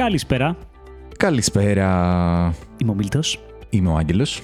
Καλησπέρα. 0.00 0.56
Καλησπέρα. 1.16 1.86
Είμαι 2.76 2.90
ο 2.90 2.94
Μίλτος 2.94 3.40
Είμαι 3.70 3.88
ο 3.88 3.96
Άγγελος. 3.96 4.42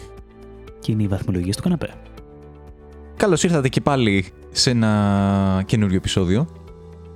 και 0.80 0.92
είναι 0.92 1.02
οι 1.02 1.06
βαθμολογίες 1.06 1.56
του 1.56 1.62
καναπέ. 1.62 1.90
Καλώς 3.16 3.42
ήρθατε 3.42 3.68
και 3.68 3.80
πάλι 3.80 4.24
σε 4.50 4.70
ένα 4.70 5.62
καινούριο 5.66 5.96
επεισόδιο. 5.96 6.46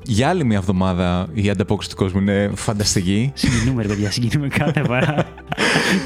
Για 0.03 0.29
άλλη 0.29 0.45
μια 0.45 0.57
εβδομάδα 0.57 1.29
η 1.33 1.51
ανταπόκριση 1.51 1.91
του 1.91 1.97
κόσμου 1.97 2.21
είναι 2.21 2.51
φανταστική. 2.55 3.33
Συγκινούμε, 3.35 3.83
ρε 3.83 3.89
παιδιά, 3.89 4.11
συγκινούμε 4.21 4.49
κάθε 4.49 4.83
φορά. 4.83 5.27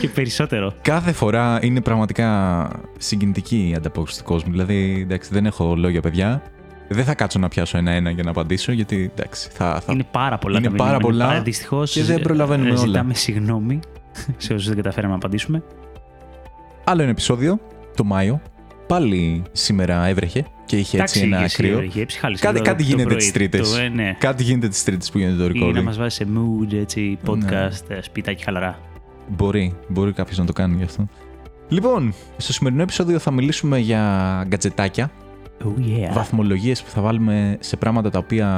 και 0.00 0.08
περισσότερο. 0.08 0.74
Κάθε 0.82 1.12
φορά 1.12 1.58
είναι 1.62 1.80
πραγματικά 1.80 2.68
συγκινητική 2.98 3.68
η 3.70 3.74
ανταπόκριση 3.74 4.18
του 4.18 4.24
κόσμου. 4.24 4.50
Δηλαδή, 4.50 5.00
εντάξει, 5.00 5.30
δεν 5.32 5.46
έχω 5.46 5.74
λόγια, 5.76 6.00
παιδιά. 6.00 6.42
Δεν 6.94 7.04
θα 7.04 7.14
κάτσω 7.14 7.38
να 7.38 7.48
πιάσω 7.48 7.78
ένα-ένα 7.78 8.10
για 8.10 8.22
να 8.22 8.30
απαντήσω, 8.30 8.72
γιατί 8.72 9.10
εντάξει, 9.16 9.48
θα, 9.52 9.80
θα... 9.86 9.92
Είναι 9.92 10.06
πάρα 10.10 10.38
πολλά 10.38 10.58
Είναι 10.58 10.68
τα 10.68 10.76
πάρα 10.76 10.98
μηνύματα. 11.02 11.24
πολλά 11.28 11.42
Δυστυχώς 11.42 11.92
και 11.92 12.02
δεν 12.02 12.20
προλαβαίνουμε 12.20 12.70
όλα. 12.70 12.78
Ζητάμε 12.78 13.14
συγγνώμη 13.14 13.78
σε 14.36 14.52
όσους 14.54 14.66
δεν 14.66 14.76
καταφέραμε 14.76 15.12
να 15.12 15.18
απαντήσουμε. 15.18 15.62
Άλλο 16.84 17.02
ένα 17.02 17.10
επεισόδιο, 17.10 17.58
το 17.96 18.04
Μάιο. 18.04 18.40
Πάλι 18.86 19.42
σήμερα 19.52 20.06
έβρεχε 20.06 20.44
και 20.66 20.76
είχε 20.76 21.00
έτσι 21.00 21.18
Εντάξει, 21.20 21.36
ένα 21.36 21.44
είχε 21.44 21.56
κρύο. 21.56 21.78
είχε, 21.80 21.84
είχε 21.86 22.04
ψυχάλης 22.06 22.40
Κάτι, 22.40 22.54
εδώ 22.56 22.64
κάτι 22.64 22.82
το 22.82 22.88
γίνεται 22.88 23.04
πρωί. 23.08 23.16
τις 23.18 23.32
τρίτες. 23.32 23.72
Το, 23.72 23.80
ε, 23.80 23.88
ναι. 23.88 24.16
Κάτι 24.18 24.42
γίνεται 24.42 24.68
τις 24.68 24.84
τρίτες 24.84 25.10
που 25.10 25.18
γίνεται 25.18 25.36
το 25.36 25.50
Ή 25.54 25.58
να 25.58 25.66
recording. 25.66 25.82
μας 25.82 25.96
βάζει 25.96 26.14
σε 26.14 26.26
mood, 26.34 26.72
έτσι, 26.72 27.18
Ναι. 27.22 27.30
podcast, 27.32 27.88
ε, 27.90 28.02
σπιτάκι 28.02 28.44
χαλαρά. 28.44 28.78
Μπορεί, 29.28 29.76
μπορεί 29.88 30.12
κάποιος 30.12 30.38
να 30.38 30.44
το 30.44 30.52
κάνει 30.52 30.76
γι' 30.76 30.82
αυτό. 30.84 31.08
Λοιπόν, 31.68 32.14
στο 32.36 32.52
σημερινό 32.52 32.82
επεισόδιο 32.82 33.18
θα 33.18 33.30
μιλήσουμε 33.30 33.78
για 33.78 34.42
γκατζετάκια, 34.48 35.10
Oh 35.64 35.80
yeah. 35.80 36.12
βαθμολογίες 36.12 36.82
που 36.82 36.90
θα 36.90 37.00
βάλουμε 37.02 37.56
σε 37.60 37.76
πράγματα 37.76 38.10
τα 38.10 38.18
οποία 38.18 38.48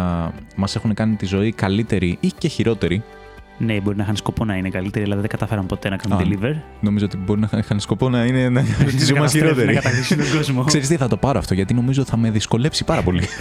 μας 0.56 0.76
έχουν 0.76 0.94
κάνει 0.94 1.14
τη 1.14 1.26
ζωή 1.26 1.52
καλύτερη 1.52 2.16
ή 2.20 2.28
και 2.38 2.48
χειρότερη. 2.48 3.02
Ναι, 3.58 3.80
μπορεί 3.80 3.96
να 3.96 4.02
είχαν 4.02 4.16
σκοπό 4.16 4.44
να 4.44 4.56
είναι 4.56 4.68
καλύτερη, 4.68 5.04
αλλά 5.04 5.16
δεν 5.16 5.28
καταφέραμε 5.28 5.66
ποτέ 5.66 5.88
να 5.88 5.96
κάνουμε 5.96 6.22
Α, 6.22 6.26
deliver. 6.26 6.60
Νομίζω 6.80 7.04
ότι 7.04 7.16
μπορεί 7.16 7.40
να 7.40 7.48
είχαν 7.58 7.80
σκοπό 7.80 8.08
να 8.08 8.24
είναι 8.24 8.48
να 8.48 8.62
τη 8.98 9.04
ζωή 9.04 9.18
μας 9.18 9.34
Να 9.34 9.40
χειρότερη. 9.40 9.74
κατακτήσουν 9.74 10.16
τον 10.16 10.26
κόσμο. 10.36 10.62
Ξέρεις 10.70 10.88
τι, 10.88 10.96
θα 10.96 11.08
το 11.08 11.16
πάρω 11.16 11.38
αυτό 11.38 11.54
γιατί 11.54 11.74
νομίζω 11.74 12.04
θα 12.04 12.16
με 12.16 12.30
δυσκολέψει 12.30 12.84
πάρα 12.84 13.02
πολύ. 13.02 13.22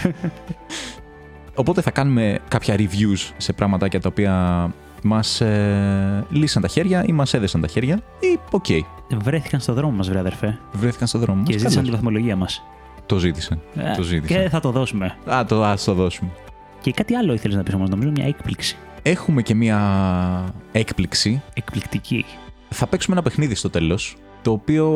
Οπότε 1.54 1.80
θα 1.80 1.90
κάνουμε 1.90 2.38
κάποια 2.48 2.74
reviews 2.78 3.30
σε 3.36 3.52
πραγματάκια 3.52 4.00
τα 4.00 4.08
οποία 4.08 4.66
μας 5.02 5.40
ε, 5.40 6.24
λύσαν 6.30 6.62
τα 6.62 6.68
χέρια 6.68 7.04
ή 7.06 7.12
μας 7.12 7.34
έδεσαν 7.34 7.60
τα 7.60 7.66
χέρια 7.66 7.94
ή 8.20 8.38
οκ, 8.50 8.64
Βρέθηκαν 9.22 9.60
στο 9.60 9.72
δρόμο 9.72 9.96
μας, 9.96 10.08
βρε 10.08 10.18
αδερφέ. 10.18 10.58
βρέθηκαν 10.72 11.08
στο 11.08 11.18
δρόμο 11.18 11.42
Και 11.42 11.52
μας. 11.52 11.60
ζήτησαν 11.60 11.82
τη 11.82 11.88
Καλώς. 11.90 12.00
βαθμολογία 12.04 12.36
μας. 12.36 12.62
Το 13.06 13.18
ζήτησαν. 13.18 13.60
Το 13.96 14.02
ζήτησαν. 14.02 14.42
Και 14.42 14.48
θα 14.48 14.60
το 14.60 14.70
δώσουμε. 14.70 15.16
Α, 15.30 15.44
το, 15.44 15.64
ας 15.64 15.84
το 15.84 15.94
δώσουμε. 15.94 16.30
Και 16.80 16.92
κάτι 16.92 17.14
άλλο 17.14 17.32
ήθελες 17.32 17.56
να 17.56 17.62
πεις 17.62 17.74
όμως, 17.74 17.88
νομίζω 17.88 18.10
μια 18.10 18.26
έκπληξη. 18.26 18.76
Έχουμε 19.02 19.42
και 19.42 19.54
μία 19.54 20.54
έκπληξη. 20.72 21.42
Εκπληκτική. 21.54 22.24
Θα 22.68 22.86
παίξουμε 22.86 23.16
ένα 23.16 23.24
παιχνίδι 23.24 23.54
στο 23.54 23.70
τέλος, 23.70 24.16
το 24.42 24.50
οποίο 24.50 24.86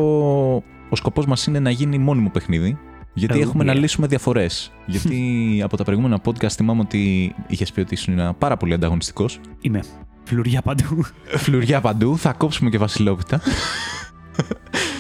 ο 0.89 0.97
σκοπός 0.97 1.27
μας 1.27 1.47
είναι 1.47 1.59
να 1.59 1.71
γίνει 1.71 1.99
μόνιμο 1.99 2.31
παιχνίδι, 2.31 2.79
γιατί 3.15 3.39
Oh, 3.39 3.43
έχουμε 3.43 3.65
να 3.65 3.73
yeah. 3.73 3.77
λύσουμε 3.77 4.07
διαφορές. 4.07 4.73
γιατί 4.87 5.61
από 5.65 5.77
τα 5.77 5.85
προηγούμενα 5.85 6.21
podcast 6.25 6.51
θυμάμαι 6.51 6.81
ότι 6.81 7.35
είχες 7.47 7.73
πει 7.73 7.81
ότι 7.81 7.95
ήσουν 7.95 8.37
πάρα 8.39 8.57
πολύ 8.57 8.75
ανταγωνιστικός. 8.75 9.41
Είμαι. 9.61 9.81
Φλουριά 10.25 10.63
παντού. 10.63 11.05
Φλουριά 11.25 11.81
παντού, 11.81 12.19
θα 12.19 12.33
κόψουμε 12.33 12.71
και 12.71 12.79
βασιλόπιτα. 12.79 13.41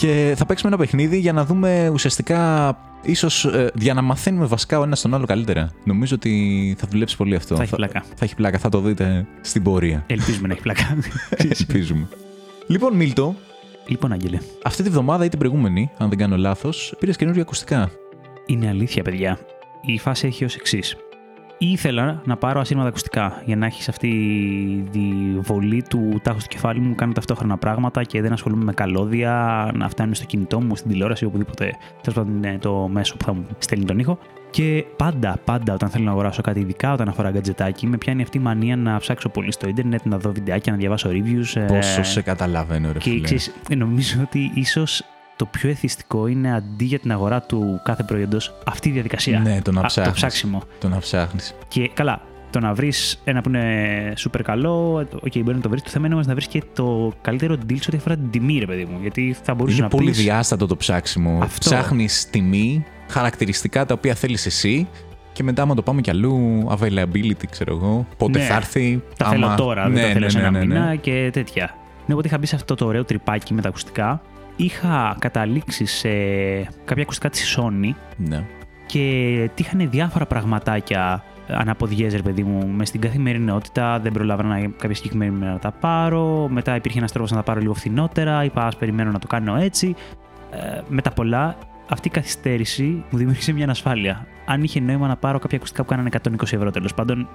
και 0.00 0.34
θα 0.36 0.46
παίξουμε 0.46 0.72
ένα 0.72 0.80
παιχνίδι 0.82 1.18
για 1.18 1.32
να 1.32 1.44
δούμε 1.44 1.90
ουσιαστικά, 1.92 2.76
ίσως 3.02 3.44
ε, 3.44 3.70
για 3.78 3.94
να 3.94 4.02
μαθαίνουμε 4.02 4.46
βασικά 4.46 4.78
ο 4.78 4.82
ένας 4.82 5.00
τον 5.00 5.14
άλλο 5.14 5.26
καλύτερα. 5.26 5.70
Νομίζω 5.84 6.14
ότι 6.14 6.76
θα 6.78 6.86
δουλέψει 6.90 7.16
πολύ 7.16 7.34
αυτό. 7.34 7.56
Θα 7.56 7.62
έχει 7.62 7.74
πλάκα. 7.74 8.04
Θα 8.14 8.24
έχει 8.24 8.34
πλάκα, 8.34 8.58
θα 8.58 8.68
το 8.68 8.80
δείτε 8.80 9.26
στην 9.40 9.62
πορεία. 9.62 10.04
Ελπίζουμε 10.06 10.46
να 10.46 10.52
έχει 10.52 10.62
πλάκα. 10.62 10.96
Ελπίζουμε. 11.58 12.08
λοιπόν, 12.66 12.96
Μίλτο, 12.96 13.34
λοιπόν, 13.86 14.12
Άγγελε, 14.12 14.38
αυτή 14.62 14.82
τη 14.82 14.90
βδομάδα 14.90 15.24
ή 15.24 15.28
την 15.28 15.38
προηγούμενη, 15.38 15.90
αν 15.98 16.08
δεν 16.08 16.18
κάνω 16.18 16.36
λάθος, 16.36 16.94
πήρες 16.98 17.16
καινούργια 17.16 17.42
ακουστικά. 17.42 17.90
είναι 18.46 18.68
αλήθεια, 18.68 19.02
παιδιά. 19.02 19.38
Η 19.80 19.98
φάση 19.98 20.26
έχει 20.26 20.44
ως 20.44 20.54
εξής. 20.54 20.96
Ήθελα 21.62 22.22
να 22.24 22.36
πάρω 22.36 22.60
ασύρματα 22.60 22.88
ακουστικά 22.88 23.42
για 23.44 23.56
να 23.56 23.66
έχεις 23.66 23.88
αυτή 23.88 24.08
τη 24.92 25.00
βολή 25.40 25.82
του 25.88 26.20
τάχους 26.22 26.42
στο 26.42 26.50
κεφάλι 26.54 26.80
μου, 26.80 26.94
κάνω 26.94 27.12
ταυτόχρονα 27.12 27.56
πράγματα 27.56 28.02
και 28.04 28.20
δεν 28.20 28.32
ασχολούμαι 28.32 28.64
με 28.64 28.72
καλώδια, 28.72 29.70
να 29.74 29.88
φτάνουν 29.88 30.14
στο 30.14 30.24
κινητό 30.24 30.60
μου, 30.60 30.76
στην 30.76 30.90
τηλεόραση, 30.90 31.24
οπουδήποτε 31.24 31.76
τέλος 32.00 32.18
πάντων 32.18 32.36
είναι 32.36 32.58
το 32.58 32.88
μέσο 32.92 33.16
που 33.16 33.24
θα 33.24 33.32
μου 33.34 33.46
στέλνει 33.58 33.84
τον 33.84 33.98
ήχο. 33.98 34.18
Και 34.50 34.84
πάντα, 34.96 35.36
πάντα 35.44 35.74
όταν 35.74 35.88
θέλω 35.88 36.04
να 36.04 36.10
αγοράσω 36.10 36.42
κάτι, 36.42 36.60
ειδικά 36.60 36.92
όταν 36.92 37.08
αφορά 37.08 37.30
γκατζετάκι, 37.30 37.86
με 37.86 37.96
πιάνει 37.96 38.22
αυτή 38.22 38.38
η 38.38 38.40
μανία 38.40 38.76
να 38.76 38.96
ψάξω 38.98 39.28
πολύ 39.28 39.52
στο 39.52 39.68
ίντερνετ, 39.68 40.04
να 40.04 40.18
δω 40.18 40.32
βιντεάκια, 40.32 40.72
να 40.72 40.78
διαβάσω 40.78 41.08
reviews. 41.10 41.60
ε, 41.60 41.64
Πόσο 41.64 42.02
σε 42.02 42.22
καταλαβαίνω, 42.22 42.92
ρε 42.92 42.98
και 42.98 43.10
φίλε. 43.10 43.20
ξέρεις, 43.20 43.54
νομίζω 43.76 44.20
ότι 44.22 44.50
ίσως 44.54 45.02
το 45.40 45.46
πιο 45.46 45.68
εθιστικό 45.70 46.26
είναι 46.26 46.54
αντί 46.54 46.84
για 46.84 46.98
την 46.98 47.12
αγορά 47.12 47.40
του 47.42 47.80
κάθε 47.84 48.02
προϊόντος 48.02 48.54
αυτή 48.66 48.88
η 48.88 48.92
διαδικασία. 48.92 49.38
Ναι, 49.40 49.60
το 49.62 49.72
να 49.72 49.78
Α, 49.78 49.82
το 49.82 49.88
ψάχνεις. 49.88 50.14
ψάξιμο. 50.14 50.62
Το 50.80 50.88
να 50.88 50.98
ψάχνεις. 50.98 51.54
Και 51.68 51.90
καλά, 51.94 52.20
το 52.50 52.60
να 52.60 52.74
βρεις 52.74 53.20
ένα 53.24 53.40
που 53.40 53.48
είναι 53.48 54.12
super 54.18 54.40
καλό, 54.44 55.06
οκ, 55.24 55.32
μπορεί 55.38 55.56
να 55.56 55.60
το 55.62 55.68
βρεις. 55.68 55.82
Το 55.82 55.88
θέμα 55.90 56.06
είναι 56.06 56.14
όμως 56.14 56.26
να 56.26 56.34
βρεις 56.34 56.46
και 56.46 56.62
το 56.74 57.12
καλύτερο 57.20 57.54
deal 57.68 57.74
σε 57.80 57.84
ό,τι 57.88 57.96
αφορά 57.96 58.14
την 58.16 58.30
τιμή, 58.30 58.58
ρε 58.58 58.66
παιδί 58.66 58.84
μου. 58.84 58.98
Γιατί 59.00 59.36
θα 59.42 59.54
μπορούσες 59.54 59.78
Είναι 59.78 59.86
να 59.90 59.96
πολύ 59.96 60.08
πεις, 60.10 60.18
διάστατο 60.22 60.66
το 60.66 60.76
ψάξιμο. 60.76 61.38
Αυτό. 61.42 61.70
Ψάχνεις 61.70 62.30
τιμή, 62.30 62.84
χαρακτηριστικά 63.08 63.86
τα 63.86 63.94
οποία 63.94 64.14
θέλεις 64.14 64.46
εσύ 64.46 64.88
και 65.32 65.42
μετά, 65.42 65.62
άμα 65.62 65.74
το 65.74 65.82
πάμε 65.82 66.00
κι 66.00 66.10
αλλού, 66.10 66.64
availability, 66.78 67.46
ξέρω 67.50 67.74
εγώ. 67.76 68.06
Πότε 68.16 68.38
Ναι. 68.38 68.44
θα 68.44 68.54
έρθει. 68.54 69.02
Τα 69.16 69.24
άμα- 69.26 69.34
θέλω 69.34 69.54
τώρα, 69.56 69.88
ναι, 69.88 69.94
δεν 69.94 70.02
τα 70.06 70.08
θέλω 70.12 70.24
ναι, 70.24 70.30
σε 70.30 70.38
ναι, 70.38 70.46
ένα 70.46 70.58
ναι, 70.58 70.64
ναι. 70.64 70.74
μήνα 70.80 70.94
και 70.96 71.30
τέτοια. 71.32 71.74
Ναι, 72.06 72.12
οπότε 72.14 72.28
είχα 72.28 72.38
μπει 72.38 72.46
σε 72.46 72.54
αυτό 72.56 72.74
το 72.74 72.86
ωραίο 72.86 73.04
τρυπάκι 73.04 73.54
με 73.54 73.60
τα 73.62 73.68
ακουστικά. 73.68 74.22
Είχα 74.62 75.16
καταλήξει 75.18 75.84
σε 75.84 76.08
κάποια 76.84 77.02
ακουστικά 77.02 77.30
της 77.30 77.58
Sony 77.58 77.94
Ναι. 78.16 78.44
και 78.86 79.50
τύχανε 79.54 79.86
διάφορα 79.86 80.26
πραγματάκια 80.26 81.24
αναποδιές, 81.48 82.14
ρε 82.14 82.22
παιδί 82.22 82.42
μου, 82.42 82.66
μες 82.66 82.88
στην 82.88 83.00
καθημερινότητα. 83.00 83.98
Δεν 84.00 84.12
προλάβανα 84.12 84.60
κάποια 84.76 84.94
συγκεκριμένη 84.94 85.30
μέρα 85.30 85.52
να 85.52 85.58
τα 85.58 85.70
πάρω. 85.70 86.48
Μετά 86.48 86.76
υπήρχε 86.76 86.98
ένας 86.98 87.12
τρόπος 87.12 87.30
να 87.30 87.36
τα 87.36 87.42
πάρω 87.42 87.60
λίγο 87.60 87.74
φθηνότερα. 87.74 88.44
Είπα, 88.44 88.66
ας 88.66 88.76
περιμένω 88.76 89.10
να 89.10 89.18
το 89.18 89.26
κάνω 89.26 89.56
έτσι. 89.56 89.94
Ε, 90.50 90.80
με 90.88 91.02
τα 91.02 91.10
πολλά, 91.10 91.56
αυτή 91.88 92.08
η 92.08 92.10
καθυστέρηση 92.10 93.04
μου 93.10 93.18
δημιούργησε 93.18 93.52
μια 93.52 93.64
ανασφάλεια. 93.64 94.26
Αν 94.46 94.62
είχε 94.62 94.80
νόημα 94.80 95.06
να 95.06 95.16
πάρω 95.16 95.38
κάποια 95.38 95.56
ακουστικά 95.56 95.82
που 95.82 95.88
κάνανε 95.88 96.08
120 96.22 96.52
ευρώ 96.52 96.70
τέλος 96.70 96.94
πάντων, 96.94 97.28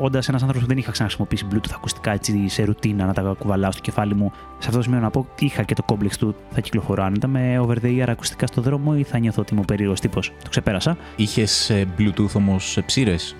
όντας 0.00 0.28
ένας 0.28 0.40
άνθρωπος 0.40 0.66
που 0.66 0.68
δεν 0.74 0.78
είχα 0.82 0.90
ξαναχρησιμοποιήσει 0.90 1.46
Bluetooth 1.52 1.72
ακουστικά 1.74 2.12
έτσι 2.12 2.48
σε 2.48 2.64
ρουτίνα 2.64 3.04
να 3.06 3.12
τα 3.12 3.34
κουβαλάω 3.38 3.70
στο 3.72 3.80
κεφάλι 3.80 4.14
μου, 4.14 4.32
σε 4.34 4.66
αυτό 4.66 4.76
το 4.76 4.82
σημείο 4.82 4.98
να 5.00 5.10
πω 5.10 5.26
ότι 5.32 5.44
είχα 5.44 5.62
και 5.62 5.74
το 5.74 5.82
κόμπλεξ 5.82 6.18
του 6.18 6.34
θα 6.50 6.60
κυκλοφορώ 6.60 7.02
αν 7.02 7.14
ήταν 7.14 7.30
με 7.30 7.58
over 7.58 7.74
the 7.84 8.02
ear 8.02 8.08
ακουστικά 8.08 8.46
στο 8.46 8.60
δρόμο 8.60 8.94
ή 8.98 9.02
θα 9.02 9.18
νιώθω 9.18 9.40
ότι 9.42 9.54
είμαι 9.54 9.62
περίεργος 9.66 10.00
τύπος. 10.00 10.32
Το 10.42 10.48
ξεπέρασα. 10.50 10.96
Είχες 11.16 11.72
Bluetooth 11.98 12.32
όμως 12.34 12.78
ψείρες; 12.86 13.36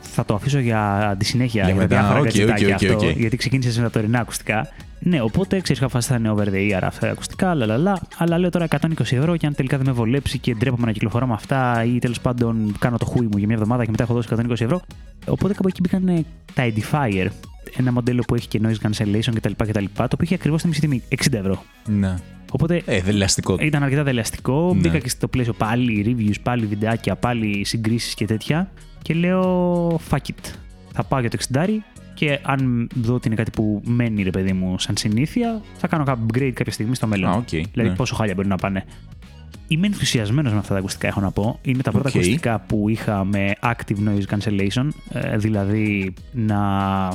Θα 0.00 0.24
το 0.24 0.34
αφήσω 0.34 0.58
για 0.58 1.14
τη 1.18 1.24
συνέχεια 1.24 1.62
Για 1.64 1.72
για, 1.72 1.82
μετά. 1.82 1.96
διάφορα 1.96 2.18
Οκ, 2.18 2.24
gadgetάκια 2.24 2.66
οκ, 2.66 2.82
οκ, 2.82 2.90
αυτό, 2.92 3.06
οκ. 3.06 3.16
γιατί 3.16 3.36
ξεκίνησες 3.36 3.76
με 3.76 3.82
τα 3.82 3.90
τωρινά 3.90 4.20
ακουστικά. 4.20 4.68
Ναι, 5.00 5.20
οπότε 5.20 5.60
ξέρεις, 5.60 5.80
είχα 5.80 5.88
φάση 5.90 6.08
θα 6.08 6.16
είναι 6.16 6.30
over 6.30 6.44
the 6.48 6.76
ear 6.76 6.80
αυτά 6.82 7.06
τα 7.06 7.12
ακουστικά, 7.12 7.54
λαλαλά. 7.54 8.00
Αλλά 8.16 8.38
λέω 8.38 8.50
τώρα 8.50 8.66
120 8.80 8.88
ευρώ 9.00 9.36
και 9.36 9.46
αν 9.46 9.54
τελικά 9.54 9.76
δεν 9.76 9.86
με 9.86 9.92
βολέψει 9.92 10.38
και 10.38 10.54
ντρέπομαι 10.54 10.86
να 10.86 10.92
κυκλοφορώ 10.92 11.26
με 11.26 11.32
αυτά 11.32 11.84
ή 11.84 11.98
τέλος 11.98 12.20
πάντων 12.20 12.74
κάνω 12.78 12.96
το 12.96 13.04
χούι 13.04 13.22
μου 13.26 13.38
για 13.38 13.46
μια 13.46 13.56
εβδομάδα 13.56 13.84
και 13.84 13.90
μετά 13.90 14.02
έχω 14.02 14.14
δώσει 14.14 14.28
120 14.36 14.50
ευρώ. 14.50 14.80
Οπότε 15.26 15.54
κάπου 15.54 15.68
εκεί 15.68 15.80
μπήκαν 15.82 16.08
ε, 16.08 16.24
τα 16.54 16.66
Edifier, 16.72 17.26
ένα 17.76 17.92
μοντέλο 17.92 18.22
που 18.26 18.34
έχει 18.34 18.48
και 18.48 18.60
noise 18.62 18.86
cancellation 18.88 19.32
κτλ. 19.34 19.52
κτλ 19.56 19.84
το 19.94 20.02
οποίο 20.02 20.18
είχε 20.20 20.34
ακριβώς 20.34 20.62
τη 20.62 20.68
μισή 20.68 20.80
τιμή, 20.80 21.02
60 21.08 21.32
ευρώ. 21.32 21.62
Ναι. 21.86 22.14
Οπότε 22.50 22.82
Ε, 22.84 23.00
δελεαστικό. 23.00 23.56
ήταν 23.60 23.82
αρκετά 23.82 24.02
δελεαστικό. 24.02 24.70
Ναι. 24.74 24.80
Μπήκα 24.80 24.98
και 24.98 25.08
στο 25.08 25.28
Πλαίσιο 25.28 25.52
πάλι 25.52 26.16
reviews, 26.18 26.36
πάλι 26.42 26.66
βιντεάκια, 26.66 27.16
πάλι 27.16 27.64
συγκρίσεις 27.64 28.14
και 28.14 28.24
τέτοια. 28.26 28.70
Και 29.02 29.14
λέω 29.14 29.88
fuck 30.10 30.16
it. 30.16 30.52
Θα 30.92 31.04
πάω 31.04 31.20
για 31.20 31.30
το 31.30 31.38
60 31.52 31.66
και 32.18 32.38
αν 32.42 32.88
δω 32.94 33.14
ότι 33.14 33.26
είναι 33.26 33.36
κάτι 33.36 33.50
που 33.50 33.82
μένει 33.84 34.22
ρε 34.22 34.30
παιδί 34.30 34.52
μου 34.52 34.78
σαν 34.78 34.96
συνήθεια, 34.96 35.60
θα 35.76 35.86
κάνω 35.86 36.04
upgrade 36.06 36.50
κάποια 36.54 36.72
στιγμή 36.72 36.94
στο 36.94 37.06
μέλλον. 37.06 37.30
Α, 37.30 37.34
οκ, 37.34 37.48
Δηλαδή 37.48 37.88
ναι. 37.88 37.94
πόσο 37.94 38.14
χάλια 38.14 38.34
μπορεί 38.34 38.48
να 38.48 38.56
πάνε. 38.56 38.84
Είμαι 39.68 39.86
ενθουσιασμένος 39.86 40.52
με 40.52 40.58
αυτά 40.58 40.72
τα 40.72 40.78
ακουστικά, 40.78 41.06
έχω 41.06 41.20
να 41.20 41.30
πω. 41.30 41.58
Είναι 41.62 41.82
τα 41.82 41.90
πρώτα 41.90 42.08
Οκ. 42.08 42.14
ακουστικά 42.14 42.58
που 42.60 42.88
είχα 42.88 43.24
με 43.24 43.52
active 43.62 44.08
noise 44.08 44.36
cancellation, 44.36 44.88
ε, 45.12 45.36
δηλαδή 45.36 46.14
να 46.32 46.58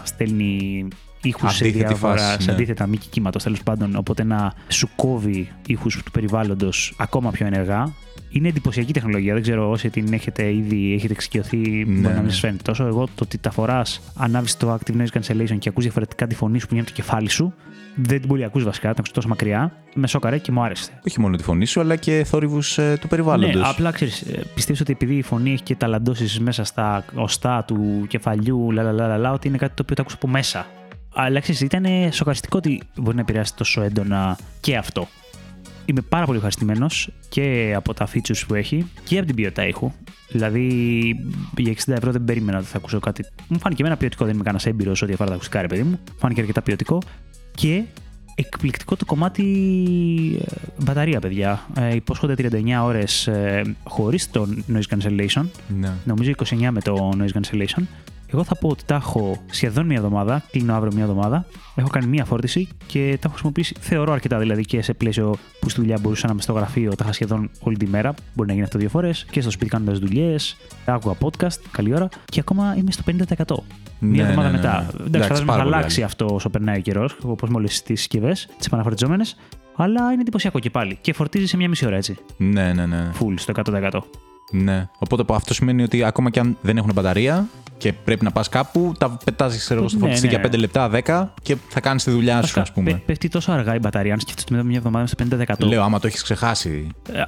στέλνει 0.03 0.87
ήχους 1.23 1.55
σε 1.55 1.63
Αντίθετη 1.63 1.85
διάφορα, 1.85 2.17
φάση, 2.17 2.41
σε 2.41 2.49
ναι. 2.49 2.51
αντίθετα 2.51 2.87
μήκη 2.87 3.07
κύματος 3.09 3.43
τέλος 3.43 3.63
πάντων, 3.63 3.95
οπότε 3.95 4.23
να 4.23 4.53
σου 4.67 4.89
κόβει 4.95 5.51
ήχους 5.67 6.01
του 6.03 6.11
περιβάλλοντος 6.11 6.93
ακόμα 6.97 7.31
πιο 7.31 7.45
ενεργά. 7.45 7.93
Είναι 8.29 8.47
εντυπωσιακή 8.47 8.93
τεχνολογία. 8.93 9.33
Δεν 9.33 9.41
ξέρω 9.41 9.69
όσοι 9.69 9.89
την 9.89 10.13
έχετε 10.13 10.53
ήδη 10.53 10.93
έχετε 10.93 11.13
εξοικειωθεί, 11.13 11.85
μπορεί 11.85 11.99
να 11.99 12.09
ναι. 12.13 12.21
μην 12.21 12.29
σας 12.29 12.39
φαίνεται 12.39 12.63
τόσο. 12.63 12.85
Εγώ 12.85 13.05
το 13.05 13.23
ότι 13.23 13.37
τα 13.37 13.51
φοράς, 13.51 14.01
ανάβεις 14.15 14.57
το 14.57 14.73
active 14.73 14.95
noise 14.95 15.19
cancellation 15.19 15.57
και 15.59 15.69
ακούς 15.69 15.83
διαφορετικά 15.83 16.27
τη 16.27 16.35
φωνή 16.35 16.59
σου 16.59 16.67
που 16.67 16.73
είναι 16.73 16.83
από 16.83 16.91
το 16.91 17.01
κεφάλι 17.01 17.29
σου, 17.29 17.53
δεν 17.95 18.19
την 18.19 18.27
μπορεί 18.27 18.43
ακούς 18.43 18.63
βασικά, 18.63 18.87
την 18.87 18.97
ακούς 18.99 19.11
τόσο 19.11 19.27
μακριά. 19.27 19.77
Με 19.93 20.07
σόκαρε 20.07 20.37
και 20.37 20.51
μου 20.51 20.63
άρεσε. 20.63 20.99
Όχι 21.07 21.19
μόνο 21.19 21.35
τη 21.35 21.43
φωνή 21.43 21.65
σου, 21.65 21.79
αλλά 21.79 21.95
και 21.95 22.23
θόρυβους 22.25 22.79
του 22.99 23.07
περιβάλλοντος. 23.07 23.61
Ναι, 23.61 23.67
απλά 23.67 23.91
ξέρεις, 23.91 24.25
πιστεύεις 24.55 24.81
ότι 24.81 24.91
επειδή 24.91 25.15
η 25.15 25.21
φωνή 25.21 25.51
έχει 25.51 25.63
και 25.63 25.75
ταλαντώσεις 25.75 26.39
μέσα 26.39 26.63
στα 26.63 27.05
οστά 27.15 27.63
του 27.63 28.05
κεφαλιού, 28.07 28.71
λαλαλαλα, 28.71 29.31
ότι 29.31 29.47
είναι 29.47 29.57
κάτι 29.57 29.73
το 29.75 29.81
οποίο 29.81 29.95
το 29.95 30.01
άκουσα 30.01 30.17
από 30.21 30.27
μέσα. 30.27 30.65
Αλλά 31.13 31.39
ξέρει, 31.39 31.57
ήταν 31.61 31.85
σοκαριστικό 32.11 32.57
ότι 32.57 32.81
μπορεί 32.95 33.15
να 33.15 33.21
επηρεάσει 33.21 33.55
τόσο 33.55 33.81
έντονα 33.81 34.37
και 34.59 34.77
αυτό. 34.77 35.07
Είμαι 35.85 36.01
πάρα 36.01 36.25
πολύ 36.25 36.37
ευχαριστημένος 36.37 37.09
και 37.29 37.73
από 37.75 37.93
τα 37.93 38.07
features 38.13 38.43
που 38.47 38.53
έχει 38.53 38.85
και 39.03 39.17
από 39.17 39.25
την 39.25 39.35
ποιότητα 39.35 39.67
ήχου. 39.67 39.91
Δηλαδή, 40.29 40.67
για 41.57 41.73
60 41.73 41.93
ευρώ 41.93 42.11
δεν 42.11 42.23
περίμενα 42.23 42.57
ότι 42.57 42.67
θα 42.67 42.77
ακούσω 42.77 42.99
κάτι. 42.99 43.25
Μου 43.47 43.59
φάνηκε 43.59 43.81
εμένα 43.81 43.97
ποιοτικό, 43.97 44.25
δεν 44.25 44.33
είμαι 44.33 44.43
κανένας 44.43 44.65
έμπειρος 44.65 45.01
ό,τι 45.01 45.13
αφορά 45.13 45.29
τα 45.29 45.35
ακουστικά, 45.35 45.61
ρε 45.61 45.67
παιδί 45.67 45.83
μου. 45.83 45.89
Μου 45.89 46.17
Φάνηκε 46.17 46.39
αρκετά 46.39 46.61
ποιοτικό. 46.61 47.01
Και 47.55 47.83
εκπληκτικό 48.35 48.95
το 48.95 49.05
κομμάτι 49.05 49.43
ε, 50.41 50.83
μπαταρία, 50.83 51.19
παιδιά. 51.19 51.67
Ε, 51.77 51.95
υπόσχονται 51.95 52.49
39 52.51 52.83
ώρες 52.83 53.27
ε, 53.27 53.75
χωρίς 53.83 54.31
το 54.31 54.47
noise 54.73 54.95
cancellation. 54.95 55.45
Ναι. 55.79 55.91
Νομίζω 56.05 56.31
29 56.43 56.67
με 56.71 56.81
το 56.81 57.11
noise 57.17 57.39
cancellation. 57.39 57.83
Εγώ 58.33 58.43
θα 58.43 58.55
πω 58.55 58.67
ότι 58.69 58.83
τα 58.85 58.95
έχω 58.95 59.37
σχεδόν 59.51 59.85
μία 59.85 59.97
εβδομάδα. 59.97 60.43
Κλείνω 60.51 60.73
αύριο 60.75 60.91
μία 60.93 61.03
εβδομάδα. 61.03 61.45
Έχω 61.75 61.89
κάνει 61.89 62.07
μία 62.07 62.25
φόρτιση 62.25 62.67
και 62.87 62.99
τα 63.11 63.17
έχω 63.23 63.29
χρησιμοποιήσει 63.31 63.75
θεωρώ 63.79 64.11
αρκετά. 64.11 64.37
Δηλαδή 64.37 64.65
και 64.65 64.81
σε 64.81 64.93
πλαίσιο 64.93 65.35
που 65.59 65.69
στη 65.69 65.79
δουλειά 65.79 65.97
μπορούσα 66.01 66.27
να 66.27 66.33
είμαι 66.33 66.41
στο 66.41 66.53
γραφείο, 66.53 66.89
τα 66.95 67.03
είχα 67.03 67.13
σχεδόν 67.13 67.49
όλη 67.59 67.77
τη 67.77 67.87
μέρα. 67.87 68.13
Μπορεί 68.33 68.47
να 68.47 68.53
γίνει 68.53 68.65
αυτό 68.65 68.77
δύο 68.79 68.89
φορές. 68.89 69.25
Και 69.31 69.41
στο 69.41 69.51
σπίτι 69.51 69.69
κάνοντας 69.69 69.99
δουλειές. 69.99 70.57
Άκουγα 70.85 71.15
podcast, 71.21 71.59
καλή 71.71 71.93
ώρα. 71.93 72.07
Και 72.25 72.39
ακόμα 72.39 72.75
είμαι 72.77 72.91
στο 72.91 73.03
50%. 73.05 73.63
Μία 73.99 74.23
Ναι, 74.23 74.29
εβδομάδα 74.29 74.51
ναι, 74.51 74.57
ναι, 74.57 74.63
μετά. 74.63 74.71
ναι. 74.73 74.79
Εντάξει, 74.87 75.03
Εντάξει, 75.05 75.21
φαντάζομαι 75.21 75.45
πάρα 75.47 75.57
θα 75.57 75.63
πολύ 75.63 75.75
αλλάξει 75.75 75.95
άλλη. 76.01 76.05
αυτό 76.05 76.25
όσο 76.33 76.49
περνάει 76.49 76.77
ο 76.77 76.81
καιρός, 76.81 77.17
όπως 77.23 77.49
με 77.49 77.55
όλες 77.57 77.81
τις 77.81 77.99
συσκευές, 77.99 78.47
τις 78.57 78.65
επαναφορτιζόμενες. 78.65 79.35
Αλλά 79.75 80.11
είναι 80.11 80.21
εντυπωσιακό 80.21 80.59
και 80.59 80.69
πάλι. 80.69 80.97
Και 81.01 81.13
φορτίζει 81.13 81.45
σε 81.45 81.57
μία 81.57 81.69
μισή 81.69 81.85
ώρα 81.85 81.95
έτσι. 81.95 82.17
Ναι, 82.37 82.73
ναι, 82.73 82.85
ναι. 82.85 83.09
Full 83.19 83.33
στο 83.35 83.51
100%. 83.65 83.99
Ναι. 84.53 84.87
Οπότε 84.99 85.23
αυτό 85.33 85.53
σημαίνει 85.53 85.83
ότι 85.83 86.03
ακόμα 86.03 86.29
και 86.29 86.39
αν 86.39 86.57
δεν 86.61 86.77
έχουν 86.77 86.91
μπαταρία 86.93 87.47
και 87.77 87.93
πρέπει 87.93 88.23
να 88.23 88.31
πας 88.31 88.49
κάπου, 88.49 88.93
τα 88.97 89.17
πετάζεις 89.25 89.63
στο 89.63 89.73
Ναι, 89.75 89.87
φορτιστή 89.99 90.27
ναι. 90.27 90.33
για 90.33 90.41
5 90.51 90.57
λεπτά, 90.57 90.89
10 91.05 91.33
και 91.41 91.55
θα 91.69 91.79
κάνεις 91.79 92.03
τη 92.03 92.11
δουλειά 92.11 92.33
σου, 92.35 92.41
Βασικά, 92.41 92.61
ας 92.61 92.71
πούμε. 92.71 92.91
πε- 92.91 92.99
πέφτει 93.05 93.27
τόσο 93.27 93.51
αργά 93.51 93.75
η 93.75 93.79
μπαταρία. 93.79 94.13
Αν 94.13 94.19
σκεφτεί 94.19 94.41
ότι 94.41 94.53
μετά 94.53 94.65
μια 94.65 94.77
εβδομάδα 94.77 95.07
στο 95.07 95.15
50%. 95.15 95.67
Λέω, 95.67 95.83
άμα 95.83 95.99
το 95.99 96.07
έχεις 96.07 96.23
ξεχάσει. 96.23 96.87
Ε, 97.11 97.19
ε, 97.19 97.23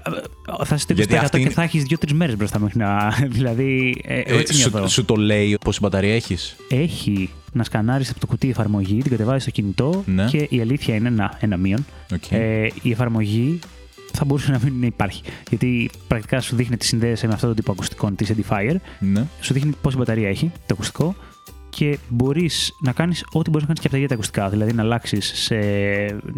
θα 0.66 0.76
είσαι 0.76 0.86
Γιατί 0.94 1.14
20% 1.14 1.18
αυτή 1.18 1.30
και 1.38 1.44
είναι- 1.44 1.50
θα 1.54 1.62
έχεις 1.64 1.84
2-3 1.84 2.14
μέρες 2.14 2.36
μπροστά 2.38 2.60
μέχρι 2.60 2.80
να. 2.80 3.14
δηλαδή, 3.38 4.02
ε, 4.06 4.20
εγώ 4.20 4.38
Ε, 4.38 4.40
έτσι 4.40 4.56
νιώθω. 4.58 4.82
σου, 4.88 4.90
σου 4.94 5.06
το 5.06 5.16
λέει 5.16 5.58
πόση 5.66 5.80
μπαταρία 5.82 6.16
έχεις; 6.16 6.56
Έχει 6.70 7.30
να 7.52 7.64
σκανάρεις 7.64 8.10
από 8.10 8.20
το 8.20 8.26
κουτί 8.28 8.50
εφαρμογή, 8.50 9.02
την 9.02 9.12
κατεβάζεις 9.12 9.42
στο 9.42 9.52
κινητό 9.52 10.04
Ναι. 10.06 10.26
και 10.26 10.48
η 10.50 10.62
αλήθεια 10.62 10.96
είναι 10.96 11.08
ένα, 11.08 11.38
ένα 11.40 11.58
μείον. 11.58 11.86
Okay. 12.14 12.18
Ε, 12.38 12.68
η 12.82 12.92
εφαρμογή 12.92 13.60
θα 14.16 14.26
μπορούσε 14.26 14.52
να 14.52 14.60
μην 14.64 14.84
υπάρχει. 14.84 15.22
Γιατί 15.50 15.90
πρακτικά 16.08 16.42
σου 16.42 16.56
δείχνει 16.56 16.78
τι 16.78 16.86
συνδέεσαι 16.86 17.28
με 17.28 17.34
αυτό 17.34 17.48
το 17.48 17.54
τύπο 17.54 17.72
ακουστικών 17.72 18.16
της 18.16 18.32
Edifier. 18.34 18.76
ναι. 19.00 19.26
Σου 19.42 19.54
δείχνει 19.54 19.74
πόση 19.82 19.98
μπαταρία 19.98 20.30
έχει 20.30 20.52
το 20.66 20.74
ακουστικό 20.74 21.16
και 21.70 21.98
μπορείς 22.10 22.76
να 22.80 22.92
κάνεις 22.92 23.26
ό,τι 23.32 23.50
μπορείς 23.50 23.68
να 23.68 23.74
κάνεις 23.74 23.80
και 23.82 23.88
από 23.88 23.90
τα 23.90 23.96
ίδια 23.96 24.08
τα 24.08 24.14
ακουστικά. 24.14 24.50
Δηλαδή 24.50 24.74
να 24.74 24.82
αλλάξεις 24.82 25.32
σε 25.36 25.56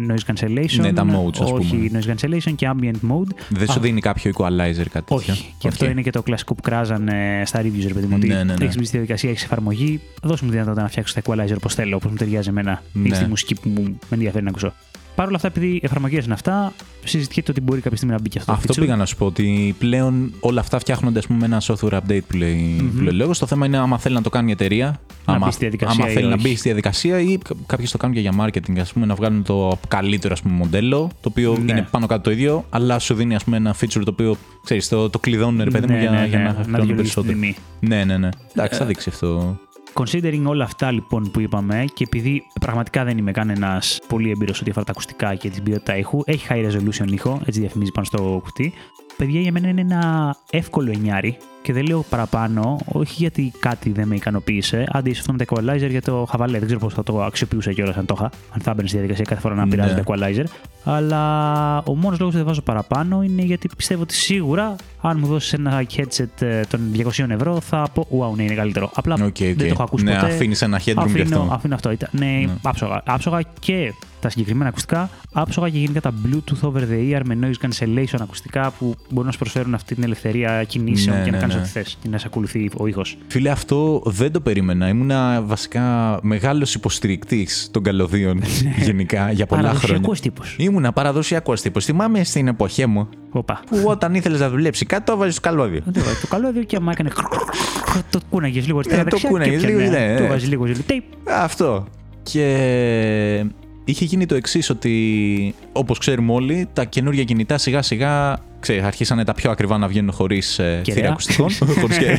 noise 0.08 0.32
cancellation. 0.32 0.80
Ναι, 0.80 0.92
τα 0.92 1.04
modes, 1.04 1.40
ας 1.42 1.50
όχι 1.52 1.76
πούμε. 1.76 2.02
noise 2.04 2.10
cancellation 2.14 2.52
και 2.56 2.70
ambient 2.74 3.10
mode. 3.10 3.34
Δεν 3.48 3.66
σου 3.68 3.78
Α, 3.78 3.82
δίνει 3.82 4.00
κάποιο 4.00 4.32
equalizer 4.34 4.74
κάτι 4.74 4.90
τέτοιο; 4.90 5.16
Όχι. 5.16 5.54
Και 5.58 5.66
Οκ. 5.66 5.72
αυτό 5.72 5.90
είναι 5.90 6.02
και 6.02 6.10
το 6.10 6.22
κλασικό 6.22 6.54
που 6.54 6.62
κράζανε 6.62 7.42
στα 7.46 7.60
reviews, 7.62 7.84
ρε 7.86 7.94
παιδί 7.94 8.06
μου. 8.06 8.14
Ότι 8.16 8.26
Ναι, 8.26 8.34
ναι, 8.34 8.54
ναι. 8.54 8.64
έχεις 8.64 8.76
μπει 8.76 8.84
στη 8.84 8.90
διαδικασία, 8.96 9.30
έχεις 9.30 9.42
εφαρμογή. 9.44 10.00
Δώσε 10.22 10.44
μου 10.44 10.50
τη 10.50 10.56
δυνατότητα 10.56 10.82
να 10.82 10.88
φτιάξω 10.88 11.14
τα 11.14 11.20
equalizer 11.24 11.56
όπως 11.56 11.74
θέλω, 11.74 11.96
όπως 11.96 12.10
μου 12.10 12.16
ταιριάζει 12.16 12.48
εμένα. 12.48 12.82
Ναι. 12.92 13.08
Ή 13.08 13.14
στη 13.14 13.24
μουσική 13.24 13.54
που 13.54 13.68
μου 13.68 13.82
με 13.82 13.96
ενδιαφέρει 14.10 14.44
να 14.44 14.50
ακούσω. 14.50 14.72
Παρ' 15.18 15.26
όλα 15.26 15.36
αυτά, 15.36 15.48
επειδή 15.48 15.80
εφαρμογές 15.82 16.24
είναι 16.24 16.34
αυτά, 16.34 16.72
συζητιέται 17.04 17.50
ότι 17.50 17.60
μπορεί 17.60 17.80
κάποια 17.80 17.96
στιγμή 17.96 18.14
να 18.14 18.20
μπει 18.20 18.28
και 18.28 18.38
αυτό, 18.38 18.52
Αυτό 18.52 18.66
το 18.66 18.72
feature. 18.76 18.80
πήγα 18.80 18.96
να 18.96 19.06
σου 19.06 19.16
πω 19.16 19.26
ότι 19.26 19.74
πλέον 19.78 20.32
όλα 20.40 20.60
αυτά 20.60 20.78
φτιάχνονται 20.78 21.18
ας 21.18 21.26
πούμε, 21.26 21.38
με 21.38 21.44
ένα 21.44 21.62
software 21.62 21.92
update 21.98 22.20
που 22.28 22.36
λέει, 22.36 22.54
Μμμ. 22.80 22.90
που 22.96 23.00
λέει 23.02 23.14
ο 23.14 23.16
λόγος. 23.16 23.38
Το 23.38 23.46
θέμα 23.46 23.66
είναι 23.66 23.76
άμα 23.78 23.98
θέλει 23.98 24.14
να 24.14 24.22
το 24.22 24.30
κάνει 24.30 24.48
η 24.48 24.52
εταιρεία, 24.52 25.00
Να 25.26 25.34
άμα, 25.34 25.46
μπει 25.46 25.52
στη 25.52 25.60
διαδικασία 25.60 26.02
άμα 26.02 26.10
ή 26.10 26.14
θέλει 26.14 26.26
να 26.28 26.34
όχι. 26.34 26.42
μπει 26.48 26.54
στη 26.56 26.62
διαδικασία 26.68 27.20
ή 27.20 27.38
κάποιοι 27.66 27.86
το 27.86 27.98
κάνουν 27.98 28.14
και 28.14 28.20
για 28.20 28.32
marketing, 28.40 28.78
ας 28.80 28.92
πούμε, 28.92 29.06
να 29.06 29.14
βγάλουν 29.14 29.42
το 29.42 29.78
καλύτερο 29.88 30.32
ας 30.32 30.42
πούμε, 30.42 30.54
μοντέλο, 30.54 31.10
το 31.20 31.28
οποίο 31.28 31.56
Ναι. 31.64 31.72
είναι 31.72 31.86
πάνω 31.90 32.06
κάτω 32.06 32.22
το 32.22 32.30
ίδιο, 32.30 32.64
αλλά 32.70 32.98
σου 32.98 33.14
δίνει 33.14 33.34
ας 33.34 33.44
πούμε, 33.44 33.56
ένα 33.56 33.74
feature 33.80 34.02
το 34.04 34.10
οποίο 34.10 34.36
ξέρεις, 34.64 34.88
το, 34.88 35.10
το 35.10 35.18
κλειδώνουν 35.18 35.64
ρε 35.64 35.70
παιδί 35.70 35.86
μου 35.86 35.92
Ναι, 35.92 36.00
για, 36.00 36.10
ναι, 36.10 36.26
για 36.26 36.38
ναι, 36.38 36.44
να 36.44 36.50
να 36.52 36.54
χρεώνουν 36.54 36.80
δικαιολογήσει 36.80 37.14
την 37.14 37.24
περισσότερο. 37.24 37.32
τιμή. 37.32 37.56
Ναι, 37.80 38.04
ναι, 38.04 38.16
ναι. 38.18 38.28
Εντάξει, 38.54 38.78
θα 38.78 38.84
δείξει 38.84 39.08
αυτό. 39.08 39.58
Considering 39.98 40.42
όλα 40.44 40.64
αυτά 40.64 40.90
λοιπόν 40.90 41.30
που 41.30 41.40
είπαμε 41.40 41.84
και 41.94 42.04
επειδή 42.04 42.46
πραγματικά 42.60 43.04
δεν 43.04 43.18
είμαι 43.18 43.30
κανένας 43.32 44.00
πολύ 44.08 44.30
έμπειρος 44.30 44.60
ό,τι 44.60 44.70
αφορά 44.70 44.84
τα 44.84 44.90
ακουστικά 44.90 45.34
και 45.34 45.50
την 45.50 45.62
ποιότητα 45.62 45.96
ήχου, 45.96 46.20
έχει 46.24 46.46
high 46.50 46.70
resolution 46.70 47.12
ήχο, 47.12 47.40
έτσι 47.44 47.60
διαφημίζει 47.60 47.90
πάνω 47.90 48.06
στο 48.06 48.40
κουτί. 48.44 48.72
Παιδιά, 49.16 49.40
για 49.40 49.52
μένα 49.52 49.68
είναι 49.68 49.80
ένα 49.80 50.36
εύκολο 50.50 50.90
εννιάρι 50.90 51.36
και 51.62 51.72
δεν 51.72 51.86
λέω 51.86 52.04
παραπάνω, 52.10 52.78
όχι 52.84 53.14
γιατί 53.16 53.52
κάτι 53.58 53.90
δεν 53.92 54.08
με 54.08 54.14
ικανοποίησε. 54.14 54.84
Άντε, 54.92 55.10
ίσως 55.10 55.20
αυτό 55.20 55.32
με 55.32 55.38
τα 55.38 55.44
equalizer 55.48 55.90
για 55.90 56.02
το 56.02 56.26
χαβαλέ. 56.30 56.56
Δεν 56.58 56.66
ξέρω 56.66 56.80
πώς 56.80 56.94
θα 56.94 57.02
το 57.02 57.22
αξιοποιούσα 57.22 57.72
κιόλας 57.72 57.96
αν 57.96 58.06
το 58.06 58.14
είχα. 58.18 58.30
Αν 58.54 58.60
θα 58.60 58.70
έμπαινα 58.70 58.86
στη 58.88 58.96
διαδικασία 58.96 59.24
κάθε 59.28 59.40
φορά 59.40 59.54
να 59.54 59.64
Ναι. 59.64 59.70
πειράζω 59.70 59.94
το 59.94 60.02
equalizer. 60.06 60.44
Αλλά 60.84 61.78
ο 61.78 61.94
μόνος 61.94 62.18
λόγος 62.18 62.32
που 62.32 62.38
δεν 62.38 62.44
βάζω 62.46 62.60
παραπάνω 62.62 63.22
είναι 63.22 63.42
γιατί 63.42 63.68
πιστεύω 63.76 64.02
ότι 64.02 64.14
σίγουρα 64.14 64.76
αν 65.00 65.16
μου 65.20 65.26
δώσεις 65.26 65.52
ένα 65.52 65.84
headset 65.96 66.42
ε, 66.42 66.60
των 66.68 66.80
200 66.96 67.28
ευρώ 67.30 67.60
θα 67.60 67.86
πω 67.94 68.06
Wow, 68.32 68.36
ναι, 68.36 68.42
είναι 68.42 68.54
καλύτερο. 68.54 68.90
Απλά 68.94 69.14
Οκ, 69.14 69.20
οκ. 69.22 69.36
δεν 69.38 69.56
το 69.56 69.64
έχω 69.64 69.82
ακούσει 69.82 70.04
ναι, 70.04 70.14
ποτέ. 70.14 70.26
αφήνεις 70.26 70.62
ένα 70.62 70.78
headroom 70.78 70.82
γι' 70.84 70.90
Αφήνω, 71.00 71.40
αυτό. 71.40 71.54
αφήνω 71.54 71.74
αυτό. 71.74 71.90
Ήταν, 71.90 72.08
ναι, 72.12 72.26
Ναι. 72.26 72.48
άψογα. 72.62 73.02
Άψογα 73.06 73.40
και 73.60 73.92
τα 74.20 74.28
συγκεκριμένα 74.28 74.68
ακουστικά, 74.68 75.10
άψογα 75.32 75.68
και 75.68 75.78
γενικά 75.78 76.00
τα 76.00 76.12
Bluetooth 76.24 76.68
over 76.68 76.78
the 76.80 77.14
ear 77.16 77.20
με 77.24 77.38
noise 77.42 77.66
cancellation 77.66 78.18
ακουστικά 78.20 78.70
που 78.78 78.94
μπορούν 79.08 79.26
να 79.26 79.32
σου 79.32 79.38
προσφέρουν 79.38 79.74
αυτή 79.74 79.94
την 79.94 80.04
ελευθερία 80.04 80.64
κινήσεων 80.64 81.16
Ναι, 81.16 81.24
και 81.24 81.30
να 81.30 81.36
ναι, 81.36 81.42
κάνεις 81.48 81.54
ναι. 81.54 81.60
ό,τι 81.60 81.70
θες 81.70 81.96
και 82.02 82.08
να 82.08 82.18
σε 82.18 82.24
ακολουθεί 82.26 82.70
ο 82.76 82.86
ήχος. 82.86 83.16
Φίλε, 83.28 83.50
αυτό 83.50 84.02
δεν 84.04 84.32
το 84.32 84.40
περίμενα. 84.40 84.88
Ήμουνα 84.88 85.42
βασικά 85.42 86.18
μεγάλος 86.22 86.74
υποστηρικτής 86.74 87.68
των 87.72 87.82
καλωδίων 87.82 88.42
γενικά 88.86 89.30
για 89.32 89.46
πολλά 89.46 89.60
χρόνια. 89.62 89.78
Παραδοσιακός 89.80 90.20
τύπος. 90.20 90.54
Ήμουνα 90.58 90.92
παραδοσιακός 90.92 91.60
τύπος. 91.60 91.84
Θυμάμαι 91.84 92.24
στην 92.24 92.48
εποχή 92.48 92.86
μου 92.86 93.08
Όπα. 93.30 93.60
που 93.70 93.82
όταν 93.84 94.14
ήθελες 94.14 94.40
να 94.40 94.50
δουλέψεις 94.50 94.86
κάτι, 94.86 95.04
το 95.04 95.12
έβαζες 95.12 95.32
στο 95.34 95.48
καλώδιο. 95.48 95.80
Το 96.20 96.26
καλώδιο 96.28 96.62
και 96.62 96.76
άμα 96.76 96.92
έκανε. 96.92 97.10
Το 98.10 98.20
κούναγες 98.30 98.66
λίγο 98.66 98.78
αριστερά. 98.78 99.00
Ε, 99.00 99.04
το 99.04 99.10
δεξιά 99.10 99.30
κούναγες 99.30 99.60
και 99.60 99.66
λίγο, 99.66 99.78
έπιανε. 99.80 100.06
ναι, 100.06 100.16
Το 100.16 100.22
ναι. 100.22 100.28
βάζει 100.28 100.46
λίγο 100.46 100.66
ζήλι. 100.66 100.84
Tape. 100.88 101.02
Αυτό. 101.42 101.86
Και 102.22 103.44
είχε 103.90 104.04
γίνει 104.04 104.26
το 104.26 104.34
εξής 104.34 104.70
ότι 104.70 105.54
όπως 105.72 105.98
ξέρουμε 105.98 106.32
όλοι, 106.32 106.68
τα 106.72 106.84
καινούργια 106.84 107.24
κινητά 107.24 107.58
σιγά 107.58 107.82
σιγά 107.82 108.38
ξέρεις, 108.60 108.82
αρχίσανε 108.82 109.24
τα 109.24 109.34
πιο 109.34 109.50
ακριβά 109.50 109.78
να 109.78 109.88
βγαίνουν 109.88 110.12
χωρίς 110.12 110.58
ε, 110.58 110.80
Κεραία. 110.82 111.00
θύρα 111.00 111.10
ακουστικών. 111.10 111.50
χωρίς 111.80 111.98
κεραία. 111.98 112.18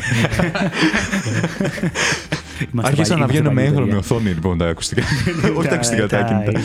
Είμαστε 2.72 2.90
Άρχισαν 2.92 3.18
να 3.18 3.26
παλιοί, 3.26 3.40
βγαίνουν 3.40 3.54
με 3.54 3.62
είμαστε 3.62 3.80
έγχρωμη 3.80 3.90
παλιοί, 3.90 3.98
οθόνη 3.98 4.28
λοιπόν 4.28 4.58
τα 4.58 4.68
ακουστικά. 4.68 5.02
Όχι 5.58 5.68
τα 5.68 5.74
ακουστικά, 5.74 6.06
τα 6.06 6.18
τα- 6.18 6.22
κινητά. 6.24 6.60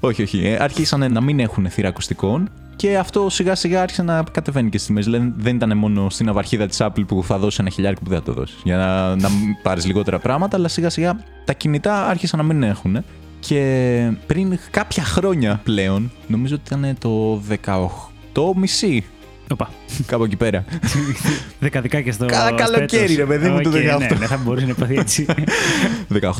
Όχι, 0.00 0.22
όχι. 0.22 0.46
Ε, 0.46 0.56
άρχισαν 0.60 1.12
να 1.12 1.20
μην 1.20 1.40
έχουν 1.40 1.68
θύρα 1.70 1.88
ακουστικών 1.88 2.50
και 2.76 2.98
αυτό 2.98 3.28
σιγά 3.30 3.54
σιγά 3.54 3.82
άρχισε 3.82 4.02
να 4.02 4.22
κατεβαίνει 4.32 4.70
και 4.70 4.76
στις 4.76 4.88
τιμές. 4.88 5.04
Δηλαδή 5.04 5.32
δεν 5.36 5.56
ήταν 5.56 5.76
μόνο 5.78 6.10
στην 6.10 6.28
αυαρχίδα 6.28 6.66
της 6.66 6.78
Apple 6.80 7.06
που 7.06 7.24
θα 7.24 7.38
δώσει 7.38 7.56
ένα 7.60 7.70
χιλιάρικο 7.70 8.02
που 8.04 8.10
δεν 8.10 8.18
θα 8.18 8.24
το 8.24 8.32
δώσει. 8.32 8.54
Για 8.64 8.76
να, 8.76 9.16
να 9.16 9.28
πάρεις 9.62 9.86
λιγότερα 9.86 10.18
πράγματα, 10.18 10.56
αλλά 10.56 10.68
σιγά 10.68 10.90
σιγά 10.90 11.20
τα 11.44 11.52
κινητά 11.52 12.06
άρχισαν 12.06 12.38
να 12.38 12.44
μην 12.44 12.62
έχουν. 12.62 13.04
Και 13.40 14.10
πριν 14.26 14.58
κάποια 14.70 15.02
χρόνια 15.02 15.60
πλέον, 15.64 16.10
νομίζω 16.26 16.54
ότι 16.54 16.74
ήταν 16.74 16.96
το 16.98 17.42
18 17.64 18.52
μισή, 18.56 19.04
Όπα. 19.52 19.70
κάπου 20.06 20.24
εκεί 20.24 20.36
πέρα. 20.36 20.64
Δεκαδικά 21.60 22.00
και 22.00 22.12
στο. 22.12 22.26
Κα- 22.26 22.52
καλοκαίρι, 22.56 22.88
έτος. 22.88 23.16
ρε 23.16 23.24
παιδί 23.24 23.48
μου, 23.48 23.60
το 23.60 23.68
Οκ, 23.68 23.74
18. 23.74 23.78
Ναι, 23.98 24.06
ναι, 24.18 24.26
θα 24.26 24.36
μπορούσε 24.36 24.64
να 24.64 24.70
υπάρχει 24.70 24.94
έτσι. 24.94 25.26
18,5. 26.20 26.30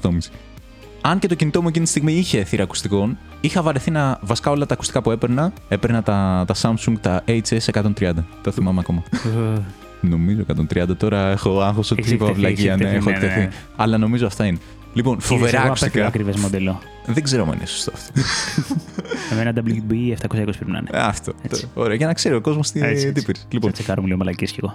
Αν 1.00 1.19
και 1.19 1.26
το 1.28 1.35
κινητό 1.35 1.62
μου 1.62 1.69
εκείνη 1.69 1.85
τη 1.85 1.90
στιγμή 1.90 2.12
είχε 2.12 2.45
θύρα 2.45 2.62
ακουστικών, 2.62 3.19
είχα 3.40 3.62
βαρεθεί 3.62 3.90
να 3.90 4.19
βασικά 4.23 4.50
όλα 4.50 4.67
τα 4.67 4.75
ακουστικά 4.75 5.02
που 5.02 5.11
έπαιρνα. 5.11 5.52
Έπαιρνα 5.69 6.02
τα, 6.02 6.45
τα 6.47 6.55
Samsung, 6.62 6.95
τα 7.00 7.23
HS130. 7.26 8.12
Το 8.43 8.50
θυμάμαι 8.50 8.81
ακόμα. 8.81 9.02
νομίζω 10.00 10.40
130 10.75 10.97
τώρα 10.97 11.31
έχω 11.31 11.61
άγχος 11.61 11.90
ότι 11.90 12.00
Έχεις 12.00 12.12
είπα 12.12 12.25
εκτεθεί, 12.25 12.40
βλακία, 12.47 12.73
έχεις 12.73 12.85
ναι, 12.87 12.90
έχω 12.97 13.11
εκτεθεί, 13.11 13.26
ναι, 13.26 13.33
εκτεθεί. 13.43 13.57
ναι. 13.57 13.62
Αλλά 13.76 13.99
νομίζω 13.99 14.26
αυτά 14.26 14.45
είναι. 14.47 14.59
Λοιπόν, 14.99 15.21
φοβερά 15.21 15.62
ακουστικά. 15.62 16.07
ακριβές 16.07 16.37
μοντέλο. 16.37 16.81
Δεν 17.07 17.23
ξέρω 17.23 17.43
αν 17.43 17.52
είναι 17.52 17.67
σωστό 17.67 17.93
αυτό. 17.95 18.12
Εμένα 19.33 19.52
WB 19.57 19.93
720 19.93 20.17
πρέπει 20.28 20.71
να 20.71 20.78
είναι. 20.78 20.88
Ε, 20.93 20.99
αυτό. 20.99 21.33
Έτσι. 21.43 21.69
Ωραία, 21.75 21.95
για 21.97 22.07
να 22.07 22.12
ξέρει 22.12 22.35
ο 22.35 22.40
κόσμος 22.40 22.71
τι 22.71 22.81
Έτσι, 22.81 23.02
τι 23.02 23.09
έτσι. 23.09 23.25
πήρε. 23.25 23.38
Λοιπόν, 23.50 23.71
Θα 23.71 23.76
τσεκάρουμε 23.76 24.07
λίγο 24.07 24.19
μαλακίες 24.19 24.52
κι 24.52 24.61
εγώ. 24.62 24.75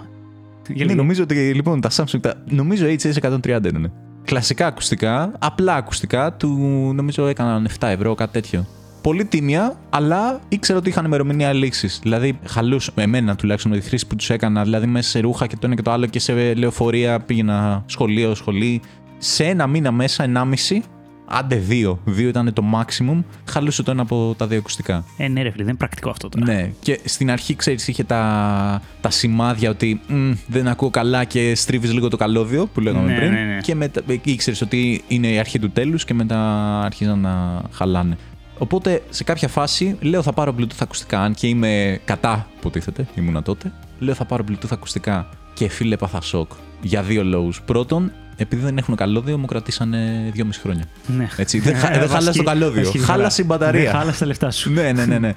Για 0.68 0.84
ναι, 0.84 0.90
λίγο. 0.90 1.02
νομίζω 1.02 1.22
ότι 1.22 1.34
λοιπόν 1.54 1.80
τα 1.80 1.90
Samsung. 1.90 2.20
Τα, 2.20 2.34
νομίζω 2.48 2.86
HS130 2.86 3.42
ήταν. 3.44 3.92
Κλασικά 4.24 4.66
ακουστικά, 4.66 5.32
απλά 5.38 5.74
ακουστικά, 5.74 6.32
του 6.32 6.48
νομίζω 6.94 7.26
έκαναν 7.26 7.68
7 7.80 7.88
ευρώ, 7.88 8.14
κάτι 8.14 8.32
τέτοιο. 8.32 8.66
Πολύ 9.02 9.24
τίμια, 9.24 9.76
αλλά 9.90 10.40
ήξερα 10.48 10.78
ότι 10.78 10.88
είχαν 10.88 11.04
ημερομηνία 11.04 11.52
λήξης. 11.52 11.98
Δηλαδή, 12.02 12.38
χαλούσε 12.46 12.90
εμένα 12.94 13.36
τουλάχιστον 13.36 13.72
με 13.72 13.78
τη 13.78 13.86
χρήση 13.86 14.06
που 14.06 14.16
τους 14.16 14.30
έκανα. 14.30 14.62
Δηλαδή, 14.62 14.86
μέσα 14.86 15.10
σε 15.10 15.20
ρούχα 15.20 15.46
και 15.46 15.54
το 15.56 15.66
ένα 15.66 15.74
και 15.74 15.82
το 15.82 15.90
άλλο 15.90 16.06
και 16.06 16.18
σε 16.18 16.54
λεωφορεία 16.54 17.20
πήγαινα 17.20 17.82
σχολείο, 17.86 18.34
σχολή. 18.34 18.80
Σε 19.26 19.44
ένα 19.44 19.66
μήνα 19.66 19.92
μέσα, 19.92 20.22
ενάμιση, 20.24 20.82
Άντε 21.26 21.56
δύο. 21.56 22.00
Δύο 22.04 22.28
ήταν 22.28 22.52
το 22.52 22.62
maximum. 22.74 23.22
Χαλούσε 23.48 23.82
το 23.82 23.90
ένα 23.90 24.02
από 24.02 24.34
τα 24.38 24.46
δύο 24.46 24.58
ακουστικά. 24.58 25.04
Ε, 25.16 25.28
ναι, 25.28 25.42
ρε 25.42 25.50
φίλε, 25.50 25.62
δεν 25.62 25.68
είναι 25.68 25.76
πρακτικό 25.76 26.10
αυτό 26.10 26.28
τώρα. 26.28 26.52
Ναι, 26.52 26.70
και 26.80 27.00
στην 27.04 27.30
αρχή, 27.30 27.56
ξέρεις, 27.56 27.88
είχε 27.88 28.04
τα, 28.04 28.82
τα 29.00 29.10
σημάδια 29.10 29.70
ότι 29.70 30.00
«Μμ, 30.08 30.32
δεν 30.46 30.68
ακούω 30.68 30.90
καλά 30.90 31.24
και 31.24 31.54
στρίβεις 31.54 31.92
λίγο 31.92 32.08
το 32.08 32.16
καλώδιο 32.16 32.66
που 32.66 32.80
λέγαμε 32.80 33.12
Ναι, 33.12 33.16
πριν. 33.18 33.32
ναι, 33.32 33.40
ναι. 33.40 33.60
Και 33.60 33.74
μετά 33.74 34.02
ήξερε 34.22 34.56
ότι 34.62 35.04
είναι 35.08 35.26
η 35.28 35.38
αρχή 35.38 35.58
του 35.58 35.70
τέλους 35.70 36.04
και 36.04 36.14
μετά 36.14 36.38
άρχιζαν 36.80 37.18
να 37.18 37.62
χαλάνε. 37.72 38.16
Οπότε 38.58 39.02
σε 39.10 39.24
κάποια 39.24 39.48
φάση 39.48 39.96
λέω 40.00 40.22
θα 40.22 40.32
πάρω 40.32 40.54
Bluetooth 40.58 40.78
ακουστικά, 40.80 41.20
αν 41.20 41.34
και 41.34 41.46
είμαι 41.46 42.00
κατά, 42.04 42.46
υποτίθεται, 42.58 43.06
ήμουνα 43.14 43.42
τότε. 43.42 43.72
Λέω 43.98 44.14
θα 44.14 44.24
πάρω 44.24 44.44
Bluetooth 44.50 44.70
ακουστικά 44.72 45.28
και 45.54 45.68
φίλε 45.68 45.94
έπαθα 45.94 46.20
σοκ 46.20 46.50
για 46.82 47.02
δύο 47.02 47.24
λόγους. 47.24 47.62
Πρώτον, 47.62 48.12
επειδή 48.36 48.62
δεν 48.64 48.78
έχουν 48.78 48.94
καλώδιο, 48.96 49.38
μου 49.38 49.46
κρατήσανε 49.46 50.30
δυόμιση 50.32 50.60
χρόνια. 50.60 50.84
Ναι. 51.06 51.28
Έτσι, 51.36 51.58
δεν, 51.58 51.74
χα- 51.76 51.80
δεν 51.88 51.92
Βασική- 51.98 52.12
χάλασε 52.16 52.38
το 52.38 52.44
καλώδιο. 52.44 52.78
βασική 52.80 52.98
διαφορά. 52.98 53.16
Χάλασε 53.18 53.42
η 53.42 53.44
μπαταρία. 53.48 53.82
Δεν 53.90 53.92
χάλασε 54.00 54.18
τα 54.18 54.26
λεφτά 54.26 54.50
σου. 54.50 54.72
ναι, 54.72 54.92
ναι, 54.92 55.04
ναι, 55.06 55.18
ναι. 55.18 55.32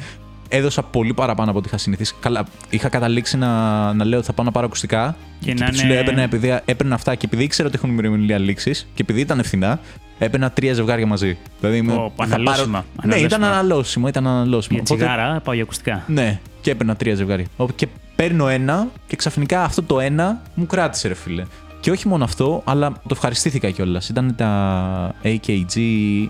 Έδωσα 0.50 0.84
πολύ 0.84 1.14
παραπάνω 1.14 1.50
από 1.50 1.60
ό,τι 1.60 1.68
είχα 1.68 1.78
συνηθίσει. 1.78 2.14
Καλά, 2.20 2.46
είχα 2.70 2.90
καταλήξει 2.90 3.38
να, 3.38 3.48
να 3.94 4.06
λέω 4.06 4.18
ότι 4.18 4.28
θα 4.28 4.34
πάω 4.34 4.46
να 4.46 4.52
πάρω 4.52 4.66
ακουστικά. 4.66 5.16
Και 5.40 5.54
να 5.54 5.66
σου 5.72 5.74
είναι- 5.86 5.94
λέω, 5.94 6.02
έπαιρνα, 6.02 6.22
επειδή, 6.22 6.60
έπαιρνα 6.66 6.96
αυτά 6.96 7.16
και 7.16 7.26
επειδή 7.26 7.44
ήξερα 7.44 7.68
ότι 7.68 7.78
έχουν 7.78 7.90
ημερομηνία 7.90 8.38
λήξης 8.38 8.88
και 8.94 9.02
επειδή 9.02 9.20
ήταν 9.20 9.40
ευθυνά, 9.40 9.80
έπαιρνα 10.20 10.52
τρία 10.52 10.74
ζευγάρια 10.74 11.06
μαζί. 11.06 11.38
Δηλαδή, 11.60 11.82
με- 11.82 11.94
Ω, 11.94 12.12
θα 12.16 12.24
αναλώσιμα, 12.24 12.86
Ναι, 13.04 13.16
ήταν 13.16 13.44
αναλώσιμα. 13.44 13.48
αναλώσιμο. 13.48 14.08
Ήταν 14.08 14.28
αναλώσιμο. 14.28 14.80
Για 14.84 14.86
Οπότε- 14.96 15.10
τσιγάρα, 15.16 15.40
πάω 15.40 15.54
για 15.54 15.64
ακουστικά. 15.64 16.04
ναι, 16.08 16.40
και 16.62 16.72
έπαιρνα 16.72 16.96
τρία 16.96 17.16
ζευγάρια. 17.16 17.46
Οπότε 17.58 17.74
Και 17.76 17.88
παίρνω 18.16 18.48
ένα 18.48 18.88
και 19.08 19.16
ξαφνικά 19.16 19.64
αυτό 19.64 19.84
το 19.84 20.00
ένα 20.00 20.42
μου 20.56 20.66
κράτησε, 20.66 21.08
ρε 21.08 21.14
φίλε. 21.14 21.44
Και 21.80 21.92
όχι 21.92 22.08
μόνο 22.08 22.24
αυτό, 22.24 22.62
αλλά 22.66 22.92
το 22.92 23.10
ευχαριστήθηκα 23.12 23.70
κιόλας. 23.70 24.10
Ήταν 24.10 24.36
τα 24.36 25.14
AKG 25.24 25.78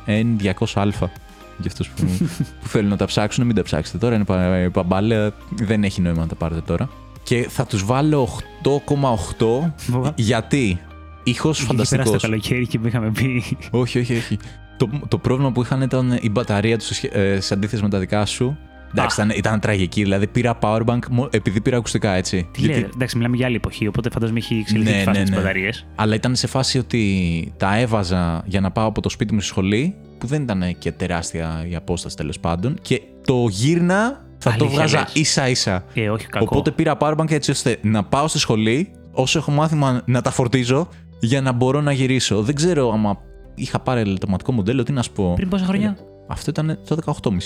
N200α. 0.08 1.08
Για 1.60 1.68
αυτούς 1.72 1.90
που, 1.90 2.04
που 2.62 2.68
θέλουν 2.68 2.90
να 2.90 2.98
τα 2.98 3.06
ψάξουν, 3.06 3.46
μην 3.46 3.56
τα 3.56 3.64
ψάξετε 3.64 3.98
τώρα. 3.98 4.16
Είναι 4.16 4.24
πα- 4.26 4.70
παμπάλαια. 4.74 5.32
Δεν 5.50 5.84
έχει 5.84 6.02
νόημα 6.02 6.20
να 6.22 6.28
τα 6.28 6.36
πάρετε 6.36 6.62
τώρα. 6.62 6.90
Και 7.24 7.46
θα 7.50 7.66
τους 7.66 7.86
βάλω 7.86 8.30
8,8 8.64 9.72
Βοβα. 9.88 10.14
γιατί 10.16 10.80
ήχος 11.24 11.58
Είχε 11.60 11.68
περάσει 11.74 11.90
φανταστικός. 11.96 12.22
το 12.22 12.28
καλοκαίρι 12.28 12.68
και 12.68 12.80
μου 12.80 12.88
είχαμε 12.88 13.12
πει. 13.12 13.44
Όχι, 13.72 14.00
όχι, 14.00 14.16
όχι. 14.16 14.38
Το, 14.78 14.90
το 15.08 15.18
πρόβλημα 15.18 15.52
που 15.52 15.62
είχαν 15.62 15.82
ήταν 15.82 16.18
η 16.22 16.30
μπαταρία 16.30 16.78
τους 16.78 16.88
σε, 16.88 16.94
σχέ- 16.94 17.16
ε, 17.16 17.40
σε 17.40 17.54
αντίθεση 17.54 17.82
με 17.84 17.90
τα 17.90 18.00
δικά 18.00 18.26
σου. 18.26 18.58
Εντάξει, 18.92 19.22
ήταν, 19.22 19.38
ήταν 19.38 19.60
τραγική. 19.60 20.04
Δηλαδή 20.04 20.28
πήρα 20.28 20.58
powerbank 20.62 21.00
μο- 21.10 21.28
επειδή 21.32 21.62
πήρα 21.62 21.78
ακουστικά 21.78 22.12
έτσι. 22.12 22.50
Τι 22.52 22.62
λέει, 22.62 22.90
εντάξει, 22.94 23.18
μιλάμε 23.18 23.36
για 23.36 23.46
άλλη 23.46 23.56
εποχή, 23.56 23.88
οπότε 23.88 24.10
φαντάζομαι 24.10 24.40
έχει 24.40 24.56
εξελιχθεί 24.56 24.92
Ναι, 24.94 25.02
η 25.02 25.04
φάση 25.04 25.18
ναι, 25.18 25.24
της 25.24 25.34
ναι. 25.34 25.38
μπαταρίες. 25.42 25.86
Αλλά 25.96 26.16
ήταν 26.16 26.36
σε 26.36 26.48
φάση 26.48 26.78
ότι 26.78 27.54
τα 27.58 27.78
έβαζα 27.78 28.44
για 28.46 28.62
να 28.62 28.72
πάω 28.72 28.88
από 28.88 29.02
το 29.02 29.10
σπίτι 29.10 29.34
μου 29.34 29.40
στη 29.40 29.50
σχολή, 29.50 29.96
που 30.18 30.28
δεν 30.28 30.42
ήταν 30.42 30.64
και 30.80 30.92
τεράστια 30.92 31.66
η 31.70 31.76
απόσταση 31.76 32.16
τέλος 32.16 32.40
πάντων. 32.40 32.78
Και 32.82 33.02
το 33.26 33.46
γύρνα 33.50 34.26
θα 34.38 34.50
το 34.50 34.56
Αλήθεια 34.66 34.78
βγάζα 34.78 35.00
λες. 35.00 35.14
ίσα 35.14 35.50
ίσα. 35.50 35.84
Ε, 35.94 36.10
όχι 36.10 36.28
κακό. 36.28 36.46
Οπότε 36.50 36.72
πήρα 36.72 36.98
powerbank 37.00 37.32
έτσι 37.32 37.52
ώστε 37.52 37.78
να 37.82 38.04
πάω 38.04 38.28
στη 38.28 38.40
σχολή, 38.40 38.92
όσο 39.12 39.40
έχω 39.40 39.52
μάθημα 39.52 40.02
να 40.06 40.22
τα 40.22 40.32
φορτίζω, 40.32 40.88
για 41.20 41.42
να 41.42 41.52
μπορώ 41.52 41.82
να 41.82 41.92
γυρίσω. 41.92 42.42
Δεν 42.42 42.56
ξέρω 42.56 42.92
άμα 42.92 43.18
είχα 43.56 43.80
πάρει 43.80 44.00
ελαττωματικό 44.00 44.52
μοντέλο, 44.52 44.84
τι 44.84 44.92
να 44.92 45.02
σου 45.02 45.12
πω. 45.12 45.34
Πριν 45.36 45.50
πόσα 45.50 45.66
χρόνια; 45.66 45.98
Αυτό 46.28 46.50
ήταν 46.50 46.80
το 46.88 46.98
18,5. 47.06 47.38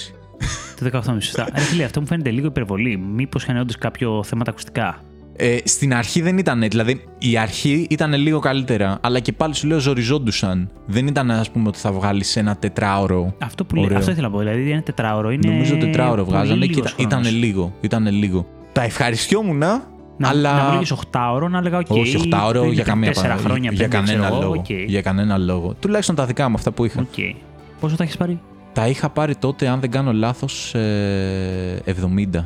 Το 0.84 1.02
18,5 1.06 1.14
σωστά. 1.20 1.48
Ρε 1.56 1.62
φίλε, 1.62 1.84
αυτό 1.84 2.00
μου 2.02 2.08
φαίνεται 2.08 2.30
λίγο 2.30 2.48
υπερβολή. 2.48 2.98
Μήπως 2.98 3.44
είχαν 3.44 3.58
όντως 3.58 3.78
κάποιο 3.78 4.24
θέμα 4.24 4.44
τα 4.44 4.52
ακουστικά; 4.52 4.98
Ε, 5.36 5.58
στην 5.64 5.94
αρχή 5.94 6.22
δεν 6.22 6.38
ήταν, 6.38 6.62
δηλαδή 6.70 7.04
η 7.20 7.38
αρχή 7.38 7.88
ήταν 7.90 8.14
λίγο 8.14 8.40
καλύτερα, 8.40 8.98
αλλά 9.02 9.20
και 9.20 9.32
πάλι 9.34 9.56
σου 9.56 9.68
λέω 9.68 9.80
ζοριζόντουσαν. 9.80 10.70
Δεν 10.86 11.08
ήταν, 11.08 11.32
ας 11.32 11.52
πούμε, 11.52 11.68
ότι 11.68 11.80
θα 11.80 11.92
βγάλεις 11.92 12.36
ένα 12.36 12.56
τετράωρο. 12.56 13.34
Αυτό 13.42 13.66
που 13.66 13.76
λέει, 13.76 13.86
Ωραίο. 13.86 13.98
αυτό 13.98 14.12
ήθελα 14.12 14.28
να 14.28 14.34
πω. 14.34 14.40
Δηλαδή 14.40 14.70
είναι 14.70 14.82
τετράωρο. 14.82 15.32
Είναι 15.32 15.52
Νομίζω 15.52 15.78
τετράωρο 15.78 16.24
πολύ 16.24 16.38
βγάζανε 16.38 16.66
και 16.66 16.74
λίγος 16.76 16.92
ήταν 16.98 17.10
χρόνος. 17.10 17.32
λίγο. 17.32 17.74
Ήταν 17.82 18.08
λίγο. 18.12 18.48
Τα 18.72 18.84
ευχαριστιόμουν, 18.84 19.58
Να, 19.58 19.84
αλλά. 20.22 20.54
να 20.58 20.64
μου 20.64 20.72
λέγε 20.80 20.94
8 21.12 21.48
να 21.50 21.58
έλεγα: 21.58 21.78
Οκ. 21.78 21.90
Όχι, 21.90 22.18
8 22.32 22.38
ώρο 22.48 22.60
πριν 22.60 22.72
για 22.74 22.84
καμία 22.84 23.12
4 23.12 23.16
παρά- 23.22 23.36
χρόνια, 23.36 23.72
για 23.72 23.88
πέντε, 23.88 23.96
κανένα 23.98 24.20
ξέρω 24.24 24.36
εγώ, 24.36 24.42
λόγο. 24.44 24.54
οκ. 24.60 24.70
Για 24.70 25.02
κανένα 25.02 25.38
λόγο. 25.38 25.76
Τουλάχιστον 25.80 26.16
τα 26.16 26.26
δικά 26.26 26.50
μου 26.50 26.56
αυτά 26.56 26.72
που 26.72 26.86
είχα. 26.86 27.00
Οκ. 27.02 27.36
Πόσο 27.80 27.96
τα 27.96 28.04
έχεις 28.04 28.18
πάρει, 28.18 28.40
Τα 28.74 28.88
είχα 28.88 29.10
πάρει 29.10 29.36
τότε, 29.36 29.68
αν 29.68 29.80
δεν 29.80 29.92
κάνω 29.92 30.14
λάθος, 30.14 30.76
70. 30.76 32.46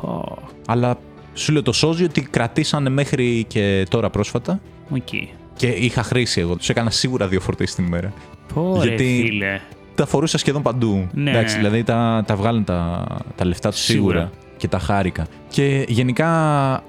Πω. 0.00 0.38
Αλλά 0.66 0.98
σου 1.34 1.52
λέω 1.52 1.62
το 1.62 1.72
σώζει 1.72 2.04
ότι 2.04 2.20
κρατήσανε 2.20 2.88
μέχρι 2.90 3.44
και 3.48 3.86
τώρα 3.90 4.10
πρόσφατα. 4.10 4.60
Οκ. 4.90 5.08
Και 5.56 5.66
είχα 5.66 6.02
χρήση 6.02 6.40
εγώ. 6.40 6.56
Τους 6.56 6.68
έκανα 6.68 6.90
σίγουρα 6.90 7.28
δύο 7.28 7.40
φορτίσεις 7.40 7.74
την 7.74 7.84
ημέρα. 7.86 8.12
Πω, 8.54 8.76
ρε 8.82 8.88
Γιατί- 8.88 9.22
φίλε. 9.26 9.60
τα 9.94 10.06
φορούσα 10.06 10.38
σχεδόν 10.38 10.62
παντού. 10.62 11.08
Ναι. 11.12 11.30
Εντάξει, 11.30 11.56
δηλαδή 11.56 11.82
τα, 11.82 12.24
τα 12.26 12.36
βγάλουν 12.36 12.64
τα, 12.64 13.04
τα 13.36 13.44
λεφτά 13.44 13.70
τους 13.70 13.80
σίγουρα. 13.80 14.18
Σίγουρα. 14.18 14.30
Και 14.56 14.68
τα 14.68 14.78
χάρηκα. 14.78 15.26
Και 15.48 15.84
γενικά 15.88 16.28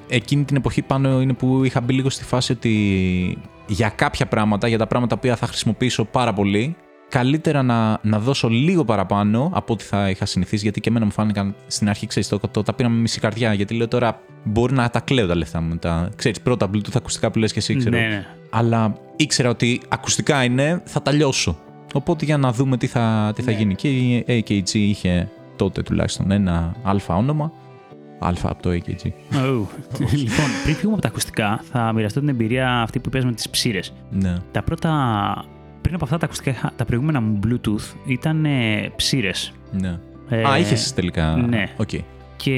εκείνη 0.07 0.43
την 0.43 0.55
εποχή 0.55 0.81
πάνω 0.81 1.21
είναι 1.21 1.33
που 1.33 1.63
είχα 1.63 1.81
μπει 1.81 1.93
λίγο 1.93 2.09
στη 2.09 2.23
φάση 2.23 2.51
ότι 2.51 3.37
για 3.67 3.89
κάποια 3.89 4.25
πράγματα, 4.25 4.67
για 4.67 4.77
τα 4.77 4.87
πράγματα 4.87 5.17
που 5.17 5.27
θα 5.35 5.47
χρησιμοποιήσω 5.47 6.05
πάρα 6.05 6.33
πολύ, 6.33 6.75
καλύτερα 7.11 7.63
να, 7.63 7.99
να 8.01 8.19
δώσω 8.19 8.47
λίγο 8.49 8.85
παραπάνω 8.85 9.51
από 9.53 9.73
ό,τι 9.73 9.83
θα 9.83 10.09
είχα 10.09 10.25
συνηθίσει. 10.25 10.63
Γιατί 10.63 10.79
και 10.81 10.89
εμένα 10.89 11.05
μου 11.05 11.11
φάνηκαν 11.11 11.55
στην 11.67 11.89
αρχή, 11.89 12.07
ξέρεις, 12.07 12.29
το, 12.29 12.39
το, 12.51 12.63
τα 12.63 12.73
πήρα 12.73 12.89
με 12.89 12.99
μισή 12.99 13.19
καρδιά. 13.19 13.53
Γιατί 13.53 13.73
λέω 13.73 13.87
τώρα 13.87 14.21
μπορεί 14.43 14.73
να 14.73 14.89
τα 14.89 14.99
κλαίω 14.99 15.27
τα 15.27 15.35
λεφτά 15.35 15.61
μου. 15.61 15.77
Τα, 15.77 16.09
ξέρεις, 16.15 16.41
πρώτα 16.41 16.69
Bluetooth 16.73 16.95
ακουστικά 16.95 17.31
που 17.31 17.39
λες 17.39 17.53
και 17.53 17.59
εσύ, 17.59 17.75
ξέρω. 17.75 17.97
Ναι, 17.97 18.07
ναι. 18.07 18.25
Αλλά 18.49 18.93
ήξερα 19.15 19.49
ότι 19.49 19.81
ακουστικά 19.87 20.43
είναι, 20.43 20.81
θα 20.85 21.01
τα 21.01 21.11
λιώσω. 21.11 21.57
Οπότε 21.93 22.25
για 22.25 22.37
να 22.37 22.51
δούμε 22.51 22.77
τι 22.77 22.87
θα, 22.87 23.31
τι 23.35 23.41
θα 23.41 23.51
Ναι. 23.51 23.57
γίνει. 23.57 23.75
Και 23.75 23.89
η 23.89 24.25
AKG 24.27 24.73
είχε 24.73 25.29
τότε 25.55 25.81
τουλάχιστον 25.81 26.31
ένα 26.31 26.75
άλφα 26.83 27.15
όνομα. 27.15 27.51
Άλφα 28.19 28.49
από 28.51 28.61
το 28.61 28.69
AKG. 28.69 29.05
Oh. 29.05 29.65
λοιπόν, 29.99 30.45
πριν 30.63 30.75
φύγουμε 30.75 30.93
από 30.93 31.01
τα 31.01 31.07
ακουστικά, 31.07 31.63
θα 31.71 31.93
μοιραστώ 31.93 32.19
την 32.19 32.29
εμπειρία 32.29 32.81
αυτή 32.81 32.99
που 32.99 33.07
είπες 33.07 33.25
με 33.25 33.31
τις 33.31 33.49
ψείρες. 33.49 33.93
Ναι. 34.11 34.35
Τα 34.51 34.63
πρώτα. 34.63 34.91
Πριν 35.91 36.03
από 36.03 36.13
αυτά 36.15 36.25
τα 36.25 36.25
ακουστικά, 36.33 36.49
είχα- 36.57 36.73
τα 36.75 36.85
προηγούμενα 36.85 37.21
μου 37.21 37.39
Bluetooth 37.47 37.95
ήταν 38.05 38.45
ε, 38.45 38.91
ψείρες. 38.95 39.53
ναι. 39.71 39.97
Ε, 40.29 40.43
Α, 40.49 40.57
είχες 40.57 40.93
τελικά. 40.93 41.35
ναι. 41.49 41.67
Οκ. 41.77 41.89
Και 42.35 42.53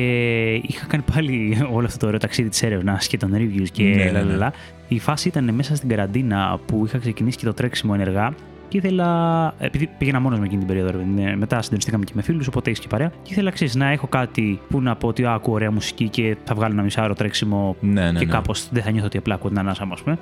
είχα 0.53 0.85
κάνει 0.87 1.03
πάλι 1.13 1.57
όλο 1.75 1.85
αυτό 1.85 1.97
το 1.99 2.07
ωραίο 2.07 2.19
ταξίδι 2.19 2.49
της 2.49 2.63
έρευνας 2.63 3.07
και 3.07 3.17
των 3.17 3.31
reviews 3.35 3.67
και 3.71 3.83
Ναι, 3.83 3.95
ναι, 4.03 4.11
λα, 4.11 4.19
λα, 4.19 4.23
ναι. 4.23 4.35
λα. 4.35 4.53
Η 4.87 4.99
φάση 4.99 5.27
ήταν 5.27 5.53
μέσα 5.53 5.75
στην 5.75 5.89
καραντίνα 5.89 6.59
που 6.65 6.83
είχα 6.85 6.97
ξεκινήσει 6.97 7.37
και 7.37 7.45
το 7.45 7.53
τρέξιμο 7.53 7.91
ενεργά 7.95 8.33
και 8.67 8.77
ήθελα. 8.77 9.53
Επειδή 9.59 9.89
πήγαινα 9.97 10.19
μόνος 10.19 10.39
με 10.39 10.45
εκείνη 10.45 10.59
την 10.59 10.67
περίοδο, 10.67 10.91
ρε 10.91 10.97
παιδί 10.97 11.09
μου, 11.09 11.37
μετά 11.37 11.61
συντονιστήκαμε 11.61 12.03
και 12.03 12.11
με 12.15 12.21
φίλους, 12.21 12.47
οπότε 12.47 12.69
έχεις 12.69 12.81
και 12.81 12.87
παρέα. 12.87 13.07
Και 13.23 13.29
ήθελα 13.31 13.51
ξέρεις, 13.51 13.75
να 13.75 13.87
έχω 13.89 14.07
κάτι 14.07 14.59
που 14.69 14.81
να 14.81 14.95
πω 14.95 15.07
ότι 15.07 15.25
«Α, 15.25 15.33
ακούω 15.33 15.53
ωραία 15.53 15.71
μουσική 15.71 16.09
και 16.09 16.35
θα 16.43 16.55
βγάλω 16.55 16.73
ένα 16.73 16.83
μισάωρο 16.83 17.13
τρέξιμο 17.13 17.75
Ναι, 17.79 18.11
ναι, 18.11 18.19
και 18.19 18.25
ναι. 18.25 18.31
κάπως 18.31 18.67
δεν 18.71 18.83
θα 18.83 18.91
νιώθω 18.91 19.05
ότι 19.07 19.17
απλά 19.17 19.33
ακούω 19.33 19.49
την 19.49 19.59
ανάσα 19.59 19.85
μου, 19.85 19.93
ας 19.93 20.01
πούμε. 20.01 20.17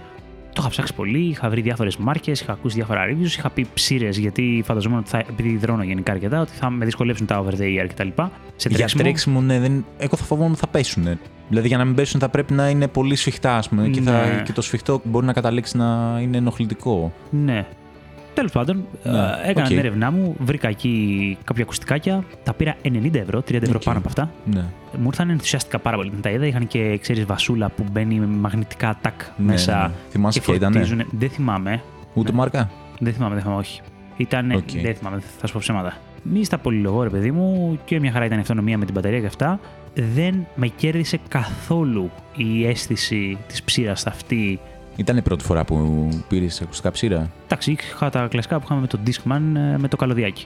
Το 0.54 0.58
είχα 0.60 0.70
ψάξει 0.70 0.94
πολύ, 0.94 1.20
είχα 1.20 1.50
βρει 1.50 1.62
διάφορες 1.62 1.98
μάρκες, 1.98 2.42
είχα 2.42 2.52
ακούσει 2.52 2.76
διάφορα 2.76 3.06
reviews, 3.06 3.26
είχα 3.26 3.50
πει 3.50 3.68
ψήρες 3.74 4.18
γιατί 4.18 4.64
φανταζόμουν 4.66 4.98
ότι 5.00 5.10
θα, 5.10 5.18
επειδή 5.18 5.58
δρώνω 5.58 5.84
γενικά 5.84 6.12
αρκετά, 6.12 6.42
ότι 6.42 6.52
θα 6.52 6.70
με 6.70 6.86
δυσκολέψουν 6.86 7.26
τα 7.26 7.40
over 7.40 7.52
the 7.52 7.82
ear 7.82 7.86
κτλ. 7.88 8.08
Σε 8.56 8.70
Για 8.70 8.78
τρέξιμο. 8.78 9.04
τρέξιμο, 9.04 9.42
ναι, 9.42 9.60
δεν... 9.60 9.86
εγώ 9.98 10.18
θα 10.18 10.24
φοβόμουν 10.24 10.52
ότι 10.52 10.60
θα 10.60 10.68
πέσουν. 10.68 11.20
Δηλαδή 11.50 11.68
για 11.68 11.78
να 11.78 11.86
μην 11.86 11.96
πέσουν 11.96 12.20
θα 12.20 12.30
πρέπει 12.30 12.54
να 12.54 12.70
είναι 12.70 12.88
πολύ 12.88 13.16
σφιχτά, 13.16 13.58
ας 13.58 13.70
πούμε. 13.70 13.88
Και, 13.88 14.02
θα... 14.02 14.12
Ναι. 14.12 14.42
και 14.46 14.52
το 14.52 14.62
σφιχτό 14.62 15.02
μπορεί 15.04 15.26
να 15.26 15.34
καταλήξει 15.34 15.78
να 15.78 16.20
είναι 16.22 16.38
ενοχλητικό. 16.38 17.14
Ναι. 17.30 17.66
Τέλος 18.34 18.52
πάντων, 18.52 18.86
Ναι, 19.04 19.12
ε, 19.12 19.50
έκανα 19.50 19.62
οκ. 19.62 19.68
την 19.68 19.78
έρευνά 19.78 20.12
μου, 20.12 20.36
βρήκα 20.40 20.68
εκεί 20.68 21.38
κάποια 21.44 21.64
ακουστικάκια, 21.64 22.24
τα 22.44 22.54
πήρα 22.54 22.76
90 22.84 23.16
ευρώ, 23.20 23.40
30 23.42 23.54
ευρώ 23.64 23.76
Οκ. 23.76 23.84
πάνω 23.84 23.98
από 23.98 24.08
αυτά. 24.08 24.32
Ναι. 24.46 24.64
Μου 25.00 25.06
ήρθαν 25.08 25.30
ενθουσιαστικά 25.30 25.80
πάρα 25.80 25.96
πολύ. 25.98 26.12
Με 26.16 26.22
τα 26.22 26.30
είδα, 26.30 26.46
είχαν 26.46 26.68
και 26.68 26.98
ξέρεις 27.02 27.26
βασούλα 27.26 27.70
που 27.70 27.86
μπαίνει 27.92 28.20
με 28.20 28.26
μαγνητικά 28.26 28.98
τακ 29.02 29.22
Ναι, 29.38 29.46
μέσα. 29.46 29.78
ναι, 29.78 29.88
ναι. 29.88 29.94
Θυμάσαι 30.10 30.40
και 30.40 30.46
ποια 30.46 30.56
ήταν. 30.56 30.72
φορτίζουν. 30.74 31.04
Δεν 31.12 31.30
θυμάμαι. 31.30 31.82
Ούτε 32.14 32.32
Ναι. 32.32 32.38
μάρκα; 32.38 32.70
Δεν 33.00 33.14
θυμάμαι, 33.14 33.34
δεν 33.34 33.44
θυμάμαι, 33.44 33.60
όχι. 33.62 33.82
Ήταν. 34.18 34.52
Οκ. 34.52 34.70
Δεν 34.82 34.96
θυμάμαι, 34.96 35.22
θα 35.40 35.48
σου 35.48 35.54
πω 35.54 35.60
ψέματα. 35.60 35.94
Μη 36.24 36.44
στα 36.44 36.58
πολυλογώ, 36.58 37.04
ρε 37.04 37.10
παιδί 37.10 37.32
μου, 37.32 37.80
και 37.86 38.00
μια 38.00 38.12
χαρά 38.12 38.26
ήταν 38.26 38.38
η 38.38 38.42
αυτονομία 38.42 38.78
με 38.78 38.86
την 38.86 38.94
μπαταρία 38.94 39.20
και 39.20 39.26
αυτά. 39.26 39.60
Δεν 40.16 40.48
με 40.56 40.68
κέρδισε 40.68 41.20
καθόλου 41.28 42.12
η 42.36 42.66
αίσθηση 42.68 43.38
της 43.48 43.64
ψείρας 43.64 44.06
αυτή. 44.08 44.60
Ήταν 44.96 45.18
η 45.18 45.22
πρώτη 45.22 45.44
φορά 45.44 45.66
που 45.66 46.08
πήρες 46.28 46.62
ακουστικά 46.62 46.92
ψείρα; 46.92 47.30
Εντάξει, 47.46 47.72
είχα 47.72 48.10
τα 48.10 48.28
κλασικά 48.30 48.58
που 48.58 48.62
είχαμε 48.66 48.82
με 48.82 48.88
το 48.88 49.00
Discman 49.08 49.42
ε, 49.74 49.78
με 49.78 49.88
το 49.88 49.96
καλωδιάκι. 49.98 50.46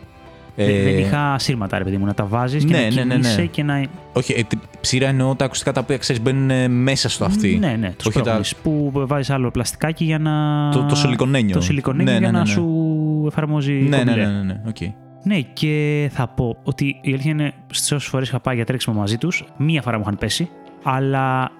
Ε, 0.57 0.65
Δεν- 0.65 0.83
Δεν 0.83 0.97
είχα 0.97 1.39
σύρματα, 1.39 1.77
ρε 1.77 1.83
παιδί 1.83 1.97
μου, 1.97 2.05
να 2.05 2.13
τα 2.13 2.25
βάζεις 2.25 2.65
και 2.65 2.73
ναι, 2.73 2.79
να 2.79 2.89
ναι, 2.89 2.95
ναι, 2.95 3.03
ναι. 3.03 3.13
κινείσαι 3.13 3.45
και 3.45 3.63
να. 3.63 3.85
Όχι, 4.13 4.33
ε, 4.33 4.43
τι- 4.43 4.57
ψείρα 4.81 5.07
εννοώ 5.07 5.35
τα 5.35 5.45
ακουστικά 5.45 5.71
τα 5.71 5.81
οποία 5.81 5.97
ξέρεις 5.97 6.21
μπαίνουν 6.21 6.49
ε, 6.49 6.67
μέσα 6.67 7.09
στο 7.09 7.25
αυτί. 7.25 7.57
Ναι, 7.57 7.75
ναι, 7.79 7.89
τους 7.97 8.05
Όχι 8.05 8.17
τα- 8.17 8.23
σπρώχνεις, 8.23 8.55
Που 8.55 8.91
βάζεις 8.93 9.29
άλλο 9.29 9.51
πλαστικάκι 9.51 10.03
για 10.03 10.19
να. 10.19 10.31
Το, 10.71 10.83
το 10.83 10.95
σιλικονένιο. 10.95 11.53
Το 11.55 11.61
σιλικονένιο 11.61 12.11
Ναι, 12.13 12.17
για 12.19 12.19
ναι, 12.19 12.31
ναι, 12.31 12.37
να 12.37 12.43
ναι. 12.43 12.49
σου 12.51 13.23
εφαρμόζει. 13.27 13.73
Ναι, 13.73 13.97
ναι, 13.97 14.03
κομπλέ. 14.03 14.25
ναι, 14.25 14.31
ναι, 14.31 14.41
ναι. 14.43 14.61
οκ. 14.67 14.77
Ναι, 15.23 15.39
και 15.39 16.09
θα 16.13 16.27
πω 16.27 16.57
ότι 16.63 16.85
η 17.01 17.11
αλήθεια 17.13 17.31
είναι 17.31 17.53
στι 17.71 17.95
όσες 17.95 18.09
φορές 18.09 18.27
είχα 18.27 18.39
πάει 18.39 18.55
για 18.55 18.65
τρέξιμο 18.65 18.99
μαζί 18.99 19.17
τους, 19.17 19.45
μία 19.57 19.81
φορά 19.81 19.95
μου 19.97 20.03
είχαν 20.05 20.17
πέσει, 20.17 20.49
αλλά. 20.83 21.51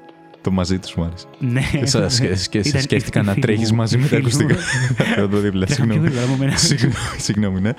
Το 0.45 0.51
μαζί 0.51 0.79
τους 0.79 0.95
μου 0.95 1.03
άρεσε. 1.03 1.25
Ναι. 1.39 1.61
Σα 1.83 2.09
σκέ- 2.09 2.37
σκέ- 2.37 2.65
Ήταν 2.65 2.81
σκέφτηκα 2.81 3.19
η 3.19 3.23
να 3.23 3.31
φίλη 3.31 3.41
τρέχεις 3.45 3.71
μου, 3.71 3.77
μαζί 3.77 3.95
η 3.97 3.99
με 3.99 4.07
τα 4.07 4.15
φίλη 4.15 4.21
μου. 4.21 4.27
ακουστικά. 4.27 4.55
Θα 5.21 5.29
το 5.29 5.37
δίπλα. 5.39 5.65
Τρέχα 5.65 5.83
πιο 5.83 5.91
Συγγνώμη. 5.93 6.07
γρήγορα 6.07 6.25
από 6.31 6.35
μένα. 6.43 6.57
Συγγνώμη, 6.57 6.93
Συγγνώμη, 7.17 7.61
ναι. 7.61 7.71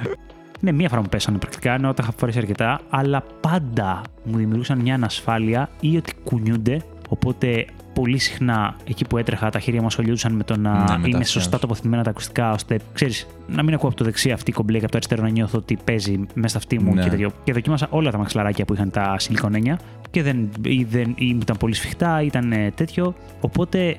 Ναι, 0.60 0.72
μία 0.72 0.88
φορά 0.88 1.00
μου 1.00 1.08
πέσανε 1.08 1.38
πρακτικά, 1.38 1.72
ενώ 1.74 1.94
τα 1.94 2.02
είχα 2.02 2.14
φορέσει 2.18 2.38
αρκετά, 2.38 2.80
αλλά 2.90 3.24
πάντα 3.40 4.02
μου 4.24 4.36
δημιουργούσαν 4.36 4.78
μια 4.80 4.94
ανασφάλεια 4.94 5.68
ή 5.80 5.96
ότι 5.96 6.12
κουνιούνται. 6.24 6.82
Οπότε 7.08 7.66
πολύ 8.00 8.18
συχνά 8.18 8.76
εκεί 8.88 9.04
που 9.04 9.18
έτρεχα 9.18 9.50
τα 9.50 9.58
χέρια 9.58 9.80
μου 9.80 9.86
ασχολιόντουσαν 9.86 10.32
με 10.32 10.42
το 10.42 10.56
να 10.56 10.72
Ναι, 10.72 10.78
με 10.78 10.84
τα 10.86 10.94
είναι 10.94 11.04
αυτιά 11.06 11.24
σωστά 11.24 11.54
σου. 11.54 11.60
τοποθετημένα 11.60 12.02
τα 12.02 12.10
ακουστικά, 12.10 12.50
ώστε 12.52 12.78
ξέρεις 12.92 13.26
να 13.48 13.62
μην 13.62 13.74
ακούω 13.74 13.88
από 13.88 13.98
το 13.98 14.04
δεξί 14.04 14.30
αυτή 14.30 14.52
κομπλέ 14.52 14.78
και 14.78 14.82
από 14.84 14.90
το 14.92 14.96
αριστερό 14.96 15.22
να 15.22 15.28
νιώθω 15.28 15.58
ότι 15.58 15.78
παίζει 15.84 16.16
μέσα 16.34 16.48
στα 16.48 16.58
αυτή 16.58 16.80
μου 16.80 16.94
Ναι. 16.94 17.02
και 17.02 17.08
τέτοιο. 17.10 17.30
Και 17.44 17.52
δοκίμασα 17.52 17.86
όλα 17.90 18.10
τα 18.10 18.18
μαξιλαράκια 18.18 18.64
που 18.64 18.74
είχαν 18.74 18.90
τα 18.90 19.14
σιλικονένια 19.18 19.78
και 20.10 20.22
δεν, 20.22 20.48
ή 20.62 20.84
δεν 20.84 21.14
ή 21.18 21.32
μου 21.32 21.38
ήταν 21.42 21.56
πολύ 21.56 21.74
σφιχτά, 21.74 22.22
ή 22.22 22.26
ήταν 22.26 22.52
ε, 22.52 22.70
τέτοιο. 22.74 23.14
Οπότε 23.40 23.96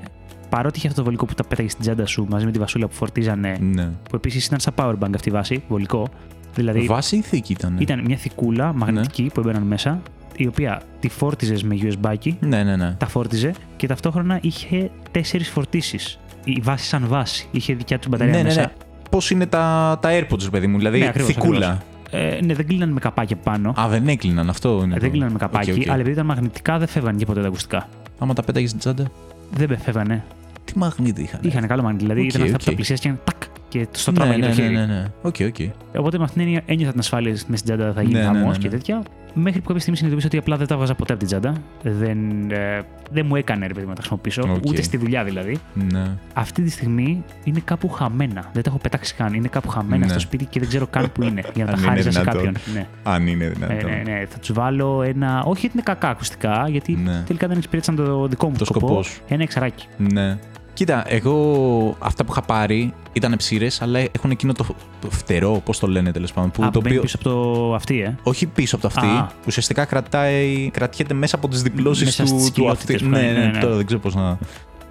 παρότι 0.50 0.77
είχε 0.77 0.88
αυτό 0.88 1.00
το 1.00 1.06
βολικό 1.06 1.25
που 1.25 1.34
τα 1.34 1.44
πέταγες 1.44 1.72
στην 1.72 1.84
τσάντα 1.84 2.06
σου 2.06 2.25
μαζί 2.30 2.46
με 2.46 2.51
τη 2.51 2.60
βασούλα 2.60 2.88
που 2.88 2.94
φορτίζανε, 2.94 3.58
Ναι. 3.62 3.84
που 4.10 4.16
επίσης 4.16 4.46
ήταν 4.46 4.60
σαν 4.60 4.74
powerbank 4.77 5.12
αυτή 5.16 5.30
η 5.30 5.32
βάση, 5.32 5.63
βολικό. 5.68 6.08
Δηλαδή 6.56 6.80
Βάση 6.80 7.16
ή 7.16 7.22
θήκη 7.22 7.51
ήταν. 7.51 7.75
ήταν 7.80 8.01
μια 8.06 8.18
θικούλα 8.18 8.74
μαγνητική 8.74 9.30
που 9.34 9.39
έμπαιναν 9.39 9.63
μέσα, 9.63 10.01
η 10.39 10.48
οποία 10.48 10.82
τη 11.00 11.10
φόρτιζες 11.10 11.63
με 11.63 11.75
USB, 11.82 12.17
Ναι, 12.39 12.63
ναι, 12.63 12.75
ναι. 12.75 12.91
τα 12.98 13.08
φόρτιζε 13.08 13.51
και 13.77 13.88
ταυτόχρονα 13.88 14.39
είχε 14.41 14.89
τέσσερις 15.12 15.50
φορτίσεις. 15.50 16.20
Η 16.44 16.60
βάση 16.63 16.86
σαν 16.86 17.06
βάση. 17.08 17.48
Είχε 17.51 17.74
δικιά 17.74 17.98
τους 18.00 18.08
μπαταρία 18.10 18.34
Ναι, 18.34 18.38
ναι, 18.39 18.44
μέσα. 18.44 18.62
ναι. 18.62 18.67
Πώς 19.10 19.29
είναι 19.32 19.46
τα, 19.46 19.98
τα 20.01 20.10
AirPods, 20.12 20.44
ρε 20.44 20.50
παιδί 20.50 20.67
μου, 20.67 20.77
δηλαδή 20.77 21.00
Ναι, 21.00 21.08
ακριβώς, 21.08 21.34
θικούλα. 21.34 21.82
Ε, 22.12 22.39
ναι, 22.44 22.53
δεν 22.53 22.67
κλείνανε 22.67 22.91
με 22.91 23.00
καπάκι 23.00 23.34
από 23.34 23.41
πάνω. 23.44 23.74
Α, 23.79 23.88
δεν 23.88 24.08
έκλειναν, 24.08 24.50
αυτό 24.50 24.82
είναι. 24.84 24.91
Ε, 24.91 24.94
το- 24.96 25.00
δεν 25.00 25.10
κλείνανε 25.12 25.32
με 25.32 25.38
καπάκι, 25.38 25.72
Οκ, 25.72 25.77
οκ. 25.77 25.84
αλλά 25.88 25.96
επειδή 25.96 26.12
ήταν 26.12 26.25
μαγνητικά 26.25 26.77
δεν 26.77 26.88
φεύγανε 26.88 27.17
και 27.17 27.25
ποτέ 27.25 27.41
τα 27.41 27.48
ακουστικά. 27.48 27.89
Άμα 28.20 28.34
τα 28.34 28.41
πέταγες 28.44 28.70
στην 28.70 28.82
τσάντα. 28.82 29.06
Δεν 29.53 29.77
φεύγανε. 29.79 30.24
Τι 30.65 30.77
μαγνήτη 30.77 31.22
είχαν. 31.22 31.39
Είχαν 31.44 31.67
καλό 31.67 31.82
μαγνήτη. 31.82 32.03
Δηλαδή 32.03 32.22
Οκ, 32.22 32.27
ήταν 32.27 32.41
αυτά 32.41 32.53
που 32.58 32.63
οκ. 32.63 32.70
τα 32.70 32.75
πλησίαζες 32.76 33.02
και 33.10 33.13
τακ 33.24 33.37
και 33.68 33.88
στο 33.92 34.12
ναι, 34.12 34.18
τράβαγε 34.18 34.40
ναι, 34.40 34.48
το 34.48 34.54
χέρι. 34.54 34.74
ναι, 34.74 34.80
ναι, 34.80 34.94
ναι. 34.94 35.06
Οκ, 35.22 35.36
οκ. 35.42 35.56
Οπότε 36.00 36.18
με 36.18 36.24
αυτήν 36.24 36.38
την 36.40 36.48
έννοια 36.48 36.62
ένιωθα 36.66 36.92
την 36.92 37.00
ασφάλεια 37.00 37.32
με 37.48 37.58
στην 37.58 37.76
τσάντα 37.76 37.94
θα 37.94 38.02
γίνει 38.02 38.14
Ναι, 38.14 38.20
ναι, 38.20 38.26
χαμός 38.26 38.42
ναι, 38.44 38.52
ναι. 38.52 38.58
και 38.58 38.70
τέτοια. 38.70 39.04
Μέχρι 39.40 39.60
που 39.60 39.66
κάποια 39.68 39.80
στιγμή 39.82 39.98
συνειδητοποίησα 39.98 40.28
ότι 40.38 40.38
απλά 40.38 40.58
δεν 40.58 40.68
τα 40.68 40.78
έβγαζα 40.78 40.96
ποτέ 40.96 41.14
από 41.14 41.26
την 41.26 41.40
τσάντα. 41.40 41.62
Δεν, 41.84 42.52
ε, 42.52 42.82
δεν 43.12 43.26
μου 43.26 43.36
έκανε 43.36 43.68
ρε 43.68 43.74
παιδί 43.74 43.82
μου 43.84 43.90
να 43.90 43.96
τα 43.96 44.02
χρησιμοποιήσω, 44.02 44.42
Οκ. 44.42 44.66
ούτε 44.66 44.82
στη 44.82 44.98
δουλειά 44.98 45.24
δηλαδή. 45.24 45.58
Ναι. 45.92 46.04
Αυτή 46.34 46.62
τη 46.62 46.70
στιγμή 46.70 47.24
είναι 47.44 47.62
κάπου 47.66 47.90
χαμένα. 47.90 48.50
Δεν 48.54 48.64
τα 48.64 48.70
έχω 48.70 48.78
πετάξει 48.78 49.16
καν. 49.16 49.34
Είναι 49.34 49.48
κάπου 49.48 49.68
χαμένα 49.70 50.06
Ναι. 50.06 50.12
στο 50.12 50.20
σπίτι 50.20 50.46
και 50.46 50.60
δεν 50.60 50.68
ξέρω 50.68 50.88
καν 50.88 51.12
που 51.12 51.24
είναι. 51.24 51.44
Για 51.56 51.66
να 51.66 51.72
τα 51.72 51.78
Αν 51.78 51.80
είναι 51.84 51.88
χάριζα 51.90 52.12
σε 52.12 52.20
δυνατόν. 52.20 52.44
κάποιον. 52.44 52.74
Ναι. 52.74 52.88
Αν 53.04 53.28
είναι 53.28 53.46
Ναι, 53.46 53.50
δυνατόν. 53.52 53.90
ναι, 53.90 54.02
ναι. 54.12 54.26
Θα 54.30 54.38
τους 54.40 54.54
βάλω 54.54 55.02
ένα. 55.02 55.44
Όχι 55.46 55.60
γιατί 55.60 55.76
είναι 55.76 55.84
κακά 55.86 56.10
ακουστικά, 56.10 56.66
γιατί 56.70 56.92
Ναι. 57.04 57.24
τελικά 57.26 57.48
δεν 57.48 57.58
εξυπηρέτησαν 57.58 57.96
το 57.96 58.28
δικό 58.28 58.50
μου 58.50 58.56
Το 58.58 58.66
σκοπό. 58.66 58.88
σκοπός 58.88 59.08
σου. 59.08 59.22
Ένα 59.28 59.44
εξαράκι. 59.44 59.88
Ναι. 59.98 60.38
Κοίτα, 60.78 61.04
εγώ 61.08 61.96
αυτά 62.00 62.26
που 62.26 62.32
είχα 62.32 62.42
πάρει 62.42 62.94
ήταν 63.14 63.36
ψείρες, 63.38 63.82
αλλά 63.82 64.00
έχουν 64.00 64.32
εκείνο 64.32 64.54
το 64.54 64.66
το 65.00 65.10
φτερό, 65.10 65.62
πώς 65.66 65.80
το 65.80 65.88
λένε 65.88 66.12
τέλος 66.12 66.34
πάντων. 66.34 66.52
Που, 66.52 66.64
Α, 66.64 66.70
το 66.70 66.80
μπαίνει 66.82 66.98
οποίο, 66.98 67.02
πίσω 67.02 67.18
από 67.22 67.30
το 67.30 67.74
αυτή, 67.76 68.02
ε. 68.02 68.16
όχι 68.24 68.46
πίσω 68.46 68.76
από 68.76 68.88
το 68.88 68.94
αυτί, 68.96 69.08
Α. 69.08 69.32
ουσιαστικά 69.48 69.86
κρατάει, 69.86 70.70
κρατιέται 70.74 71.14
μέσα 71.14 71.36
από 71.36 71.48
τις 71.48 71.62
διπλώσεις 71.62 72.06
Μέσα 72.06 72.24
του, 72.24 72.30
στις 72.30 72.46
του 72.46 72.52
κοιλότητες 72.52 72.96
αυτί. 72.96 73.08
που 73.08 73.12
Ναι, 73.12 73.20
είναι, 73.20 73.32
ναι, 73.32 73.40
ναι, 73.40 73.52
ναι. 73.52 73.60
τώρα 73.60 73.76
δεν 73.76 73.86
ξέρω 73.86 74.02
πώς 74.02 74.16
να, 74.16 74.38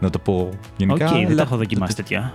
να 0.00 0.10
το 0.10 0.18
πω 0.18 0.48
γενικά. 0.76 1.06
Οκ, 1.06 1.12
δεν 1.12 1.26
αλλά 1.26 1.34
τα 1.34 1.42
έχω 1.42 1.56
δοκιμάσει 1.56 1.96
τέτοια. 1.96 2.34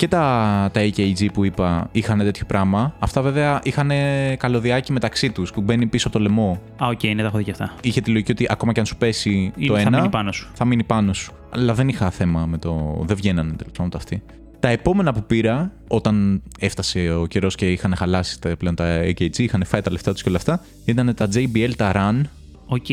Και 0.00 0.08
τα, 0.08 0.70
τα 0.72 0.80
AKG 0.80 1.26
που 1.32 1.44
είπα 1.44 1.88
είχαν 1.92 2.18
τέτοιο 2.18 2.44
πράγμα. 2.46 2.94
Αυτά 2.98 3.22
βέβαια 3.22 3.60
είχαν 3.62 3.90
καλωδιάκι 4.36 4.92
μεταξύ 4.92 5.30
τους 5.30 5.50
που 5.52 5.60
μπαίνει 5.60 5.86
πίσω 5.86 6.08
από 6.08 6.16
το 6.16 6.22
λαιμό. 6.22 6.60
Α, 6.82 6.86
οκ, 6.86 7.02
ναι, 7.02 7.14
τα 7.14 7.26
έχω 7.26 7.36
δει 7.36 7.44
και 7.44 7.50
αυτά. 7.50 7.74
Είχε 7.82 8.00
τη 8.00 8.10
λογική 8.10 8.32
ότι 8.32 8.46
ακόμα 8.50 8.72
και 8.72 8.80
αν 8.80 8.86
σου 8.86 8.96
πέσει 8.96 9.52
Ή 9.56 9.66
το 9.66 9.74
θα 9.74 9.80
ένα, 9.80 9.96
μείνει 9.96 10.08
πάνω 10.08 10.32
σου. 10.32 10.48
θα 10.54 10.64
μείνει 10.64 10.84
πάνω 10.84 11.12
σου. 11.12 11.32
Αλλά 11.50 11.74
δεν 11.74 11.88
είχα 11.88 12.10
θέμα 12.10 12.46
με 12.46 12.58
το. 12.58 13.02
Δεν 13.06 13.16
βγαίνανε 13.16 13.52
τέλος 13.52 13.72
πάντων 13.76 13.90
αυτοί. 13.94 14.22
Τα 14.60 14.68
επόμενα 14.68 15.12
που 15.12 15.22
πήρα, 15.22 15.72
όταν 15.88 16.42
έφτασε 16.58 17.12
ο 17.12 17.26
καιρός 17.26 17.54
και 17.54 17.70
είχαν 17.72 17.94
χαλάσει 17.96 18.40
τα, 18.40 18.56
πλέον 18.56 18.74
τα 18.74 19.00
AKG, 19.04 19.38
είχαν 19.38 19.64
φάει 19.64 19.80
τα 19.80 19.90
λεφτά 19.90 20.12
τους 20.12 20.22
και 20.22 20.28
όλα 20.28 20.38
αυτά, 20.38 20.60
ήταν 20.84 21.14
τα 21.14 21.28
JBL, 21.34 21.70
τα 21.76 21.92
Run, 21.94 22.20
Οκ. 22.66 22.86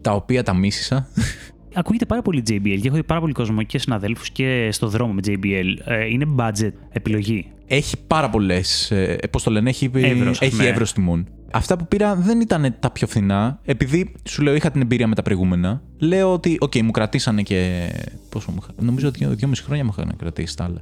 τα 0.00 0.12
οποία 0.12 0.42
τα 0.42 0.54
μίσησα. 0.54 1.08
Ακούγεται 1.74 2.06
πάρα 2.06 2.22
πολύ 2.22 2.42
JBL 2.48 2.78
και 2.80 2.86
έχω 2.86 2.96
δει 2.96 3.02
πάρα 3.02 3.20
πολύ 3.20 3.32
κόσμο 3.32 3.62
και 3.62 3.78
συναδέλφους 3.78 4.30
και 4.30 4.68
στο 4.72 4.88
δρόμο 4.88 5.12
με 5.12 5.20
JBL. 5.26 5.76
Ε, 5.84 6.04
είναι 6.06 6.26
budget 6.36 6.72
επιλογή. 6.92 7.46
Έχει 7.66 7.96
πάρα 8.06 8.30
πολλές. 8.30 8.90
Ε, 8.90 9.18
Πώς 9.30 9.42
το 9.42 9.50
λένε, 9.50 9.68
έχει, 9.68 9.90
Εύρος, 9.94 10.40
έχει 10.40 10.56
ναι. 10.56 10.66
εύρος 10.66 10.92
τιμών. 10.92 11.26
Αυτά 11.52 11.76
που 11.76 11.86
πήρα 11.88 12.14
δεν 12.14 12.40
ήταν 12.40 12.76
τα 12.80 12.90
πιο 12.90 13.06
φθηνά, 13.06 13.60
επειδή 13.64 14.12
σου 14.28 14.42
λέω 14.42 14.54
είχα 14.54 14.70
την 14.70 14.80
εμπειρία 14.80 15.06
με 15.06 15.14
τα 15.14 15.22
προηγούμενα. 15.22 15.82
Λέω 15.98 16.32
ότι, 16.32 16.56
οκ, 16.60 16.74
μου 16.76 16.90
κρατήσανε 16.90 17.42
και. 17.42 17.88
Πόσο 18.28 18.50
μου 18.50 18.58
είχα. 18.62 18.70
Νομίζω 18.80 19.10
δύο, 19.10 19.30
δυόμιση 19.30 19.62
χρόνια 19.62 19.84
μου 19.84 19.90
είχαν 19.96 20.16
κρατήσει 20.16 20.56
τα 20.56 20.64
άλλα. 20.64 20.80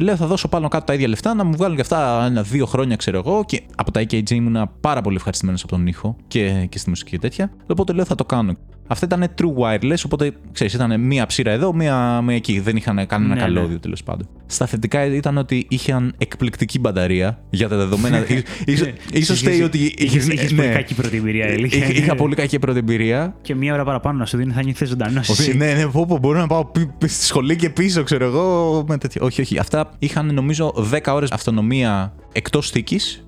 Λέω 0.00 0.16
θα 0.16 0.26
δώσω 0.26 0.48
πάνω 0.48 0.68
κάτω 0.68 0.84
τα 0.84 0.94
ίδια 0.94 1.08
λεφτά 1.08 1.34
να 1.34 1.44
μου 1.44 1.52
βγάλουν 1.56 1.76
και 1.76 1.82
αυτά 1.82 2.24
ένα-δύο 2.24 2.66
χρόνια, 2.66 2.96
ξέρω 2.96 3.18
εγώ. 3.18 3.44
Και 3.44 3.62
από 3.76 3.90
τα 3.90 4.00
AKG 4.00 4.30
ήμουν 4.30 4.70
πάρα 4.80 5.00
πολύ 5.00 5.16
ευχαριστημένος 5.16 5.62
από 5.62 5.72
τον 5.72 5.86
ήχο 5.86 6.16
και, 6.28 6.66
και 6.68 6.78
στη 6.78 6.88
μουσική 6.88 7.10
και 7.10 7.18
τέτοια. 7.18 7.50
Οπότε 7.66 7.92
λέω 7.92 8.04
θα 8.04 8.14
το 8.14 8.24
κάνω. 8.24 8.56
Αυτά 8.90 9.06
ήταν 9.06 9.28
true 9.38 9.62
wireless, 9.62 10.02
οπότε 10.06 10.32
ξέρεις, 10.52 10.72
ήταν 10.74 11.00
μία 11.00 11.26
ψήρα 11.26 11.50
εδώ, 11.50 11.72
μία, 11.74 12.20
μία 12.20 12.36
εκεί. 12.36 12.60
Δεν 12.60 12.76
είχαν 12.76 13.06
κανένα 13.06 13.34
Ναι, 13.34 13.40
καλώδιο 13.40 13.68
ναι. 13.72 13.78
τέλος 13.78 14.02
πάντων. 14.02 14.28
Στα 14.46 14.66
θετικά 14.66 15.04
ήταν 15.04 15.38
ότι 15.38 15.66
είχαν 15.68 16.14
εκπληκτική 16.18 16.78
μπαταρία 16.78 17.38
για 17.50 17.68
τα 17.68 17.76
δεδομένα. 17.76 18.24
ίσως, 18.66 18.88
ίσως 19.12 19.38
φταίει 19.38 19.62
ότι. 19.62 19.94
Είχες 19.98 20.26
είχες- 20.28 20.54
πολύ 20.54 20.68
ναι. 20.68 20.74
κακή 20.74 20.94
πρώτη 20.94 21.16
εμπειρία, 21.16 21.46
έλεγε. 21.46 21.76
Είχα, 21.76 21.90
είχα 21.92 22.14
πολύ 22.14 22.34
κακή 22.34 22.58
πρώτη 22.58 22.78
εμπειρία. 22.78 23.34
Και 23.42 23.54
μία 23.54 23.74
ώρα 23.74 23.84
παραπάνω 23.84 24.18
να 24.18 24.26
σου 24.26 24.36
δίνει 24.36 24.52
θα 24.52 24.62
νιώθεις 24.62 24.88
ζωντανός. 24.88 25.28
Ότι, 25.28 25.56
ναι, 25.56 25.72
ναι, 25.72 25.86
πω, 25.86 26.06
πω, 26.06 26.18
μπορώ 26.18 26.38
να 26.38 26.46
πάω 26.46 26.64
πι- 26.64 26.90
πι- 26.98 27.10
στη 27.10 27.24
σχολή 27.24 27.56
και 27.56 27.70
πίσω, 27.70 28.02
ξέρω 28.02 28.24
εγώ. 28.24 28.84
Με 28.88 28.98
τέτοια. 28.98 29.20
Όχι, 29.22 29.40
όχι. 29.40 29.58
Αυτά 29.58 29.90
είχαν 29.98 30.34
νομίζω 30.34 30.72
10 30.92 31.12
ώρες 31.14 31.30
αυτονομία 31.30 32.12
εκτός 32.32 32.70
θήκης, 32.70 33.26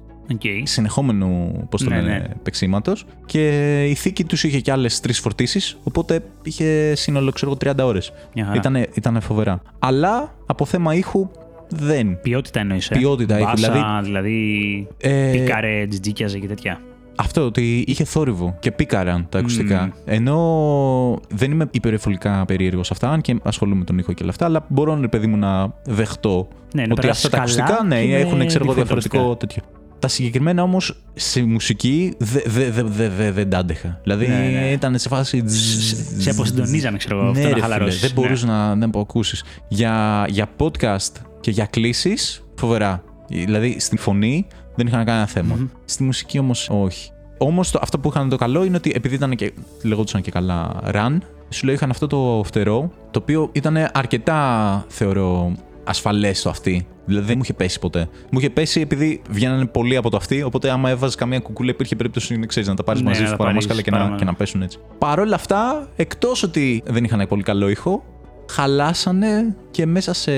συνεχόμενου 0.63 1.53
πώς 1.71 1.83
το 1.85 1.91
Ναι, 1.91 1.97
λένε, 2.01 2.19
ναι. 2.19 2.29
παίξήματος. 2.43 3.05
Και 3.27 3.85
η 3.85 3.95
θήκη 3.95 4.25
τους 4.25 4.45
είχε 4.45 4.61
και 4.61 4.73
άλλες 4.73 5.01
τρεις 5.01 5.19
φορτίσεις. 5.19 5.77
Οπότε 5.83 6.21
είχε 6.43 6.95
σύνολο, 6.95 7.31
ξέρω 7.31 7.51
εγώ, 7.51 7.73
30 7.83 7.85
ώρες. 7.87 8.13
Μια 8.35 8.45
χαρά. 8.45 8.57
Ήτανε, 8.57 8.87
ήτανε 8.95 9.21
φοβερά. 9.21 9.63
Αλλά 9.79 10.35
από 10.47 10.65
θέμα 10.65 10.95
ήχου 10.95 11.29
δεν. 11.69 12.21
Ποιότητα 12.21 12.61
εννοεί. 12.61 12.81
Ε. 12.89 12.99
Ποιότητα 12.99 13.39
ήχου, 13.39 13.51
Μπάσα, 13.51 13.73
δηλαδή- 13.73 14.05
δηλαδή. 14.05 14.89
Ε, 15.01 15.31
Πίκαρε, 15.33 15.87
τζιτζίκιαζε 15.89 16.39
και 16.39 16.47
τέτοια. 16.47 16.81
Αυτό 17.17 17.45
ότι 17.45 17.85
είχε 17.87 18.05
θόρυβο 18.05 18.57
και 18.61 18.71
πίκαραν 18.73 19.27
τα 19.29 19.39
ακουστικά. 19.39 19.83
Μμμ. 19.83 19.91
Ενώ 20.05 21.21
δεν 21.29 21.51
είμαι 21.51 21.67
υπερεφολικά 21.71 22.45
περίεργος 22.45 22.87
σε 22.87 22.93
αυτά, 22.93 23.11
αν 23.11 23.21
και 23.21 23.37
ασχολούμαι 23.43 23.79
με 23.79 23.85
τον 23.85 23.99
ήχο 23.99 24.13
και 24.13 24.23
όλα 24.23 24.31
αυτά, 24.31 24.45
αλλά 24.45 24.65
μπορώ, 24.69 25.01
ρε 25.01 25.09
παιδί 25.09 25.27
μου, 25.27 25.37
να 25.37 25.75
δεχτώ 25.85 26.49
Ναι, 26.75 26.83
να 26.83 26.93
ότι 26.93 27.01
περάσεις 27.01 27.25
αυτά 27.25 27.37
τα 27.39 27.45
καλά 27.45 27.63
ακουστικά 27.63 27.85
ναι, 27.87 28.01
και 28.03 28.09
με 28.09 28.17
έχουν 28.17 28.47
ξέρω 28.47 28.65
εγώ, 28.65 28.73
default 28.73 28.77
διαφορετικό 28.77 29.19
ακουστικά. 29.19 29.37
τέτοιο. 29.47 29.63
Τα 30.01 30.09
συγκεκριμένα 30.09 30.63
όμως 30.63 31.03
σε 31.15 31.43
μουσική 31.43 32.15
δεν 32.19 32.43
δε, 32.47 32.71
δε, 32.71 32.83
δε, 32.83 33.09
δε, 33.09 33.31
δεν 33.33 33.51
τα 33.51 33.59
άντεχα. 33.59 34.01
Δηλαδή 34.03 34.27
Ναι, 34.29 34.35
ναι. 34.35 34.71
ήταν 34.71 34.99
σε 34.99 35.09
φάση. 35.09 35.43
Σε- 35.49 36.21
σε 36.21 36.31
αποσυντονίζανε, 36.31 36.97
ξέρω 36.97 37.19
εγώ, 37.19 37.29
αυτό 37.29 37.39
Ναι, 37.39 37.45
να 37.45 37.49
ρε 37.49 37.55
φίλε, 37.55 37.67
χαλαρώσεις, 37.67 38.01
δεν 38.01 38.11
ναι. 38.15 38.21
μπορούσε 38.21 38.47
να, 38.47 38.75
να 38.75 38.91
ακούσεις. 38.95 39.45
Για, 39.69 40.25
για 40.29 40.47
podcast 40.57 41.13
και 41.41 41.51
για 41.51 41.67
κλήσεις, 41.67 42.45
φοβερά. 42.57 43.03
Δηλαδή 43.29 43.77
στην 43.81 43.99
φωνή 43.99 44.47
δεν 44.77 44.87
είχαν 44.87 45.05
κανένα 45.05 45.27
θέμα. 45.27 45.55
Μμμ. 45.55 45.67
Στη 45.85 46.03
μουσική 46.03 46.39
όμως 46.39 46.69
όχι. 46.73 47.11
Όμως 47.39 47.75
αυτό 47.81 47.99
που 47.99 48.09
είχαν 48.09 48.29
το 48.29 48.37
καλό 48.37 48.65
είναι 48.65 48.77
ότι 48.77 48.93
επειδή 48.95 49.15
ήταν 49.15 49.35
και, 49.37 49.53
λεγόντουσαν 49.83 50.23
και 50.23 50.31
καλά 50.31 50.81
run, 50.93 51.19
σου 51.49 51.65
λέω 51.67 51.75
είχαν 51.75 51.91
αυτό 51.91 52.07
το 52.07 52.43
φτερό, 52.45 52.91
το 53.11 53.19
οποίο 53.23 53.49
ήταν 53.53 53.77
αρκετά, 53.93 54.85
θεωρώ, 54.89 55.53
ασφαλές 55.85 56.43
το 56.43 56.51
αυτή. 56.51 56.87
Δηλαδή 57.11 57.27
δεν 57.27 57.37
μου 57.37 57.43
είχε 57.43 57.53
πέσει 57.55 57.79
ποτέ. 57.79 58.09
Μου 58.31 58.39
είχε 58.39 58.51
πέσει 58.51 58.81
επειδή 58.81 59.23
βγαίνανε 59.31 59.67
πολύ 59.67 59.97
από 59.97 60.11
το 60.11 60.17
αυτή, 60.17 60.43
οπότε 60.43 60.71
άμα 60.71 60.91
έβαζες 60.91 61.15
καμία 61.17 61.39
κουκούλα 61.41 61.71
υπήρχε 61.71 61.97
περίπτωση 61.97 62.37
να, 62.37 62.47
ξέρεις, 62.47 62.69
να 62.69 62.75
τα 62.75 62.83
πάρεις 62.85 63.01
Ναι, 63.03 63.09
μαζί 63.09 63.21
να 63.21 63.27
σου 63.27 63.33
τα 63.33 63.39
παραμάσκαλα 63.39 63.75
πάρεις 63.75 63.85
και, 63.85 63.91
να, 63.91 63.97
παραμά- 63.97 64.19
και 64.19 64.25
να 64.25 64.35
πέσουν 64.35 64.63
έτσι. 64.63 64.79
Παρ' 64.99 65.19
όλα 65.19 65.35
αυτά, 65.35 65.89
εκτός 65.97 66.43
ότι 66.43 66.83
δεν 66.87 67.05
είχαν 67.05 67.27
πολύ 67.29 67.43
καλό 67.43 67.69
ήχο, 67.69 68.05
χαλάσανε 68.51 69.57
και 69.71 69.87
μέσα 69.87 70.13
σε 70.13 70.33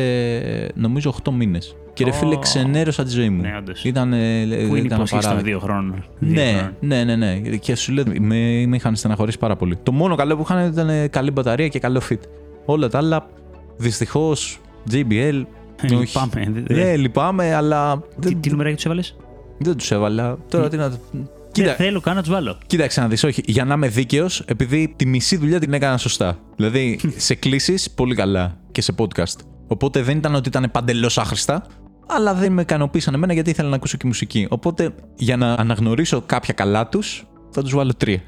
νομίζω 0.75 1.15
8 1.25 1.33
μήνες. 1.33 1.77
Και 1.95 2.05
ρε 2.05 2.11
Ω. 2.11 2.13
φίλε, 2.13 2.37
ξενέρωσα 2.39 3.05
τη 3.05 3.11
ζωή 3.11 3.29
μου. 3.31 3.41
Ναι, 3.43 3.55
όντως. 3.59 3.85
Ήταν, 3.85 4.13
ε, 4.13 4.17
Πού 4.17 4.55
είναι 4.55 4.79
η 4.79 4.83
ήταν 4.85 4.97
υπόσχεση 4.97 5.09
των 5.11 5.19
απαράδεκτο. 5.19 5.45
δύο 5.45 5.59
χρόνων. 5.59 6.05
Δύο 6.19 6.43
Ναι, 6.43 6.51
χρόνων. 6.53 6.75
ναι, 6.81 7.05
ναι, 7.05 7.17
ναι. 7.17 7.35
Και 7.57 7.75
σου 7.75 7.93
λέω, 7.93 8.05
με, 8.21 8.65
με 8.67 8.77
είχαν 8.77 8.97
στεναχωρήσει 8.97 9.39
πάρα 9.39 9.57
πολύ. 9.57 9.77
Το 9.83 9.93
μόνο 9.93 10.15
καλό 10.15 10.37
που 10.37 10.43
είχαν 10.43 10.67
ήταν 10.73 10.89
ε, 10.89 11.07
καλή 11.07 11.31
μπαταρία 11.31 11.69
και 11.69 11.79
καλό 11.79 12.01
fit. 12.11 12.19
Όλα 12.65 12.89
τα 12.89 12.99
άλλα, 12.99 13.27
δυστυχώς, 13.77 14.61
JBL. 14.93 15.43
Όχι. 15.91 15.99
Λυπάμαι. 16.01 16.49
Δε- 16.53 16.75
δε- 16.75 16.85
Ναι, 16.85 16.97
λυπάμαι, 16.97 17.55
αλλά. 17.55 18.03
Τι, 18.21 18.35
τι 18.35 18.51
νούμερα 18.51 18.71
του 18.75 18.83
έβαλε, 18.85 19.03
Δεν 19.59 19.77
τους 19.77 19.91
έβαλα. 19.91 20.39
Τώρα 20.49 20.69
τι 20.69 20.77
να. 20.77 20.93
Δεν 21.55 21.75
θέλω 21.75 22.01
καν 22.01 22.15
να 22.15 22.23
τους 22.23 22.31
βάλω. 22.31 22.59
Κοίταξε 22.67 23.01
να 23.01 23.09
δεις, 23.09 23.25
όχι. 23.25 23.43
Για 23.47 23.65
να 23.65 23.75
είμαι 23.75 23.89
δίκαιος, 23.89 24.41
επειδή 24.47 24.95
τη 24.97 25.07
μισή 25.07 25.37
δουλειά 25.37 25.61
την 25.61 25.73
έκανα 25.73 25.97
σωστά. 25.99 26.39
Δηλαδή, 26.57 26.99
σε 27.17 27.35
κλήσεις 27.35 27.91
πολύ 27.91 28.15
καλά 28.15 28.59
και 28.73 28.83
σε 28.83 28.95
podcast. 28.99 29.37
Οπότε 29.67 30.03
δεν 30.03 30.17
ήταν 30.17 30.35
ότι 30.35 30.49
ήταν 30.49 30.71
παντελώς 30.73 31.19
άχρηστα, 31.19 31.67
αλλά 32.07 32.35
δεν 32.35 32.53
με 32.53 32.63
ικανοποίησαν 32.63 33.15
εμένα 33.15 33.33
γιατί 33.33 33.51
ήθελα 33.51 33.69
να 33.69 33.75
ακούσω 33.77 33.97
και 33.97 34.07
μουσική. 34.07 34.47
Οπότε, 34.51 34.95
για 35.17 35.37
να 35.37 35.53
αναγνωρίσω 35.53 36.23
κάποια 36.27 36.55
καλά 36.55 36.89
τους, 36.89 37.27
θα 37.51 37.63
τους 37.63 37.75
βάλω 37.75 37.95
τρία. 37.97 38.21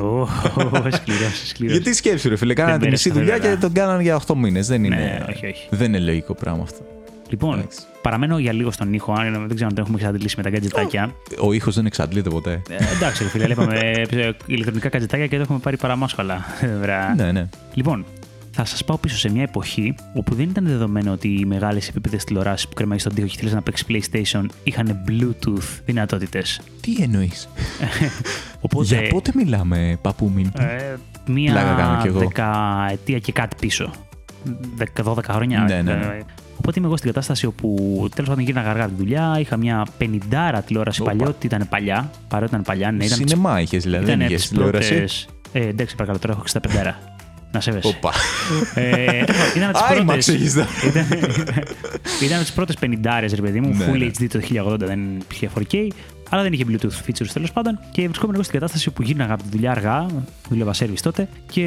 Ω, 0.00 0.26
σκληρός, 1.00 1.42
σκληρός. 1.48 1.76
γιατί 1.76 1.94
σκέψου, 1.94 2.28
ρε 2.28 2.36
φίλε, 2.36 2.54
κάνανε 2.54 2.78
τη 2.78 2.84
πέρασε, 2.84 3.08
μισή 3.08 3.18
δουλειά 3.20 3.36
βέβαια. 3.36 3.54
και 3.54 3.60
τον 3.60 3.72
κάνανε 3.72 4.02
για 4.02 4.20
8 4.26 4.34
μήνες. 4.36 4.66
Δεν 4.66 4.84
είναι. 4.84 4.96
Ναι, 4.96 5.24
όχι, 5.28 5.46
όχι. 5.46 5.66
Δεν 5.70 5.94
είναι 5.94 5.98
λογικό 6.04 6.34
πράγμα 6.34 6.62
αυτό. 6.62 6.84
Λοιπόν, 7.32 7.58
Εντάξει. 7.58 7.80
παραμένω 8.02 8.38
για 8.38 8.52
λίγο 8.52 8.70
στον 8.70 8.92
ήχο, 8.92 9.12
αν 9.12 9.32
δεν 9.32 9.54
ξέρω 9.54 9.68
αν 9.68 9.74
το 9.74 9.80
έχουμε 9.80 9.98
εξαντλήσει 10.00 10.34
με 10.36 10.42
τα 10.42 10.50
γκατζετάκια. 10.50 11.14
Ο 11.40 11.52
ήχος 11.52 11.74
δεν 11.74 11.86
εξαντλείται 11.86 12.30
ποτέ. 12.30 12.62
Ε, 12.68 12.94
εντάξει, 12.96 13.22
ρε 13.22 13.28
φίλε, 13.28 13.44
είπαμε 13.44 13.78
ε, 14.10 14.30
ηλεκτρονικά 14.46 14.88
γκατζετάκια 14.88 15.26
και 15.26 15.36
το 15.36 15.42
έχουμε 15.42 15.58
πάρει 15.58 15.76
παραμάσχαλα. 15.76 16.44
Βρά. 16.80 17.14
ναι, 17.14 17.32
ναι. 17.32 17.48
Λοιπόν, 17.74 18.04
θα 18.50 18.64
σας 18.64 18.84
πάω 18.84 18.96
πίσω 18.98 19.16
σε 19.16 19.30
μια 19.30 19.42
εποχή 19.42 19.94
όπου 20.14 20.34
δεν 20.34 20.48
ήταν 20.48 20.66
δεδομένο 20.66 21.12
ότι 21.12 21.28
οι 21.28 21.44
μεγάλες 21.44 21.88
επίπεδες 21.88 22.24
τηλεοράσεις 22.24 22.68
που 22.68 22.74
κρεμάγει 22.74 23.00
στον 23.00 23.14
τοίχο 23.14 23.26
και 23.26 23.36
θέλει 23.38 23.52
να 23.52 23.62
παίξει 23.62 23.84
PlayStation 23.88 24.44
είχαν 24.62 25.04
Bluetooth 25.08 25.80
δυνατότητες. 25.84 26.60
Τι 26.80 27.02
εννοείς; 27.02 27.48
Οπότε. 28.60 28.84
Για 28.84 29.08
πότε 29.08 29.30
μιλάμε, 29.34 29.98
παππού 30.02 30.32
ε, 30.58 30.94
μία 31.26 31.52
Πλάκα 31.52 31.74
κάνω 31.74 32.00
κι 32.00 32.06
εγώ. 32.06 32.18
δεκαετία 32.18 33.18
και 33.18 33.32
κάτι 33.32 33.56
πίσω. 33.60 33.90
10-12 35.04 35.16
χρόνια. 35.24 35.60
Ναι, 35.68 35.74
ναι, 35.74 35.94
ναι. 35.94 36.04
Ε, 36.04 36.22
Οπότε 36.56 36.78
είμαι 36.78 36.86
εγώ 36.86 36.96
στην 36.96 37.08
κατάσταση 37.08 37.46
όπου 37.46 37.76
τέλος 38.14 38.28
πάντων 38.30 38.44
γίναγα 38.44 38.70
αργά 38.70 38.86
τη 38.86 38.92
δουλειά. 38.96 39.36
Είχα 39.40 39.56
μια 39.56 39.86
50 39.98 40.62
τηλεόραση 40.66 41.00
Όπα. 41.02 41.10
παλιότι 41.10 41.46
ήταν 41.46 41.66
παλιά. 41.68 42.10
Παρότι 42.28 42.50
ήταν 42.50 42.62
παλιά, 42.64 42.90
ναι, 42.92 43.04
ήταν 43.04 43.18
Σινεμά 43.18 43.60
είχες 43.60 43.82
δηλαδή. 43.82 44.04
Δεν 44.04 44.14
ήταν 44.14 44.26
είχες 44.26 44.40
τις 44.40 44.50
τηλεόραση; 44.50 44.88
πρώτες- 44.94 45.26
Ε, 45.52 45.66
εντάξει, 45.68 45.94
παρακαλώ, 45.94 46.18
τώρα 46.18 46.32
έχω 46.32 46.42
65. 46.42 46.98
Να 47.52 47.60
σέβεσαι. 47.60 47.88
Όπα. 47.88 48.12
Ε, 48.74 49.18
ήταν 49.56 49.68
από 49.68 49.72
τις 49.78 49.82
IMAX 49.90 50.04
πρώτες- 50.04 50.28
έχεις 50.28 50.54
δω. 50.54 50.64
ήταν, 50.88 51.06
ήταν 52.22 52.34
από 52.34 52.42
τις 52.42 52.52
πρώτες 52.52 52.76
50 52.80 53.20
ρε 53.34 53.42
παιδί 53.42 53.60
μου. 53.60 53.68
Ναι, 53.74 53.84
Full 53.90 53.98
ναι. 53.98 54.10
HD 54.18 54.26
το 54.28 54.40
1080 54.40 54.86
δεν 54.86 55.00
υπήρχε 55.20 55.48
4K. 55.54 55.88
Αλλά 56.30 56.42
δεν 56.42 56.52
είχε 56.52 56.64
Bluetooth 56.68 57.08
features 57.10 57.28
τέλος 57.32 57.52
πάντων. 57.52 57.78
Και 57.90 58.02
βρισκόμουν 58.04 58.34
εγώ 58.34 58.42
στην 58.42 58.58
κατάσταση 58.58 58.90
που 58.90 59.02
γίναγα 59.02 59.32
από 59.32 59.42
τη 59.42 59.48
δουλειά 59.48 59.70
αργά. 59.70 60.06
Δούλευα 60.48 60.72
service 60.78 61.00
τότε. 61.02 61.28
Και 61.50 61.64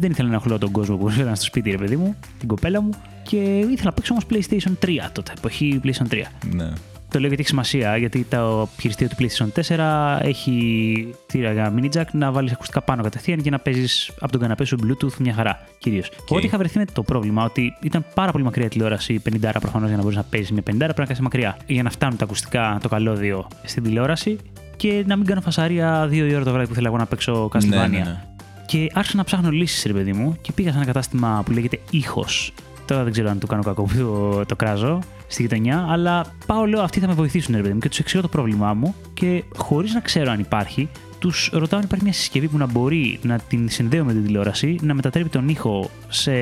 δεν 0.00 0.10
ήθελα 0.10 0.28
να 0.28 0.34
ενοχλώ 0.34 0.58
τον 0.58 0.70
κόσμο 0.70 0.96
που 0.96 1.08
ήταν 1.08 1.36
στο 1.36 1.44
σπίτι, 1.44 1.70
ρε 1.70 1.76
παιδί 1.76 1.96
μου, 1.96 2.14
την 2.38 2.48
κοπέλα 2.48 2.80
μου. 2.82 2.90
Και 3.22 3.36
ήθελα 3.36 3.82
να 3.84 3.92
παίξω 3.92 4.14
όμως 4.14 4.24
PlayStation 4.30 4.86
3 4.86 4.88
τότε, 5.12 5.32
εποχή 5.36 5.80
PlayStation 5.84 6.12
3. 6.12 6.22
Ναι. 6.54 6.72
Το 7.08 7.18
λέω 7.18 7.26
γιατί 7.26 7.42
έχει 7.42 7.50
σημασία, 7.50 7.96
γιατί 7.96 8.26
το 8.28 8.68
χειριστήριο 8.80 9.16
του 9.16 9.24
PlayStation 9.24 9.76
4 9.76 10.18
έχει 10.22 11.14
θύρα 11.26 11.52
για 11.52 11.74
mini 11.76 11.96
jack 11.96 12.04
να 12.12 12.32
βάλεις 12.32 12.52
ακουστικά 12.52 12.82
πάνω 12.82 13.02
κατευθείαν 13.02 13.42
και 13.42 13.50
να 13.50 13.58
παίζεις 13.58 14.10
από 14.20 14.32
τον 14.32 14.40
καναπέ 14.40 14.64
σου 14.64 14.76
Bluetooth 14.82 15.16
μια 15.18 15.34
χαρά 15.34 15.66
κυρίως. 15.78 16.10
Οπότε 16.20 16.46
είχα 16.46 16.58
βρεθεί 16.58 16.78
με 16.78 16.84
το 16.92 17.02
πρόβλημα 17.02 17.44
ότι 17.44 17.76
ήταν 17.82 18.04
πάρα 18.14 18.32
πολύ 18.32 18.44
μακριά 18.44 18.66
η 18.66 18.68
τηλεόραση, 18.68 19.22
50 19.30 19.52
προφανώς 19.60 19.88
για 19.88 19.96
να 19.96 20.02
μπορείς 20.02 20.16
να 20.16 20.22
παίζεις 20.22 20.50
με 20.50 20.60
50 20.60 20.76
πρέπει 20.76 21.00
να 21.00 21.06
κάτσει 21.06 21.22
μακριά 21.22 21.56
για 21.66 21.82
να 21.82 21.90
φτάνουν 21.90 22.16
τα 22.16 22.24
ακουστικά, 22.24 22.78
το 22.82 22.88
καλώδιο 22.88 23.48
στην 23.64 23.82
τηλεόραση 23.82 24.38
και 24.76 25.04
να 25.06 25.16
μην 25.16 25.26
κάνω 25.26 25.40
φασαρία 25.40 26.06
δύο 26.08 26.26
η 26.26 26.34
ώρα 26.34 26.44
το 26.44 26.52
βράδυ 26.52 26.68
που 26.68 26.74
θέλω 26.74 26.86
εγώ 26.86 26.96
να 26.96 27.06
παίξω 27.06 27.50
Castlevania. 27.52 27.66
Ναι, 27.68 27.86
ναι, 27.86 27.98
ναι. 27.98 28.20
Και 28.66 28.90
άρχισα 28.92 29.16
να 29.16 29.24
ψάχνω 29.24 29.50
λύσεις, 29.50 29.84
ρε 29.84 29.92
παιδί 29.92 30.12
μου, 30.12 30.36
και 30.40 30.52
πήγα 30.52 30.70
σε 30.70 30.76
ένα 30.76 30.86
κατάστημα 30.86 31.42
που 31.44 31.52
λέγεται 31.52 31.78
ήχος. 31.90 32.52
Τώρα 32.86 33.02
δεν 33.02 33.12
ξέρω 33.12 33.30
αν 33.30 33.38
του 33.38 33.46
κάνω 33.46 33.62
κακό 33.62 33.82
που 33.82 33.96
το, 33.96 34.44
το 34.46 34.56
κράζω 34.56 34.98
στη 35.26 35.42
γειτονιά, 35.42 35.86
αλλά 35.88 36.24
πάω, 36.46 36.64
λέω, 36.66 36.82
αυτοί 36.82 37.00
θα 37.00 37.06
με 37.06 37.12
βοηθήσουν, 37.12 37.54
ρε 37.54 37.60
παιδί 37.60 37.72
μου, 37.72 37.78
και 37.78 37.88
τους 37.88 37.98
εξηγώ 37.98 38.22
το 38.22 38.28
πρόβλημά 38.28 38.74
μου 38.74 38.94
και 39.14 39.44
χωρίς 39.56 39.94
να 39.94 40.00
ξέρω 40.00 40.30
αν 40.30 40.40
υπάρχει, 40.40 40.88
τους 41.18 41.50
ρωτάω 41.52 41.78
αν 41.78 41.84
υπάρχει 41.84 42.04
μια 42.04 42.12
συσκευή 42.12 42.48
που 42.48 42.56
να 42.56 42.66
μπορεί 42.66 43.18
να 43.22 43.38
την 43.38 43.68
συνδέω 43.68 44.04
με 44.04 44.12
την 44.12 44.24
τηλεόραση, 44.24 44.78
να 44.82 44.94
μετατρέπει 44.94 45.28
τον 45.28 45.48
ήχο 45.48 45.90
σε 46.08 46.32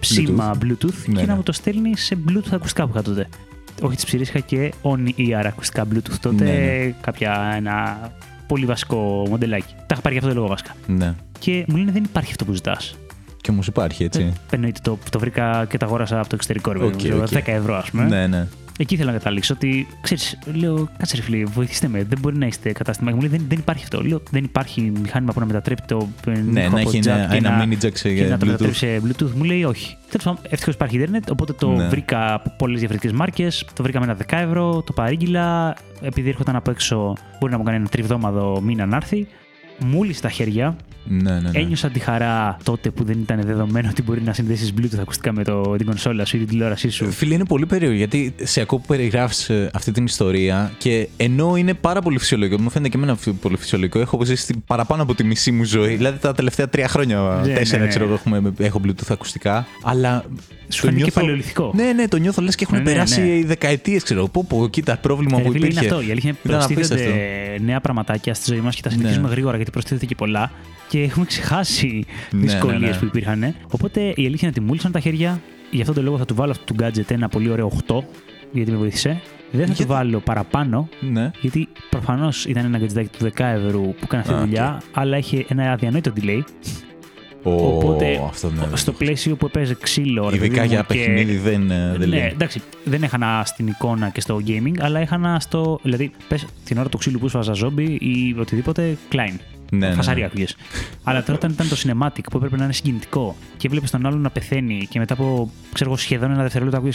ψήμα 0.00 0.58
Bluetooth, 0.62 1.06
Ναι, 1.06 1.14
και 1.14 1.20
να 1.20 1.26
ναι. 1.26 1.34
μου 1.34 1.42
το 1.42 1.52
στέλνει 1.52 1.96
σε 1.96 2.18
Bluetooth 2.28 2.52
ακουστικά 2.52 2.84
που 2.84 2.90
είχα 2.94 3.02
τότε. 3.02 3.28
Όχι 3.82 3.94
τις 3.94 4.04
ψείρες, 4.04 4.22
είχα 4.22 4.38
και 4.38 4.72
on-ear 4.82 5.44
ακουστικά 5.46 5.86
Bluetooth 5.92 6.18
τότε, 6.20 6.44
Ναι, 6.44 6.50
ναι. 6.50 6.94
κάποια 7.00 7.52
ένα 7.56 7.98
πολύ 8.46 8.64
βασικό 8.66 9.26
μοντελάκι. 9.28 9.74
Τα 9.76 9.86
είχα 9.90 10.00
πάρει 10.00 10.14
για 10.14 10.22
αυτό 10.24 10.28
το 10.28 10.34
λόγο 10.34 10.46
βασικά. 10.48 10.74
Ναι. 10.86 11.14
Και 11.38 11.64
μου 11.68 11.76
λένε 11.76 11.92
δεν 11.92 12.02
υπάρχει 12.04 12.30
αυτό 12.30 12.44
που 12.44 12.52
ζητάς. 12.52 12.96
Και 13.48 13.54
όμως 13.54 13.66
υπάρχει, 13.66 14.04
έτσι. 14.04 14.32
Εννοείται 14.50 14.80
το, 14.82 14.98
το 15.10 15.18
βρήκα 15.18 15.64
και 15.68 15.76
τα 15.76 15.86
αγόρασα 15.86 16.18
από 16.18 16.28
το 16.28 16.34
εξωτερικό. 16.34 16.72
ρε 16.72 16.78
παιδί 16.78 16.90
μου, 16.90 16.96
Οκ, 16.96 17.02
ξέρω, 17.02 17.22
οκ. 17.22 17.44
10 17.46 17.52
ευρώ, 17.52 17.74
ας 17.76 17.90
πούμε. 17.90 18.04
Ναι, 18.04 18.26
ναι. 18.26 18.46
Εκεί 18.78 18.94
ήθελα 18.94 19.12
να 19.12 19.18
καταλήξω 19.18 19.54
ότι, 19.54 19.86
ξέρεις, 20.00 20.38
λέω, 20.54 20.88
κάτσε 20.98 21.16
ρε 21.16 21.22
φίλε, 21.22 21.44
βοηθήστε 21.44 21.88
με. 21.88 22.04
Δεν 22.08 22.18
μπορεί 22.20 22.36
να 22.36 22.46
είστε 22.46 22.72
κατάστημα. 22.72 23.10
Και 23.10 23.14
Μου 23.16 23.20
λέει, 23.22 23.30
δεν, 23.30 23.44
δεν 23.48 23.58
υπάρχει 23.58 23.82
αυτό. 23.82 24.02
Λέω, 24.02 24.22
δεν 24.30 24.44
υπάρχει 24.44 24.92
μηχάνημα 25.02 25.32
που 25.32 25.40
να 25.40 25.46
μετατρέπει 25.46 25.82
το 25.86 26.08
ε, 26.26 26.30
Ναι, 26.30 26.60
ήχο 26.60 26.70
να 26.74 26.80
από 26.80 26.88
έχει 26.88 26.98
jack 27.02 27.06
ένα, 27.06 27.26
και 27.30 27.36
ένα 27.36 27.50
να, 27.56 27.64
mini 27.64 27.84
jack 27.84 27.90
σε 27.94 28.14
και 28.14 28.22
να 28.24 28.28
το 28.38 28.46
Bluetooth. 28.46 28.50
μετατρέψει 28.50 28.78
σε 28.78 29.02
Bluetooth. 29.06 29.32
Μου 29.36 29.44
λέει, 29.44 29.64
όχι. 29.64 29.96
Τέλος 30.08 30.24
πάντων, 30.24 30.40
ευτυχώς 30.50 30.74
υπάρχει 30.74 30.96
Ιντερνετ, 30.96 31.30
οπότε 31.30 31.52
το 31.52 31.70
Ναι. 31.70 31.88
βρήκα 31.88 32.34
από 32.34 32.52
πολλές 32.58 32.78
διαφορετικές 32.78 33.16
μάρκες. 33.16 33.64
Το 33.74 33.82
βρήκα 33.82 33.98
με 34.00 34.04
ένα 34.04 34.14
10 34.14 34.36
ευρώ, 34.46 34.82
το 34.86 34.92
παρήγγειλα. 34.92 35.76
Επειδή 36.00 36.28
έρχονταν 36.28 36.56
από 36.56 36.70
έξω, 36.70 37.12
μπορεί 37.40 37.52
να 37.52 37.58
μου 37.58 37.64
κάνει 37.64 37.76
ένα 37.76 37.88
τριβδόμαδο 37.88 38.60
μήνα 38.60 38.86
να 38.86 38.96
έρθει. 38.96 39.26
Μούλη 39.78 40.12
στα 40.12 40.28
χέρια, 40.30 40.76
Ναι, 41.04 41.30
ναι, 41.32 41.40
ναι. 41.40 41.50
Ένιωσα 41.52 41.88
τη 41.90 41.98
χαρά 41.98 42.56
τότε 42.62 42.90
που 42.90 43.04
δεν 43.04 43.18
ήταν 43.20 43.40
δεδομένο 43.42 43.88
ότι 43.90 44.02
μπορεί 44.02 44.22
να 44.22 44.32
συνδέσεις 44.32 44.72
Bluetooth 44.78 44.98
ακουστικά 45.00 45.32
με 45.32 45.44
το, 45.44 45.76
την 45.76 45.86
κονσόλα 45.86 46.24
σου 46.24 46.36
ή 46.36 46.38
την 46.38 46.48
τηλεόρασή 46.48 46.88
σου. 46.88 47.10
Φίλε, 47.12 47.34
είναι 47.34 47.44
πολύ 47.44 47.66
περίεργο 47.66 47.96
γιατί 47.96 48.34
σε 48.42 48.60
ακούω 48.60 48.78
που 48.78 48.86
περιγράφεις 48.86 49.50
αυτή 49.72 49.92
την 49.92 50.04
ιστορία 50.04 50.72
και 50.78 51.08
ενώ 51.16 51.56
είναι 51.56 51.74
πάρα 51.74 52.00
πολύ 52.00 52.18
φυσιολογικό, 52.18 52.60
μου 52.62 52.70
φαίνεται 52.70 52.90
και 52.90 52.96
εμένα 52.96 53.16
φι- 53.16 53.34
πολύ 53.34 53.56
φυσιολογικό, 53.56 53.98
έχω 54.00 54.24
ζήσει 54.24 54.46
την- 54.46 54.62
παραπάνω 54.66 55.02
από 55.02 55.14
τη 55.14 55.24
μισή 55.24 55.52
μου 55.52 55.64
ζωή. 55.64 55.94
Δηλαδή 55.96 56.18
τα 56.18 56.32
τελευταία 56.32 56.68
τρία 56.68 56.88
χρόνια, 56.88 57.40
Ναι, 57.44 57.52
τέσσερα 57.54 57.82
ναι. 57.82 57.88
ξέρω 57.88 58.04
εγώ, 58.04 58.14
έχουμε, 58.14 58.52
έχω 58.58 58.80
Bluetooth 58.84 59.08
ακουστικά. 59.10 59.66
Αλλά. 59.82 60.24
Σου 60.68 60.80
φαίνεται 60.80 61.04
και 61.04 61.10
παλαιολιθικό. 61.10 61.72
Ναι, 61.74 61.92
ναι, 61.92 62.08
το 62.08 62.16
νιώθω 62.16 62.42
λες 62.42 62.54
και 62.54 62.64
έχουν 62.64 62.76
Ναι, 62.78 62.82
ναι, 62.84 62.90
περάσει 62.90 63.20
ναι. 63.20 63.46
δεκαετίες, 63.46 64.02
ξέρω. 64.02 64.28
Πω, 64.28 64.44
πω, 64.48 64.68
κοίτα, 64.68 64.96
πρόβλημα 64.96 65.38
Ε, 65.38 65.42
που 65.42 65.50
φίλε, 65.52 65.66
είναι 65.66 65.74
υπήρχε. 65.74 65.94
αυτό. 65.94 66.06
Η 66.06 66.10
αλήθεια 66.10 66.30
είναι 66.30 66.38
ότι 66.44 66.48
Ήταν 66.48 66.66
προστίθενται 66.66 67.02
απίστευτο. 67.10 67.64
νέα 67.64 67.80
πραγματάκια 67.80 68.34
στη 68.34 68.50
ζωή 68.52 68.60
μας 68.60 68.74
και 68.76 68.82
τα 68.82 68.90
συνηθίζουμε 68.90 69.28
γρήγορα 69.28 69.56
γιατί 69.56 69.70
προστίθεται 69.70 70.06
και 70.06 70.14
πολλά 70.14 70.50
και 70.88 71.02
έχουμε 71.02 71.24
ξεχάσει 71.24 72.04
Ναι, 72.30 72.40
δυσκολίε 72.40 72.78
ναι, 72.78 72.86
ναι. 72.88 72.96
που 72.96 73.04
υπήρχαν. 73.04 73.54
Οπότε 73.70 74.00
η 74.00 74.26
αλήθεια 74.26 74.38
είναι 74.48 74.48
ότι 74.56 74.60
μου 74.60 74.74
ήλθαν 74.74 74.92
τα 74.92 75.00
χέρια. 75.00 75.40
Γι' 75.70 75.80
αυτόν 75.80 75.94
τον 75.94 76.04
λόγο 76.04 76.18
θα 76.18 76.24
του 76.24 76.34
βάλω 76.34 76.50
αυτό 76.50 76.74
του 76.74 76.84
gadget 76.84 77.10
ένα 77.10 77.28
πολύ 77.28 77.50
ωραίο 77.50 77.72
8, 77.88 77.98
γιατί 78.52 78.70
με 78.70 78.76
βοήθησε. 78.76 79.08
Δεν 79.50 79.60
θα 79.60 79.66
Γιατί- 79.66 79.82
του 79.82 79.88
βάλω 79.88 80.18
παραπάνω, 80.20 80.88
Ναι. 81.00 81.30
γιατί 81.40 81.68
προφανώς 81.90 82.44
ήταν 82.44 82.64
ένα 82.64 82.78
gadget 82.78 83.04
του 83.18 83.24
10 83.36 83.44
ευρώ 83.44 83.78
που 83.80 83.96
έκανε 84.04 84.22
αυτή 84.22 84.32
τη 84.34 84.38
Α, 84.38 84.44
δουλειά, 84.44 84.82
αλλά 84.92 85.16
είχε 85.16 85.44
ένα 85.48 85.72
αδιανόητο 85.72 86.12
delay. 86.20 86.40
Ω, 87.42 87.50
Οπότε, 87.50 88.20
αυτό 88.28 88.50
ναι. 88.50 88.76
στο 88.76 88.92
πλαίσιο 88.92 89.36
που 89.36 89.46
έπαιζε 89.46 89.76
ξύλο. 89.80 90.28
ρε 90.28 90.36
Ειδικά 90.36 90.54
παιδί 90.54 90.66
μου, 90.66 90.72
για 90.72 90.84
και- 90.88 90.94
παιχνίδι 90.94 91.36
δεν, 91.36 91.70
ε, 91.70 91.88
δεν 91.90 91.98
ναι, 91.98 92.06
λέει. 92.16 92.20
εντάξει, 92.32 92.62
δεν 92.84 93.02
έχανα 93.02 93.42
στην 93.46 93.66
εικόνα 93.66 94.08
και 94.08 94.20
στο 94.20 94.40
gaming, 94.46 94.74
αλλά 94.80 94.98
έχανα 95.00 95.40
στο. 95.40 95.78
Δηλαδή, 95.82 96.10
πες 96.28 96.46
την 96.64 96.78
ώρα 96.78 96.88
του 96.88 96.98
ξύλου 96.98 97.18
που 97.18 97.28
σφάζα 97.28 97.52
ζόμπι 97.52 97.84
ή 97.84 98.36
οτιδήποτε, 98.38 98.96
κλάιν. 99.08 99.40
Ναι, 99.70 99.88
ναι, 99.88 99.94
Φασαρία 99.94 100.20
ναι. 100.22 100.26
άκουγες. 100.28 100.56
Αλλά 101.04 101.22
τώρα 101.22 101.34
όταν 101.34 101.50
ήταν 101.50 101.68
το 101.68 101.76
cinematic 101.84 102.20
που 102.30 102.36
έπρεπε 102.36 102.56
να 102.56 102.64
είναι 102.64 102.72
συγκινητικό 102.72 103.36
και 103.56 103.68
βλέπεις 103.68 103.90
τον 103.90 104.06
άλλον 104.06 104.20
να 104.20 104.30
πεθαίνει 104.30 104.86
και 104.90 104.98
μετά 104.98 105.14
από 105.14 105.50
ξέρω, 105.72 105.90
εγώ, 105.90 105.98
σχεδόν 105.98 106.30
ένα 106.30 106.42
δευτερόλεπτο 106.42 106.78
ακούει. 106.78 106.92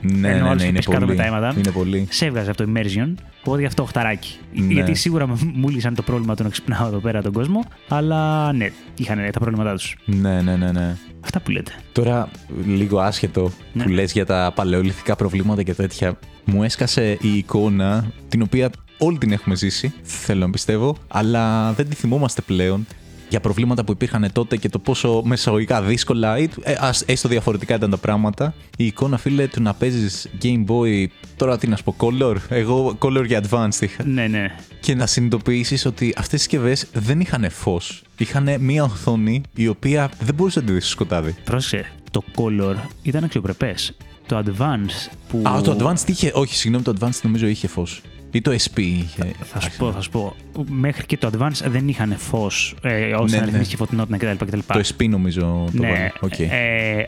Ναι, 0.00 0.28
ενώ 0.28 0.42
ναι, 0.42 0.48
άλλος 0.48 0.62
ναι, 0.62 0.68
είναι 0.68 0.76
πες 0.76 0.86
κάτω 0.86 0.98
πολύ. 0.98 1.10
με 1.16 1.22
τα 1.22 1.28
αίματα. 1.28 1.54
Είναι 1.58 1.70
πολύ. 1.70 2.06
Σε 2.10 2.26
έβγαζε 2.26 2.50
από 2.50 2.64
το 2.64 2.70
immersion. 2.74 3.14
Οπότε 3.40 3.60
γι' 3.60 3.66
αυτό 3.66 3.82
οχταράκι. 3.82 4.36
Ναι. 4.52 4.72
Γιατί 4.72 4.94
σίγουρα 4.94 5.26
μου 5.54 5.68
λύσαν 5.68 5.94
το 5.94 6.02
πρόβλημα 6.02 6.34
του 6.34 6.42
να 6.42 6.48
ξυπνάω 6.48 6.86
εδώ 6.86 6.98
πέρα 6.98 7.22
τον 7.22 7.32
κόσμο. 7.32 7.64
Αλλά 7.88 8.52
ναι, 8.52 8.70
είχαν 8.96 9.18
τα 9.32 9.38
προβλήματά 9.38 9.74
τους. 9.74 9.96
Ναι, 10.04 10.40
ναι, 10.42 10.56
ναι, 10.56 10.72
ναι. 10.72 10.96
Αυτά 11.20 11.40
που 11.40 11.50
λέτε. 11.50 11.72
Τώρα, 11.92 12.28
λίγο 12.66 12.98
άσχετο 12.98 13.50
Ναι. 13.72 13.82
που 13.82 13.88
λες 13.88 14.12
για 14.12 14.26
τα 14.26 14.52
παλαιολιθικά 14.54 15.16
προβλήματα 15.16 15.62
και 15.62 15.74
τέτοια, 15.74 16.18
μου 16.44 16.62
έσκασε 16.62 17.18
η 17.20 17.36
εικόνα 17.36 18.04
την 18.28 18.42
οποία 18.42 18.70
όλοι 18.98 19.18
την 19.18 19.32
έχουμε 19.32 19.54
ζήσει, 19.56 19.92
θέλω 20.02 20.40
να 20.40 20.50
πιστεύω, 20.50 20.96
αλλά 21.08 21.72
δεν 21.72 21.88
τη 21.88 21.94
θυμόμαστε 21.94 22.40
πλέον 22.40 22.86
για 23.28 23.40
προβλήματα 23.40 23.84
που 23.84 23.92
υπήρχαν 23.92 24.28
τότε 24.32 24.56
και 24.56 24.68
το 24.68 24.78
πόσο 24.78 25.22
μεσαγωγικά 25.24 25.82
δύσκολα 25.82 26.38
ή 26.38 26.48
ε, 26.62 26.74
ας, 26.78 27.02
έστω 27.06 27.28
διαφορετικά 27.28 27.74
ήταν 27.74 27.90
τα 27.90 27.96
πράγματα. 27.96 28.54
Η 28.76 28.86
εικόνα, 28.86 29.18
φίλε, 29.18 29.46
του 29.46 29.62
να 29.62 29.74
παίζεις 29.74 30.28
Game 30.42 30.64
Boy, 30.66 31.06
τώρα 31.36 31.58
τι 31.58 31.68
να 31.68 31.76
σου 31.76 31.84
πω, 31.84 31.94
Color. 31.98 32.36
Εγώ 32.48 32.96
Color 32.98 33.24
για 33.26 33.42
Advanced 33.42 33.80
είχα. 33.80 34.04
Ναι, 34.04 34.26
ναι. 34.26 34.54
Και 34.80 34.94
να 34.94 35.06
συνειδητοποιήσεις 35.06 35.86
ότι 35.86 36.14
αυτές 36.16 36.38
οι 36.38 36.42
συσκευές 36.42 36.86
δεν 36.92 37.20
είχαν 37.20 37.50
φως. 37.50 38.02
Είχαν 38.18 38.48
μία 38.60 38.84
οθόνη 38.84 39.42
η 39.54 39.68
οποία 39.68 40.10
δεν 40.20 40.34
μπορούσες 40.34 40.62
να 40.62 40.68
τη 40.68 40.74
δεις 40.74 40.82
στο 40.82 40.92
σκοτάδι. 40.92 41.34
Πρόσεξε, 41.44 41.92
το 42.10 42.22
color 42.36 42.74
ήταν 43.02 43.24
αξιοπρεπές. 43.24 43.96
Το 44.26 44.42
advance 44.44 45.12
που. 45.28 45.42
Α, 45.48 45.60
το 45.60 45.76
Advanced 45.78 46.08
είχε. 46.08 46.30
Όχι, 46.34 46.54
συγγνώμη, 46.54 46.84
το 46.84 46.94
Advanced 47.00 47.20
νομίζω 47.22 47.46
είχε 47.46 47.66
φως. 47.66 48.02
Ή 48.36 48.40
το 48.40 48.50
SP 48.64 48.78
είχε. 48.78 49.32
Θα 49.42 49.60
σου 49.60 49.70
πω, 49.78 49.92
θα 49.92 50.00
σου 50.00 50.10
πω. 50.10 50.34
Μέχρι 50.68 51.06
και 51.06 51.16
το 51.16 51.30
Advance 51.32 51.62
δεν 51.68 51.88
είχαν 51.88 52.14
φως 52.16 52.74
ε, 52.82 53.14
ώστε 53.14 53.36
Ναι, 53.36 53.36
να 53.36 53.44
ναι. 53.44 53.50
ρυθμίσει 53.50 53.70
και 53.70 53.76
φωτεινότητα 53.76 54.16
κτλ. 54.34 54.44
κτλ. 54.44 54.58
Το 54.66 54.80
SP 54.90 55.08
νομίζω 55.08 55.40
το 55.40 55.80
ναι, 55.82 55.88
βάλε. 55.88 56.10
Οκ. 56.20 56.38
ε, 56.38 56.48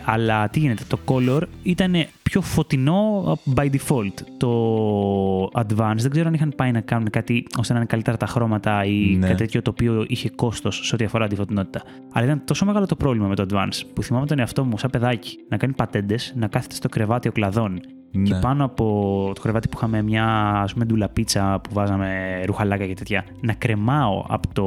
αλλά 0.04 0.48
τι 0.48 0.58
γίνεται, 0.58 0.82
το 0.88 0.98
Color 1.04 1.40
ήταν 1.62 1.94
πιο 2.22 2.40
φωτεινό 2.40 3.22
by 3.54 3.64
default. 3.70 4.12
Το 4.36 4.50
Advance 5.44 5.96
δεν 5.96 6.10
ξέρω 6.10 6.26
αν 6.28 6.34
είχαν 6.34 6.52
πάει 6.56 6.70
να 6.70 6.80
κάνουν 6.80 7.10
κάτι 7.10 7.46
ώστε 7.58 7.72
να 7.72 7.78
είναι 7.78 7.88
καλύτερα 7.88 8.16
τα 8.16 8.26
χρώματα 8.26 8.84
ή 8.84 9.16
Ναι. 9.18 9.26
κάτι 9.26 9.38
τέτοιο 9.38 9.62
το 9.62 9.70
οποίο 9.70 10.04
είχε 10.08 10.30
κόστος 10.30 10.80
σε 10.84 10.94
ό,τι 10.94 11.04
αφορά 11.04 11.26
τη 11.28 11.34
φωτεινότητα. 11.34 11.82
Αλλά 12.12 12.24
ήταν 12.24 12.42
τόσο 12.44 12.64
μεγάλο 12.64 12.86
το 12.86 12.96
πρόβλημα 12.96 13.26
με 13.26 13.34
το 13.34 13.46
Advance 13.50 13.80
που 13.94 14.02
θυμάμαι 14.02 14.26
τον 14.26 14.38
εαυτό 14.38 14.64
μου 14.64 14.78
σαν 14.78 14.90
παιδάκι 14.90 15.36
να 15.48 15.56
κάνει 15.56 15.72
πατέντες, 15.72 16.32
να 16.36 16.46
κάθεται 16.46 16.74
στο 16.74 16.88
κρεβάτι 16.88 17.28
ο 17.28 17.32
κλαδόν 18.12 18.24
και 18.28 18.34
Ναι. 18.34 18.40
πάνω 18.40 18.64
από 18.64 18.84
το 19.34 19.40
κρεβάτι 19.40 19.68
που 19.68 19.76
είχαμε 19.76 20.02
μια 20.02 20.24
ας 20.62 20.72
πούμε 20.72 20.84
ντουλαπίτσα 20.84 21.60
που 21.62 21.70
βάζαμε 21.72 22.40
ρουχαλάκια 22.46 22.86
και 22.86 22.94
τέτοια, 22.94 23.24
να 23.40 23.52
κρεμάω 23.52 24.24
από 24.28 24.48
το 24.52 24.64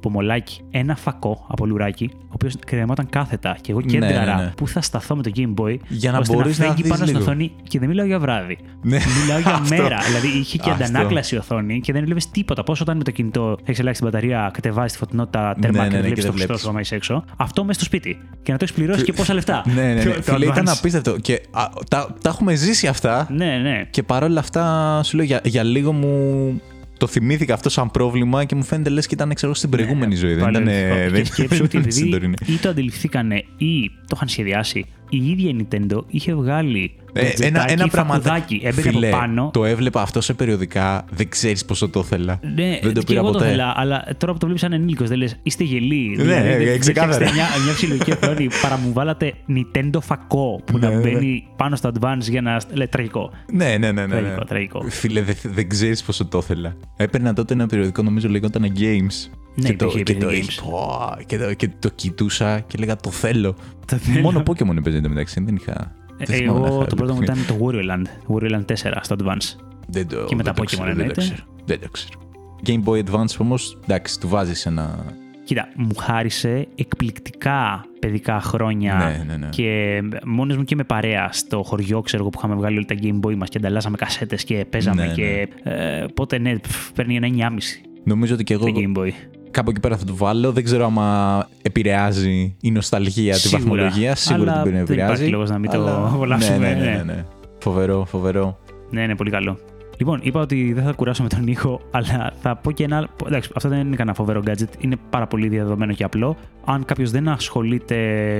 πομολάκι 0.00 0.60
ένα 0.70 0.96
φακό 0.96 1.46
από 1.48 1.66
λουράκι, 1.66 2.10
ο 2.14 2.28
οποίος 2.32 2.54
κρεμόταν 2.66 3.08
κάθετα 3.10 3.56
και 3.60 3.70
εγώ 3.70 3.80
Ναι, 3.80 3.86
κέντραρα 3.86 4.36
ναι, 4.36 4.42
ναι. 4.42 4.52
που 4.56 4.68
θα 4.68 4.80
σταθώ 4.80 5.16
με 5.16 5.22
το 5.22 5.30
Game 5.36 5.54
Boy 5.60 5.76
Για 5.88 6.12
να 6.12 6.18
ώστε 6.18 6.34
μπορείς 6.34 6.58
να 6.58 6.64
φέγγει 6.64 6.82
δεις 6.82 6.90
πάνω 6.90 7.04
στην 7.04 7.16
λίγο. 7.16 7.30
οθόνη 7.30 7.52
και 7.62 7.78
δεν 7.78 7.88
μιλάω 7.88 8.06
για 8.06 8.18
βράδυ. 8.18 8.58
Ναι. 8.82 8.98
Μιλάω 9.22 9.38
για 9.38 9.52
Αυτό. 9.62 9.76
μέρα. 9.82 9.96
Δηλαδή 10.06 10.38
είχε 10.38 10.58
και 10.58 10.70
Αυτό. 10.70 10.84
αντανάκλαση 10.84 11.34
η 11.34 11.38
οθόνη 11.38 11.80
και 11.80 11.92
δεν 11.92 12.02
έβλεπες 12.02 12.30
τίποτα. 12.30 12.62
Πόσο 12.62 12.82
όταν 12.82 12.96
με 12.96 13.02
το 13.04 13.10
κινητό 13.10 13.56
έχεις 13.64 13.78
ελάχιστη 13.78 14.04
μπαταρία, 14.04 14.50
κατεβάζεις 14.52 14.92
τη 14.92 14.98
φωτεινότητα 14.98 15.56
τέρμα 15.60 15.82
Ναι, 15.82 15.88
και 15.88 15.94
ναι, 15.94 16.00
ναι, 16.00 16.02
βλέπεις 16.06 16.24
και 16.24 16.30
το 16.30 16.36
δεν 16.36 16.46
χρηστό 16.46 16.46
βλέπεις. 16.46 16.62
σου 16.62 16.68
άμα 16.68 16.80
είσαι 16.80 16.94
έξω. 16.94 17.24
Αυτό 17.36 17.64
μέσα 17.64 17.74
στο 17.78 17.84
σπίτι. 17.84 18.18
Και 18.42 18.52
να 18.52 18.58
το 18.58 18.64
έχεις 18.64 18.76
πληρώσει 18.76 19.04
και 19.04 19.12
πόσα 19.12 19.34
λεφτά. 19.34 19.62
Ναι, 19.66 19.82
ναι, 19.82 19.92
ναι. 19.94 20.02
Το- 20.04 20.10
το 20.26 20.32
Φίλε, 20.32 20.44
ήταν 20.46 20.64
Advance. 20.68 20.74
απίστευτο. 20.78 21.18
Και 21.18 21.40
α, 21.50 21.68
τα, 21.88 22.14
τα 22.22 22.28
έχουμε 22.28 22.54
ζήσει 22.54 22.79
αυτά. 22.88 23.28
Ναι, 23.30 23.58
ναι. 23.62 23.84
Και 23.90 24.02
παρόλα 24.02 24.40
αυτά, 24.40 25.00
σου 25.04 25.16
λέω, 25.16 25.24
για, 25.26 25.40
για 25.44 25.62
λίγο 25.62 25.92
μου 25.92 26.60
το 26.98 27.06
θυμήθηκα 27.06 27.54
αυτό 27.54 27.68
σαν 27.68 27.90
πρόβλημα 27.90 28.44
και 28.44 28.54
μου 28.54 28.62
φαίνεται 28.62 28.90
λες 28.90 29.06
και 29.06 29.14
ήταν 29.14 29.34
ξέρω, 29.34 29.54
στην 29.54 29.70
προηγούμενη 29.70 30.14
ζωή. 30.14 30.34
Δεν 30.34 30.48
ήταν, 30.48 30.64
Παρελθόν. 30.64 31.10
δεν 31.12 31.22
Και 31.22 31.24
σκέψου 31.24 31.62
ότι 31.64 31.76
ήταν 31.76 31.90
στην 31.90 32.04
επειδή 32.04 32.10
τωρινή. 32.18 32.34
ή 32.46 32.56
το 32.56 32.68
αντιληφθήκανε 32.68 33.44
ή 33.56 33.88
το 33.88 34.12
είχαν 34.14 34.28
σχεδιάσει, 34.28 34.84
η 35.08 35.30
ίδια 35.30 35.50
η 35.50 35.56
Nintendo 35.70 36.04
είχε 36.08 36.34
βγάλει 36.34 36.92
Ε, 37.12 37.20
το 37.20 37.26
ένα, 37.26 37.34
τζετάκι, 37.34 37.72
ένα 37.72 37.88
πραγματάκι. 37.88 38.28
φακουδάκι, 38.28 38.60
έμπαινε 38.64 38.90
Φίλε, 38.90 39.08
από 39.08 39.16
πάνω. 39.16 39.50
Το 39.52 39.64
έβλεπα 39.64 40.02
αυτό 40.02 40.20
σε 40.20 40.34
περιοδικά. 40.34 41.04
Δεν 41.10 41.28
ξέρεις 41.28 41.64
πόσο 41.64 41.88
το 41.88 42.00
ήθελα. 42.04 42.40
Ναι, 42.54 42.78
δεν 42.82 42.94
το 42.94 43.00
και 43.00 43.06
πήρα 43.06 43.18
εγώ 43.20 43.30
ποτέ. 43.30 43.38
το 43.38 43.44
ήθελα, 43.50 43.72
αλλά 43.76 44.04
τώρα 44.18 44.32
που 44.32 44.38
το 44.38 44.44
βλέπεις 44.46 44.60
σαν 44.60 44.72
ενήλικο, 44.72 45.04
δεν 45.04 45.18
λες, 45.18 45.36
είστε 45.42 45.64
γελοί. 45.64 46.14
Ναι, 46.16 46.22
δηλαδή, 46.22 46.48
ε, 46.48 46.56
δεν- 46.56 46.66
δεν 46.66 46.80
ξεκάθαρα. 46.80 47.12
φτιάξετε 47.14 47.34
μια, 47.56 47.64
μια 47.64 47.72
ψηλογική 47.74 48.10
οθόνη 48.12 48.48
παρά 48.62 48.76
μου 48.78 48.92
βάλατε 48.92 49.34
Nintendo 49.48 49.98
φακό 50.00 50.60
που 50.64 50.78
Ναι, 50.78 50.88
να 50.88 50.94
ναι. 50.94 51.00
μπαίνει 51.00 51.46
πάνω 51.56 51.76
στο 51.76 51.90
Advance 52.00 52.20
για 52.30 52.40
να. 52.42 52.60
Λέει, 52.72 52.86
τραγικό. 52.88 53.30
Ναι, 53.52 53.64
ναι, 53.64 53.76
ναι. 53.78 53.90
ναι, 53.92 54.06
ναι. 54.06 54.20
Τραγικό, 54.20 54.44
τραγικό. 54.44 54.84
Φίλε, 54.88 55.22
δεν 55.22 55.36
δεν 55.42 55.68
ξέρεις 55.68 56.02
πόσο 56.02 56.24
το 56.26 56.38
ήθελα. 56.38 56.76
Έπαιρνα 56.96 57.32
τότε 57.32 57.54
ένα 57.54 57.66
περιοδικό, 57.66 58.02
νομίζω 58.02 58.28
λεγόταν 58.28 58.72
Games. 58.78 59.30
Ναι, 59.54 59.68
και, 59.68 59.76
το, 59.76 59.84
υπήρχε, 59.86 60.02
και, 60.02 60.12
υπήρχε 60.12 60.42
το, 60.50 60.64
Games. 60.66 60.70
πω, 60.70 61.24
και, 61.26 61.38
το, 61.38 61.54
και 61.54 61.68
το 61.78 61.88
κοιτούσα 61.94 62.60
και 62.60 62.78
λέγα 62.78 62.96
το 62.96 63.10
θέλω. 63.10 63.54
Το 63.86 63.96
θέλω. 63.96 64.20
Μόνο 64.20 64.42
Pokemon 64.46 64.76
έπαιζε 64.76 65.00
μεταξύ. 65.08 65.42
Δεν 65.44 65.54
είχα. 65.56 65.92
Δεν 66.26 66.34
Ε, 66.34 66.38
θυμάμαι 66.38 66.60
να 66.60 66.66
Εγώ 66.66 66.76
είχα 66.76 66.86
το 66.86 66.94
πρώτο 66.96 67.12
μου 67.14 67.18
παιχνίδι. 67.18 67.40
ήταν 67.40 67.58
το 67.58 67.66
Wario 67.66 67.90
Land. 67.90 68.34
Wario 68.34 68.50
Land 68.56 68.64
4 68.64 68.98
στο 69.02 69.16
Advance. 69.18 69.60
Δεν 69.88 70.08
το, 70.08 70.24
Και 70.24 70.34
με 70.34 70.42
δεν 70.42 70.44
τα 70.44 70.52
το 70.52 70.62
Pokemon 70.62 70.64
ξέρω, 70.66 70.84
δεν 70.84 70.94
το 70.94 71.00
εννοείται. 71.00 71.20
ξέρω. 71.20 71.42
Δεν 71.64 71.80
το 71.80 71.88
ξέρω. 71.90 72.20
Game 72.66 72.84
Boy 72.84 73.04
Advance 73.04 73.36
όμως, 73.38 73.78
εντάξει, 73.84 74.20
του 74.20 74.28
βάζεις 74.28 74.66
ένα. 74.66 75.04
Κοίτα, 75.44 75.68
μου 75.76 75.94
χάρισε 75.96 76.66
εκπληκτικά 76.74 77.84
παιδικά 78.00 78.40
χρόνια 78.40 78.94
Ναι, 78.94 79.24
ναι, 79.26 79.36
ναι. 79.36 79.48
και 79.48 80.00
μόνος 80.24 80.56
μου 80.56 80.64
και 80.64 80.74
με 80.74 80.84
παρέα 80.84 81.28
στο 81.32 81.62
χωριό, 81.62 82.00
ξέρω 82.00 82.22
εγώ, 82.22 82.30
που 82.30 82.38
είχαμε 82.38 82.54
βγάλει 82.60 82.76
όλοι 82.76 82.84
τα 82.84 82.94
Game 83.02 83.20
Boy 83.26 83.36
μας 83.36 83.48
και 83.48 83.58
ανταλλάσσαμε 83.58 83.96
κασέτες 83.96 84.44
και 84.44 84.66
παίζαμε 84.70 85.06
Ναι, 85.06 85.12
και 85.12 85.48
ε, 85.62 86.04
πότε 86.14 86.38
ναι, 86.38 86.58
πφ, 86.58 86.92
παίρνει 86.92 87.16
ένα 87.16 87.28
9,5 87.28 87.56
Νομίζω 88.04 88.34
ότι 88.34 88.44
και 88.44 88.54
εγώ 88.54 88.64
το 88.66 88.72
Game 88.76 88.98
Boy. 88.98 89.10
Κάπου 89.50 89.70
εκεί 89.70 89.80
πέρα 89.80 89.96
θα 89.96 90.04
το 90.04 90.16
βάλω. 90.16 90.52
Δεν 90.52 90.64
ξέρω 90.64 90.84
άμα 90.84 91.48
επηρεάζει 91.62 92.56
η 92.60 92.70
νοσταλγία 92.70 93.32
τη 93.34 93.38
Σίγουρα. 93.40 93.58
βαθμολογία. 93.58 94.14
Σίγουρα 94.14 94.52
Αλλά 94.52 94.62
την 94.62 94.70
πρέπει 94.72 94.76
να 94.78 94.84
δεν 94.84 94.94
επηρεάζει. 94.96 95.12
υπάρχει 95.12 95.32
λόγος 95.32 95.50
να 95.50 95.58
μην 95.58 95.70
το 95.70 95.76
Αλλά- 95.78 96.10
απολαύσουμε, 96.14 96.58
Ναι, 96.58 96.68
ναι, 96.68 96.74
ναι, 96.74 96.84
ναι. 96.84 96.96
ναι, 96.96 97.02
ναι. 97.12 97.24
Φοβερό, 97.58 98.04
φοβερό. 98.04 98.58
Ναι, 98.90 99.06
ναι, 99.06 99.14
πολύ 99.16 99.30
καλό. 99.30 99.58
Λοιπόν, 99.98 100.20
είπα 100.22 100.40
ότι 100.40 100.72
δεν 100.72 100.84
θα 100.84 100.92
κουράσω 100.92 101.22
με 101.22 101.28
τον 101.28 101.46
ήχο, 101.46 101.80
αλλά 101.90 102.32
θα 102.40 102.56
πω 102.56 102.70
και 102.72 102.84
ένα 102.84 102.96
άλλο. 102.96 103.06
Εντάξει, 103.26 103.50
αυτό 103.54 103.68
δεν 103.68 103.78
είναι 103.80 103.96
κανένα 103.96 104.16
φοβερό 104.16 104.42
gadget. 104.46 104.68
Είναι 104.78 104.96
πάρα 105.10 105.26
πολύ 105.26 105.48
διαδεδομένο 105.48 105.92
και 105.92 106.04
απλό. 106.04 106.36
Αν 106.64 106.84
κάποιος 106.84 107.10
δεν 107.10 107.28
ασχολείται 107.28 107.96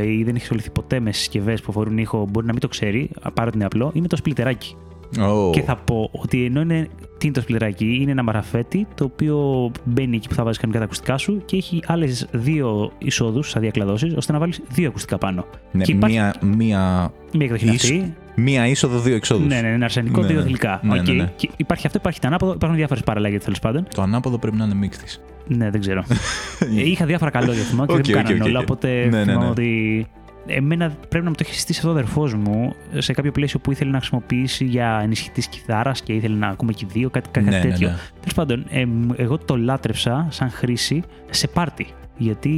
ή 0.06 0.22
δεν 0.24 0.34
έχει 0.34 0.42
ασχοληθεί 0.42 0.70
ποτέ 0.70 1.00
με 1.00 1.12
συσκευές 1.12 1.60
που 1.60 1.66
αφορούν 1.70 1.98
ήχο, 1.98 2.26
μπορεί 2.30 2.46
να 2.46 2.52
μην 2.52 2.60
το 2.60 2.68
ξέρει, 2.68 3.10
παρότι 3.34 3.56
είναι 3.56 3.64
απλό, 3.64 3.90
είναι 3.94 4.06
το 4.06 4.16
σπλιτεράκι. 4.16 4.76
Oh. 5.18 5.50
Και 5.52 5.62
θα 5.62 5.76
πω 5.76 6.08
ότι 6.12 6.44
ενώ 6.44 6.60
είναι. 6.60 6.88
Τι 7.18 7.26
είναι 7.26 7.34
το 7.34 7.40
σπλιτεράκι, 7.42 7.98
είναι 8.00 8.10
ένα 8.10 8.22
μαραφέτι 8.22 8.86
το 8.94 9.04
οποίο 9.04 9.70
μπαίνει 9.84 10.16
εκεί 10.16 10.28
που 10.28 10.34
θα 10.34 10.42
βάζεις 10.44 10.58
κανονικά 10.60 10.78
τα 10.84 10.84
ακουστικά 10.90 11.18
σου 11.18 11.42
και 11.44 11.56
έχει 11.56 11.82
άλλες 11.86 12.26
δύο 12.32 12.92
εισόδους, 12.98 13.48
σαν 13.50 13.62
διακλαδώσεις, 13.62 14.14
ώστε 14.16 14.32
να 14.32 14.38
βάλεις 14.38 14.60
δύο 14.68 14.88
ακουστικά 14.88 15.18
πάνω. 15.18 15.44
Ναι, 15.72 15.84
και 15.84 15.92
υπάρχει 15.92 16.16
μία, 16.16 16.34
μία, 16.56 17.12
μία 17.32 17.44
εκδοχή 17.44 17.64
είναι 17.64 17.74
ίσο- 17.74 17.94
αυτή. 17.94 18.14
μία 18.34 18.66
είσοδο, 18.66 18.98
δύο 18.98 19.14
εξόδους. 19.14 19.46
Ναι, 19.46 19.60
ναι, 19.60 19.68
είναι 19.68 19.84
αρσενικό, 19.84 20.20
Ναι, 20.20 20.26
δύο 20.26 20.36
ναι. 20.38 20.42
θηλυκά. 20.44 20.80
Ναι, 20.82 20.98
Οκ. 20.98 21.06
ναι, 21.08 21.12
ναι. 21.12 21.32
Και 21.36 21.50
υπάρχει 21.56 21.86
αυτό, 21.86 21.98
υπάρχει 22.00 22.20
το 22.20 22.26
ανάποδο, 22.26 22.52
υπάρχουν 22.52 22.78
διάφορες 22.78 23.02
παραλλαγές 23.02 23.44
τέλος 23.44 23.58
πάντων. 23.58 23.86
Το 23.94 24.02
ανάποδο 24.02 24.38
πρέπει 24.38 24.56
να 24.56 24.64
είναι 24.64 24.74
μίκτης. 24.74 25.04
Ναι, 25.46 25.70
δεν 25.70 25.80
ξέρω. 25.80 26.04
Ε, 26.78 26.88
Είχα 26.88 27.04
διάφορα 27.06 27.30
καλώδια 27.30 27.62
θυμάμαι 27.62 27.86
και 27.86 27.98
Οκ, 27.98 28.04
δεν 28.04 28.14
μου 28.14 28.20
οκ, 28.20 28.26
κάνανε 28.26 28.42
οκ, 28.44 28.48
όλα. 28.48 28.58
οκ. 28.58 28.64
Οπότε 28.70 29.06
Ναι, 29.10 29.16
ναι, 29.18 29.22
θυμάμαι 29.24 29.44
ναι. 29.44 29.50
ότι. 29.50 30.06
Εμένα 30.54 30.88
πρέπει 31.08 31.24
να 31.24 31.30
μου 31.30 31.36
το 31.36 31.42
έχει 31.46 31.54
συστήσει 31.54 31.78
αυτό 31.78 31.90
ο 31.90 31.92
αδερφός 31.92 32.34
μου 32.34 32.74
σε 32.98 33.12
κάποιο 33.12 33.32
πλαίσιο 33.32 33.58
που 33.58 33.70
ήθελε 33.72 33.90
να 33.90 33.98
χρησιμοποιήσει 33.98 34.64
για 34.64 35.00
ενισχυτή 35.02 35.48
κιθάρας 35.48 36.02
και 36.02 36.12
ήθελε 36.12 36.36
να 36.36 36.46
ακούμε 36.48 36.72
και 36.72 36.86
δύο, 36.92 37.10
κάτι, 37.10 37.28
κάτι 37.30 37.48
Ναι, 37.48 37.56
ναι, 37.56 37.62
τέτοιο. 37.62 37.88
ναι. 37.88 37.94
Τέλος 38.20 38.34
πάντων, 38.34 38.64
εμ, 38.70 39.08
εγώ 39.16 39.38
το 39.38 39.56
λάτρεψα 39.56 40.26
σαν 40.30 40.50
χρήση 40.50 41.02
σε 41.30 41.48
πάρτι. 41.48 41.86
Γιατί 42.16 42.48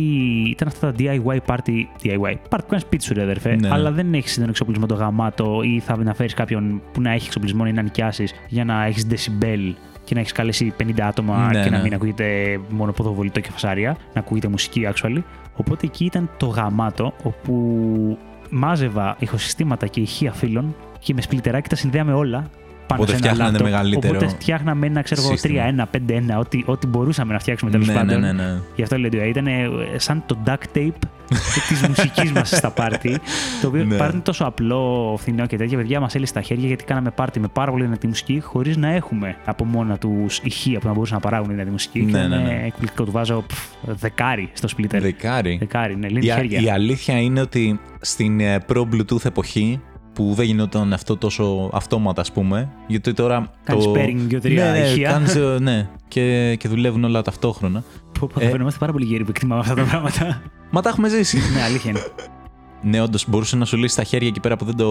ήταν 0.51 0.69
αυτά 0.69 0.93
τα 0.93 0.95
DIY 0.99 1.37
party, 1.47 1.85
DIY, 2.03 2.33
party 2.33 2.37
που 2.61 2.67
κάνεις 2.69 2.83
σπίτι 2.83 3.05
σου, 3.05 3.15
ρε 3.15 3.23
αδερφέ, 3.23 3.57
Ναι. 3.57 3.69
αλλά 3.73 3.91
δεν 3.93 4.15
έχεις 4.15 4.35
τον 4.35 4.49
εξοπλισμό 4.49 4.87
το 4.87 4.95
γαμάτο 4.95 5.61
ή 5.65 5.81
θα 5.81 5.97
να 5.97 6.15
φέρεις 6.15 6.35
κάποιον 6.35 6.83
που 6.93 7.01
να 7.01 7.11
έχει 7.13 7.27
εξοπλισμό 7.27 7.65
ή 7.67 7.73
να 7.73 7.83
νοικιάσεις 7.83 8.33
για 8.49 8.65
να 8.65 8.85
έχεις 8.85 9.07
decibel 9.11 9.73
και 10.05 10.15
να 10.15 10.21
έχεις 10.21 10.33
καλέσει 10.33 10.73
50 10.83 11.01
άτομα 11.01 11.47
Ναι, 11.53 11.63
και 11.63 11.71
να 11.71 11.77
ναι. 11.77 11.83
μην 11.83 11.95
ακούγεται 11.95 12.59
μόνο 12.71 12.93
ποδοβολητό 12.93 13.41
και 13.41 13.51
φασάρια, 13.51 13.97
να 14.15 14.21
ακούγεται 14.21 14.49
μουσική 14.49 14.89
actually. 14.95 15.23
Οπότε 15.57 15.87
εκεί 15.87 16.05
ήταν 16.05 16.31
το 16.37 16.47
γαμάτο 16.47 17.13
όπου 17.23 18.19
μάζευα 18.51 19.17
ηχοσυστήματα 19.19 19.87
και 19.87 20.01
ηχεία 20.01 20.33
φύλων 20.33 20.75
και 20.99 21.15
με 21.15 21.21
σπλιτεράκι 21.21 21.69
τα 21.69 21.77
συνδέαμε 21.77 22.13
όλα 22.13 22.51
πάνω 22.87 23.03
Οπότε 23.03 23.07
σε 23.07 23.17
ένα 23.17 23.33
φτιάχνανε 23.33 23.51
λάπτοπ. 23.51 23.67
μεγαλύτερο 23.71 24.15
Οπότε 24.17 24.29
φτιάχναμε 24.33 24.87
ένα, 24.87 25.03
ξέρω 25.03 25.23
εγώ, 25.23 25.31
σύστημα. 25.31 25.89
3-1, 25.93 26.37
5-1, 26.37 26.39
ό,τι, 26.39 26.63
ό,τι 26.67 26.87
μπορούσαμε 26.87 27.33
να 27.33 27.39
φτιάξουμε 27.39 27.71
τέλος 27.71 27.87
Ναι, 27.87 27.93
ναι, 27.93 27.99
πάντων. 27.99 28.21
ναι, 28.21 28.33
ναι. 28.33 28.59
Γι' 28.77 28.83
αυτό 28.83 28.99
λέω 28.99 29.07
ότι 29.07 29.29
ήταν 29.29 29.47
ε, 29.47 29.69
σαν 29.97 30.23
το 30.27 30.39
duct 30.47 30.77
tape 30.79 30.91
της 31.69 31.89
μουσικής 31.89 32.33
μας 32.33 32.49
στα 32.49 32.71
πάρτι. 32.71 33.19
Το 33.63 33.69
οποίο 33.69 33.85
Ναι. 33.85 33.97
πάρτι 33.97 34.15
είναι 34.15 34.23
τόσο 34.23 34.45
απλό, 34.45 35.15
φθηνό 35.21 35.47
και 35.47 35.57
τέτοια. 35.57 35.77
Παιδιά 35.79 36.01
μας 36.01 36.15
έλυσε 36.15 36.31
στα 36.31 36.41
χέρια 36.41 36.67
γιατί 36.67 36.85
κάναμε 36.85 37.11
πάρτι 37.11 37.41
με 37.41 37.49
πάρα 37.53 37.71
πολύ 37.71 37.85
δυνατή 37.85 38.07
μουσική 38.07 38.41
χωρίς 38.41 38.77
να 38.77 38.89
έχουμε 38.95 39.37
από 39.45 39.65
μόνα 39.65 39.99
τους 39.99 40.39
ηχεία 40.43 40.79
που 40.79 40.87
να 40.87 40.93
μπορούσαν 40.93 41.15
να 41.23 41.23
παράγουν 41.31 41.49
δυνατή 41.51 41.71
μουσική. 41.71 42.01
Ναι, 42.03 42.11
και 42.11 42.17
ναι, 42.19 42.25
είναι 42.25 42.37
ναι. 42.45 42.63
εκπληκτικό. 42.67 43.05
Του 43.05 43.11
βάζω 43.11 43.45
πφ, 43.47 43.59
δεκάρι 43.83 44.49
στο 44.53 44.69
splitter. 44.77 44.99
Δεκάρι. 45.01 45.57
Δεκάρι, 45.59 45.97
ναι, 45.97 46.09
λύνει 46.09 46.27
Η, 46.27 46.31
α- 46.31 46.35
χέρια. 46.35 46.61
η 46.61 46.71
αλήθεια 46.71 47.21
είναι 47.21 47.41
ότι 47.41 47.81
στην 48.01 48.41
ε, 48.41 48.59
προ-Bluetooth 48.67 49.25
εποχή 49.25 49.81
που 50.15 50.33
δεν 50.35 50.47
γινόταν 50.47 50.93
αυτό 50.93 51.17
τόσο 51.17 51.71
αυτόματα, 51.73 52.21
ας 52.21 52.33
πούμε. 52.33 52.69
Γιατί 52.87 53.13
τώρα. 53.13 53.51
Κάνεις 53.65 53.85
το... 53.85 53.93
pairing 53.97 54.17
δύο-τρία 54.17 54.65
ναι, 54.65 54.79
ναι, 54.79 54.87
ηχεία. 54.87 55.11
κάνεις, 55.11 55.35
ε, 55.35 55.59
ναι, 55.61 55.89
και, 56.09 56.57
και 56.59 56.69
δουλεύουν 56.69 57.05
όλα 57.05 57.23
ταυτόχρονα. 57.23 57.85
Πω, 58.19 58.31
πω, 58.35 58.41
ε, 58.41 58.45
θα 58.45 58.51
φαινόμαστε 58.51 58.79
πάρα 58.79 58.93
πολύ 58.93 59.05
γέροι 59.05 59.25
που 59.25 59.31
εκτιμάμε 59.31 59.61
αυτά 59.61 59.75
τα 59.75 59.83
πράγματα. 59.83 60.43
Μα 60.71 60.81
τα 60.81 60.89
έχουμε 60.89 61.09
ζήσει. 61.09 61.39
ναι, 61.55 61.63
αλήθεια 61.63 61.91
είναι. 61.91 62.01
ναι, 62.83 63.01
όντως 63.01 63.29
μπορούσε 63.29 63.57
να 63.57 63.65
σου 63.65 63.77
λύσει 63.77 63.97
τα 63.97 64.05
χέρια 64.05 64.29
εκεί 64.29 64.41
πέρα 64.41 64.57
που 64.57 64.65
δεν 64.65 64.77
το, 64.77 64.89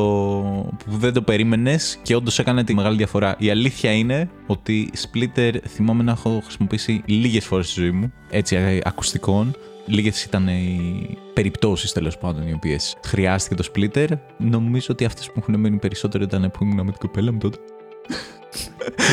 που 0.86 0.97
δεν 0.97 1.13
το 1.13 1.21
περίμενες 1.21 1.99
και 2.01 2.15
όντως 2.15 2.39
έκανε 2.39 2.63
τη 2.63 2.75
μεγάλη 2.75 2.97
διαφορά. 2.97 3.36
Η 3.38 3.49
αλήθεια 3.49 3.91
είναι 3.91 4.29
ότι 4.47 4.89
splitter 4.97 5.53
θυμάμαι 5.67 6.03
να 6.03 6.12
έχω 6.12 6.41
χρησιμοποιήσει 6.43 7.01
λίγες 7.05 7.45
φορές 7.45 7.69
στη 7.69 7.81
ζωή 7.81 7.91
μου, 7.91 8.13
έτσι 8.29 8.55
ε, 8.55 8.79
ακουστικών. 8.84 9.55
Λίγες 9.86 10.24
ήταν 10.24 10.48
οι 10.48 11.17
περιπτώσεις 11.34 11.91
τέλος 11.91 12.17
πάντων 12.17 12.48
οι 12.48 12.54
οποίες 12.54 12.96
χρειάστηκε 13.06 13.56
το 13.56 13.70
splitter. 13.74 14.08
Νομίζω 14.38 14.88
ότι 14.89 15.06
αυτές 15.06 15.26
που 15.26 15.34
έχουν 15.38 15.60
μείνει 15.60 15.78
περισσότερο 15.78 16.24
ήταν 16.24 16.52
που 16.52 16.63
ήμουν 16.63 16.86
με 16.86 16.91
την 16.91 17.00
κοπέλα 17.00 17.32
μου 17.32 17.38
τότε. 17.38 17.58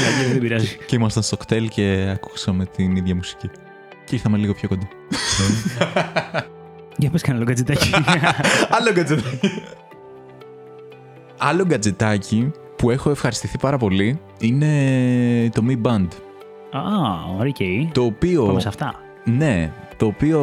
Λαγγέλη, 0.05 0.33
δεν 0.33 0.41
πειράζει. 0.41 0.77
Και 0.87 0.97
ήμασταν 0.97 1.23
στο 1.23 1.37
κτέλ 1.37 1.69
και 1.69 2.11
ακούσαμε 2.15 2.65
την 2.65 2.97
ίδια 2.97 3.15
μουσική. 3.15 3.51
Και 4.05 4.15
ήρθαμε 4.15 4.37
λίγο 4.37 4.55
πιο 4.55 4.69
κοντά. 4.69 4.89
Για 6.97 7.11
πες 7.11 7.23
κανένα 7.23 7.45
λογκατζιτάκι. 7.45 7.91
Άλλο 8.79 8.93
γκατζετάκι. 8.93 9.51
Άλλο 11.39 11.65
γκατζετάκι 11.65 12.51
που 12.77 12.91
έχω 12.91 13.11
ευχαριστηθεί 13.11 13.59
πάρα 13.59 13.79
πολύ 13.79 14.21
είναι 14.39 15.51
το 15.53 15.63
Mi 15.69 15.87
Band. 15.87 16.09
Α, 16.71 16.81
ωραία. 17.39 17.53
Okay. 17.59 17.89
Το 17.93 18.03
οποίο. 18.03 18.47
Πάμε 18.47 18.61
σε 18.61 18.69
αυτά. 18.69 18.95
Ναι, 19.25 19.73
το 19.99 20.07
οποίο 20.07 20.41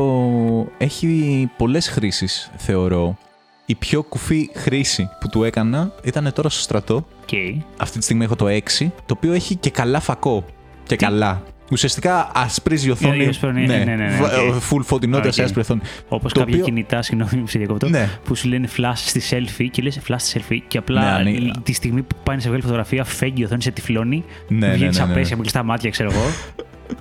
έχει 0.78 1.50
πολλές 1.58 1.88
χρήσεις 1.89 2.52
θεωρώ. 2.58 3.18
Η 3.65 3.76
πιο 3.76 4.04
κουφή 4.04 4.50
χρήση 4.56 5.10
που 5.20 5.30
του 5.30 5.44
έκανα 5.44 5.91
ήταν 6.04 6.32
τώρα 6.34 6.50
στο 6.50 6.62
στρατό. 6.62 7.06
Okay. 7.32 7.58
Αυτή 7.78 7.98
τη 7.98 8.04
στιγμή 8.04 8.24
έχω 8.24 8.36
το 8.36 8.46
6, 8.48 8.60
το 9.06 9.13
οποίο 9.18 9.34
έχει 9.34 9.56
και 9.56 9.70
καλά 9.70 10.00
φακό. 10.00 10.46
Και 10.84 10.96
καλά. 10.96 11.44
Ουσιαστικά 11.72 12.32
ασπρίζει 12.34 12.88
η 12.88 12.91
οθόνη. 12.91 13.24
Η 13.24 13.28
ασπρώνει, 13.28 13.65
ναι, 13.65 13.78
ναι, 13.78 13.84
ναι, 13.84 13.96
ναι, 13.96 14.18
Βα- 14.22 14.39
οκ. 14.41 14.54
Full 14.70 14.82
φωτεινότητα 14.84 15.32
σε 15.32 15.39
Οκ. 15.41 15.46
άσπρη 15.48 15.62
οθόνη. 15.62 15.82
Όπως 16.08 16.34
Το 16.34 16.39
κάποια 16.39 16.54
οποίο- 16.54 16.65
κινητά, 16.65 17.02
συγγνώμη 17.02 17.36
που 17.38 17.48
σε 17.48 17.58
διακόπτω, 17.60 17.89
Ναι. 17.89 18.10
που 18.24 18.36
σου 18.36 18.48
λένε 18.48 18.68
flash 18.78 18.91
στη 18.96 19.22
selfie 19.30 19.68
και 19.72 19.82
λες 19.82 20.00
flash 20.08 20.15
στη 20.18 20.41
selfie 20.50 20.58
και 20.68 20.78
απλά 20.78 21.02
Ναι, 21.02 21.10
ανοίγει. 21.30 21.52
τη 21.63 21.74
στιγμή 21.74 22.02
που 22.02 22.15
πάει 22.24 22.36
να 22.36 22.41
σε 22.41 22.48
βγάλει 22.48 22.63
φωτογραφία, 22.63 23.04
φέγγει 23.04 23.41
η 23.41 23.44
οθόνη, 23.44 23.62
σε 23.62 23.72
τυφλώνει. 23.72 24.24
Ναι, 24.48 24.68
ναι, 24.68 24.74
βγαίνει 24.74 24.91
ναι, 24.94 25.00
ναι, 25.00 25.06
ναι. 25.06 25.12
απαίσια 25.12 25.36
με 25.36 25.41
κλειστά 25.41 25.63
μάτια, 25.63 25.89
ξέρω 25.89 26.12
εγώ. 26.12 26.24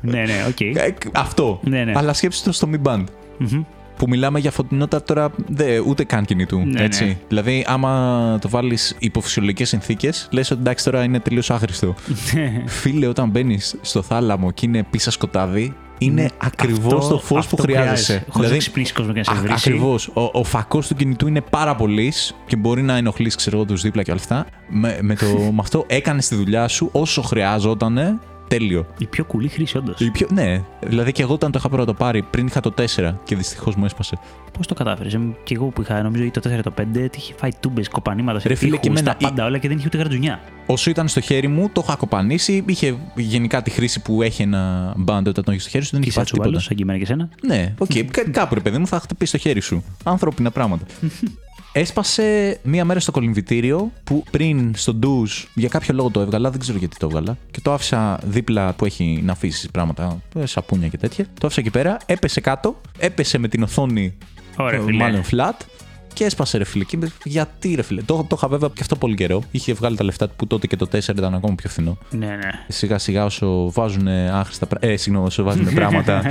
ναι, 0.01 0.21
ναι, 0.23 0.45
οκ. 0.49 0.61
Ε, 0.61 0.95
Αυτό. 1.13 1.61
Ναι, 1.63 1.85
ναι. 1.85 1.93
Αλλά 1.95 2.13
σκέψτε 2.13 2.49
το 2.49 2.55
στο 2.55 2.69
Mi 2.73 2.89
Band. 2.89 3.05
Μμμ. 3.39 3.63
Που 3.97 4.09
μιλάμε 4.09 4.39
για 4.39 4.51
φωτεινότητα 4.51 5.03
τώρα 5.03 5.31
δε, 5.49 5.79
ούτε 5.79 6.05
καν 6.05 6.25
κινητού. 6.25 6.59
Ναι, 6.65 6.83
έτσι. 6.83 7.05
ναι. 7.05 7.17
Δηλαδή, 7.29 7.65
άμα 7.69 8.39
το 8.41 8.49
βάλεις 8.49 8.97
υπό 8.99 9.21
φυσιολογικές 9.21 9.65
συνθήκες, 9.65 10.29
λες 10.31 10.51
ότι 10.51 10.61
εντάξει 10.61 10.85
τώρα 10.85 11.03
είναι 11.05 11.21
τελείως 11.21 11.51
άχρηστο. 11.51 11.95
Φίλε, 12.81 13.07
όταν 13.07 13.29
μπαίνεις 13.31 13.77
στο 13.81 14.03
θάλαμο 14.03 14.51
και 14.51 14.67
είναι 14.67 14.83
πίσσα 14.91 15.11
σκοτάδι, 15.11 15.75
είναι 15.99 16.31
ακριβώς 16.39 16.93
Ναι. 16.93 16.97
Αυτό- 16.99 17.09
το 17.15 17.19
φως 17.19 17.39
αυτό 17.39 17.57
που 17.57 17.63
χρειάζεσαι. 17.63 18.13
Δηλαδή, 18.13 18.31
Χωρίς 18.31 18.51
να 18.51 18.57
ξυπνήσεις 18.57 18.93
κόσμο 18.93 19.13
και 19.13 19.19
να 19.27 19.35
σε 19.35 19.41
βρίσει. 19.41 19.53
Ακριβώς. 19.53 20.09
Ο, 20.09 20.31
ο 20.33 20.45
φακός 20.45 20.87
του 20.89 20.95
κινητού 20.95 21.27
είναι 21.29 21.41
πάρα 21.41 21.75
πολύ 21.77 22.13
και 22.47 22.57
μπορεί 22.57 22.83
να 22.83 22.97
ενοχλείς, 22.97 23.35
ξέρω 23.35 23.57
εγώ, 23.57 23.67
τους 23.67 23.83
δίπλα 23.83 24.03
και 24.03 24.11
όλα 24.11 24.21
αυτά. 24.21 24.47
Με, 24.69 24.99
με, 25.01 25.15
το, 25.15 25.27
με 25.27 25.59
αυτό 25.61 25.85
έκανες 25.87 26.29
τη 26.29 26.35
δουλειά 26.35 26.69
σου 26.69 26.89
όσο 26.93 27.23
χρειάζονταν. 27.23 28.21
Τέλειο. 28.49 28.87
Η 28.99 29.07
πιο 29.07 29.25
κουλή 29.25 29.49
χρήση, 29.49 29.77
όντως. 29.77 30.01
Η 30.01 30.11
πιο- 30.11 30.27
ναι, 30.33 30.63
δηλαδή 30.87 31.13
και 31.13 31.23
εγώ 31.23 31.33
όταν 31.35 31.51
το 31.51 31.59
είχα 31.59 31.69
πρωτοπάρει, 31.69 32.23
πριν 32.23 32.47
είχα 32.47 32.61
το 32.61 32.71
4 32.71 33.19
και 33.25 33.37
δυστυχώς 33.37 33.75
μου 33.77 33.85
έσπασε. 33.85 34.19
Πώς 34.59 34.67
το 34.67 34.75
κατάφερες. 34.75 35.19
Και 35.45 35.55
εγώ 35.55 35.67
που 35.67 35.81
είχα, 35.83 36.03
νομίζω, 36.03 36.25
ή 36.25 36.31
το 36.31 36.41
4 36.41 36.63
το 36.63 36.71
5, 36.71 37.09
τι 37.11 37.19
είχε 37.19 37.35
φάει 37.37 37.51
τούμπες, 37.61 37.89
κοπανίματα 37.89 38.39
σε 38.41 38.49
Ρε 38.49 38.55
φίλε, 38.55 38.71
τοίχους, 38.71 38.83
και 38.87 38.89
εμένα 38.93 39.11
τα 39.11 39.17
η- 39.21 39.25
πάντα 39.25 39.45
όλα 39.45 39.59
και 39.59 39.69
δεν 39.69 39.77
είχε 39.77 39.87
ούτε 39.87 39.99
γρατζουνιά. 39.99 40.41
Όσο 40.67 40.91
ήταν 40.91 41.09
στο 41.09 41.21
χέρι 41.21 41.49
μου, 41.49 41.71
το 41.73 41.83
είχα 41.85 41.97
κοπανίσει. 41.97 42.65
Είχε 42.67 42.97
γενικά 43.17 43.63
τη 43.63 43.71
χρήση 43.71 44.03
που 44.03 44.23
έχει 44.23 44.43
ένα 44.43 44.93
band 44.97 45.29
όταν 45.29 45.45
το 45.45 45.51
έχεις 45.51 45.63
στο 45.63 45.71
χέρι 45.71 45.85
σου, 45.85 45.91
δεν 45.93 46.01
Και 46.01 46.09
είχε 46.09 46.21
είσαι 46.21 46.31
πάθει 46.33 46.43
τίποτα. 46.43 46.59
τσουβάλο, 46.59 46.67
σαν 46.67 46.77
και 46.77 46.83
εμένα 46.83 46.99
και 46.99 47.05
εσένα. 47.05 47.29
Ναι, 47.47 47.75
οκ. 47.79 47.91
Κα- 48.11 48.31
Κάπου 48.31 48.55
ρε 48.55 48.61
παιδί 48.61 48.79
μου 48.79 48.87
θα 48.87 49.01
χτυπήσει 49.01 49.33
το 49.33 49.39
χέρι 49.39 49.61
σου. 49.61 49.85
Ανθρώπινα 50.05 50.51
πράγματα. 50.51 50.85
Έσπασε 51.77 52.59
μία 52.63 52.85
μέρα 52.85 53.01
στο 53.01 53.11
κολυμβητήριο 53.13 53.91
που 54.05 54.25
πριν 54.31 54.73
στο 54.77 54.95
ντουζ 54.95 55.33
για 55.55 55.69
κάποιο 55.69 55.95
λόγο 55.95 56.11
το 56.11 56.21
έβγαλα, 56.21 56.51
δεν 56.51 56.61
ξέρω 56.61 56.79
γιατί 56.79 56.97
το 56.97 57.07
έβγαλα. 57.07 57.37
Και 57.51 57.61
το 57.61 57.73
άφησα 57.73 58.19
δίπλα 58.25 58.73
που 58.73 58.85
έχει 58.85 59.23
να 59.25 59.33
αφήσει 59.33 59.71
πράγματα, 59.71 60.21
ε, 60.39 60.47
σαπούνια 60.47 60.89
και 60.89 60.97
τέτοια. 60.99 61.25
Το 61.41 61.47
άφησα 61.47 61.61
εκεί 61.61 61.71
πέρα, 61.71 61.97
έπεσε 62.07 62.41
κάτω, 62.41 62.81
έπεσε 62.99 63.39
με 63.39 63.49
την 63.49 63.63
οθόνη 63.63 64.15
Ωραία, 64.57 64.81
ε, 64.81 64.83
φίλε. 64.85 64.97
μάλλον 64.97 65.23
flat 65.31 65.65
και 66.13 66.25
έσπασε 66.25 66.59
ρε 66.59 66.65
φίλε. 66.65 66.85
Και 66.85 66.97
είμαι, 66.97 67.11
γιατί 67.25 67.75
ρε 67.75 67.83
φίλε. 67.83 68.03
Το, 68.03 68.27
το 68.29 68.35
είχα 68.37 68.49
βέβαια 68.49 68.69
και 68.75 68.81
αυτό 68.81 68.97
πολύ 68.97 69.15
καιρό. 69.15 69.43
Είχε 69.51 69.73
βγάλει 69.73 69.97
τα 69.97 70.05
λεφτά 70.05 70.29
του 70.29 70.35
που 70.37 70.47
τότε 70.47 70.67
και 70.67 70.77
το 70.77 70.89
4 70.93 70.97
ήταν 70.97 71.35
ακόμα 71.35 71.55
πιο 71.55 71.69
φθηνό. 71.71 71.99
Ναι, 72.11 72.27
ναι. 72.27 72.51
Σιγά 72.69 72.99
σιγά 72.99 73.25
όσο 73.25 73.71
βάζουν 73.73 74.09
άχρηστα 74.09 74.67
πράγματα. 74.67 74.93
Ε, 74.93 74.97
συγγνώμη, 74.97 75.27
όσο 75.27 75.43
βάζουν 75.43 75.75
πράγματα. 75.81 76.23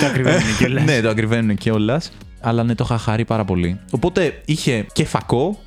το 0.00 0.06
ακριβένει 0.06 0.42
κιόλας. 0.58 0.84
ναι, 0.84 1.00
το 1.00 1.08
ακριβένουν 1.08 1.56
κιόλας. 1.56 2.12
Αλλά 2.42 2.62
ναι, 2.64 2.74
το 2.74 2.84
είχα 2.84 2.98
χαρεί 2.98 3.24
πάρα 3.24 3.44
πολύ. 3.44 3.80
Οπότε 3.90 4.40
είχε 4.44 4.86
και 4.92 5.04
φακό 5.04 5.58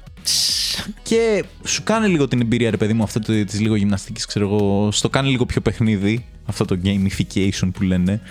και 1.03 1.43
σου 1.63 1.83
κάνει 1.83 2.07
λίγο 2.07 2.27
την 2.27 2.41
εμπειρία, 2.41 2.69
ρε 2.69 2.77
παιδί 2.77 2.93
μου, 2.93 3.03
αυτό 3.03 3.19
της 3.19 3.59
λίγο 3.59 3.75
γυμναστικής, 3.75 4.25
ξέρω 4.25 4.45
εγώ. 4.45 4.91
Στο 4.91 5.09
κάνει 5.09 5.29
λίγο 5.29 5.45
πιο 5.45 5.61
παιχνίδι. 5.61 6.25
Αυτό 6.47 6.65
το 6.65 6.77
gamification 6.83 7.69
που 7.73 7.81
λένε. 7.83 8.21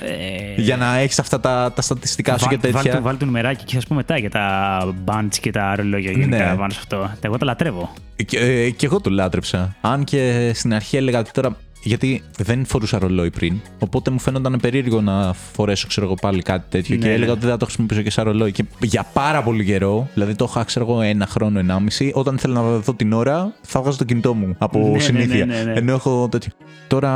Ε, 0.57 0.61
Για 0.61 0.77
να 0.77 0.97
έχεις 0.99 1.19
αυτά 1.19 1.41
τα, 1.41 1.73
τα 1.75 1.83
στατιστικά 1.83 2.39
σου 2.39 2.49
και 2.49 2.57
Βάλ- 2.57 2.73
τέτοια. 2.75 2.93
Βάλ, 2.93 3.03
βάλ 3.03 3.17
το 3.17 3.25
νουμεράκι 3.25 3.65
και 3.65 3.75
θα 3.75 3.81
σου 3.81 3.87
πω 3.87 3.95
μετά 3.95 4.19
για 4.19 4.31
τα 4.31 4.95
bands 5.05 5.37
και 5.41 5.51
τα 5.51 5.75
ρολόγια 5.77 6.11
γενικά 6.11 6.51
Ναι. 6.51 6.57
πάνω 6.57 6.73
σε 6.73 6.79
αυτό. 6.79 7.11
Εγώ 7.21 7.39
τα 7.39 7.45
λατρεύω. 7.45 7.93
Και, 8.27 8.39
ε, 8.39 8.71
και 8.71 8.87
εγώ 8.87 9.01
το 9.01 9.11
λάτρεψα. 9.11 9.77
Αν 9.81 10.05
και 10.05 10.51
στην 10.55 10.75
αρχή 10.75 10.97
έλεγα 10.97 11.19
ότι 11.19 11.31
τώρα. 11.31 11.57
Γιατί 11.85 12.23
δεν 12.39 12.65
φορούσα 12.67 12.99
ρολόι 12.99 13.31
πριν. 13.31 13.61
Οπότε 13.79 14.11
μου 14.11 14.19
φαίνονταν 14.19 14.59
περίεργο 14.63 15.01
να 15.01 15.33
φορέσω, 15.53 15.87
ξέρω 15.87 16.07
εγώ, 16.07 16.15
πάλι 16.15 16.43
κάτι 16.43 16.65
τέτοιο. 16.69 16.95
Ναι, 16.97 17.01
και 17.03 17.09
ναι. 17.09 17.15
έλεγα 17.15 17.33
ότι 17.33 17.41
δεν 17.41 17.51
θα 17.51 17.57
το 17.57 17.65
χρησιμοποιήσω 17.65 18.03
και 18.03 18.11
σαν 18.11 18.25
ρολόι. 18.25 18.53
Και 18.53 18.65
για 18.81 19.07
πάρα 19.13 19.43
πολύ 19.43 19.65
καιρό, 19.65 20.09
δηλαδή 20.15 20.35
το 20.35 20.47
είχα, 20.51 20.65
ξέρω 20.65 20.85
εγώ, 20.91 21.01
ένα 21.01 21.27
χρόνο, 21.27 21.59
ενάμιση, 21.59 22.11
όταν 22.15 22.35
ήθελα 22.35 22.55
να 22.63 22.79
δω 22.79 22.95
την 22.95 23.13
ώρα, 23.13 23.53
θα 23.63 23.81
βγάζω 23.81 23.99
το 23.99 24.05
κινητό 24.05 24.35
μου 24.35 24.55
από 24.59 24.79
Ναι, 24.79 24.89
ναι, 24.89 24.99
συνήθεια. 24.99 25.47
ναι, 25.47 25.55
ναι, 25.55 25.63
ναι. 25.63 25.73
Ενώ 25.79 25.93
έχω 25.93 26.29
τέτοιο. 26.31 26.53
Τώρα 26.87 27.11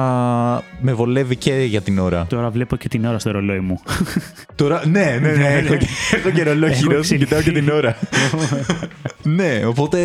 με 0.81 0.93
βολεύει 0.93 1.37
και 1.37 1.53
για 1.55 1.81
την 1.81 1.99
ώρα. 1.99 2.27
Τώρα 2.29 2.51
βλέπω 2.51 2.77
και 2.77 2.89
την 2.89 3.05
ώρα 3.05 3.19
στο 3.19 3.31
ρολόι 3.31 3.61
μου. 3.61 3.81
Τώρα, 4.55 4.83
ναι, 4.87 5.19
ναι, 5.21 5.33
ναι. 5.33 5.47
έχω, 5.47 5.77
και, 5.77 5.87
έχω 6.17 6.31
και 6.31 6.43
ρολόι 6.43 6.69
Έχω 6.71 6.79
χειρός, 6.79 6.97
εξελιχθεί. 6.99 7.27
κοιτάω 7.27 7.43
και 7.43 7.53
την 7.53 7.69
ώρα. 7.69 7.97
ναι, 9.23 9.61
οπότε 9.67 9.99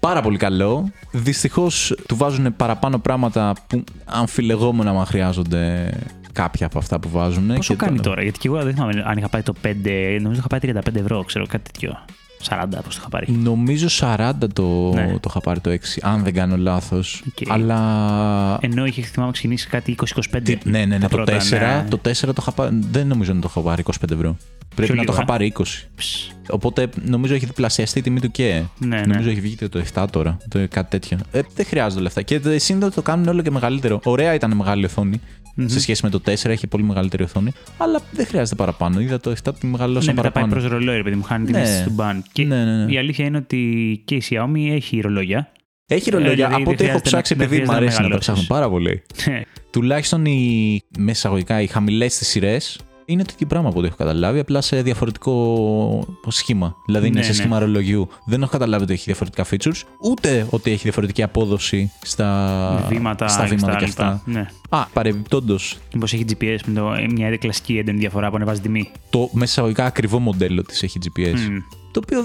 πάρα 0.00 0.20
πολύ 0.22 0.36
καλό. 0.38 0.90
Δυστυχώς 1.10 1.94
του 2.08 2.16
βάζουν 2.16 2.56
παραπάνω 2.56 2.98
πράγματα 2.98 3.52
που 3.66 3.84
αμφιλεγόμενα 4.04 4.92
μα 4.92 5.04
χρειάζονται 5.04 5.90
κάποια 6.32 6.66
από 6.66 6.78
αυτά 6.78 6.98
που 7.00 7.08
βάζουν. 7.08 7.46
Πόσο 7.46 7.74
Και 7.74 7.84
κάνει 7.84 7.96
το- 7.96 8.02
τώρα, 8.02 8.22
γιατί 8.22 8.38
και 8.38 8.48
εγώ 8.48 8.62
δεν 8.62 8.74
θυμάμαι 8.74 9.02
αν 9.06 9.16
είχα 9.18 9.28
πάει 9.28 9.42
το 9.42 9.52
5, 9.62 10.18
νομίζω 10.20 10.38
είχα 10.38 10.46
πάει 10.48 10.60
35 10.62 10.96
ευρώ, 11.00 11.24
ξέρω 11.24 11.46
κάτι 11.46 11.70
τέτοιο. 11.72 11.98
40, 12.42 12.82
πώς 12.84 12.94
το 12.94 13.00
είχα 13.00 13.08
πάρει. 13.08 13.32
Νομίζω 13.32 13.86
40 13.88 14.30
το, 14.52 14.92
Ναι. 14.94 15.06
το 15.20 15.28
είχα 15.28 15.40
πάρει 15.40 15.60
το 15.60 15.70
6, 15.70 16.00
αν 16.02 16.22
δεν 16.22 16.34
κάνω 16.34 16.56
λάθος. 16.56 17.22
Οκ. 17.28 17.50
Αλλά. 17.50 18.58
Ενώ 18.60 18.84
είχε 18.86 19.02
θυμάμαι 19.02 19.32
ξεκινήσει 19.32 19.68
κάτι 19.68 19.90
20-25. 19.90 20.40
Τι- 20.42 20.58
ναι, 20.70 20.78
ναι, 20.78 20.84
ναι, 20.84 20.98
τα 20.98 21.08
το, 21.08 21.16
πρώτα, 21.16 21.32
4, 21.32 21.50
ναι. 21.82 21.84
το 21.88 21.98
4 21.98 22.32
το 22.34 22.40
είχα 22.40 22.52
πάρει. 22.52 22.78
Δεν 22.90 23.06
νομίζω 23.06 23.32
να 23.32 23.40
το 23.40 23.46
είχα 23.50 23.60
πάρει 23.60 23.82
25 23.82 24.12
ευρώ. 24.14 24.36
Πρέπει 24.76 24.92
να 24.92 25.00
λίγο, 25.00 25.06
το 25.06 25.12
είχα 25.12 25.22
ε. 25.22 25.24
πάρει 25.24 25.52
20. 25.58 25.62
Ψ, 25.96 26.30
Οπότε 26.50 26.88
νομίζω 27.04 27.34
έχει 27.34 27.46
διπλασιαστεί 27.46 27.98
η 27.98 28.02
τιμή 28.02 28.20
του 28.20 28.30
και. 28.30 28.62
Ναι, 28.78 28.96
ναι. 28.96 29.06
Νομίζω 29.06 29.30
έχει 29.30 29.40
βγει 29.40 29.54
και 29.54 29.68
το 29.68 29.82
7 29.94 30.04
τώρα. 30.10 30.36
Το, 30.48 30.68
κάτι 30.68 30.90
τέτοιο. 30.90 31.18
Ε, 31.32 31.40
δεν 31.54 31.66
χρειάζονται 31.66 32.02
λεφτά. 32.02 32.22
Και 32.22 32.40
το 32.40 32.58
σύνδετο 32.58 32.94
το 32.94 33.02
κάνουν 33.02 33.28
όλο 33.28 33.42
και 33.42 33.50
μεγαλύτερο. 33.50 34.00
Ωραία 34.04 34.34
ήταν 34.34 34.56
μεγάλη 34.56 34.84
οθόνη. 34.84 35.20
Μμμ. 35.58 35.66
Σε 35.68 35.80
σχέση 35.80 36.00
με 36.04 36.10
το 36.10 36.20
4 36.26 36.44
έχει 36.44 36.66
πολύ 36.66 36.82
μεγαλύτερη 36.84 37.22
οθόνη. 37.22 37.52
Αλλά 37.76 38.00
δεν 38.12 38.26
χρειάζεται 38.26 38.56
παραπάνω. 38.56 39.00
Είδα 39.00 39.20
το 39.20 39.30
7 39.44 39.50
που 39.60 39.66
μεγαλώσαν 39.66 40.14
Ναι, 40.14 40.20
μετά 40.22 40.30
πάει 40.32 40.42
παραπάνω. 40.42 40.52
προς 40.60 40.78
ρολόι, 40.78 40.96
ρε 40.96 41.02
παιδί 41.02 41.16
μου, 41.16 41.22
χάνει 41.22 41.46
τη 41.46 41.52
Ναι. 41.52 41.58
μέση 41.58 41.84
του 41.84 41.94
band. 41.98 42.20
Και 42.32 42.44
Ναι, 42.44 42.64
ναι, 42.64 42.84
ναι. 42.84 42.92
η 42.92 42.98
αλήθεια 42.98 43.24
είναι 43.24 43.36
ότι 43.36 44.02
και 44.04 44.14
η 44.14 44.22
Xiaomi 44.30 44.70
έχει 44.70 45.00
ρολόγια. 45.00 45.52
Έχει 45.86 46.08
Ε, 46.08 46.12
ρολόγια. 46.12 46.34
δηλαδή 46.34 46.54
από 46.54 46.64
δεν 46.64 46.72
ό,τι 46.74 46.84
έχω 46.84 46.98
χρειάζεται 46.98 47.08
ψάξει, 47.08 47.32
να- 47.34 47.38
δεν 47.38 47.48
επειδή 47.48 47.66
μου 47.70 47.76
χρειάζεται 47.76 48.00
να 48.02 48.06
αρέσει 48.06 48.12
να 48.12 48.18
τα 48.18 48.32
μεγαλώσεις. 48.32 48.44
ψάχνω 48.44 48.58
πάρα 48.58 48.68
πολύ. 48.70 49.02
Τουλάχιστον 49.72 50.24
οι 50.24 50.80
μέσα 50.98 51.10
εισαγωγικά, 51.12 51.60
οι 51.60 51.66
χαμηλές 51.66 52.16
της 52.18 52.28
σειρές 52.28 52.78
είναι 53.06 53.22
το 53.24 53.30
ίδιο 53.34 53.46
πράγμα 53.46 53.68
από 53.68 53.78
ό,τι 53.78 53.86
έχω 53.86 53.96
καταλάβει, 53.96 54.38
απλά 54.38 54.60
σε 54.60 54.82
διαφορετικό 54.82 56.06
σχήμα. 56.28 56.76
Δηλαδή 56.86 57.06
είναι 57.06 57.16
Ναι, 57.18 57.22
σε 57.24 57.28
ναι. 57.30 57.34
σχήμα 57.34 57.58
ρολογιού. 57.58 58.08
Δεν 58.24 58.42
έχω 58.42 58.50
καταλάβει 58.50 58.82
ότι 58.82 58.92
έχει 58.92 59.02
διαφορετικά 59.04 59.44
features, 59.50 59.82
ούτε 60.00 60.46
ότι 60.50 60.70
έχει 60.70 60.82
διαφορετική 60.82 61.22
απόδοση 61.22 61.92
στα 62.02 62.86
βήματα, 62.88 63.28
στα 63.28 63.44
βήματα 63.44 63.72
και 63.72 63.78
και 63.78 63.84
αυτά. 63.84 64.22
Ναι. 64.24 64.46
Α, 64.68 64.86
παρεμπιπτόντως, 64.86 65.78
Μήπως 65.94 66.12
έχει 66.12 66.24
GPS 66.28 66.58
με 66.66 66.80
το, 66.80 66.90
μια 67.14 67.36
κλασική 67.36 67.78
έντονη 67.78 67.98
διαφορά 67.98 68.30
που 68.30 68.36
ανεβάζει 68.36 68.60
τιμή. 68.60 68.90
το 69.10 69.28
μέσα 69.32 69.44
εισαγωγικά 69.44 69.84
ακριβό 69.84 70.18
μοντέλο 70.18 70.62
της 70.62 70.82
έχει 70.82 70.98
GPS. 71.04 71.32
Μμ. 71.50 71.56
Το 71.90 72.00
οποίο. 72.04 72.24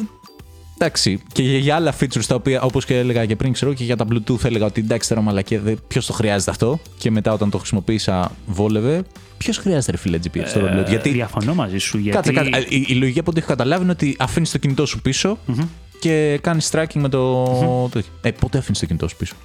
Εντάξει, 0.85 1.19
και 1.31 1.43
για, 1.43 1.57
για 1.57 1.75
άλλα 1.75 1.93
features 1.99 2.25
τα 2.27 2.35
οποία, 2.35 2.61
όπως 2.61 2.85
και 2.85 2.97
έλεγα 2.97 3.25
και 3.25 3.35
πριν, 3.35 3.53
ξέρω 3.53 3.73
και 3.73 3.83
για 3.83 3.95
τα 3.95 4.05
Bluetooth 4.11 4.43
έλεγα 4.45 4.65
ότι 4.65 4.81
εντάξει 4.81 5.09
τώρα 5.09 5.21
μαλακία, 5.21 5.61
ποιος 5.87 6.05
το 6.05 6.13
χρειάζεται 6.13 6.51
αυτό; 6.51 6.79
Και 6.97 7.11
μετά 7.11 7.33
όταν 7.33 7.49
το 7.49 7.57
χρησιμοποίησα, 7.57 8.31
βόλευε. 8.45 9.03
Ποιος 9.37 9.57
χρειάζεται 9.57 9.91
ρε 9.91 9.97
φίλε 9.97 10.17
GPS 10.23 10.43
στο 10.45 10.59
ρολόι. 10.59 10.83
Γιατί. 10.87 11.09
Ε, 11.09 11.13
Διαφωνώ 11.13 11.53
μαζί 11.55 11.77
σου. 11.77 11.97
Γιατί... 11.97 12.15
Κάτσε, 12.17 12.31
κάτσε. 12.51 12.65
Η, 12.69 12.85
η 12.87 12.93
λογική 12.93 13.19
από 13.19 13.29
ό,τι 13.31 13.39
έχω 13.39 13.47
καταλάβει 13.49 13.83
είναι 13.83 13.91
ότι 13.91 14.15
αφήνεις 14.19 14.51
το 14.51 14.57
κινητό 14.57 14.85
σου 14.85 15.01
πίσω 15.01 15.37
Μμμ. 15.45 15.63
και 15.99 16.39
κάνεις 16.41 16.69
tracking 16.73 16.93
με 16.99 17.09
το. 17.09 17.43
το- 17.91 18.01
Ε, 18.21 18.31
πότε 18.31 18.57
αφήνεις 18.57 18.79
το 18.79 18.85
κινητό 18.85 19.07
σου 19.07 19.15
πίσω; 19.17 19.35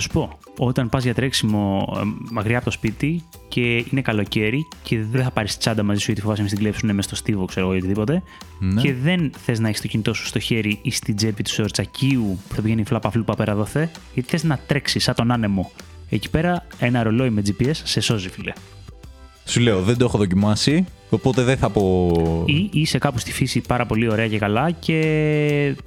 Θα 0.00 0.06
σου 0.06 0.12
πω, 0.12 0.38
όταν 0.58 0.88
πας 0.88 1.04
για 1.04 1.14
τρέξιμο 1.14 1.94
ε, 1.96 2.00
μακριά 2.30 2.56
από 2.56 2.64
το 2.64 2.70
σπίτι 2.70 3.22
και 3.48 3.84
είναι 3.90 4.00
καλοκαίρι 4.02 4.68
και 4.82 5.02
δεν 5.02 5.22
θα 5.22 5.30
πάρεις 5.30 5.56
τσάντα 5.56 5.82
μαζί 5.82 5.98
σου 5.98 6.06
γιατί 6.06 6.20
φοβάσαι 6.20 6.42
να 6.42 6.46
μην 6.48 6.56
στην 6.56 6.64
κλέψουν 6.64 6.94
μες 6.94 7.04
στο 7.04 7.14
στίβο, 7.14 7.44
ξέρω 7.44 7.66
εγώ 7.66 7.74
ή 7.74 7.78
οτιδήποτε. 7.78 8.22
Ναι. 8.58 8.80
Και 8.80 8.94
δεν 8.94 9.32
θες 9.44 9.58
να 9.58 9.68
έχεις 9.68 9.80
το 9.80 9.88
κινητό 9.88 10.14
σου 10.14 10.26
στο 10.26 10.38
χέρι 10.38 10.78
ή 10.82 10.90
στην 10.90 11.16
τσέπη 11.16 11.42
του 11.42 11.50
σορτσακίου 11.50 12.38
που 12.48 12.54
θα 12.54 12.62
πηγαίνει 12.62 12.84
φλάπα 12.84 13.10
φλούπα 13.10 13.34
πέρα 13.34 13.54
δόθε, 13.54 13.90
γιατί 14.14 14.28
θες 14.28 14.44
να 14.44 14.58
τρέξεις 14.66 15.02
σαν 15.02 15.14
τον 15.14 15.30
άνεμο. 15.30 15.70
Εκεί 16.08 16.30
πέρα 16.30 16.66
ένα 16.78 17.02
ρολόι 17.02 17.30
με 17.30 17.42
GPS 17.46 17.74
σε 17.84 18.00
σώζει, 18.00 18.28
φίλε. 18.28 18.52
Σου 19.48 19.60
λέω, 19.60 19.80
δεν 19.82 19.96
το 19.96 20.04
έχω 20.04 20.18
δοκιμάσει, 20.18 20.84
οπότε 21.10 21.42
δεν 21.42 21.56
θα 21.56 21.70
πω. 21.70 22.12
Ή 22.46 22.68
είσαι 22.72 22.98
κάπου 22.98 23.18
στη 23.18 23.32
φύση 23.32 23.60
πάρα 23.60 23.86
πολύ 23.86 24.10
ωραία 24.10 24.28
και 24.28 24.38
καλά 24.38 24.70
και 24.70 24.94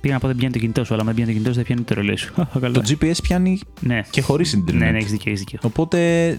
πήγα 0.02 0.14
να 0.14 0.20
πω 0.20 0.28
δεν 0.28 0.36
πιάνει 0.36 0.54
το 0.54 0.60
κινητό 0.60 0.84
σου, 0.84 0.94
αλλά 0.94 1.04
με 1.04 1.14
πιάνει 1.14 1.28
το 1.28 1.34
κινητό 1.34 1.50
σου 1.50 1.56
δεν 1.56 1.66
πιάνει 1.66 1.82
το 1.82 1.94
ρολόι 1.94 2.16
σου. 2.16 2.34
Καλά. 2.62 2.72
Το 2.72 2.82
GPS 2.88 3.16
πιάνει 3.24 3.60
Ναι. 3.80 4.02
και 4.10 4.22
χωρίς 4.22 4.54
Ιντερνετ. 4.54 4.84
Ναι, 4.84 4.92
ναι, 4.92 4.98
έχεις 4.98 5.12
δίκιο, 5.12 5.32
έχεις 5.32 5.44
δίκιο. 5.44 5.60
Οπότε 5.64 5.98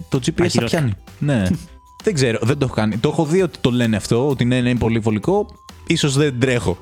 το 0.08 0.18
GPS 0.18 0.32
θα 0.36 0.44
Ακυρώθηκα. 0.44 0.66
πιάνει. 0.66 0.92
Ναι. 1.18 1.42
δεν 2.04 2.14
ξέρω, 2.14 2.38
δεν 2.42 2.58
το 2.58 2.64
έχω 2.64 2.74
κάνει. 2.74 2.96
Το 2.96 3.08
έχω 3.08 3.24
δει 3.24 3.42
ότι 3.42 3.58
το 3.60 3.70
λένε 3.70 3.96
αυτό, 3.96 4.28
ότι 4.28 4.44
ναι, 4.44 4.60
ναι, 4.60 4.68
είναι 4.68 4.78
πολύ 4.78 4.98
βολικό. 4.98 5.46
Ίσως 5.86 6.16
δεν 6.16 6.34
τρέχω. 6.40 6.78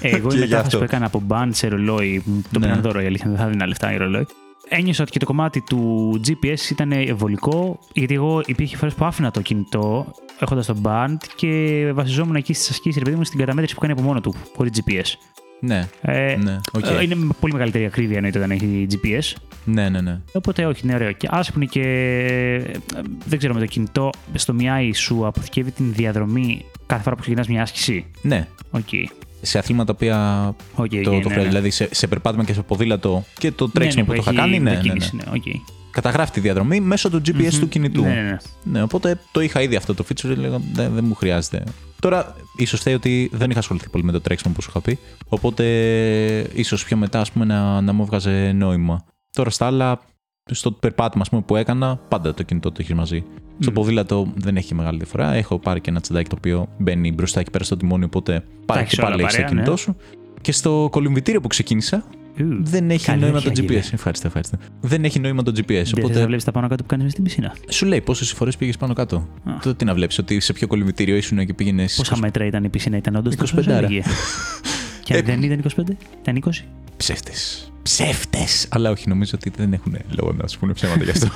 Εγώ 0.00 0.28
Και 0.30 0.34
η 0.36 0.38
γι' 0.38 0.44
μετάβαση 0.44 0.56
αυτό. 0.66 0.78
που 0.78 0.84
έκανα 0.84 1.06
από 1.06 1.22
band 1.28 1.48
σε 1.50 1.68
ρολόι, 1.68 2.22
μου 2.24 2.42
το 2.52 2.58
Ναι. 2.58 2.66
πήραν 2.66 2.80
δώρο 2.82 3.00
η 3.02 3.06
αλήθεια, 3.06 3.28
δεν 3.30 3.38
θα 3.38 3.46
δίνα 3.46 3.66
λεφτά 3.66 3.92
για 3.92 3.96
ρολόι. 3.96 4.26
Ένιωσα 4.68 5.02
ότι 5.02 5.12
και 5.12 5.18
το 5.18 5.26
κομμάτι 5.26 5.60
του 5.60 6.10
GPS 6.26 6.70
ήταν 6.70 6.92
βολικό, 7.16 7.78
γιατί 7.92 8.14
εγώ 8.14 8.42
υπήρχε 8.46 8.76
φορές 8.76 8.94
που 8.94 9.04
άφηνα 9.04 9.30
το 9.30 9.40
κινητό 9.40 10.14
έχοντας 10.40 10.66
το 10.66 10.76
band 10.82 11.16
και 11.36 11.90
βασιζόμουν 11.94 12.34
εκεί 12.34 12.52
στις 12.52 12.70
ασκήσεις, 12.70 12.98
ρε 12.98 13.04
παιδί 13.04 13.16
μου, 13.16 13.24
στην 13.24 13.38
καταμέτρηση 13.38 13.74
που 13.74 13.80
κάνει 13.80 13.92
από 13.92 14.02
μόνο 14.02 14.20
του, 14.20 14.34
χωρίς 14.56 14.72
GPS. 14.84 15.14
Ναι. 15.60 15.88
Ε, 16.00 16.36
Ναι, 16.42 16.58
οκ. 16.72 16.84
ε, 16.86 17.02
Είναι 17.02 17.14
με 17.14 17.32
πολύ 17.40 17.52
μεγαλύτερη 17.52 17.84
ακρίβεια 17.84 18.16
εννοείται 18.16 18.38
όταν 18.38 18.50
έχει 18.50 18.86
GPS. 18.90 19.36
Ναι, 19.64 19.88
ναι, 19.88 20.00
ναι. 20.00 20.20
Οπότε 20.32 20.66
όχι, 20.66 20.80
είναι 20.84 20.94
ωραίο. 20.94 21.12
Και 21.12 21.28
άσε 21.30 21.52
που 21.52 21.58
είναι 21.58 21.66
και. 21.70 21.80
ε, 22.96 22.98
Δεν 23.24 23.38
ξέρω, 23.38 23.54
με 23.54 23.60
το 23.60 23.66
κινητό 23.66 24.10
στο 24.34 24.52
Mi 24.52 24.92
σου 24.92 25.26
αποθηκεύει 25.26 25.70
την 25.70 25.92
διαδρομή 25.92 26.64
κάθε 26.86 27.02
φορά 27.02 27.14
που 27.16 27.20
ξεκινάς 27.22 27.48
μια 27.48 27.62
άσκηση. 27.62 28.04
Ναι. 28.22 28.46
Οκ. 28.70 28.88
Σε 29.42 29.58
αθλήματα 29.58 29.84
τα 29.84 29.92
οποία 29.92 30.46
Οκ, 30.74 30.90
το, 30.90 30.96
οκ, 30.98 31.02
το 31.04 31.10
ναι, 31.10 31.18
χρειάζεται. 31.20 31.40
ναι. 31.40 31.46
Δηλαδή 31.48 31.70
σε, 31.70 31.88
σε 31.90 32.06
περπάτημα 32.06 32.44
και 32.44 32.52
σε 32.52 32.62
ποδήλατο 32.62 33.24
και 33.38 33.52
το 33.52 33.68
τρέξιμο 33.70 34.04
Ναι, 34.08 34.10
ναι, 34.10 34.16
που 34.18 34.24
το 34.24 34.30
είχα 34.32 34.42
έχει 34.42 34.50
κάνει. 34.50 34.58
Ναι, 34.58 34.70
ναι, 34.70 34.76
ναι. 34.76 34.82
μετακίνηση, 34.82 35.16
ναι, 35.16 35.22
οκ. 35.34 35.60
Καταγράφει 35.90 36.32
τη 36.32 36.40
διαδρομή 36.40 36.80
μέσω 36.80 37.10
του 37.10 37.20
GPS 37.26 37.54
του 37.60 37.68
κινητού. 37.68 38.02
Ναι, 38.02 38.08
ναι, 38.08 38.20
ναι. 38.22 38.36
Ναι, 38.62 38.82
οπότε 38.82 39.18
το 39.32 39.40
είχα 39.40 39.62
ήδη 39.62 39.76
αυτό 39.76 39.94
το 39.94 40.04
feature, 40.08 40.30
έλεγα 40.30 40.60
δεν, 40.72 40.92
δεν 40.94 41.04
μου 41.04 41.14
χρειάζεται. 41.14 41.64
Τώρα, 42.00 42.36
ίσως 42.56 42.80
φταίει 42.80 42.96
ότι 42.96 43.30
δεν 43.32 43.50
είχα 43.50 43.58
ασχοληθεί 43.58 43.88
πολύ 43.88 44.04
με 44.04 44.12
το 44.12 44.20
τρέξιμο 44.20 44.54
που 44.54 44.62
σου 44.62 44.68
είχα 44.70 44.80
πει. 44.80 44.98
Οπότε, 45.28 45.64
ίσως 46.54 46.84
πιο 46.84 46.96
μετά, 46.96 47.20
ας 47.20 47.32
πούμε, 47.32 47.44
να, 47.44 47.80
να 47.80 47.92
μου 47.92 48.02
έβγαζε 48.02 48.52
νόημα. 48.54 49.04
Τώρα 49.32 49.50
στα 49.50 49.66
άλλα, 49.66 50.00
στο 50.50 50.72
περπάτημα 50.72 51.22
ας 51.22 51.28
πούμε, 51.28 51.42
που 51.42 51.56
έκανα, 51.56 51.96
πάντα 52.08 52.34
το 52.34 52.42
κινητό 52.42 52.70
το 52.70 52.76
έχει 52.80 52.94
μαζί. 52.94 53.24
Στο 53.58 53.70
Μμ. 53.70 53.74
ποδήλατο 53.74 54.32
δεν 54.34 54.56
έχει 54.56 54.74
μεγάλη 54.74 54.96
διαφορά. 54.96 55.32
Έχω 55.34 55.58
πάρει 55.58 55.80
και 55.80 55.90
ένα 55.90 56.00
τσεντάκι 56.00 56.28
το 56.28 56.34
οποίο 56.38 56.68
μπαίνει 56.78 57.12
μπροστά 57.12 57.40
εκεί 57.40 57.50
πέρα 57.50 57.64
στο 57.64 57.76
τιμόνι, 57.76 58.04
οπότε 58.04 58.44
πάρει 58.66 58.80
έχεις 58.80 58.94
και 58.94 59.02
πάλι 59.02 59.14
όλα 59.14 59.22
έχεις 59.22 59.34
το 59.34 59.40
παρέα, 59.42 59.54
κινητό 59.54 59.70
ναι. 59.70 59.76
σου. 59.76 59.96
Και 60.40 60.52
στο 60.52 60.88
κολυμβητήριο 60.90 61.40
που 61.40 61.48
ξεκίνησα, 61.48 62.04
Ου, 62.40 62.44
δεν 62.60 62.90
έχει 62.90 63.04
καλή 63.04 63.20
νόημα 63.20 63.40
το 63.40 63.48
αρχή, 63.48 63.62
GPS. 63.62 63.68
Άγγελε. 63.70 63.84
Ευχαριστώ, 63.92 64.26
ευχαριστώ. 64.26 64.56
Δεν 64.80 65.04
έχει 65.04 65.18
νόημα 65.18 65.42
το 65.42 65.50
GPS. 65.50 65.66
Δεν 65.66 65.84
θες 65.84 65.92
να 65.92 66.04
Οπότε 66.04 66.26
βλέπεις 66.26 66.44
τα 66.44 66.50
πάνω 66.50 66.68
κάτω 66.68 66.82
που 66.82 66.88
κάνεις 66.88 67.12
στην 67.12 67.24
πισίνα; 67.24 67.54
σου 67.68 67.86
λέει 67.86 68.00
πόσες 68.00 68.32
φορές 68.32 68.56
πήγες 68.56 68.76
πάνω 68.76 68.92
κάτω. 68.92 69.16
Α. 69.16 69.52
Τότε 69.62 69.74
τι 69.74 69.84
να 69.84 69.94
βλέπεις, 69.94 70.18
ότι 70.18 70.40
σε 70.40 70.52
ποιο 70.52 70.66
κολυμβητήριο 70.66 71.16
ήσουν 71.16 71.46
και 71.46 71.54
πήγαινες. 71.54 71.94
Πόσα 71.96 72.16
μέτρα 72.18 72.44
ήταν 72.44 72.64
η 72.64 72.68
πισίνα, 72.68 72.96
ήταν 72.96 73.16
όντως 73.16 73.34
25 73.34 73.36
τόσο 73.38 73.56
όσο 73.58 73.70
άρα. 73.70 73.78
έλεγε. 73.86 74.02
Και 75.04 75.14
Ε, 75.14 75.18
αν 75.18 75.24
δεν 75.24 75.42
ήταν 75.42 75.58
25, 75.58 75.96
ήταν 76.20 76.36
20. 76.36 76.64
Ψεύτες. 76.96 77.71
Ψεύτες! 77.82 78.66
Αλλά 78.70 78.90
όχι, 78.90 79.08
νομίζω 79.08 79.32
ότι 79.34 79.52
δεν 79.56 79.72
έχουν 79.72 79.96
λόγο 80.20 80.32
να 80.32 80.48
σου 80.48 80.58
πούνε 80.58 80.72
ψέματα 80.72 81.04
γι' 81.04 81.10
αυτό. 81.10 81.28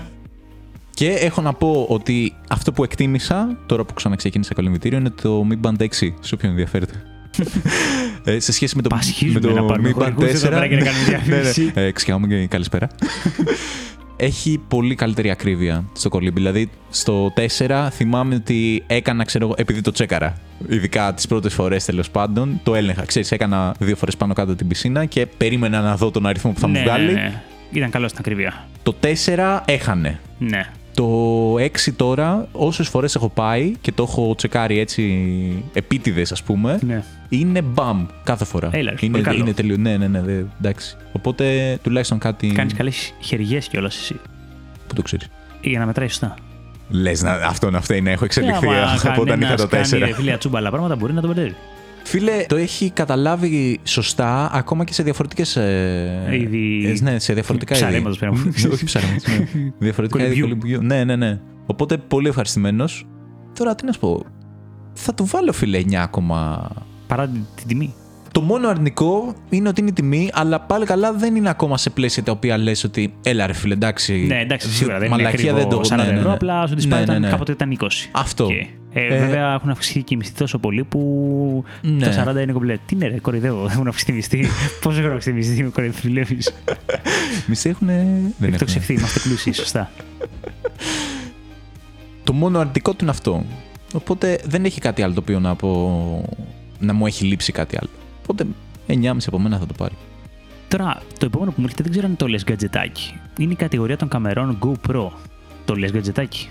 και 1.00 1.10
έχω 1.10 1.40
να 1.42 1.52
πω 1.52 1.86
ότι 1.88 2.34
αυτό 2.48 2.72
που 2.72 2.84
εκτίμησα 2.84 3.58
τώρα 3.66 3.84
που 3.84 3.94
ξαναξεκίνησα 3.94 4.54
κολυμβητήριο 4.54 4.98
είναι 4.98 5.10
το 5.10 5.46
Mi 5.50 5.66
Band 5.66 5.82
6, 5.82 5.86
σε 6.20 6.34
όποιον 6.34 6.50
ενδιαφέρεται. 6.50 7.02
ε, 8.24 8.38
σε 8.38 8.52
σχέση 8.52 8.76
με 8.76 8.82
το, 8.82 8.88
Πασχίζουμε 8.88 9.40
με 9.40 9.46
το 9.46 9.52
να 9.52 9.64
πάρουμε 9.64 9.92
Mi 9.96 10.02
Band 10.02 10.08
4. 10.08 10.12
χορηγούς 10.14 10.42
εδώ 10.42 10.48
πέρα 10.48 10.68
και 10.68 10.76
να 10.76 10.84
κάνουμε 10.84 11.04
διαφήμιση. 11.04 11.64
ναι, 11.64 11.70
ναι. 11.74 11.86
Ε, 11.86 11.92
ξεχάμε 11.92 12.26
και 12.26 12.46
καλησπέρα. 12.46 12.88
Έχει 14.22 14.60
πολύ 14.68 14.94
καλύτερη 14.94 15.30
ακρίβεια 15.30 15.84
στο 15.92 16.08
κολύμπι. 16.08 16.40
Δηλαδή, 16.40 16.70
στο 16.90 17.32
4 17.58 17.88
θυμάμαι 17.90 18.34
ότι 18.34 18.82
έκανα, 18.86 19.24
ξέρω 19.24 19.44
εγώ, 19.44 19.54
επειδή 19.56 19.80
το 19.80 19.90
τσέκαρα. 19.90 20.36
Ειδικά 20.68 21.14
τις 21.14 21.26
πρώτες 21.26 21.54
φορές 21.54 21.84
τέλος 21.84 22.10
πάντων, 22.10 22.60
το 22.62 22.74
έλεγχα. 22.74 23.04
Ξέρεις, 23.04 23.32
έκανα 23.32 23.74
δύο 23.78 23.96
φορές 23.96 24.16
πάνω 24.16 24.32
κάτω 24.32 24.54
την 24.54 24.68
πισίνα 24.68 25.04
και 25.04 25.26
περίμενα 25.26 25.80
να 25.80 25.96
δω 25.96 26.10
τον 26.10 26.26
αριθμό 26.26 26.52
που 26.52 26.60
θα 26.60 26.68
ναι, 26.68 26.78
μου 26.78 26.84
βγάλει. 26.84 27.06
Ναι, 27.06 27.12
ναι. 27.12 27.42
Ήταν 27.70 27.90
καλό 27.90 28.08
στην 28.08 28.18
ακριβία. 28.20 28.66
Το 28.82 28.94
4 29.26 29.60
έχανε. 29.64 30.20
Ναι. 30.38 30.66
Το 30.94 31.54
6 31.58 31.92
τώρα, 31.96 32.48
όσες 32.52 32.88
φορές 32.88 33.14
έχω 33.14 33.28
πάει 33.28 33.72
και 33.80 33.92
το 33.92 34.02
έχω 34.02 34.34
τσεκάρει 34.36 34.78
έτσι 34.78 35.64
επίτηδες, 35.72 36.32
ας 36.32 36.42
πούμε, 36.42 36.78
ναι. 36.86 37.04
είναι 37.28 37.62
μπαμ 37.62 38.06
κάθε 38.24 38.44
φορά. 38.44 38.68
Έλα, 38.72 38.90
ρε, 38.90 38.96
είναι, 39.00 39.12
πολύ 39.12 39.24
καλό. 39.24 39.38
είναι 39.38 39.52
τελείω. 39.52 39.76
Ναι, 39.76 39.96
ναι, 39.96 40.06
ναι, 40.08 40.22
δε- 40.22 40.42
εντάξει. 40.58 40.96
Οπότε 41.12 41.78
τουλάχιστον 41.82 42.18
κάτι. 42.18 42.46
Κάνεις 42.46 42.74
καλές 42.74 43.14
χεριές 43.20 43.68
κιόλας 43.68 43.96
εσύ. 43.96 44.20
Που 44.86 44.94
το 44.94 45.02
ξέρεις; 45.02 45.28
Για 45.60 45.78
να 45.78 45.86
μετράει 45.86 46.08
σωστά. 46.08 46.34
Λες 46.88 47.22
να 47.22 47.32
αυτό 47.32 47.70
να 47.70 47.80
φταίει 47.80 48.00
να 48.00 48.10
έχω 48.10 48.24
εξελιχθεί 48.24 48.66
Ε, 48.66 48.80
άμα 48.80 49.00
από 49.04 49.22
όταν 49.22 49.40
είχα 49.40 49.54
κανένας 49.54 49.60
το 49.60 49.66
4. 49.66 49.70
Κάνεις 49.70 49.92
ρε 49.92 50.12
φίλε 50.14 50.32
ατσούμπαλα 50.32 50.70
πράγματα 50.70 50.96
μπορεί 50.96 51.12
να 51.12 51.20
το 51.20 51.26
μπερδεύει. 51.26 51.54
Φίλε, 52.04 52.44
το 52.48 52.56
έχει 52.56 52.90
καταλάβει 52.90 53.78
σωστά 53.84 54.50
ακόμα 54.52 54.84
και 54.84 54.92
σε 54.92 55.02
διαφορετικές. 55.02 55.56
Ε, 55.56 56.28
Είδη- 56.32 56.84
ε, 57.00 57.02
ναι, 57.02 57.18
σε 57.18 57.32
διαφορετικά 57.32 57.74
είδη. 57.76 57.84
Ψαρέματος, 57.84 58.18
πέρα 58.18 58.32
μου. 58.32 58.52
Όχι 58.72 58.84
ψαρέματος, 58.84 59.24
ναι. 59.26 59.46
διαφορετικά 59.78 60.24
είδη 60.24 60.40
Κολυμβιού. 60.40 60.58
κολυμβιού. 60.68 60.82
Ναι, 60.96 61.04
ναι, 61.04 61.16
ναι. 61.16 61.40
Οπότε 61.66 61.96
πολύ 61.96 62.28
ευχαριστημένος. 62.28 63.06
Τώρα 63.58 63.74
τι 63.74 63.84
να 63.84 63.92
σου 63.92 63.98
πω. 64.00 64.24
Θα 64.92 65.14
του 65.14 65.24
βάλω 65.26 65.52
φίλε 65.52 65.78
9 65.80 65.94
ακόμα. 65.94 66.68
Παρά 67.06 67.26
την 67.28 67.40
την 67.54 67.66
τιμή. 67.66 67.94
Το 68.32 68.40
μόνο 68.40 68.68
αρνητικό 68.68 69.34
είναι 69.50 69.68
ότι 69.68 69.80
είναι 69.80 69.90
η 69.90 69.92
τιμή, 69.92 70.30
αλλά 70.32 70.60
πάλι 70.60 70.84
καλά 70.84 71.12
δεν 71.12 71.36
είναι 71.36 71.48
ακόμα 71.48 71.78
σε 71.78 71.90
πλαίσια 71.90 72.22
τα 72.22 72.32
οποία 72.32 72.58
λες 72.58 72.84
ότι 72.84 73.14
έλα 73.22 73.46
ρε 73.46 73.52
φίλε, 73.52 73.74
εντάξει. 73.74 74.24
Ναι, 74.26 74.40
εντάξει, 74.40 74.70
σίγουρα 74.70 74.98
δεν 74.98 75.06
είναι 75.06 75.16
μαλακία 75.16 75.50
ακριβό 75.52 75.68
δεν 75.68 75.68
το 75.68 75.80
40 75.94 75.96
ναι, 75.96 76.04
ναι, 76.04 76.10
ναι. 76.12 76.18
ευρώ, 76.18 76.32
απλά 76.32 76.66
σου 76.66 76.74
τη 76.74 76.86
Ναι, 76.86 76.90
πάει 76.90 76.98
ναι, 76.98 77.04
ήταν 77.04 77.20
ναι. 77.20 77.28
κάποτε 77.30 77.52
ήταν 77.52 77.76
20. 77.80 77.86
Αυτό. 78.12 78.46
Και, 78.46 78.66
ε, 78.92 79.04
Ε, 79.06 79.18
βέβαια 79.18 79.54
έχουν 79.54 79.70
αυξηθεί 79.70 80.02
και 80.02 80.14
οι 80.14 80.16
μισθοί 80.16 80.34
τόσο 80.34 80.58
πολύ 80.58 80.84
που 80.84 81.64
Ναι. 81.82 82.06
τα 82.06 82.32
40 82.32 82.42
είναι 82.42 82.52
κομπλέ. 82.52 82.76
Τι 82.86 82.94
είναι, 82.94 83.06
ρε, 83.06 83.18
κοροϊδεύω. 83.18 83.66
Έχουν 83.70 83.88
αυξηθεί 83.88 84.12
οι 84.12 84.14
μισθοί. 84.14 84.46
Πόσο 84.80 85.00
έχουν 85.00 85.12
αυξηθεί 85.12 85.30
οι 85.30 85.38
μισθοί, 85.38 85.62
με 85.62 85.68
κοροϊδεύεις; 85.68 86.54
Μισοί 87.48 87.68
έχουν. 87.68 87.86
Δεν 87.86 88.32
έχουν. 88.40 88.52
Εκτοξευθεί, 88.52 88.92
είμαστε 88.92 89.20
πλούσιοι, 89.20 89.52
σωστά. 89.52 89.90
Το 92.24 92.32
μόνο 92.32 92.58
αρνητικό 92.58 92.90
του 92.90 92.96
είναι 93.00 93.10
αυτό. 93.10 93.44
Οπότε 93.94 94.40
δεν 94.44 94.64
έχει 94.64 94.80
κάτι 94.80 95.02
άλλο 95.02 95.14
το 95.14 95.20
οποίο 95.20 95.40
να 95.40 95.54
πω. 95.54 96.28
να 96.78 96.92
μου 96.92 97.06
έχει 97.06 97.24
λείψει 97.24 97.52
κάτι 97.52 97.76
άλλο. 97.80 97.90
Οπότε 98.22 98.46
9,5 98.88 99.16
από 99.26 99.38
μένα 99.38 99.58
θα 99.58 99.66
το 99.66 99.74
πάρει. 99.78 99.94
Τώρα, 100.68 101.02
το 101.18 101.26
επόμενο 101.26 101.50
που 101.50 101.56
μου 101.60 101.64
έρχεται 101.64 101.82
δεν 101.82 101.92
ξέρω 101.92 102.06
αν 102.06 102.16
το 102.16 102.26
λες 102.28 102.44
γκατζετάκι. 102.44 103.14
Είναι 103.38 103.52
η 103.52 103.56
κατηγορία 103.56 103.96
των 103.96 104.08
καμερών 104.08 104.58
GoPro. 104.62 105.08
Το 105.64 105.74
λες 105.74 105.92
γκατζετάκι; 105.92 106.48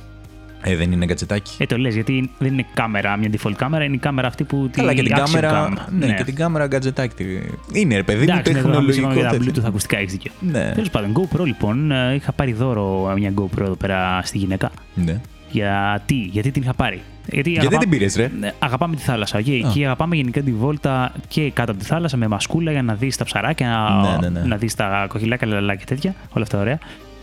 Ε, 0.64 0.76
δεν 0.76 0.92
είναι 0.92 1.06
γκατζετάκι. 1.06 1.56
Ε, 1.58 1.66
το 1.66 1.78
λες 1.78 1.94
γιατί 1.94 2.32
δεν 2.38 2.54
είναι 2.54 2.66
κάμερα, 2.74 3.18
μια 3.18 3.30
default 3.32 3.52
κάμερα, 3.56 3.84
είναι 3.84 3.96
η 3.96 4.00
κάμερα 4.00 4.28
αυτή 4.28 4.44
που. 4.44 4.70
Καλά, 4.72 4.94
και 4.94 5.04
την 5.04 5.16
action 5.16 5.20
κάμερα. 5.26 5.70
cam. 5.74 5.92
Ναι, 6.00 6.14
και 6.14 6.24
την 6.24 6.36
κάμερα 6.36 6.68
γκατζετάκι. 6.68 7.16
τη- 7.16 7.80
Είναι, 7.80 7.96
ρε 7.96 8.04
παιδί 8.04 8.18
μου, 8.26 8.32
Εντάξει, 8.32 8.54
ναι, 8.54 8.62
τώρα 8.62 8.82
μιλάμε 8.82 8.92
τεχνολογικό 8.92 9.20
για 9.20 9.30
τα 9.40 9.46
τέτοιο. 9.46 9.64
Bluetooth 9.64 9.68
ακουστικά, 9.68 9.98
έχεις 9.98 10.12
δίκιο. 10.12 10.32
Ναι. 10.40 10.72
Τέλος 10.74 10.90
πάντων, 10.90 11.14
GoPro 11.14 11.46
λοιπόν, 11.46 11.92
ε, 11.92 12.14
είχα 12.16 12.32
πάρει 12.32 12.54
δώρο 12.54 13.14
μια 13.18 13.34
GoPro 13.36 13.62
εδώ 13.62 13.76
πέρα 13.76 14.22
στη 14.24 14.38
γυναίκα. 14.38 14.72
ναι. 14.94 15.22
Γιατί, 15.52 16.16
γιατί 16.16 16.52
την 16.52 16.62
είχα 16.62 16.74
πάρει; 16.74 17.02
Γιατί, 17.32 17.50
Γιατί 17.52 17.78
την 17.78 17.90
πήρες, 17.90 18.16
ρε; 18.16 18.32
Ναι, 18.40 18.54
αγαπάμε 18.60 18.96
τη 18.96 19.02
θάλασσα. 19.02 19.42
Και, 19.42 19.60
και 19.74 19.86
αγαπάμε 19.86 20.16
γενικά 20.16 20.42
τη 20.42 20.52
βόλτα 20.52 21.12
και 21.28 21.52
κάτω 21.52 21.72
από 21.72 21.80
τη 21.80 21.86
θάλασσα 21.86 22.18
με 22.18 22.28
μασκούλα 22.28 22.72
για 22.72 22.82
να 22.84 22.94
δεις 22.94 23.18
τα 23.18 23.24
ψαράκια, 23.26 23.68
να, 23.68 24.02
Ναι, 24.20 24.28
ναι, 24.30 24.40
ναι. 24.40 24.46
να 24.48 24.56
δεις 24.56 24.76
τα 24.76 25.06
κοχυλάκια, 25.10 25.48
λαλά 25.48 25.76
και 25.76 25.86
τέτοια. 25.86 26.16
Όλα 26.34 26.44
αυτά 26.44 26.60
ωραία. 26.60 26.80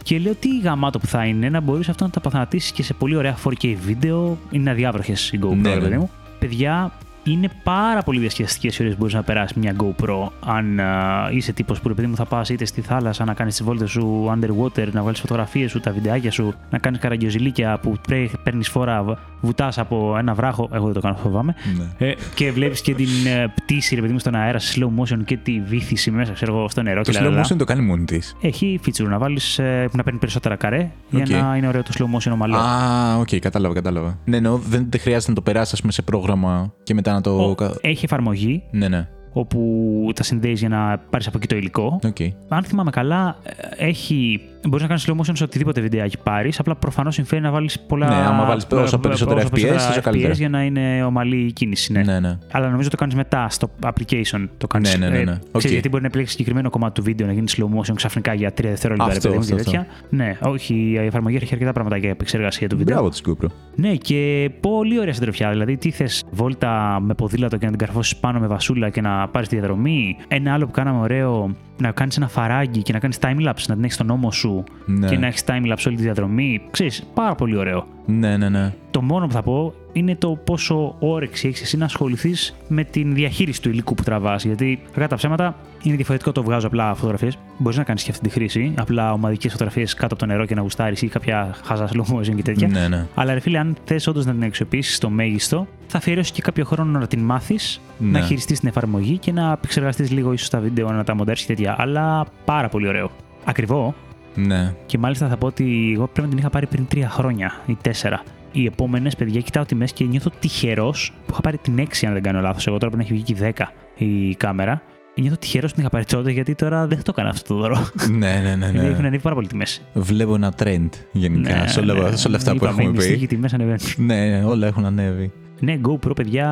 Και 0.06 0.18
λέω 0.18 0.34
τι 0.34 0.58
γαμάτο 0.58 0.98
που 0.98 1.06
θα 1.06 1.24
είναι 1.24 1.48
να 1.48 1.60
μπορείς 1.60 1.88
αυτό 1.88 2.04
να 2.04 2.10
τα 2.10 2.20
παθανατήσεις 2.20 2.70
και 2.70 2.82
σε 2.82 2.94
πολύ 2.94 3.16
ωραία 3.16 3.36
4K 3.44 3.74
βίντεο. 3.84 4.38
Είναι 4.50 4.70
αδιάβροχες 4.70 5.30
οι 5.32 5.38
GoPro, 5.42 5.56
Ναι, 5.56 5.68
ρε 5.68 5.74
ναι. 5.74 5.80
παιδί 5.80 5.96
μου. 5.96 6.10
Παιδιά, 6.38 6.92
είναι 7.26 7.48
πάρα 7.62 8.02
πολύ 8.02 8.18
διασκεδαστικέ 8.20 8.66
οι 8.66 8.76
ώρες 8.80 8.92
που 8.92 8.98
μπορείς 8.98 9.14
να 9.14 9.22
περάσεις 9.22 9.56
μια 9.56 9.74
GoPro. 9.78 10.28
Αν 10.44 10.80
α, 10.80 11.28
είσαι 11.32 11.52
τύπος 11.52 11.80
που 11.80 11.88
ρε 11.88 11.94
παιδί 11.94 12.06
μου 12.06 12.16
θα 12.16 12.24
πας 12.24 12.48
είτε 12.48 12.64
στη 12.64 12.80
θάλασσα 12.80 13.24
να 13.24 13.34
κάνεις 13.34 13.56
τις 13.56 13.64
βόλτες 13.64 13.90
σου 13.90 14.30
underwater, 14.34 14.88
να 14.92 15.00
βγάλει 15.00 15.16
φωτογραφίες 15.16 15.70
σου, 15.70 15.80
τα 15.80 15.90
βιντεάκια 15.92 16.30
σου, 16.30 16.54
να 16.70 16.78
κάνεις 16.78 17.00
καραγκιοζηλίκια 17.00 17.78
που 17.78 17.96
παίρνεις 18.42 18.68
φόρα, 18.68 19.18
βουτάς 19.40 19.78
από 19.78 20.16
ένα 20.18 20.34
βράχο. 20.34 20.68
Εγώ 20.72 20.84
δεν 20.84 20.94
το 20.94 21.00
κάνω, 21.00 21.16
φοβάμαι. 21.16 21.54
Ναι. 21.98 22.08
Ε, 22.08 22.14
και 22.34 22.52
βλέπεις 22.52 22.80
και 22.80 22.94
την 22.94 23.08
ε, 23.26 23.52
πτήση, 23.54 23.94
ρε 23.94 24.00
παιδί 24.00 24.12
μου, 24.12 24.18
στον 24.18 24.34
αέρα 24.34 24.58
σε 24.58 24.80
slow 24.80 25.02
motion 25.02 25.24
και 25.24 25.36
τη 25.36 25.60
βύθιση 25.60 26.10
μέσα, 26.10 26.32
ξέρω 26.32 26.56
εγώ, 26.56 26.68
στο 26.68 26.82
νερό. 26.82 27.02
Το 27.02 27.10
και 27.10 27.18
slow 27.18 27.22
λαλαλα. 27.22 27.44
motion 27.44 27.56
το 27.56 27.64
κάνει 27.64 27.82
μόνη 27.82 28.04
της. 28.04 28.36
Έχει 28.40 28.80
feature 28.86 29.08
να 29.08 29.18
βάλεις 29.18 29.60
που 29.90 29.96
να 29.96 30.02
παίρνει 30.02 30.18
περισσότερα 30.18 30.56
καρέ 30.56 30.90
Οκ. 31.12 31.26
για 31.26 31.42
να 31.42 31.56
είναι 31.56 31.68
ωραίο 31.68 31.82
το 31.82 31.90
slow 31.98 32.16
motion 32.16 32.32
ομαλό. 32.32 32.56
Α, 32.56 33.16
οκ, 33.16 33.28
κατάλαβα, 33.40 33.74
κατάλαβα. 33.74 34.18
Ναι, 34.24 34.40
ναι, 34.40 34.48
δεν 34.48 34.86
δεν 34.90 35.00
χρειάζεται 35.00 35.30
να 35.30 35.36
το 35.36 35.42
περάσεις, 35.42 35.72
ας 35.72 35.80
πούμε, 35.80 35.92
σε 35.92 36.02
πρόγραμμα 36.02 36.72
και 36.82 36.94
μετά 36.94 37.15
να 37.16 37.22
το. 37.22 37.48
Ο- 37.48 37.54
κα- 37.54 37.74
έχει 37.80 38.04
εφαρμογή 38.04 38.62
Ναι, 38.70 38.88
ναι. 38.88 39.08
όπου 39.32 40.10
τα 40.14 40.22
συνδέεις 40.22 40.60
για 40.60 40.68
να 40.68 40.98
πάρεις 41.10 41.26
από 41.26 41.36
εκεί 41.38 41.46
το 41.46 41.56
υλικό. 41.56 42.00
Οκ. 42.06 42.16
Αν 42.48 42.64
θυμάμαι 42.64 42.90
καλά, 42.90 43.36
ε, 43.78 43.86
έχει. 43.86 44.40
Μπορείς 44.68 44.82
να 44.82 44.88
κάνεις 44.88 45.06
slow 45.08 45.12
motion 45.20 45.32
σε 45.36 45.44
οτιδήποτε 45.44 45.80
βιντεάκι 45.80 46.16
πάρεις. 46.22 46.58
Απλά 46.58 46.74
προφανώς 46.76 47.14
συμφέρει 47.14 47.42
να 47.42 47.50
βάλεις 47.50 47.80
πολλά. 47.80 48.08
Ναι, 48.08 48.14
άμα 48.14 48.44
βάλεις 48.44 48.66
ε, 48.72 48.74
όσο 48.74 48.98
περισσότερα 48.98 49.42
FPS, 49.42 49.60
τόσο 49.86 50.00
καλύτερα. 50.00 50.34
για 50.34 50.48
να 50.48 50.62
είναι 50.62 51.04
ομαλή 51.04 51.36
η 51.36 51.52
κίνηση. 51.52 51.92
Ναι. 51.92 52.02
Ναι, 52.02 52.20
ναι. 52.20 52.38
Αλλά 52.52 52.68
νομίζω 52.70 52.90
το 52.90 52.96
κάνεις 52.96 53.14
μετά 53.14 53.48
στο 53.48 53.70
application. 53.82 54.48
Το 54.58 54.66
κάνεις, 54.66 54.98
Ναι, 54.98 55.08
ναι, 55.08 55.16
ναι, 55.16 55.24
ναι. 55.24 55.30
Ε, 55.30 55.34
Οκ. 55.34 55.40
ξέρεις, 55.58 55.70
γιατί 55.72 55.88
μπορεί 55.88 56.00
να 56.02 56.08
επιλέξεις 56.08 56.34
συγκεκριμένο 56.36 56.70
κομμάτι 56.70 56.92
του 56.94 57.02
βίντεο 57.02 57.26
να 57.26 57.32
γίνει 57.32 57.46
slow 57.56 57.78
motion 57.80 57.94
ξαφνικά 57.94 58.34
για 58.34 58.48
3 58.50 58.52
δευτερόλεπτα. 58.62 59.10
ρε 59.10 59.16
Αυτό, 59.16 59.28
παιδί 59.28 59.40
μου, 59.40 59.46
και 59.46 59.52
αυτό, 59.54 59.64
τέτοια. 59.64 59.86
Ναι, 60.10 60.36
όχι, 60.42 60.74
η 60.74 60.96
εφαρμογή 60.96 61.36
έχει 61.36 61.48
αρκετά 61.52 61.72
πράγματα 61.72 61.96
για 61.96 62.10
επεξεργασία 62.10 62.68
του 62.68 62.76
βίντεο. 62.76 62.94
Μπράβο 62.94 63.10
της 63.10 63.22
GoPro. 63.28 63.46
Ναι, 63.74 63.94
και 63.94 64.50
πολύ 64.60 64.98
ωραία 65.00 65.12
συντροφιά. 65.12 65.50
Δηλαδή, 65.50 65.76
τι 65.76 65.90
θες, 65.90 66.24
βόλτα 66.30 66.98
με 67.00 67.14
ποδήλατο 67.14 67.56
και 67.56 67.64
να 67.64 67.70
την 67.70 67.80
καρφώσεις 67.80 68.16
πάνω 68.16 68.38
με 68.40 68.46
βασούλα 68.46 68.88
και 68.88 69.00
να 69.00 69.28
πάρεις 69.28 69.48
τη 69.48 69.56
διαδρομή. 69.56 70.16
Ένα 70.28 70.52
άλλο 70.52 70.66
που 70.66 70.72
κάναμε 70.72 71.00
ωραίο, 71.00 71.56
να 71.80 71.90
κάνεις 71.90 72.16
ένα 72.16 72.28
φαράγγι 72.28 72.82
και 72.82 72.92
να 72.92 72.98
κάνεις 72.98 73.18
timelapse, 73.20 73.64
να 73.68 73.74
την 73.74 73.82
έχεις 73.82 73.94
στον 73.94 74.10
ώμο 74.10 74.32
σου 74.32 74.55
Ναι. 74.86 75.08
και 75.08 75.16
να 75.18 75.26
έχεις 75.26 75.44
timelapse 75.46 75.84
όλη 75.86 75.96
τη 75.96 76.02
διαδρομή. 76.02 76.60
Ξέρεις, 76.70 77.06
πάρα 77.14 77.34
πολύ 77.34 77.56
ωραίο. 77.56 77.86
Ναι, 78.06 78.36
ναι, 78.36 78.48
ναι. 78.48 78.72
Το 78.90 79.02
μόνο 79.02 79.26
που 79.26 79.32
θα 79.32 79.42
πω 79.42 79.74
είναι 79.92 80.16
το 80.16 80.38
πόσο 80.44 80.96
όρεξη 80.98 81.48
έχεις 81.48 81.60
εσύ 81.62 81.76
να 81.76 81.84
ασχοληθείς 81.84 82.56
με 82.68 82.84
την 82.84 83.14
διαχείριση 83.14 83.62
του 83.62 83.68
υλικού 83.68 83.94
που 83.94 84.02
τραβάς. 84.02 84.44
Γιατί, 84.44 84.80
κακά 84.92 85.08
τα 85.08 85.16
ψέματα, 85.16 85.56
είναι 85.82 85.96
διαφορετικό 85.96 86.32
το 86.32 86.42
βγάζω 86.42 86.66
απλά 86.66 86.94
φωτογραφίες. 86.94 87.38
μπορείς 87.58 87.78
να 87.78 87.84
κάνεις 87.84 88.02
και 88.02 88.10
αυτή 88.10 88.22
τη 88.22 88.30
χρήση. 88.34 88.72
Απλά 88.78 89.12
ομαδικές 89.12 89.52
φωτογραφίες 89.52 89.94
κάτω 89.94 90.14
από 90.14 90.16
το 90.18 90.26
νερό 90.26 90.44
και 90.46 90.54
να 90.54 90.60
γουστάρεις 90.60 91.02
ή 91.02 91.08
κάποια 91.08 91.54
χάζα 91.64 91.88
slow 91.92 92.14
motion 92.14 92.34
και 92.36 92.42
τέτοια. 92.42 92.68
Ναι, 92.68 92.88
ναι. 92.88 93.06
Αλλά 93.14 93.32
ρε 93.34 93.40
φίλε, 93.40 93.58
αν 93.58 93.76
θες 93.84 94.06
όντως 94.06 94.24
να 94.26 94.32
την 94.32 94.42
αξιοποιήσεις 94.44 94.96
στο 94.96 95.10
μέγιστο, 95.10 95.66
θα 95.86 95.98
αφιερώσεις 95.98 96.30
και 96.32 96.42
κάποιο 96.42 96.64
χρόνο 96.64 96.98
να 96.98 97.06
την 97.06 97.20
μάθεις, 97.20 97.80
Ναι. 97.98 98.18
να 98.18 98.24
χειριστείς 98.24 98.60
την 98.60 98.68
εφαρμογή 98.68 99.18
και 99.18 99.32
να 99.32 99.52
επεξεργαστείς 99.52 100.10
λίγο 100.10 100.32
ίσως 100.32 100.48
τα 100.48 100.58
βίντεο, 100.58 100.90
να 100.92 101.04
τα 101.04 101.14
μοντέρει 101.14 101.38
και 101.38 101.46
τέτοια. 101.46 101.74
Αλλά 101.78 102.26
πάρα 102.44 102.68
πολύ 102.68 102.88
ωραίο. 102.88 103.10
Ακριβό. 103.44 103.94
Ναι. 104.36 104.74
Και 104.86 104.98
μάλιστα 104.98 105.28
θα 105.28 105.36
πω 105.36 105.46
ότι 105.46 105.90
εγώ 105.94 106.04
πρέπει 106.04 106.20
να 106.20 106.28
την 106.28 106.38
είχα 106.38 106.50
πάρει 106.50 106.66
πριν 106.66 106.86
τρία 106.86 107.08
χρόνια 107.08 107.52
ή 107.66 107.76
τέσσερα. 107.82 108.22
Οι 108.52 108.64
επόμενες, 108.64 109.16
παιδιά, 109.16 109.40
κοιτάω 109.40 109.64
τιμέ 109.64 109.84
και 109.84 110.04
νιώθω 110.04 110.30
τυχερός 110.40 111.12
που 111.26 111.30
είχα 111.32 111.40
πάρει 111.40 111.58
την 111.58 111.78
6, 111.78 112.06
αν 112.06 112.12
δεν 112.12 112.22
κάνω 112.22 112.40
λάθος. 112.40 112.66
Εγώ 112.66 112.78
τώρα 112.78 112.92
πρέπει 112.96 113.10
να 113.10 113.16
έχει 113.16 113.24
βγει 113.24 113.52
και 113.52 113.52
10 113.56 113.72
η 114.04 114.34
κάμερα. 114.34 114.82
Νιώθω 115.20 115.36
τυχερός 115.36 115.70
που 115.70 115.74
την 115.76 115.82
είχα 115.82 115.92
πάρει 115.92 116.04
τότε 116.04 116.30
γιατί 116.30 116.54
τώρα 116.54 116.86
δεν 116.86 116.96
θα 116.96 117.02
το 117.02 117.12
έκανα 117.14 117.28
αυτό 117.28 117.54
το 117.54 117.60
δώρο. 117.60 117.86
Ναι, 118.10 118.40
ναι, 118.42 118.54
ναι. 118.56 118.70
Γιατί 118.70 118.86
έχουν 118.86 119.00
ναι. 119.00 119.06
ανέβει 119.06 119.18
πάρα 119.22 119.34
πολύ 119.34 119.46
τιμέ. 119.46 119.64
Βλέπω 119.92 120.34
ένα 120.34 120.52
trend 120.62 120.88
γενικά 121.12 121.66
σε, 121.68 121.80
όλα, 121.80 122.16
σε 122.16 122.28
όλα 122.28 122.36
αυτά 122.36 122.54
που 122.54 122.64
Ναι, 122.64 122.70
Είπαμε, 122.70 122.82
έχουμε 122.82 122.84
οι 122.84 122.90
μυστικοί 122.90 123.20
πει. 123.20 123.26
τιμές 123.26 123.54
ανεβαίνουν. 123.54 123.78
Ναι, 123.96 124.44
όλα 124.44 124.66
έχουν 124.66 124.84
ανέβει. 124.84 125.32
Ναι, 125.60 125.78
GoPro, 125.88 126.16
παιδιά, 126.16 126.48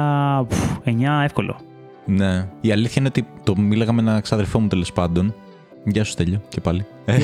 πφ, 0.48 0.76
9 0.84 0.90
εύκολο. 1.24 1.56
Ναι. 2.06 2.48
Η 2.60 2.72
αλήθεια 2.72 2.94
είναι 2.98 3.08
ότι 3.08 3.26
το 3.44 3.56
μίλαγα 3.56 3.92
με 3.92 4.00
ένα 4.00 4.20
ξαδερφό 4.20 4.60
μου 4.60 4.68
τέλος 4.68 4.92
πάντων. 4.92 5.34
Γεια 5.84 6.04
σου, 6.04 6.10
Στέλιο, 6.10 6.40
και 6.48 6.60
πάλι. 6.60 6.86
Ε, 7.04 7.18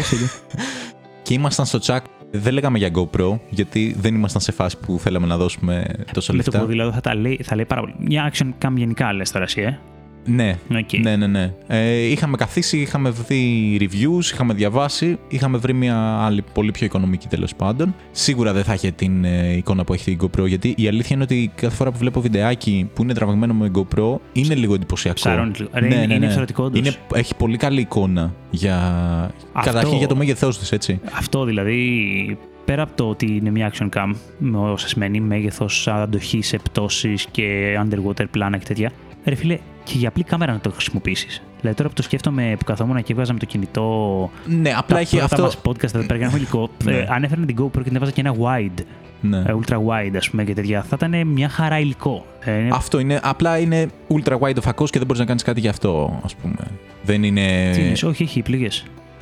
και 1.23 1.35
ήμασταν 1.35 1.67
στο 1.67 1.79
τσακ. 1.79 2.05
Δεν 2.33 2.53
λέγαμε 2.53 2.79
για 2.79 2.91
GoPro, 2.95 3.39
γιατί 3.51 3.97
δεν 3.99 4.15
ήμασταν 4.15 4.41
σε 4.41 4.53
φάση 4.53 4.77
που 4.79 4.99
θέλαμε 4.99 5.27
να 5.27 5.37
δώσουμε 5.37 5.87
τόσα 6.13 6.33
Με 6.33 6.43
το 6.43 6.45
λεφτά. 6.51 6.59
ποδήλατο 6.59 6.93
θα, 6.93 7.01
τα 7.01 7.15
λέει, 7.15 7.41
θα 7.43 7.55
λέει 7.55 7.65
πάρα 7.65 7.81
πολύ. 7.81 7.95
Μια 7.99 8.33
action 8.33 8.51
cam 8.65 8.73
γενικά 8.75 9.13
λες 9.13 9.31
τώρα 9.31 9.45
εσύ, 9.45 9.61
ε. 9.61 9.79
Ναι, 10.27 10.57
Οκ. 10.77 10.93
ναι, 11.03 11.17
ναι. 11.17 11.27
ναι. 11.27 11.53
Ε, 11.67 11.97
είχαμε 11.97 12.37
καθίσει, 12.37 12.79
είχαμε 12.79 13.11
δει 13.11 13.77
reviews, 13.81 14.25
είχαμε 14.33 14.55
διαβάσει, 14.55 15.19
είχαμε 15.29 15.59
βρει 15.59 15.73
μια 15.73 15.97
άλλη 16.21 16.45
πολύ 16.55 16.71
πιο 16.71 16.87
οικονομική 16.87 17.29
τέλος 17.29 17.55
πάντων. 17.55 17.95
Σίγουρα 18.11 18.53
δεν 18.53 18.65
θα 18.65 18.75
είχε 18.75 18.91
την 18.91 19.25
ε, 19.25 19.53
εικόνα 19.57 19.85
που 19.85 19.93
έχει 19.93 20.11
η 20.11 20.19
GoPro, 20.23 20.47
γιατί 20.47 20.75
η 20.77 20.89
αλήθεια 20.89 21.15
είναι 21.15 21.25
ότι 21.25 21.51
κάθε 21.55 21.75
φορά 21.77 21.91
που 21.93 21.99
βλέπω 21.99 22.21
βιντεάκι 22.21 22.91
που 22.95 23.03
είναι 23.03 23.15
τραβηγμένο 23.15 23.55
με 23.55 23.71
GoPro 23.75 24.17
είναι 24.33 24.55
λίγο 24.55 24.75
εντυπωσιακό. 24.75 25.15
Ψαρώνει 25.15 25.53
λίγο. 25.59 25.71
Ρε, 25.75 25.87
είναι- 25.87 26.15
είναι 26.15 26.27
εξαιρετικό 26.27 26.65
όντως. 26.65 26.79
Είναι, 26.79 26.95
έχει 27.15 27.35
πολύ 27.37 27.57
καλή 27.57 27.81
εικόνα 27.81 28.35
για. 28.51 28.77
Αυτό- 29.53 29.71
Καταρχήν 29.73 29.99
για 29.99 30.07
το 30.07 30.17
μέγεθός 30.17 30.59
της, 30.59 30.73
έτσι. 30.73 31.01
Αυτό 31.13 31.45
δηλαδή, 31.45 32.39
πέρα 32.65 32.83
από 32.83 32.93
το 32.97 33.09
ότι 33.09 33.27
είναι 33.37 33.51
μια 33.51 33.73
action 33.73 33.89
cam, 33.97 34.15
με 34.39 34.59
όσα 34.59 34.89
σημαίνει 34.89 35.21
μέγεθος, 35.21 35.89
αντοχής 35.89 36.47
σε 36.47 36.57
πτώσει 36.57 37.15
και 37.31 37.75
underwater 37.85 38.25
πλάνα 38.31 38.57
και 38.59 38.65
τέτοια. 38.65 38.91
Ρε 39.25 39.35
φίλε, 39.35 39.59
και 39.93 39.99
για 39.99 40.09
απλή 40.09 40.23
κάμερα 40.25 40.53
να 40.53 40.59
το 40.61 40.71
χρησιμοποιήσεις. 40.71 41.43
Δηλαδή 41.61 41.77
τώρα 41.77 41.89
που 41.89 41.95
το 41.95 42.03
σκέφτομαι 42.03 42.55
που 42.59 42.65
καθόμουν 42.65 43.03
και 43.03 43.13
έβγαζα 43.13 43.33
με 43.33 43.39
το 43.39 43.47
κινητό. 43.47 44.31
Ναι, 44.47 44.71
απλά 44.77 44.95
τα 44.95 45.01
έχει 45.01 45.17
πρώτα 45.17 45.35
αυτό. 45.35 45.43
μας 45.43 45.59
podcast 45.65 45.95
εδώ 45.95 46.07
πέρα 46.07 46.17
για 46.17 46.27
ένα 46.27 46.37
υλικό. 46.37 46.71
Ναι. 46.85 46.93
ε, 46.93 47.07
αν 47.11 47.23
έφερνα 47.23 47.47
την 47.47 47.57
GoPro 47.61 47.71
και 47.77 47.83
την 47.83 47.97
έβαζα 47.97 48.11
και 48.13 48.21
ένα 48.21 48.35
wide, 48.35 48.83
Ναι. 49.21 49.37
ε, 49.39 49.55
ultra 49.61 49.75
wide 49.77 50.17
ας 50.17 50.31
πούμε 50.31 50.45
και 50.45 50.55
τέτοια, 50.55 50.83
θα 50.83 50.97
ήταν 51.03 51.27
μια 51.27 51.49
χαρά 51.49 51.79
υλικό. 51.79 52.27
Ε, 52.45 52.59
είναι- 52.59 52.69
Αυτό 52.73 52.99
είναι. 52.99 53.21
Απλά 53.23 53.59
είναι 53.59 53.87
ultra 54.09 54.39
wide 54.39 54.57
ο 54.59 54.61
φακός 54.61 54.91
και 54.91 54.99
δεν 54.99 55.07
μπορείς 55.07 55.21
να 55.21 55.27
κάνεις 55.27 55.43
κάτι 55.43 55.61
γι' 55.61 55.69
αυτό, 55.69 56.21
ας 56.25 56.35
πούμε. 56.35 56.55
Δεν 57.03 57.23
είναι. 57.23 57.71
Τι 57.75 57.81
εννοείς, 57.81 58.03
όχι, 58.03 58.23
έχει 58.23 58.39
επιλογές. 58.39 58.69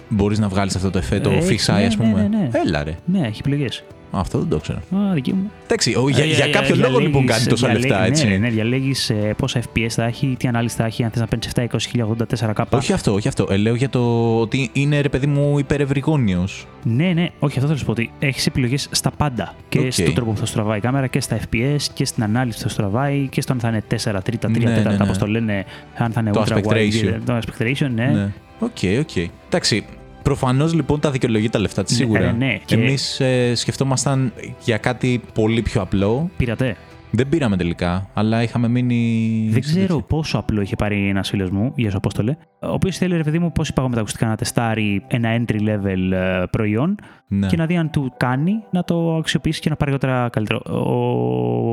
Μπορείς 0.09 0.39
να 0.39 0.49
βγάλεις 0.49 0.77
αυτό 0.77 0.91
το 0.91 0.99
εφέ, 0.99 1.21
το 1.21 1.31
Ε, 1.31 1.37
έχει, 1.37 1.59
fisheye, 1.67 1.75
ναι, 1.75 1.87
ας 1.87 1.97
πούμε. 1.97 2.09
ναι, 2.09 2.21
ναι, 2.23 2.37
ναι. 2.37 2.49
Έλα 2.67 2.85
ρε. 2.85 2.95
Ναι, 3.05 3.19
έχει 3.27 3.39
επιλογές. 3.41 3.67
Αυτό 4.11 4.39
δεν 4.39 4.49
το 4.49 4.59
ξέρω. 4.59 4.79
Α, 4.79 5.13
δική 5.15 5.33
μου. 5.33 5.51
Εντάξει, 5.65 5.95
ο- 5.95 6.09
για, 6.09 6.25
Ε, 6.25 6.27
για 6.27 6.45
ε, 6.45 6.49
κάποιο 6.51 6.75
ε, 6.75 6.77
λόγο 6.77 6.89
διαλέγεις- 6.89 7.07
λοιπόν 7.07 7.27
κάνει 7.27 7.45
τόσα 7.45 7.67
διαλέγεις- 7.67 7.91
λεφτά, 7.91 8.05
έτσι. 8.07 8.27
Ναι, 8.27 8.37
ναι, 8.37 8.49
διαλέγεις 8.49 9.13
πόσα 9.37 9.61
FPS 9.61 9.87
θα 9.89 10.05
έχει, 10.05 10.37
τι 10.39 10.49
ανάλυση 10.49 10.77
θα 10.77 10.85
έχει, 10.85 11.05
αν 11.05 11.11
θες 11.11 11.21
να 11.21 11.27
παίρνεις 11.27 11.47
720, 11.47 11.63
1080, 11.63 11.89
4K. 11.93 12.65
Όχι 12.79 12.93
αυτό, 12.93 13.13
όχι 13.15 13.29
αυτό. 13.29 13.47
Ε, 13.51 13.57
λέω 13.57 13.75
για 13.75 13.89
το 13.89 14.01
ότι 14.41 14.71
είναι 14.73 15.01
ρε 15.01 15.09
παιδί 15.09 15.27
μου 15.27 15.59
υπερευρυγώνιος. 15.59 16.67
Ναι, 16.85 17.05
ναι, 17.13 17.29
όχι, 17.39 17.59
αυτό 17.59 17.61
θέλω 17.61 17.71
να 17.73 17.77
σου 17.77 17.85
πω 17.85 17.91
ότι 17.91 18.11
έχεις 18.19 18.47
επιλογές 18.47 18.89
στα 18.91 19.11
πάντα. 19.11 19.55
Και 19.69 19.79
Οκ. 19.79 19.93
στον 19.93 20.15
τρόπο 20.15 20.31
που 20.33 20.39
θα 20.39 20.47
σου 20.47 20.53
τραβάει 20.55 20.79
η 20.79 20.81
κάμερα 20.81 21.07
και 21.07 21.21
στα 21.21 21.39
FPS 21.39 21.81
και 21.95 22.05
στην 22.05 22.23
ανάλυση 22.23 22.57
που 22.57 22.63
θα 22.63 22.69
σου 22.69 22.77
τραβάει 22.77 23.29
και 23.31 23.41
στο 23.41 23.53
αν 23.53 23.61
θα 23.61 23.69
είναι 23.69 23.83
4, 23.89 24.23
3, 24.23 24.39
3, 24.39 24.49
Ναι, 24.51 24.75
4, 24.81 24.83
ναι, 24.91 24.97
ναι. 24.97 25.03
όπως 25.03 25.19
το 25.19 25.27
λένε, 25.27 25.65
αν 25.97 26.13
θα 26.13 26.21
είναι 26.21 26.31
Το 26.31 26.45
ultra 26.47 26.53
aspect 26.53 26.65
wide. 26.65 26.73
ratio. 26.73 27.15
Το 27.25 27.37
aspect 27.39 27.63
ratio, 27.63 27.89
ναι. 27.95 28.07
Ναι. 28.07 28.33
Οκ, 28.61 29.01
οκ. 29.01 29.29
Εντάξει. 29.47 29.85
Προφανώς 30.29 30.75
λοιπόν 30.75 31.01
τα 31.01 31.11
δικαιολογεί 31.11 31.49
τα 31.49 31.59
λεφτά 31.59 31.83
της 31.85 31.93
Ναι, 31.99 32.05
σίγουρα. 32.05 32.25
ε, 32.29 32.33
ναι, 32.33 32.59
και- 32.65 32.75
Εμείς 32.75 33.21
σκεφτόμασταν 33.55 34.33
για 34.65 34.77
κάτι 34.79 35.21
πολύ 35.35 35.63
πιο 35.63 35.81
απλό. 35.83 36.31
Πήρατε. 36.37 36.77
Δεν 37.11 37.29
πήραμε 37.29 37.57
τελικά, 37.57 38.09
αλλά 38.15 38.43
είχαμε 38.43 38.69
μείνει. 38.69 39.49
Δεν 39.51 39.63
σε 39.63 39.69
ξέρω 39.69 39.87
τέτοιο. 39.87 40.03
πόσο 40.03 40.39
απλό 40.39 40.61
είχε 40.61 40.77
πάρει 40.77 41.09
ένας 41.09 41.29
φίλος 41.29 41.51
μου, 41.51 41.73
γεια 41.77 41.91
σου 41.91 41.97
Απόστολε, 41.97 42.37
ο 42.61 42.69
οποίος 42.73 42.97
θέλει, 42.97 43.17
ρε 43.17 43.23
παιδί 43.23 43.39
μου, 43.39 43.53
πώς 43.53 43.69
είπα 43.69 43.81
εγώ 43.81 43.89
με 43.89 43.95
τα 43.95 44.01
ακουστικά, 44.01 44.27
να 44.27 44.37
τεστάρει 44.37 45.03
ένα 45.09 45.37
entry 45.41 45.61
level 45.61 46.13
ε, 46.13 46.43
προϊόν 46.51 46.95
Ναι. 47.29 47.47
και 47.47 47.57
να 47.57 47.67
δει 47.67 47.77
αν 47.77 47.91
του 47.91 48.13
κάνει 48.17 48.53
να 48.71 48.85
το 48.85 49.17
αξιοποιήσει 49.17 49.61
και 49.61 49.69
να 49.69 49.77
πάρει 49.77 49.91
αργότερα 49.91 50.29
καλύτερο. 50.33 50.61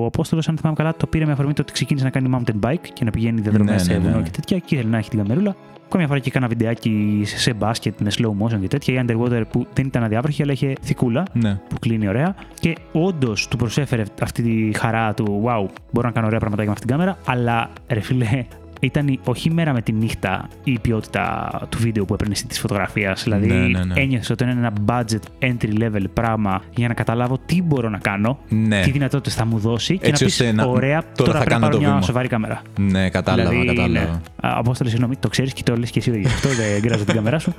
Ο 0.02 0.06
Απόστολος, 0.06 0.48
αν 0.50 0.58
θυμάμαι 0.58 0.76
καλά, 0.78 0.96
το 0.96 1.08
πήρε 1.08 1.26
με 1.26 1.32
αφορμή 1.32 1.54
το 1.54 1.62
ότι 1.62 1.72
ξεκίνησε 1.74 2.06
να 2.06 2.12
κάνει 2.12 2.30
mountain 2.38 2.70
bike 2.70 2.88
και 2.94 3.04
να 3.06 3.12
πηγαίνει 3.12 3.42
διαδρομέ 3.42 3.72
Ναι, 3.72 3.78
σε 3.78 3.92
ναι, 3.94 3.98
ναι. 4.00 4.10
βουνό 4.10 4.24
και 4.24 4.30
τέτοια 4.30 4.58
και 4.60 4.76
ήθελε 4.76 4.90
να 4.90 4.98
έχει 4.98 5.10
την 5.10 5.20
καμερούλα. 5.20 5.56
Κάμια 5.90 6.08
φορά 6.08 6.20
και 6.20 6.32
κάνα 6.32 6.48
βιντεάκι 6.48 7.22
σε- 7.26 7.38
σε 7.40 7.54
μπάσκετ 7.54 8.00
με 8.02 8.12
slow 8.18 8.46
motion 8.46 8.60
και 8.62 8.68
τέτοια, 8.68 8.94
ή 9.02 9.06
underwater 9.08 9.42
που 9.52 9.68
δεν 9.74 9.86
ήταν 9.86 10.04
αδιάβροχη, 10.04 10.42
αλλά 10.42 10.52
είχε 10.52 10.74
θικούλα 10.82 11.24
Ναι. 11.34 11.60
που 11.70 11.76
κλείνει 11.80 12.08
ωραία. 12.08 12.36
Και 12.60 12.76
όντως 12.92 13.48
του 13.48 13.58
προσέφερε 13.58 14.04
αυτή 14.22 14.42
τη 14.44 14.78
χαρά 14.78 15.14
του, 15.14 15.44
wow, 15.46 15.66
μπορώ 15.92 16.08
να 16.08 16.14
κάνω 16.14 16.28
ωραία 16.28 16.40
πραγματάκια 16.40 16.66
με 16.66 16.72
αυτήν 16.72 16.88
την 16.88 16.98
κάμερα, 16.98 17.18
αλλά 17.26 17.70
ρε 17.88 18.00
φίλε, 18.00 18.46
ήταν 18.86 19.08
η- 19.08 19.20
όχι 19.26 19.52
μέρα 19.52 19.74
με 19.74 19.82
τη 19.82 19.92
νύχτα 19.92 20.48
η 20.64 20.80
ποιότητα 20.80 21.50
του 21.70 21.78
βίντεο 21.78 22.06
που 22.06 22.14
έπαιρνε 22.14 22.34
της 22.48 22.60
φωτογραφίας. 22.60 23.24
Δηλαδή, 23.24 23.48
Ναι, 23.48 23.56
ναι, 23.68 23.84
ναι. 23.84 24.02
ένιωθε 24.02 24.34
ότι 24.34 24.44
είναι 24.44 24.52
ένα 24.54 24.74
budget 24.86 25.46
entry 25.50 25.82
level 25.84 26.04
πράγμα 26.14 26.62
για 26.76 26.88
να 26.88 26.94
καταλάβω 26.94 27.38
τι 27.46 27.62
μπορώ 27.62 27.90
να 27.90 27.98
κάνω, 27.98 28.38
Ναι. 28.50 28.82
τι 28.82 28.92
δυνατότητες 28.92 29.36
θα 29.36 29.46
μου 29.46 29.58
δώσει 29.60 29.98
και 29.98 30.08
Έτσι 30.08 30.24
να 30.24 30.30
πεις: 30.30 30.40
ώστε 30.40 30.52
να- 30.52 30.66
Ωραία, 30.66 31.00
τώρα 31.02 31.14
τώρα, 31.16 31.32
θα 31.32 31.38
πρέπει 31.38 31.50
κάνω 31.50 31.60
να 31.66 31.68
πάρω 31.68 31.74
το 31.76 31.80
μια 31.82 31.90
βήμα. 31.90 32.02
σοβαρή 32.02 32.28
κάμερα. 32.28 32.62
Ναι, 32.80 33.10
κατάλαβα, 33.10 33.50
δηλαδή, 33.50 33.68
κατάλαβα. 33.68 34.06
ναι. 34.06 34.48
Α, 34.50 34.58
Απόστολε, 34.58 34.90
συγγνώμη, 34.90 35.16
το 35.16 35.28
ξέρεις 35.30 35.54
και 35.54 35.64
το 35.64 35.76
λες 35.78 35.90
και 35.92 36.00
εσύ 36.00 36.20
γι' 36.20 36.28
αυτό 36.28 36.50
δεν 36.50 36.82
γκράζω 36.82 37.04
την 37.06 37.14
κάμερά 37.16 37.40
σου. 37.40 37.54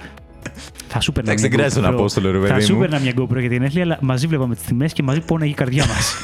Θα 0.88 1.00
σου 1.00 1.12
παίρνα 1.12 1.30
Εντάξει, 1.30 1.48
μια 1.48 1.56
δεν 1.56 1.66
κράζει 1.66 1.80
τον 1.80 1.90
GoPro. 1.94 1.98
Απόστολο, 1.98 2.30
ρε 2.30 2.46
Θα 2.46 2.52
παιδί 2.54 2.64
σου 2.64 2.74
μου. 2.74 2.80
παίρνα 2.80 2.98
μια 2.98 3.12
GoPro 3.18 3.40
για 3.40 3.48
την 3.48 3.62
ένθλια, 3.62 3.82
αλλά 3.82 3.98
μαζί 4.00 4.26
βλέπαμε 4.26 4.54
τις 4.54 4.64
τιμές 4.64 4.92
και 4.92 5.02
μαζί 5.02 5.20
πόναγε 5.20 5.50
η 5.50 5.54
καρδιά 5.54 5.86
μας. 5.86 6.14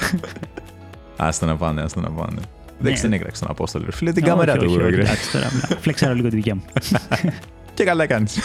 Άστα 1.16 1.46
να 1.46 1.56
πάνε, 1.56 1.80
άστα 1.82 2.00
να 2.00 2.10
πάνε. 2.10 2.40
Ναι. 2.82 2.88
Εντάξει, 2.88 3.02
δεν 3.02 3.12
έκραξε 3.12 3.40
τον 3.42 3.50
Απόστολο. 3.50 3.84
ρε 3.84 3.92
Φίλε, 3.92 4.12
την 4.12 4.24
κάμερα 4.24 4.56
του. 4.56 4.76
ρε. 4.78 4.86
Εντάξει, 4.86 5.32
τώρα 5.32 5.44
να 5.68 5.76
φλεξάρω 5.76 6.14
λίγο 6.14 6.28
τη 6.28 6.34
δικιά 6.36 6.54
μου. 6.54 6.62
Και 7.74 7.84
καλά 7.84 8.06
κάνεις. 8.06 8.38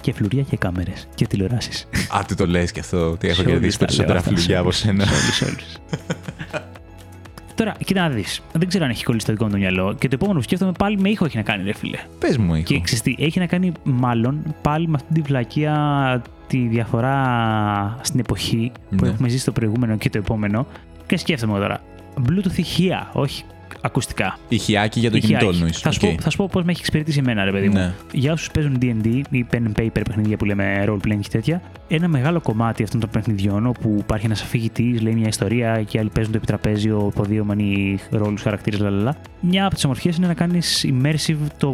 και 0.00 0.12
φλουριά 0.12 0.42
και 0.42 0.56
κάμερες 0.56 1.08
και 1.14 1.26
τηλεοράσεις. 1.26 1.88
Α, 2.18 2.24
τι 2.26 2.34
το 2.34 2.46
λες 2.46 2.72
και 2.72 2.80
αυτό, 2.80 3.10
ότι 3.10 3.26
έχω 3.26 3.34
Σε 3.36 3.40
όλους 3.40 3.52
κερδίσει 3.52 3.78
τα 3.78 3.84
περισσότερα 3.84 4.12
λέω 4.12 4.22
αυτά, 4.22 4.30
φλουριά 4.30 4.46
σε 4.54 4.54
από 4.56 4.62
όλους, 4.64 4.76
σένα. 4.76 5.04
σε 5.04 5.12
όλους, 5.14 5.36
σε 5.36 5.44
όλους. 5.44 5.64
Τώρα, 7.54 7.74
κοίτα 7.84 8.00
να 8.00 8.08
δεις. 8.08 8.40
Δεν 8.52 8.68
ξέρω 8.68 8.84
αν 8.84 8.90
έχει 8.90 9.04
κολλήσει 9.04 9.26
το 9.26 9.32
δικό 9.32 9.44
μου 9.44 9.50
το 9.50 9.56
μυαλό. 9.56 9.94
Και 9.98 10.08
το 10.08 10.14
επόμενο 10.14 10.38
που 10.38 10.44
σκέφτομαι 10.44 10.72
πάλι 10.78 10.98
με 11.00 11.08
ήχο 11.08 11.24
έχει 11.24 11.36
να 11.36 11.42
κάνει, 11.42 11.64
ρε 11.64 11.72
φίλε. 11.74 11.98
Πες 12.18 12.36
μου, 12.36 12.54
ήχο. 12.54 12.64
Και 12.64 12.80
ξέρεις 12.80 13.02
τι, 13.02 13.14
έχει 13.18 13.38
να 13.38 13.46
κάνει 13.46 13.72
μάλλον 13.84 14.54
πάλι 14.62 14.88
με 14.88 14.92
αυτή 14.96 15.12
τη 15.14 15.20
βλακεία 15.20 16.22
τη 16.46 16.58
διαφορά 16.58 17.98
στην 18.02 18.20
εποχή 18.20 18.72
που 18.96 19.04
Ναι. 19.04 19.08
έχουμε 19.10 19.28
ζήσει 19.28 19.44
το 19.44 19.52
προηγούμενο 19.52 19.96
και 19.96 20.10
το 20.10 20.18
επόμενο. 20.18 20.66
Και 21.06 21.16
σκέφτομαι 21.16 21.58
τώρα. 21.58 21.80
Bluetooth 22.28 22.56
ηχεία, 22.58 23.10
όχι 23.12 23.44
ακουστικά. 23.80 24.38
Ηχειάκι 24.48 25.00
για 25.00 25.10
το 25.10 25.16
Ηχεία 25.16 25.28
κινητό 25.28 25.48
έχει. 25.48 25.56
εννοείς. 25.58 25.78
Θα, 25.78 25.90
σου 25.90 26.00
Οκ. 26.04 26.14
πω, 26.14 26.22
θα 26.22 26.30
σου 26.30 26.36
πω 26.36 26.48
πώς 26.52 26.62
με 26.64 26.70
έχει 26.70 26.80
εξυπηρετήσει 26.80 27.18
εμένα, 27.18 27.44
ρε 27.44 27.50
παιδί 27.50 27.68
μου. 27.68 27.74
Ναι. 27.74 27.92
Για 28.12 28.32
όσους 28.32 28.50
παίζουν 28.50 28.78
D&D 28.82 29.20
ή 29.30 29.46
pen 29.52 29.56
and 29.56 29.82
paper 29.82 30.02
παιχνίδια 30.04 30.36
που 30.36 30.44
λέμε 30.44 30.84
role 30.88 31.08
playing 31.08 31.18
και 31.20 31.28
τέτοια, 31.30 31.62
ένα 31.88 32.08
μεγάλο 32.08 32.40
κομμάτι 32.40 32.82
αυτών 32.82 33.00
των 33.00 33.10
παιχνιδιών 33.10 33.66
όπου 33.66 33.96
υπάρχει 33.98 34.26
ένας 34.26 34.42
αφηγητής, 34.42 35.00
λέει 35.00 35.14
μια 35.14 35.28
ιστορία 35.28 35.82
και 35.82 35.98
άλλοι 35.98 36.10
παίζουν 36.14 36.32
το 36.32 36.38
επιτραπέζιο, 36.38 37.08
υποδυόμενοι 37.12 37.98
ρόλους, 38.10 38.42
χαρακτήρες, 38.42 38.80
λαλαλά. 38.80 39.16
Μια 39.40 39.64
από 39.66 39.74
τις 39.74 39.84
ομορφιές 39.84 40.16
είναι 40.16 40.26
να 40.26 40.34
κάνεις 40.34 40.86
immersive 40.88 41.36
το 41.58 41.72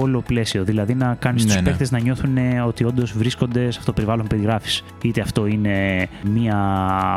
όλο 0.00 0.20
πλαίσιο. 0.26 0.64
Δηλαδή 0.64 0.94
να 0.94 1.16
κάνεις 1.18 1.42
Ναι, 1.44 1.48
τους 1.52 1.56
ναι. 1.60 1.68
παίκτες 1.68 1.90
να 1.90 1.98
νιώθουν 2.00 2.36
ότι 2.66 2.84
όντως 2.84 3.12
βρίσκονται 3.12 3.60
σε 3.60 3.68
αυτό 3.78 3.84
το 3.84 3.92
περιβάλλον 3.92 4.22
που 4.22 4.28
περιγράφεις. 4.34 4.84
Είτε 5.02 5.20
αυτό 5.20 5.46
είναι 5.46 6.06
μια 6.24 6.58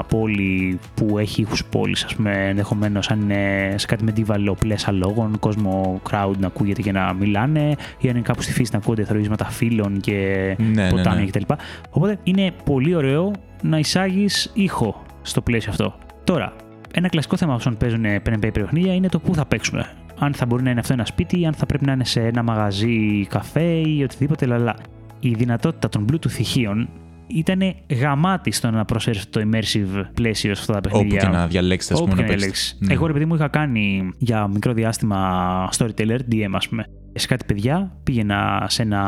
πόλη 0.09 0.79
που 0.95 1.17
έχει 1.17 1.41
ήχους 1.41 1.65
πόλης, 1.65 2.03
ας 2.03 2.15
πούμε, 2.15 2.45
ενδεχομένως 2.49 3.09
αν 3.09 3.21
είναι 3.21 3.73
σε 3.77 3.85
κάτι 3.85 4.03
medieval 4.15 4.53
πλέσα 4.59 4.91
λόγων, 4.91 5.39
κόσμο 5.39 6.01
crowd 6.09 6.33
να 6.37 6.47
ακούγεται 6.47 6.81
και 6.81 6.91
να 6.91 7.13
μιλάνε, 7.13 7.75
ή 7.99 8.09
αν 8.09 8.15
είναι 8.15 8.21
κάπου 8.21 8.41
στη 8.41 8.51
φύση 8.51 8.69
να 8.71 8.77
ακούγονται 8.77 9.03
θροίσματα 9.03 9.45
φύλων 9.45 9.99
και 9.99 10.15
Ναι, 10.59 10.83
ναι, 10.83 10.89
ποτάμια 10.89 11.19
ναι. 11.19 11.25
κτλ. 11.25 11.53
Οπότε 11.89 12.19
είναι 12.23 12.51
πολύ 12.63 12.95
ωραίο 12.95 13.31
να 13.61 13.77
εισάγεις 13.77 14.51
ήχο 14.53 15.03
στο 15.21 15.41
πλαίσιο 15.41 15.71
αυτό. 15.71 15.95
Τώρα, 16.23 16.53
ένα 16.93 17.07
κλασικό 17.07 17.37
θέμα 17.37 17.53
όσων 17.53 17.77
παίζουν 17.77 18.03
pen 18.03 18.29
and 18.29 18.45
paper 18.45 18.49
παιχνίδια 18.53 18.93
είναι 18.93 19.09
το 19.09 19.19
πού 19.19 19.35
θα 19.35 19.45
παίξουμε. 19.45 19.89
Αν 20.19 20.33
θα 20.33 20.45
μπορεί 20.45 20.63
να 20.63 20.69
είναι 20.69 20.79
αυτό 20.79 20.93
ένα 20.93 21.05
σπίτι, 21.05 21.39
ή 21.39 21.45
αν 21.45 21.53
θα 21.53 21.65
πρέπει 21.65 21.85
να 21.85 21.91
είναι 21.91 22.05
σε 22.05 22.21
ένα 22.21 22.43
μαγαζί 22.43 23.25
καφέ 23.29 23.63
ή 23.63 24.03
οτιδήποτε, 24.03 24.45
λαλά. 24.45 24.75
Η 25.19 25.33
δυνατότητα 25.33 25.89
των 25.89 26.05
Bluetooth 26.11 26.39
ηχείων 26.39 26.89
ήταν 27.27 27.61
γαμάτη 27.99 28.51
στο 28.51 28.71
να 28.71 28.85
προσφέρει 28.85 29.17
αυτό 29.17 29.39
το 29.39 29.49
immersive 29.51 30.03
πλαίσιο 30.13 30.55
σε 30.55 30.61
αυτά 30.61 30.73
τα 30.73 30.81
παιχνίδια. 30.81 31.21
Όπου 31.21 31.31
και 31.31 31.37
να 31.37 31.47
διαλέξεις, 31.47 31.91
ας 31.91 31.99
Όπου 31.99 32.09
πούμε, 32.09 32.21
και 32.21 32.27
να 32.27 32.33
να 32.33 32.35
παίξεις. 32.35 32.59
διαλέξεις. 32.61 32.77
Ναι. 32.87 32.93
Εγώ, 32.93 33.07
ρε 33.07 33.13
παιδί 33.13 33.25
μου, 33.25 33.35
είχα 33.35 33.47
κάνει 33.47 34.09
για 34.17 34.47
μικρό 34.47 34.73
διάστημα 34.73 35.69
storyteller, 35.77 36.19
DM, 36.31 36.51
ας 36.53 36.69
πούμε. 36.69 36.85
Σε 37.13 37.27
κάτι 37.27 37.45
παιδιά 37.45 37.97
πήγαινα 38.03 38.65
σε 38.69 38.81
ένα 38.81 39.01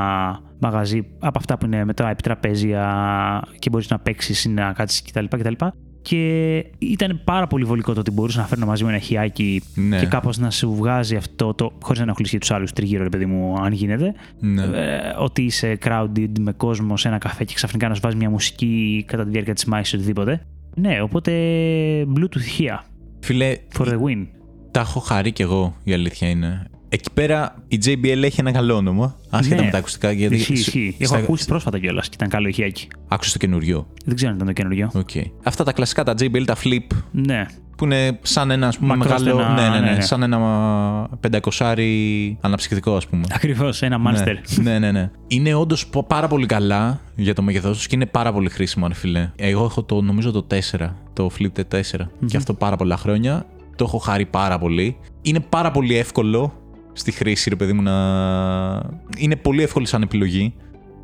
μαγαζί 0.59 1.01
από 1.19 1.37
αυτά 1.39 1.57
που 1.57 1.65
είναι 1.65 1.85
μετά 1.85 2.09
επιτραπέζια 2.09 3.41
και 3.59 3.69
μπορείς 3.69 3.89
να 3.89 3.99
παίξεις 3.99 4.43
ή 4.43 4.49
να 4.49 4.71
κάτσεις 4.73 5.01
κτλ. 5.01 5.25
κτλ. 5.29 5.65
Και 6.07 6.55
ήταν 6.77 7.21
πάρα 7.23 7.47
πολύ 7.47 7.63
βολικό 7.63 7.93
το 7.93 7.99
ότι 7.99 8.11
μπορούσα 8.11 8.39
να 8.39 8.45
φέρνω 8.47 8.65
μαζί 8.65 8.83
μου 8.83 8.89
ένα 8.89 8.97
χιάκι 8.99 9.61
Ναι. 9.75 9.99
και 9.99 10.05
κάπως 10.05 10.37
να 10.37 10.49
σου 10.49 10.75
βγάζει 10.75 11.15
αυτό 11.15 11.53
το. 11.53 11.71
χωρίς 11.81 11.97
να 11.99 12.03
ενοχλήσει 12.05 12.37
τους 12.37 12.51
άλλους 12.51 12.73
τριγύρω, 12.73 13.03
ρε 13.03 13.09
παιδί 13.09 13.25
μου, 13.25 13.55
αν 13.61 13.71
γίνεται. 13.73 14.13
Ναι. 14.39 14.63
Ε, 14.63 14.99
ότι 15.19 15.41
είσαι 15.41 15.77
crowded 15.85 16.29
με 16.39 16.51
κόσμο 16.51 16.97
σε 16.97 17.07
ένα 17.07 17.17
καφέ 17.17 17.43
και 17.43 17.53
ξαφνικά 17.53 17.87
να 17.87 17.93
σου 17.95 18.01
βάζει 18.03 18.15
μια 18.15 18.29
μουσική 18.29 19.03
κατά 19.07 19.23
τη 19.23 19.29
διάρκεια 19.29 19.53
της 19.53 19.65
μάχης 19.65 19.91
ή 19.91 19.95
οτιδήποτε. 19.95 20.45
Ναι, 20.75 21.01
οπότε 21.01 21.31
Bluetooth 22.15 22.35
ηχεία. 22.35 22.83
Φίλε, 23.19 23.57
For 23.77 23.85
the 23.85 23.93
win. 23.93 24.27
τα 24.71 24.79
έχω 24.79 24.99
χαρεί 24.99 25.31
κι 25.31 25.41
εγώ, 25.41 25.75
η 25.83 25.93
αλήθεια 25.93 26.29
είναι. 26.29 26.67
Εκεί 26.95 27.09
πέρα 27.13 27.55
η 27.67 27.79
JBL 27.85 28.21
έχει 28.23 28.39
ένα 28.39 28.51
καλό 28.51 28.75
όνομα. 28.75 29.15
Άσχετα 29.29 29.55
Ναι. 29.59 29.65
με 29.65 29.71
τα 29.71 29.77
ακουστικά. 29.77 30.11
Γιατί 30.11 30.35
Ισχύει, 30.35 30.55
σου- 30.55 30.67
ισχύει. 30.75 30.95
Έχω 30.99 31.13
στα- 31.13 31.23
ακούσει 31.23 31.45
πρόσφατα 31.45 31.79
κιόλας 31.79 32.07
και 32.09 32.15
ήταν 32.15 32.29
καλό 32.29 32.47
ηχειάκι. 32.47 32.87
Άκουσα 33.07 33.31
το 33.31 33.37
καινούριο; 33.37 33.87
Δεν 34.05 34.15
ξέρω 34.15 34.29
αν 34.31 34.35
ήταν 34.35 34.47
το 34.47 34.53
καινούριο. 34.53 34.89
Οκ. 34.95 35.09
Αυτά 35.43 35.63
τα 35.63 35.71
κλασικά, 35.71 36.03
τα 36.03 36.13
JBL, 36.19 36.43
τα 36.45 36.55
flip, 36.63 36.95
Ναι. 37.11 37.45
που 37.77 37.83
είναι 37.85 38.19
σαν 38.21 38.51
ένα 38.51 38.67
ας 38.67 38.77
πούμε, 38.77 38.95
Μακρόστενα, 38.95 39.35
μεγάλο. 39.35 39.53
Ναι, 39.55 39.61
ναι, 39.69 39.79
ναι, 39.79 39.85
ναι, 39.89 39.95
ναι. 39.95 40.01
Σαν 40.01 40.23
ένα 40.23 40.37
πεντακοσάρι 41.19 42.37
αναψυκτικό, 42.41 42.95
ας 42.95 43.07
πούμε. 43.07 43.23
Ακριβώς, 43.31 43.81
ένα 43.81 43.97
monster. 44.07 44.35
Ναι, 44.61 44.71
ναι, 44.71 44.79
ναι. 44.79 44.91
ναι. 44.91 45.11
Είναι 45.27 45.53
όντως 45.53 45.89
πάρα 46.07 46.27
πολύ 46.27 46.45
καλά 46.45 46.99
για 47.15 47.33
το 47.33 47.41
μέγεθό 47.41 47.71
τους 47.71 47.87
και 47.87 47.95
είναι 47.95 48.05
πάρα 48.05 48.33
πολύ 48.33 48.49
χρήσιμο, 48.49 48.85
αν 48.85 48.93
φίλε. 48.93 49.31
Εγώ 49.35 49.63
έχω 49.63 49.83
το, 49.83 50.01
νομίζω 50.01 50.31
το 50.31 50.41
4, 50.43 50.95
το 51.13 51.29
Flip 51.39 51.59
4. 51.69 52.09
Και 52.25 52.37
αυτό 52.37 52.53
πάρα 52.53 52.75
πολλά 52.75 52.97
χρόνια. 52.97 53.45
Το 53.75 53.83
έχω 53.87 53.97
χάρη 53.97 54.25
πάρα 54.25 54.57
πολύ. 54.59 54.97
Είναι 55.21 55.39
πάρα 55.39 55.71
πολύ 55.71 55.97
εύκολο 55.97 56.53
στη 56.97 57.11
χρήση, 57.11 57.49
ρε 57.49 57.55
παιδί 57.55 57.73
μου, 57.73 57.81
να. 57.81 57.93
Είναι 59.17 59.35
πολύ 59.35 59.63
εύκολη 59.63 59.87
σαν 59.87 60.01
επιλογή 60.01 60.53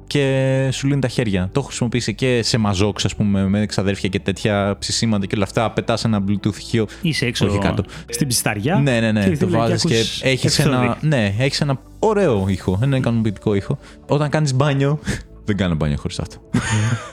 και 0.07 0.69
σου 0.71 0.87
λύνει 0.87 1.01
τα 1.01 1.07
χέρια. 1.07 1.43
Το 1.43 1.51
έχω 1.59 1.67
χρησιμοποιήσει 1.67 2.15
και 2.15 2.39
σε 2.43 2.57
μαζόξ, 2.57 3.05
ας 3.05 3.15
πούμε, 3.15 3.47
με 3.47 3.65
ξαδέρφια 3.65 4.09
και 4.09 4.19
τέτοια 4.19 4.75
ψησίματα 4.79 5.25
και 5.25 5.35
όλα 5.35 5.43
αυτά. 5.43 5.71
Πετάς 5.71 6.03
ένα 6.05 6.23
Bluetooth 6.27 6.57
ηχείο. 6.57 6.87
Είσαι 7.01 7.25
έξω 7.25 7.45
Όχι 7.47 7.57
κάτω. 7.57 7.83
στην 8.09 8.27
ψισταριά. 8.27 8.75
Ναι, 8.75 8.99
ναι, 8.99 9.11
ναι. 9.11 9.23
και 9.29 9.37
Το 9.37 9.45
δηλαδή 9.45 9.69
βάζεις 9.69 9.83
και 9.83 9.95
ακούς 9.95 10.21
έχεις 10.23 10.59
εξόδι. 10.59 10.75
ένα, 10.85 10.97
ναι, 11.01 11.35
έχεις 11.39 11.61
ένα 11.61 11.79
ωραίο 11.99 12.45
ήχο. 12.47 12.79
Ένα 12.83 12.97
ικανοποιητικό 12.97 13.55
ήχο. 13.55 13.77
Όταν 14.07 14.29
κάνεις 14.29 14.53
μπάνιο. 14.55 14.99
Δεν 15.45 15.57
κάνω 15.57 15.75
μπάνιο 15.75 15.97
χωρίς 15.97 16.19
αυτό. 16.19 16.35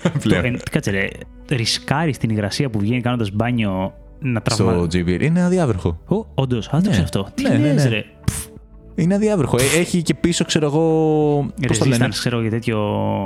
Το, 0.02 0.10
Πλέον. 0.22 0.44
εν, 0.44 0.60
κάτσε 0.70 0.90
ρε, 0.90 1.08
ρισκάρεις 1.48 2.18
την 2.18 2.30
υγρασία 2.30 2.70
που 2.70 2.78
βγαίνει 2.78 3.00
κάνοντας 3.00 3.30
μπάνιο 3.30 3.92
να 4.20 4.40
τραυματίσει. 4.42 5.02
Στο 5.04 5.12
JBL. 5.12 5.22
Είναι 5.22 5.42
αδιάβροχο. 5.42 5.98
Ω, 6.08 6.26
όντως, 6.34 6.68
άδειξε 6.68 6.98
Ναι. 6.98 7.04
αυτό. 7.04 7.28
Τι 7.34 7.42
Ναι, 7.42 7.48
ναι, 7.48 7.72
λες, 7.72 7.82
ναι. 7.84 7.88
ρε. 7.88 8.04
Είναι 8.98 9.14
αδιάβροχο. 9.14 9.56
Ε, 9.56 9.78
Έχει 9.80 10.02
και 10.02 10.14
πίσω, 10.14 10.44
ξέρω 10.44 10.66
εγώ. 10.66 10.82
Πώς 11.66 11.78
το 11.78 11.84
λένε; 11.84 12.04
Resistance, 12.06 12.10
ξέρω 12.10 12.40
για 12.40 12.50
τέτοιο. 12.50 12.78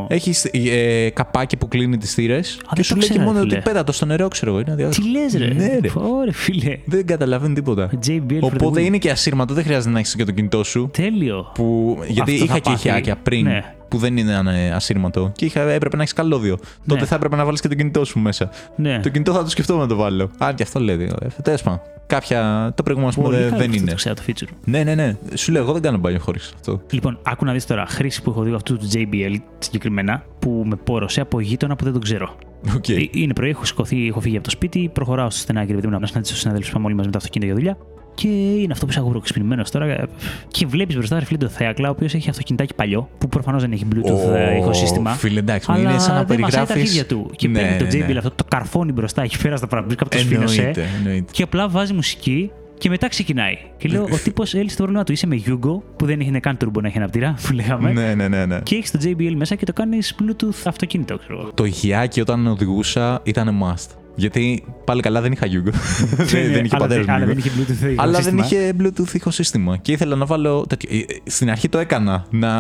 Έχει 0.09 0.35
ε, 0.70 1.11
καπάκι 1.11 1.57
που 1.57 1.68
κλείνει 1.68 1.97
τις 1.99 2.14
θύρες. 2.14 2.57
Και 2.61 2.68
δεν 2.75 2.85
σου 2.85 2.91
το 2.95 2.99
λέει 2.99 3.09
και 3.09 3.14
ξέρα, 3.14 3.27
μόνο 3.29 3.41
φίλε. 3.43 3.55
ότι 3.57 3.62
πέτα 3.68 3.85
το 3.85 3.93
στο 3.93 4.07
νερό, 4.07 4.29
ξέρω 4.29 4.51
εγώ. 4.51 4.61
Είναι 4.61 4.73
αδιάβροχο. 4.73 5.03
Τι 5.03 5.11
λες, 5.11 5.35
ρε; 5.35 5.55
Ναι, 5.55 5.79
ρε. 5.83 5.89
Ωρε, 5.95 6.33
φίλε. 6.33 6.79
Δεν 6.85 7.07
καταλαβαίνει 7.07 7.55
τίποτα. 7.55 7.91
JBL 8.07 8.18
for 8.41 8.41
the 8.41 8.41
Οπότε 8.41 8.81
win. 8.81 8.85
είναι 8.85 8.99
και 8.99 9.11
ασύρματο. 9.11 9.55
Δεν 9.55 9.64
χρειάζεται 9.64 9.91
να 9.93 9.99
έχεις 9.99 10.14
και 10.16 10.25
το 10.25 10.33
κινητό 10.33 10.64
σου. 10.64 10.91
Τέλειο. 10.93 11.51
Που, 11.55 11.99
γιατί 12.09 12.33
Αυτό 12.33 12.45
είχα 12.45 12.53
θα 12.53 12.59
και 12.59 12.70
πάθει. 12.70 12.89
ηχιάκια 12.89 13.16
πριν 13.16 13.45
Ναι. 13.45 13.75
Που 13.93 13.99
δεν 13.99 14.16
είναι 14.16 14.43
ε, 14.47 14.70
ασύρματο 14.70 15.32
και 15.36 15.45
είχα, 15.45 15.61
έπρεπε 15.61 15.97
να 15.97 16.03
έχεις 16.03 16.14
καλώδιο. 16.14 16.59
Τότε 16.86 17.05
θα 17.05 17.14
έπρεπε 17.14 17.36
να 17.36 17.45
βάλεις 17.45 17.61
και 17.61 17.68
το 17.68 17.74
κινητό 17.74 18.05
σου 18.05 18.18
μέσα. 18.18 18.51
Ναι. 18.76 19.01
Το 19.01 19.09
κινητό 19.09 19.32
θα 19.32 19.43
το 19.43 19.51
σκεφτώ 19.51 19.76
να 19.76 19.86
το 19.86 19.97
βάλω. 19.97 20.30
Αν 20.38 20.55
και 20.55 20.62
αυτό 20.62 20.80
λέει. 20.80 21.12
Τέλος 21.43 21.62
πάντων. 21.62 21.80
Κάποια. 22.07 22.72
Το 22.76 22.82
προηγούμενο 22.82 23.11
ας 23.11 23.14
πούμε, 23.14 23.28
Πολύ 23.28 23.38
δεν, 23.40 23.51
καλό 23.51 23.61
δεν 23.61 23.70
αυτό 23.70 23.82
είναι. 23.82 23.90
Το 23.90 23.97
ξέρω 23.97 24.14
το 24.14 24.22
feature. 24.26 24.49
Ναι, 24.64 24.82
ναι, 24.82 24.95
ναι. 24.95 25.16
Σου 25.34 25.53
λέω, 25.53 25.62
εγώ 25.62 25.72
δεν 25.72 25.82
κάνω 25.82 25.99
μπάνιο 25.99 26.18
χωρίς 26.18 26.53
αυτό. 26.55 26.80
Λοιπόν, 26.90 27.18
άκου 27.22 27.45
να 27.45 27.53
δεις 27.53 27.66
τώρα 27.66 27.86
χρήση 27.86 28.22
που 28.22 28.30
έχω 28.30 28.43
δει 28.43 28.53
αυτού 28.55 28.76
του 28.76 28.88
JBL 28.93 29.36
συγκεκριμένα 29.59 30.24
που 30.38 30.64
με 30.66 30.76
πόρωσε 30.76 31.20
από 31.20 31.40
γείτονα 31.40 31.76
που 31.76 31.84
δεν 31.84 31.93
τον 31.93 32.03
ξέρω. 32.03 32.36
Οκ. 32.76 32.88
Ε, 32.88 33.09
Είναι 33.11 33.32
πρωί, 33.32 33.51
έχω 33.51 33.64
σηκωθεί, 33.64 34.07
έχω 34.07 34.20
φύγει 34.20 34.34
από 34.34 34.45
το 34.45 34.51
σπίτι, 34.51 34.90
προχωράω 34.93 35.30
στο 35.30 35.40
στενάκι 35.40 35.72
παιδί 35.72 35.86
μου 35.86 35.99
να 35.99 36.07
συναντήσω 36.07 36.32
τους 36.32 36.40
συναδέλφους 36.40 36.70
που 36.70 36.76
πάμε 36.76 36.86
όλοι 36.86 36.97
μαζί 36.97 37.07
με 37.07 37.12
το 37.12 37.18
αυτοκίνητο 37.18 37.53
για 37.53 37.61
δουλειά. 37.61 37.91
Και 38.15 38.29
είναι 38.29 38.73
αυτό 38.73 38.85
που 38.85 38.91
είσαι 38.91 39.01
αγουροξυπνημένος 39.01 39.62
τώρα. 39.71 39.85
ε, 39.87 40.05
Και 40.49 40.67
βλέπεις 40.67 40.95
μπροστά 40.97 41.19
ρε 41.19 41.25
φίλε 41.25 41.39
το 41.39 41.49
Θέακλα, 41.49 41.89
ο 41.89 41.91
οποίος 41.91 42.15
έχει 42.15 42.31
αυτοκινητάκι 42.31 42.75
παλιό, 42.75 43.09
που 43.19 43.29
προφανώς 43.29 43.63
δεν 43.63 43.73
έχει 43.73 43.87
Bluetooth 43.95 44.35
ε, 44.35 44.55
Ω, 44.55 44.57
ηχοσύστημα. 44.57 45.11
Φίλε, 45.11 45.39
εντάξει, 45.39 45.67
αλλά 45.73 45.91
είναι 45.91 45.99
σαν 45.99 46.15
να 46.15 46.25
δεν 46.25 46.41
μασάει 46.41 46.61
τα 46.61 46.67
περιγράφει. 46.67 46.73
αρχίδια 46.73 47.07
του. 47.07 47.31
Και 47.37 47.49
παίρνει 47.49 47.77
το 47.79 47.85
JBL 47.93 48.17
αυτό, 48.17 48.31
το 48.31 48.45
καρφώνει 48.49 48.93
μπροστά 48.93 49.23
εκεί 49.23 49.39
πέρα 49.43 49.57
στα 49.57 49.67
παρμπρίζ 49.66 49.97
κα 49.97 50.05
που 50.05 50.11
το 50.11 50.19
σφήνωσε. 50.19 50.59
Εννοείται, 50.61 50.87
εννοείται. 50.99 51.33
Και 51.33 51.43
απλά 51.43 51.69
βάζει 51.69 51.93
μουσική 51.93 52.51
και 52.79 52.89
μετά 52.89 53.09
ξεκινάει. 53.09 53.59
Και 53.77 53.89
λέω: 53.89 54.03
Ο 54.03 54.17
τύπος 54.25 54.55
έλυσε 54.55 54.77
το 54.77 54.83
πρόβλημα 54.83 55.05
του. 55.05 55.13
Είσαι 55.13 55.27
με 55.27 55.43
Yugo, 55.47 55.81
που 55.97 56.07
δεν 56.07 56.21
είναι 56.21 56.41
καν 56.41 56.57
turbo 56.65 56.81
να 56.83 56.89
έχει 56.89 56.97
αναπτήρα, 56.99 57.35
που 57.47 57.53
λέγαμε. 57.53 57.93
Ναι, 57.93 58.15
ναι, 58.15 58.29
ναι, 58.29 58.47
ναι. 58.47 58.61
Και 58.63 58.75
έχει 58.77 58.91
το 58.91 58.99
JBL 59.03 59.33
μέσα 59.37 59.55
και 59.55 59.65
το 59.65 59.73
κάνεις 59.73 60.15
Bluetooth 60.23 60.63
αυτοκίνητο, 60.67 61.19
ξέρω 61.19 61.39
εγώ. 61.41 61.51
Το 61.55 61.65
ηχιάκι 61.65 62.21
όταν 62.21 62.47
οδηγούσα 62.47 63.21
ήταν 63.23 63.59
must. 63.63 63.97
Γιατί 64.15 64.65
πάλι 64.85 65.01
καλά 65.03 65.21
δεν 65.21 65.33
είχα 65.33 65.47
Yugo. 65.47 65.73
δεν, 66.17 66.53
δεν 66.53 66.65
είχε 66.65 66.77
Αλλά 66.77 66.87
πατέρα 66.87 67.13
αλλά 67.13 67.27
μου. 67.27 67.35
δεν 67.35 67.37
Yugo. 67.37 67.39
είχε 67.39 67.51
Bluetooth 67.59 67.95
Αλλά 67.97 68.21
δεν 68.21 68.37
ηχοσύστημα. 68.39 68.63
είχε 68.63 68.73
Bluetooth 68.81 69.15
ηχοσύστημα. 69.15 69.77
Και 69.77 69.93
ήθελα 69.93 70.17
να 70.17 70.25
βάλω. 70.27 70.67
Τέτοιο. 70.69 70.89
Ε, 70.99 71.05
Στην 71.31 71.51
αρχή 71.51 71.69
το 71.69 71.79
έκανα 71.79 72.27
να 72.31 72.51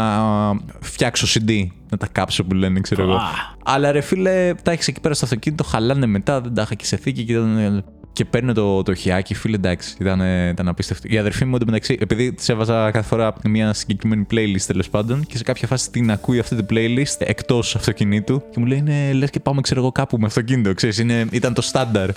φτιάξω 0.80 1.26
CD. 1.40 1.66
Να 1.90 1.96
τα 1.98 2.06
κάψω 2.12 2.44
που 2.44 2.54
λένε, 2.54 2.80
ξέρω 2.80 3.02
εγώ. 3.02 3.14
Α. 3.14 3.20
Αλλά 3.64 3.92
ρε 3.92 4.00
φίλε, 4.00 4.54
τα 4.62 4.70
έχεις 4.72 4.88
εκεί 4.88 5.00
πέρα 5.00 5.14
στο 5.14 5.24
αυτοκίνητο, 5.24 5.64
χαλάνε 5.64 6.06
μετά, 6.06 6.40
δεν 6.40 6.54
τα 6.54 6.62
είχα 6.62 6.74
και 6.74 6.84
σε 6.84 6.96
θήκη 6.96 7.24
και 7.24 7.32
ήταν. 7.32 7.84
Και 8.14 8.24
παίρνω 8.24 8.52
το, 8.52 8.82
το 8.82 8.94
χιάκι, 8.94 9.34
φίλε, 9.34 9.56
εντάξει, 9.56 9.94
ήταν, 10.00 10.20
ήταν 10.50 10.68
απίστευτο. 10.68 11.06
Η 11.10 11.18
αδερφή 11.18 11.44
μου 11.44 11.56
εντωμεταξύ, 11.56 11.96
επειδή 12.00 12.32
τη 12.32 12.44
έβαζα 12.52 12.90
κάθε 12.90 13.08
φορά 13.08 13.34
μια 13.44 13.72
συγκεκριμένη 13.72 14.26
playlist 14.30 14.60
τέλος 14.66 14.88
πάντων, 14.90 15.24
και 15.26 15.36
σε 15.36 15.42
κάποια 15.42 15.68
φάση 15.68 15.90
την 15.90 16.10
ακούει 16.10 16.38
αυτή 16.38 16.56
την 16.56 16.66
playlist 16.70 17.16
εκτός 17.18 17.76
αυτοκινήτου, 17.76 18.42
και 18.50 18.60
μου 18.60 18.66
λέει, 18.66 18.78
είναι 18.78 19.12
λες 19.12 19.30
και 19.30 19.40
πάμε, 19.40 19.60
ξέρω 19.60 19.80
εγώ, 19.80 19.92
κάπου 19.92 20.18
με 20.18 20.26
αυτοκίνητο, 20.26 20.74
ξέρεις, 20.74 20.98
ήταν 21.42 21.54
το 21.54 21.62
στάνταρ. 21.62 22.10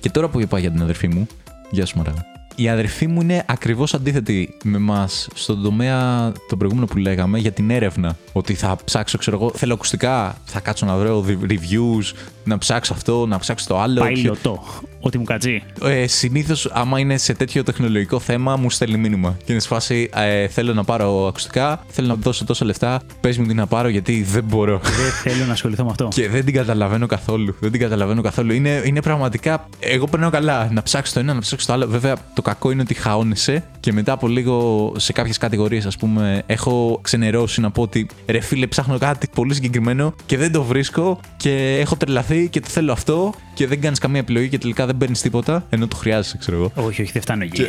Και 0.00 0.10
τώρα 0.10 0.28
που 0.28 0.40
είπα 0.40 0.58
για 0.58 0.70
την 0.70 0.82
αδερφή 0.82 1.08
μου, 1.08 1.26
γεια 1.70 1.86
σου 1.86 1.96
Μαράγα. 1.98 2.43
Η 2.56 2.68
αδερφή 2.68 3.06
μου 3.06 3.20
είναι 3.20 3.44
ακριβώς 3.46 3.94
αντίθετη 3.94 4.54
με 4.64 4.76
εμά 4.76 5.08
στον 5.34 5.62
τομέα 5.62 6.32
το 6.48 6.56
προηγούμενο 6.56 6.86
που 6.86 6.96
λέγαμε 6.96 7.38
για 7.38 7.52
την 7.52 7.70
έρευνα. 7.70 8.16
Ότι 8.32 8.54
θα 8.54 8.76
ψάξω, 8.84 9.18
ξέρω 9.18 9.36
εγώ, 9.36 9.52
θέλω 9.54 9.74
ακουστικά, 9.74 10.36
θα 10.44 10.60
κάτσω 10.60 10.86
να 10.86 10.96
βρω 10.96 11.20
δι- 11.20 11.38
reviews, 11.50 12.16
να 12.44 12.58
ψάξω 12.58 12.92
αυτό, 12.92 13.26
να 13.26 13.38
ψάξω 13.38 13.66
το 13.68 13.80
άλλο. 13.80 14.00
Πάει 14.00 14.12
Ποιο- 14.12 14.22
λιωτό. 14.22 14.62
Ό,τι 15.00 15.18
μου 15.18 15.24
κάτσει. 15.24 15.62
ε, 15.84 16.06
Συνήθως, 16.06 16.68
άμα 16.72 16.98
είναι 16.98 17.16
σε 17.18 17.34
τέτοιο 17.34 17.62
τεχνολογικό 17.62 18.18
θέμα, 18.18 18.56
μου 18.56 18.70
στέλνει 18.70 18.96
μήνυμα. 18.98 19.36
Και 19.44 19.52
είναι 19.52 19.60
σε 19.60 19.68
φάση, 19.68 20.10
ε, 20.14 20.48
θέλω 20.48 20.74
να 20.74 20.84
πάρω 20.84 21.26
ακουστικά, 21.26 21.84
θέλω 21.88 22.06
να 22.08 22.14
δώσω 22.14 22.44
τόσα 22.44 22.64
λεφτά, 22.64 23.00
πες 23.20 23.38
μου 23.38 23.46
τι 23.46 23.54
να 23.54 23.66
πάρω 23.66 23.88
γιατί 23.88 24.22
δεν 24.22 24.44
μπορώ. 24.44 24.78
Δεν 24.82 25.32
θέλω 25.32 25.44
να 25.46 25.52
ασχοληθώ 25.52 25.84
με 25.84 25.90
αυτό. 25.90 26.08
Και 26.08 26.28
δεν 26.28 26.44
την 26.44 26.54
καταλαβαίνω 26.54 27.06
καθόλου. 27.06 27.54
Δεν 27.60 27.70
την 27.70 27.80
καταλαβαίνω 27.80 28.22
καθόλου. 28.22 28.52
Είναι, 28.52 28.82
είναι 28.84 29.02
πραγματικά. 29.02 29.68
Εγώ 29.80 30.06
περνάω 30.06 30.30
καλά 30.30 30.68
να 30.72 30.82
ψάξω 30.82 31.12
το 31.12 31.20
ένα, 31.20 31.34
να 31.34 31.40
ψάξω 31.40 31.66
το 31.66 31.72
άλλο. 31.72 31.86
Βέβαια, 31.88 32.16
το 32.34 32.42
κακό 32.44 32.70
είναι 32.70 32.82
ότι 32.82 32.94
χαώνεσαι 32.94 33.64
και 33.80 33.92
μετά 33.92 34.12
από 34.12 34.28
λίγο 34.28 34.92
σε 34.96 35.12
κάποιες 35.12 35.38
κατηγορίες, 35.38 35.86
ας 35.86 35.96
πούμε, 35.96 36.42
έχω 36.46 36.98
ξενερώσει 37.02 37.60
να 37.60 37.70
πω 37.70 37.82
ότι 37.82 38.06
ρε 38.26 38.40
φίλε, 38.40 38.66
ψάχνω 38.66 38.98
κάτι 38.98 39.28
πολύ 39.34 39.54
συγκεκριμένο 39.54 40.14
και 40.26 40.36
δεν 40.36 40.52
το 40.52 40.62
βρίσκω 40.62 41.20
και 41.36 41.76
έχω 41.80 41.96
τρελαθεί 41.96 42.48
και 42.48 42.60
το 42.60 42.68
θέλω 42.68 42.92
αυτό 42.92 43.32
και 43.54 43.66
δεν 43.66 43.80
κάνεις 43.80 43.98
καμία 43.98 44.20
επιλογή 44.20 44.48
και 44.48 44.58
τελικά 44.58 44.86
δεν 44.86 44.96
παίρνεις 44.96 45.20
τίποτα 45.20 45.66
ενώ 45.70 45.86
το 45.86 45.96
χρειάζεσαι, 45.96 46.36
ξέρω 46.38 46.56
εγώ. 46.56 46.70
Όχι, 46.86 47.02
όχι, 47.02 47.12
δεν 47.12 47.22
φτάνω 47.22 47.42
εκεί. 47.44 47.62
Ε, 47.62 47.68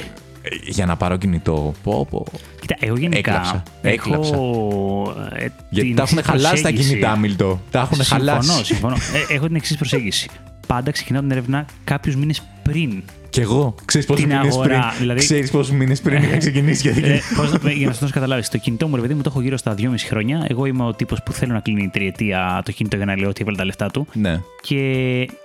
Για 0.67 0.86
να 0.86 0.95
πάρω 0.95 1.17
κινητό. 1.17 1.73
Πω, 1.84 2.07
πω. 2.09 2.26
Κοίτα, 2.61 2.76
εγώ 2.80 2.95
γενικά 2.97 3.63
Έκλαψα. 3.82 4.34
έχω. 4.34 5.15
ε, 5.39 5.47
Γιατί 5.69 5.88
την 5.88 5.95
τα 5.95 6.01
έχουν 6.03 6.17
εξής 6.17 6.32
χαλάσει 6.32 6.53
τα 6.55 6.69
προσέγγιση. 6.69 6.89
κινητά, 6.89 7.17
Μίλτο. 7.17 7.61
Τα 7.71 7.80
έχουν 7.80 7.95
Συμφωνώ, 8.03 8.32
χαλάσει. 8.32 8.65
συμφωνώ. 8.65 8.95
Ε, 9.30 9.34
έχω 9.34 9.47
την 9.47 9.55
εξής 9.55 9.78
προσέγγιση. 9.78 10.30
Πάντα 10.67 10.91
ξεκινάω 10.91 11.21
την 11.21 11.32
έρευνα 11.32 11.65
κάποιους 11.84 12.15
μήνες 12.15 12.41
πριν. 12.70 13.03
Κι 13.30 13.41
εγώ. 13.41 13.76
Ξέρεις 13.86 14.07
πόσους 14.07 14.26
Την 14.26 14.34
μήνες 14.36 14.53
αγορά, 14.53 14.68
πριν. 14.80 14.99
δηλαδή- 14.99 15.20
Ξέρεις 15.20 15.51
πόσους 15.51 15.72
μήνες 15.76 16.01
πριν 16.01 16.24
είχα 16.24 16.38
ξεκινήσει 16.38 16.91
για 16.91 17.07
Ε, 17.07 17.20
πώς 17.36 17.51
να, 17.63 17.72
για 17.72 17.86
να 17.86 17.91
σας 17.91 18.01
δώσω 18.01 18.13
καταλάβεις, 18.13 18.49
το 18.49 18.57
κινητό 18.57 18.88
μου, 18.88 18.95
ρε 18.95 19.01
παιδί 19.01 19.13
μου, 19.13 19.22
το 19.22 19.30
έχω 19.30 19.41
γύρω 19.41 19.57
στα 19.57 19.74
2,5 19.74 20.07
χρόνια. 20.09 20.45
Εγώ 20.49 20.66
είμαι 20.66 20.84
ο 20.86 20.93
τύπος 20.93 21.24
που 21.24 21.32
θέλω 21.32 21.53
να 21.53 21.59
κλείνει 21.59 21.89
τριετία 21.93 22.61
το 22.66 22.72
κινητό 22.72 22.95
για 22.95 23.05
να 23.05 23.18
λέω 23.18 23.30
ότι 23.30 23.41
έβαλε 23.41 23.57
τα 23.57 23.66
λεφτά 23.66 23.88
του. 23.91 24.07
Ναι. 24.13 24.41
Και 24.61 24.80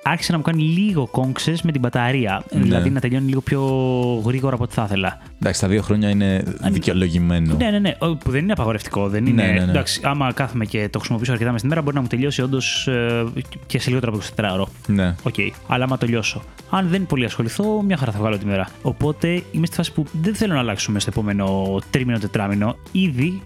άρχισε 0.02 0.32
να 0.32 0.38
μου 0.38 0.44
κάνει 0.44 0.62
λίγο 0.62 1.06
κόνξες 1.06 1.54
με 1.62 1.72
την 1.72 1.80
μπαταρία. 1.80 2.42
Ναι. 2.52 2.60
Δηλαδή 2.62 2.90
να 2.90 3.00
τελειώνει 3.00 3.28
λίγο 3.28 3.40
πιο 3.40 3.60
γρήγορα 4.26 4.54
από 4.54 4.64
ό,τι 4.64 4.74
θα 4.74 4.82
ήθελα. 4.86 5.18
Εντάξει, 5.40 5.60
τα 5.60 5.68
δύο 5.68 5.82
χρόνια 5.82 6.08
είναι 6.08 6.42
δικαιολογημένο. 6.70 7.54
Ναι, 7.56 7.70
ναι, 7.70 7.78
ναι. 7.78 7.94
Ό, 7.98 8.16
Που 8.16 8.30
δεν 8.30 8.42
είναι 8.42 8.52
απαγορευτικό. 8.52 9.08
Δεν 9.08 9.26
είναι... 9.26 9.42
Ναι, 9.42 9.52
ναι, 9.52 9.64
ναι. 9.64 9.70
Εντάξει, 9.70 10.00
άμα 10.04 10.32
κάθομαι 10.32 10.64
και 10.64 10.88
το 10.90 10.98
χρησιμοποιήσω 10.98 11.32
αρκετά 11.32 11.50
μες 11.50 11.58
στην 11.58 11.70
μέρα, 11.70 11.82
μπορεί 11.82 11.94
να 11.96 12.02
μου 12.02 12.08
τελειώσει 12.08 12.42
όντως 12.42 12.88
και 13.66 13.80
σε 13.80 13.88
λιγότερο 13.88 14.12
από 14.12 14.46
24 14.48 14.52
ώρο. 14.52 14.68
Ναι. 14.86 15.14
Οκ. 15.22 15.34
Αλλά 15.68 15.84
άμα 15.84 15.98
το 15.98 16.06
λιώσω. 16.06 16.42
Αν 16.70 16.88
δεν 16.90 17.06
πολύ 17.10 17.24
ασχοληθώ, 17.24 17.82
μια 17.82 17.96
χαρά 17.96 18.12
θα 18.12 18.18
βγάλω 18.18 18.38
τη 18.38 18.46
μέρα. 18.46 18.68
Οπότε 18.82 19.42
είμαι 19.52 19.66
στη 19.66 19.76
φάση 19.76 19.92
που 19.92 20.04
δεν 20.22 20.34
θέλω 20.34 20.54
να 20.54 20.58
αλλάξω 20.58 20.92
μέσα 20.92 21.10
στο 21.10 21.20
επόμενο 21.20 21.78
τρίμηνο, 21.90 22.18
τετράμηνο. 22.18 22.76
Ήδη, 22.92 23.42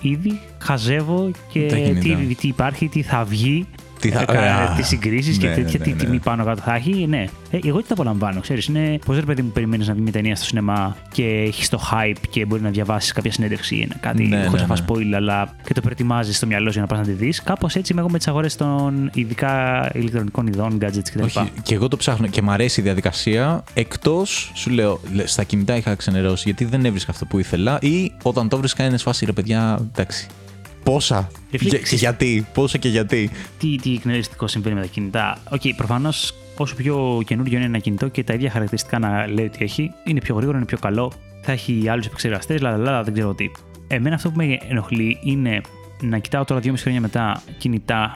ήδη 0.00 0.40
χαζεύω 0.58 1.30
και 1.52 1.66
Τα 1.66 1.76
κινητά. 1.76 2.16
τι, 2.16 2.34
τι 2.34 2.48
υπάρχει, 2.48 2.88
τι 2.88 3.02
θα 3.02 3.24
βγει. 3.24 3.66
Τι 4.04 4.10
θα- 4.10 4.24
Κα- 4.24 4.54
Α, 4.54 4.74
τις 4.76 4.86
συγκρίσεις 4.86 5.38
και 5.38 5.48
ναι, 5.48 5.54
τέτοια 5.54 5.78
ναι, 5.78 5.84
τι 5.84 5.90
ναι, 5.90 5.96
τιμή 5.96 6.12
ναι. 6.12 6.18
πάνω 6.18 6.44
κάτω 6.44 6.62
θα 6.62 6.74
έχει. 6.74 7.06
Ναι. 7.08 7.24
Ε, 7.50 7.58
εγώ 7.64 7.78
τι 7.80 7.86
τα 7.88 7.92
απολαμβάνω, 7.92 8.40
ξέρεις. 8.40 8.66
Είναι 8.66 8.98
πώς 9.06 9.16
ρε 9.16 9.22
παιδί 9.22 9.42
μου 9.42 9.50
περιμένεις 9.50 9.88
να 9.88 9.94
δει 9.94 10.00
μια 10.00 10.12
ταινία 10.12 10.36
στο 10.36 10.44
σινεμά 10.44 10.96
και 11.12 11.24
έχεις 11.24 11.68
το 11.68 11.80
hype 11.92 12.16
και 12.30 12.44
μπορεί 12.44 12.62
να 12.62 12.70
διαβάσεις 12.70 13.12
κάποια 13.12 13.32
συνέντευξη 13.32 13.74
ή 13.76 13.82
ένα 13.82 13.94
κάτι 14.00 14.22
Ναι, 14.26 14.36
χωρίς 14.36 14.52
ναι, 14.52 14.60
να 14.60 14.66
φας 14.66 14.80
ναι. 14.80 14.86
spoil, 14.88 15.12
αλλά 15.14 15.54
και 15.64 15.74
το 15.74 15.80
προετοιμάζεις 15.80 16.36
στο 16.36 16.46
μυαλό 16.46 16.66
σου 16.66 16.72
για 16.72 16.80
να 16.80 16.86
πας 16.86 16.98
να 16.98 17.04
τη 17.04 17.12
δεις. 17.12 17.42
Κάπως 17.42 17.74
έτσι 17.76 17.92
είμαι 17.92 18.00
εγώ 18.00 18.10
με 18.10 18.18
τις 18.18 18.28
αγορές 18.28 18.56
των 18.56 19.10
ειδικά 19.14 19.90
ηλεκτρονικών 19.94 20.46
ειδών, 20.46 20.78
gadgets 20.80 21.08
κτλ. 21.12 21.22
Όχι, 21.22 21.50
και 21.62 21.74
εγώ 21.74 21.88
το 21.88 21.96
ψάχνω 21.96 22.26
και 22.26 22.42
μ' 22.42 22.50
αρέσει 22.50 22.80
η 22.80 22.82
διαδικασία. 22.82 23.64
Εκτός, 23.74 24.50
σου 24.54 24.70
λέω, 24.70 25.00
λε, 25.12 25.26
στα 25.26 25.44
κινητά 25.44 25.76
είχα 25.76 25.94
ξενερώσει 25.94 26.42
γιατί 26.44 26.64
δεν 26.64 26.84
έβρισκα 26.84 27.10
αυτό 27.10 27.24
που 27.26 27.38
ήθελα 27.38 27.78
ή 27.80 28.12
όταν 28.22 28.48
το 28.48 28.56
βρίσκα 28.58 28.84
είναι 28.84 28.96
σφάση 28.96 29.24
ρε 29.24 29.32
παιδιά, 29.32 29.78
εντάξει. 29.92 30.26
Πόσα 30.84 31.28
Ρε 31.50 31.58
φίλε, 31.58 31.70
και, 31.70 31.76
και 31.76 31.82
ξέρεις- 31.82 32.02
γιατί, 32.02 32.46
πόσα 32.54 32.78
και 32.78 32.88
γιατί. 32.88 33.30
τι, 33.58 33.76
τι 33.76 33.92
εκνευριστικό 33.94 34.46
συμβαίνει 34.46 34.74
με 34.74 34.80
τα 34.80 34.86
κινητά. 34.86 35.38
Οκ, 35.50 35.60
προφανώς 35.76 36.34
όσο 36.56 36.74
πιο 36.74 37.22
καινούριο 37.26 37.56
είναι 37.56 37.66
ένα 37.66 37.78
κινητό 37.78 38.08
και 38.08 38.24
τα 38.24 38.34
ίδια 38.34 38.50
χαρακτηριστικά 38.50 38.98
να 38.98 39.26
λέει 39.26 39.44
ότι 39.44 39.58
έχει, 39.64 39.90
είναι 40.04 40.20
πιο 40.20 40.34
γρήγορο, 40.34 40.56
είναι 40.56 40.66
πιο 40.66 40.78
καλό, 40.78 41.12
θα 41.42 41.52
έχει 41.52 41.84
άλλους 41.88 42.06
επεξεργαστές, 42.06 42.60
λαλαλά, 42.60 43.02
δεν 43.02 43.12
ξέρω 43.14 43.34
τι. 43.34 43.50
Εμένα 43.88 44.14
αυτό 44.14 44.30
που 44.30 44.36
με 44.36 44.58
ενοχλεί 44.68 45.18
είναι 45.24 45.60
να 46.00 46.18
κοιτάω 46.18 46.44
τώρα 46.44 46.60
2,5 46.64 46.72
χρόνια 46.76 47.00
μετά 47.00 47.42
κινητά 47.58 48.14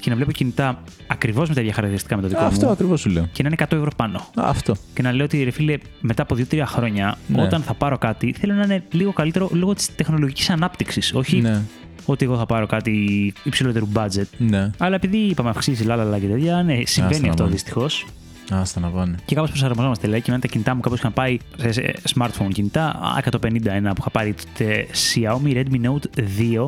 και 0.00 0.10
να 0.10 0.16
βλέπω 0.16 0.32
κινητά 0.32 0.82
ακριβώς 1.06 1.48
με 1.48 1.54
τα 1.54 1.60
ίδια 1.60 1.72
χαρακτηριστικά 1.72 2.16
με 2.16 2.22
το 2.22 2.28
δικό 2.28 2.40
Αυτό 2.42 2.66
μου 2.66 2.72
ακριβώς 2.72 3.00
σου 3.00 3.08
λέω. 3.10 3.28
και 3.32 3.42
να 3.42 3.48
είναι 3.48 3.56
100 3.68 3.76
ευρώ 3.76 3.90
πάνω. 3.96 4.18
Α, 4.18 4.48
Αυτό. 4.48 4.74
Και 4.94 5.02
να 5.02 5.12
λέω 5.12 5.24
ότι 5.24 5.42
ρε 5.44 5.50
φίλε, 5.50 5.78
μετά 6.00 6.22
από 6.22 6.34
2-3 6.34 6.62
χρόνια, 6.66 7.18
Ναι. 7.26 7.42
όταν 7.42 7.62
θα 7.62 7.74
πάρω 7.74 7.98
κάτι, 7.98 8.34
θέλω 8.38 8.54
να 8.54 8.62
είναι 8.62 8.82
λίγο 8.90 9.12
καλύτερο 9.12 9.48
λόγω 9.52 9.74
της 9.74 9.94
τεχνολογικής 9.94 10.50
ανάπτυξης. 10.50 11.14
Όχι 11.14 11.40
Ναι, 11.40 11.62
ότι 12.04 12.24
εγώ 12.24 12.36
θα 12.36 12.46
πάρω 12.46 12.66
κάτι 12.66 13.32
υψηλότερου 13.44 13.88
budget. 13.94 14.24
ναι. 14.38 14.70
Αλλά 14.78 14.94
επειδή 14.94 15.16
είπαμε 15.18 15.48
αυξήσεις 15.50 15.84
λαλαλά 15.84 16.18
και 16.18 16.26
τέτοια, 16.26 16.62
ναι, 16.62 16.78
συμβαίνει 16.84 17.14
Άστα 17.14 17.24
να 17.26 17.30
αυτό 17.30 17.42
πάνε. 17.42 17.54
δυστυχώς. 17.54 18.06
Άστα 18.50 18.80
να 18.80 18.88
πάνε. 18.88 19.16
Και 19.24 19.34
κάπως 19.34 19.50
προσαρμοζόμαστε. 19.50 20.06
Λέει 20.06 20.20
και 20.20 20.30
μετά 20.30 20.42
τα 20.42 20.48
κινητά 20.52 20.74
μου 20.74 20.80
κάπως 20.80 20.98
είχαν 20.98 21.12
πάει 21.12 21.38
σε, 21.56 21.72
σε 21.72 21.94
smartphone 22.14 22.48
κινητά. 22.52 22.84
Α, 22.88 23.22
151 23.30 23.38
που 23.82 23.94
είχα 24.00 24.10
πάρει 24.12 24.34
τότε 24.34 24.86
Xiaomi 24.92 25.54
Redmi 25.56 25.86
Note 25.86 26.20
2. 26.56 26.66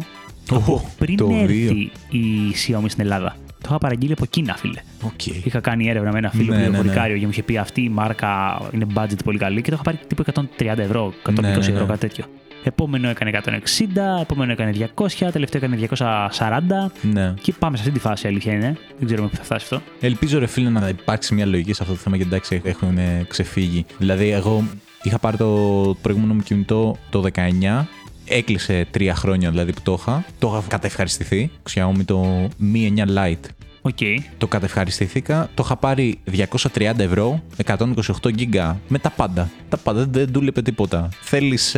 Ω, 0.69 0.81
πριν 0.99 1.17
το 1.17 1.29
έρθει 1.41 1.91
η 2.11 2.25
Xiaomi 2.67 2.85
στην 2.89 3.05
Ελλάδα. 3.05 3.37
Το 3.61 3.67
είχα 3.69 3.79
παραγγείλει 3.79 4.13
από 4.13 4.27
Κίνα, 4.27 4.55
φίλε. 4.57 4.81
Οκ. 5.03 5.27
Είχα 5.27 5.61
κάνει 5.61 5.89
έρευνα 5.89 6.13
με 6.13 6.19
ένα 6.19 6.31
φίλο 6.31 6.45
Ναι, 6.53 6.57
ναι, 6.57 6.63
ναι. 6.63 6.69
πληροφορικάριο 6.69 7.17
και 7.19 7.25
μου 7.25 7.31
είχε 7.31 7.43
πει 7.43 7.57
αυτή 7.59 7.83
η 7.83 7.89
μάρκα 7.89 8.61
είναι 8.73 8.87
budget 8.95 9.19
πολύ 9.25 9.39
καλή 9.39 9.63
και 9.63 9.69
το 9.71 9.75
είχα 9.75 9.83
πάρει 9.83 9.99
τύπου 10.07 10.25
130 10.59 10.79
ευρώ, 10.79 11.13
120 11.29 11.33
Ναι, 11.41 11.49
ναι, 11.49 11.57
ναι. 11.57 11.67
ευρώ, 11.73 11.87
κάτι 11.87 11.99
τέτοιο. 11.99 12.25
Επόμενο 12.65 13.09
έκανε 13.09 13.41
160, 13.45 14.21
επόμενο 14.21 14.53
έκανε 14.53 14.91
200, 14.95 15.29
τελευταίο 15.33 15.61
έκανε 15.65 15.89
240 15.91 16.91
Ναι. 17.13 17.35
και 17.43 17.53
πάμε 17.59 17.77
σε 17.77 17.83
αυτή 17.83 17.95
τη 17.95 18.01
φάση, 18.01 18.27
αλήθεια 18.27 18.53
είναι. 18.53 18.77
Δεν 18.99 19.07
ξέρουμε 19.07 19.29
πού 19.29 19.37
θα 19.37 19.43
φτάσει 19.43 19.65
αυτό. 19.75 19.87
Ελπίζω 20.07 20.39
ρε 20.39 20.47
φίλε 20.47 20.69
να 20.71 20.89
υπάρξει 20.89 21.35
μια 21.35 21.47
λογική 21.47 21.73
σε 21.73 21.83
αυτό 21.83 21.95
το 21.95 22.01
θέμα 22.01 22.17
γιατί 22.17 22.35
εντάξει 22.35 22.61
έχουν 22.65 22.99
ε, 22.99 23.25
ξεφύγει. 23.29 23.87
Δηλαδή 23.99 24.31
εγώ 24.31 24.65
είχα 25.03 25.19
πάρει 25.19 25.37
το 25.37 25.47
προηγούμενο 26.03 26.35
μου 26.35 26.41
κινητό 26.41 26.97
το 27.11 27.25
19 27.35 27.85
Έκλεισε 28.29 28.87
τρία 28.91 29.15
χρόνια 29.15 29.51
δηλαδή 29.51 29.73
που 29.73 29.81
το 29.83 29.97
είχα. 30.01 30.25
Το 30.39 30.49
είχα 30.49 30.63
κατευχαριστηθεί. 30.69 31.51
Xiaomi 31.71 32.05
το 32.05 32.49
Mi 32.73 32.97
9 32.97 33.07
Lite. 33.17 33.49
Οκ. 33.87 33.99
Το 34.39 34.47
κατευχαριστήθηκα. 34.47 35.51
Το 35.55 35.63
είχα 35.67 35.77
πάρει 35.77 36.19
230 36.37 36.99
ευρώ, 36.99 37.43
128 37.67 37.77
γίγκα 38.35 38.81
με 38.89 38.99
τα 38.99 39.11
πάντα. 39.11 39.51
Τα 39.69 39.77
πάντα, 39.77 39.99
δεν, 40.01 40.09
δεν 40.13 40.27
δούλεπε 40.33 40.63
τίποτα. 40.63 41.09
Θέλεις 41.21 41.77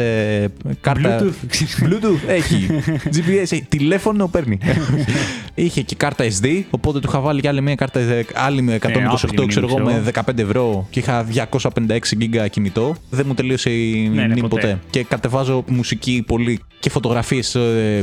κάρτα. 0.81 1.19
Bluetooth. 1.21 1.85
Bluetooth 1.85 2.29
έχει. 2.29 2.67
GPS 3.15 3.41
έχει. 3.43 3.67
Τηλέφωνο 3.69 4.29
παίρνει. 4.29 4.59
Είχε 5.55 5.83
και 5.83 5.95
κάρτα 5.95 6.25
SD, 6.25 6.63
οπότε 6.71 7.01
του 7.01 7.07
είχα 7.09 7.21
βάλει 7.21 7.41
και 7.41 7.49
άλλη 7.49 7.61
μια 7.63 7.75
κάρτα, 7.75 8.01
ε, 8.01 8.25
άλλη 8.35 8.63
με 8.63 8.79
128 8.83 8.89
άπειρη 9.23 9.47
ξέρω 9.47 9.67
εγώ, 9.67 9.79
μνήμη, 9.81 10.01
με 10.05 10.11
15 10.27 10.39
ευρώ 10.39 10.87
και 10.91 10.99
είχα 10.99 11.27
256 11.75 11.99
γίγκα 12.19 12.49
κινητό. 12.49 12.95
Δεν 13.11 13.25
μου 13.29 13.35
τελείωσε 13.35 13.71
η 13.71 14.09
Ναι, 14.15 14.21
ναι, 14.21 14.27
μνήμη 14.27 14.49
ποτέ. 14.49 14.61
ποτέ. 14.61 14.79
Και 14.91 15.03
κατεβάζω 15.05 15.65
μουσική 15.69 16.25
πολύ 16.27 16.61
και 16.81 16.91
φωτογραφίες 16.91 17.57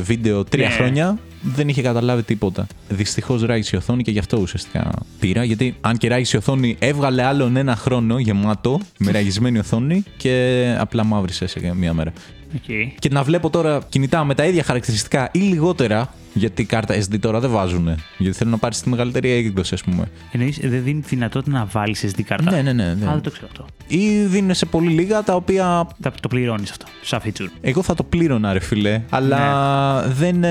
βίντεο 0.03 0.43
τρία 0.43 0.67
Ναι. 0.67 0.73
χρόνια. 0.73 1.17
Δεν 1.53 1.67
είχε 1.69 1.81
καταλάβει 1.81 2.23
τίποτα. 2.23 2.67
Δυστυχώς 2.89 3.41
ράγισε 3.43 3.75
η 3.75 3.77
οθόνη 3.79 4.03
και 4.03 4.11
γι' 4.11 4.19
αυτό 4.19 4.37
ουσιαστικά 4.37 4.91
πήρα. 5.19 5.43
Γιατί 5.43 5.75
αν 5.81 5.97
και 5.97 6.07
ράγισε 6.07 6.35
η 6.35 6.39
οθόνη, 6.39 6.75
έβγαλε 6.79 7.23
άλλον 7.23 7.55
ένα 7.55 7.75
χρόνο 7.75 8.19
γεμάτο 8.19 8.79
με 8.97 9.11
ραγισμένη 9.11 9.59
οθόνη 9.59 10.03
και 10.17 10.75
απλά 10.79 11.03
μαύρισες 11.03 11.51
σε 11.51 11.73
μία 11.75 11.93
μέρα. 11.93 12.13
Οκ. 12.55 12.95
Και 12.99 13.09
να 13.11 13.23
βλέπω 13.23 13.49
τώρα 13.49 13.81
κινητά 13.89 14.23
με 14.23 14.35
τα 14.35 14.45
ίδια 14.45 14.63
χαρακτηριστικά 14.63 15.29
ή 15.31 15.39
λιγότερα, 15.39 16.13
γιατί 16.33 16.61
η 16.61 16.65
κάρτα 16.65 16.95
SD 16.95 17.19
τώρα 17.19 17.39
δεν 17.39 17.49
βάζουν. 17.49 17.89
Γιατί 18.17 18.37
θέλουν 18.37 18.51
να 18.53 18.57
πάρεις 18.59 18.81
τη 18.81 18.89
μεγαλύτερη 18.89 19.29
έκδοση, 19.31 19.73
ας 19.73 19.83
πούμε. 19.83 20.09
Εννοείς 20.31 20.59
δεν 20.61 20.83
δίνει 20.83 21.01
τη 21.01 21.07
δυνατότητα 21.07 21.57
να 21.57 21.65
βάλεις 21.65 22.05
SD 22.05 22.21
κάρτα; 22.25 22.51
Ναι, 22.51 22.61
ναι, 22.61 22.73
ναι. 22.73 22.93
ναι. 22.93 23.05
Α, 23.07 23.11
δεν 23.11 23.21
το 23.21 23.31
ξέρω 23.31 23.47
αυτό. 23.51 23.65
Ή 23.87 24.09
δίνουν 24.25 24.53
σε 24.53 24.65
πολύ 24.65 24.89
λίγα 24.89 25.23
τα 25.23 25.35
οποία 25.35 25.87
Θα 26.01 26.11
το 26.21 26.27
πληρώνεις 26.27 26.69
αυτό, 26.71 26.85
σαν 27.01 27.19
feature. 27.25 27.49
εγώ 27.61 27.81
θα 27.83 27.93
το 27.93 28.03
πλήρωνα, 28.03 28.53
ρε 28.53 28.59
φιλέ. 28.59 29.01
Αλλά 29.09 30.01
δεν. 30.07 30.43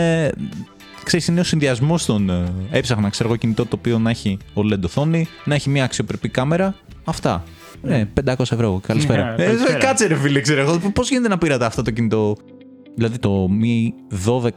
Ε, 1.05 1.07
ξέρεις, 1.07 1.27
είναι 1.27 1.41
ο 1.41 1.45
συνδυασμός 1.45 2.05
των. 2.05 2.31
Ε, 2.31 2.45
έψαχνα, 2.71 3.09
ξέρω 3.09 3.29
εγώ, 3.29 3.39
κινητό 3.39 3.67
το 3.67 3.77
οποίο 3.79 3.99
να 3.99 4.11
έχει 4.11 4.39
OLED 4.55 4.83
οθόνη, 4.85 5.27
να 5.45 5.55
έχει 5.55 5.71
μια 5.71 5.85
αξιοπρεπή 5.85 6.29
κάμερα. 6.29 6.75
Αυτά. 7.05 7.45
Ναι, 7.83 8.09
500 8.25 8.33
ευρώ. 8.39 8.81
Καλησπέρα. 8.87 9.35
Ναι, 9.37 9.43
Ε, 9.43 9.47
καλησπέρα. 9.47 9.79
κάτσε, 9.79 10.07
ρε 10.07 10.15
φίλε, 10.15 10.41
ξέρω 10.41 10.61
εγώ. 10.61 10.79
Πώς 10.95 11.11
γίνεται 11.11 11.29
να 11.29 11.39
πήρατε 11.39 11.65
αυτό 11.65 11.83
το 11.83 11.91
κινητό; 11.91 12.37
Δηλαδή 12.95 13.19
το 13.19 13.49
Mi 13.63 13.93
12 14.27 14.51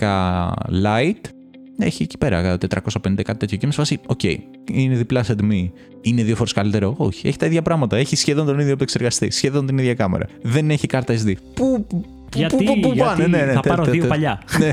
Lite 0.84 1.30
έχει 1.78 2.04
εκεί 2.04 2.18
πέρα 2.18 2.58
450 2.58 3.22
κάτι 3.24 3.38
τέτοιο. 3.38 3.58
Και 3.58 3.60
είμαι 3.64 3.72
σε 3.74 3.80
φάση, 3.80 4.00
οκ, 4.06 4.24
είναι 4.72 4.96
διπλά 4.96 5.24
σε 5.24 5.36
τιμή. 5.36 5.72
Είναι 6.02 6.24
δύο 6.24 6.36
φορές 6.36 6.54
καλύτερο. 6.54 6.94
Όχι, 6.98 7.28
έχει 7.28 7.38
τα 7.38 7.46
ίδια 7.46 7.62
πράγματα. 7.62 7.98
Έχει 7.98 8.16
σχεδόν 8.16 8.46
τον 8.46 8.60
ίδιο 8.60 8.72
επεξεργαστή, 8.72 9.32
σχεδόν 9.32 9.66
την 9.66 9.78
ίδια 9.78 9.94
κάμερα. 9.94 10.26
Δεν 10.42 10.70
έχει 10.70 10.88
κάρτα 10.88 11.14
SD. 11.14 11.34
Πού, 11.54 11.86
πού, 11.90 12.06
Γιατί, 12.36 12.56
πού, 12.56 12.64
πού, 12.74 12.80
πού 12.80 12.94
γιατί 12.94 13.00
πάνε, 13.22 13.28
ναι, 13.28 13.46
ναι, 13.46 13.54
θα 13.54 13.60
τε- 13.60 13.72
πάρω 13.72 13.84
τε- 13.84 13.92
δύο 13.94 14.02
τε- 14.02 14.10
παλιά. 14.10 14.42
ναι. 14.60 14.72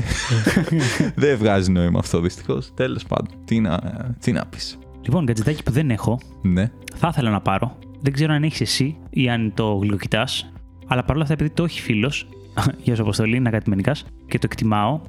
δεν 1.15 1.37
βγάζει 1.37 1.71
νόημα 1.71 1.99
αυτό 1.99 2.19
δυστυχώς. 2.19 2.71
Τέλος 2.73 3.03
πάντων. 3.05 3.27
Τι 3.45 3.59
να, 3.59 3.79
τι 4.19 4.31
να 4.31 4.45
πεις. 4.45 4.77
Λοιπόν, 5.01 5.23
γκατζετάκι 5.23 5.63
που 5.63 5.71
δεν 5.71 5.89
έχω, 5.89 6.19
Ναι. 6.41 6.71
θα 6.95 7.07
ήθελα 7.11 7.29
να 7.29 7.41
πάρω. 7.41 7.77
Δεν 8.01 8.13
ξέρω 8.13 8.33
αν 8.33 8.43
έχεις 8.43 8.61
εσύ 8.61 8.97
ή 9.09 9.29
αν 9.29 9.51
το 9.53 9.73
γλυκοκοιτάς. 9.75 10.51
Αλλά 10.87 11.01
παρόλα 11.03 11.21
αυτά, 11.21 11.33
επειδή 11.33 11.49
το 11.49 11.63
έχει 11.63 11.81
φίλος, 11.81 12.27
για 12.83 12.95
σου 12.95 13.01
αποστολή, 13.01 13.39
να 13.39 13.49
κάτι 13.49 13.69
μενικάς, 13.69 14.03
και 14.27 14.37
το 14.39 14.47
εκτιμάω, 14.51 14.99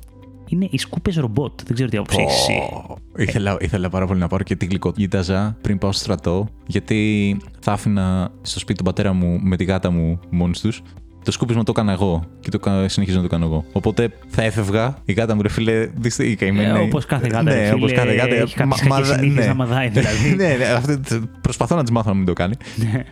είναι 0.49 0.69
οι 0.71 0.79
σκούπες 0.79 1.17
ρομπότ. 1.17 1.61
Δεν 1.65 1.75
ξέρω 1.75 1.89
τι 1.89 1.97
άποψη 1.97 2.21
έχεις 2.21 2.35
εσύ. 2.35 2.53
Πω. 2.71 2.97
Ήθελα, 3.17 3.57
ήθελα 3.61 3.89
πάρα 3.89 4.07
πολύ 4.07 4.21
να 4.21 4.29
πάρω 4.29 4.43
και 4.43 4.57
την 4.57 4.69
γλυκοκοίταζα 4.69 5.57
πριν 5.61 5.79
πάω 5.79 5.93
στο 5.93 6.03
στρατό, 6.03 6.49
γιατί 6.67 7.37
θα 7.61 7.73
άφηνα 7.73 8.31
στο 8.43 8.59
σπίτι 8.59 8.79
του 8.79 8.85
πατέρα 8.85 9.13
μου 9.13 9.39
με 9.43 9.57
τη 9.57 9.65
γάτα 9.65 9.91
μου 9.91 10.21
μόνοι 10.31 10.53
τους. 10.61 10.83
Το 11.27 11.33
σκούπισμα 11.33 11.63
το 11.63 11.73
έκανα 11.77 11.93
εγώ 11.93 12.25
και 12.41 12.51
το 12.51 12.59
κα- 12.59 12.89
συνεχίζω 12.89 13.17
να 13.17 13.23
το 13.23 13.29
κάνω 13.29 13.45
εγώ. 13.45 13.65
Οπότε 13.73 14.09
θα 14.29 14.43
έφευγα, 14.43 14.99
η 15.05 15.13
γάτα 15.13 15.35
μου 15.35 15.43
ρε 15.43 15.49
φίλε, 15.49 15.87
δυστυχή 15.95 16.35
καημένη. 16.37 16.79
Ε, 16.79 16.83
όπως 16.83 17.07
κάθε 17.07 17.27
γάτα, 17.27 17.51
ρε 17.53 17.59
Ναι, 17.59 17.65
φίλε, 17.65 17.75
όπως 17.75 17.93
κάθε 17.93 18.15
γάτα. 18.15 18.35
έχει 18.35 18.55
κάποιες 18.55 18.83
Μα- 18.89 18.97
κακές 18.97 19.09
μα- 19.09 19.17
συνήθειες 19.17 19.45
ναι. 19.45 19.47
να 19.47 19.55
μαδάει, 19.55 19.89
δηλαδή. 19.89 20.35
ναι, 20.45 20.55
ναι, 20.59 20.65
αυτή- 20.65 21.01
προσπαθώ 21.41 21.77
να 21.77 21.83
της 21.83 21.91
μάθω 21.91 22.09
να 22.09 22.15
μην 22.17 22.27
το 22.27 22.33
κάνει. 22.33 22.55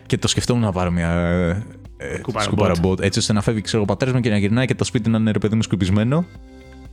και 0.06 0.18
το 0.18 0.28
σκεφτόμουν 0.28 0.62
να 0.62 0.72
πάρω 0.72 0.90
μια 0.90 1.10
ε, 1.96 2.16
Σκούπα 2.18 2.40
σκούπα 2.40 2.66
ρομπότ. 2.66 2.82
ρομπότ, 2.82 3.00
έτσι 3.00 3.18
ώστε 3.18 3.32
να 3.32 3.40
φεύγει 3.42 3.60
ξέρω, 3.60 3.82
ο 3.82 3.84
πατέρας 3.86 4.14
μου 4.14 4.20
και 4.20 4.30
να 4.30 4.38
γυρνάει 4.38 4.66
και 4.66 4.74
το 4.74 4.84
σπίτι 4.84 5.10
να 5.10 5.18
είναι 5.18 5.30
ρε 5.30 5.38
παιδί 5.38 5.54
μου 5.54 5.62
σκουπισμένο. 5.62 6.24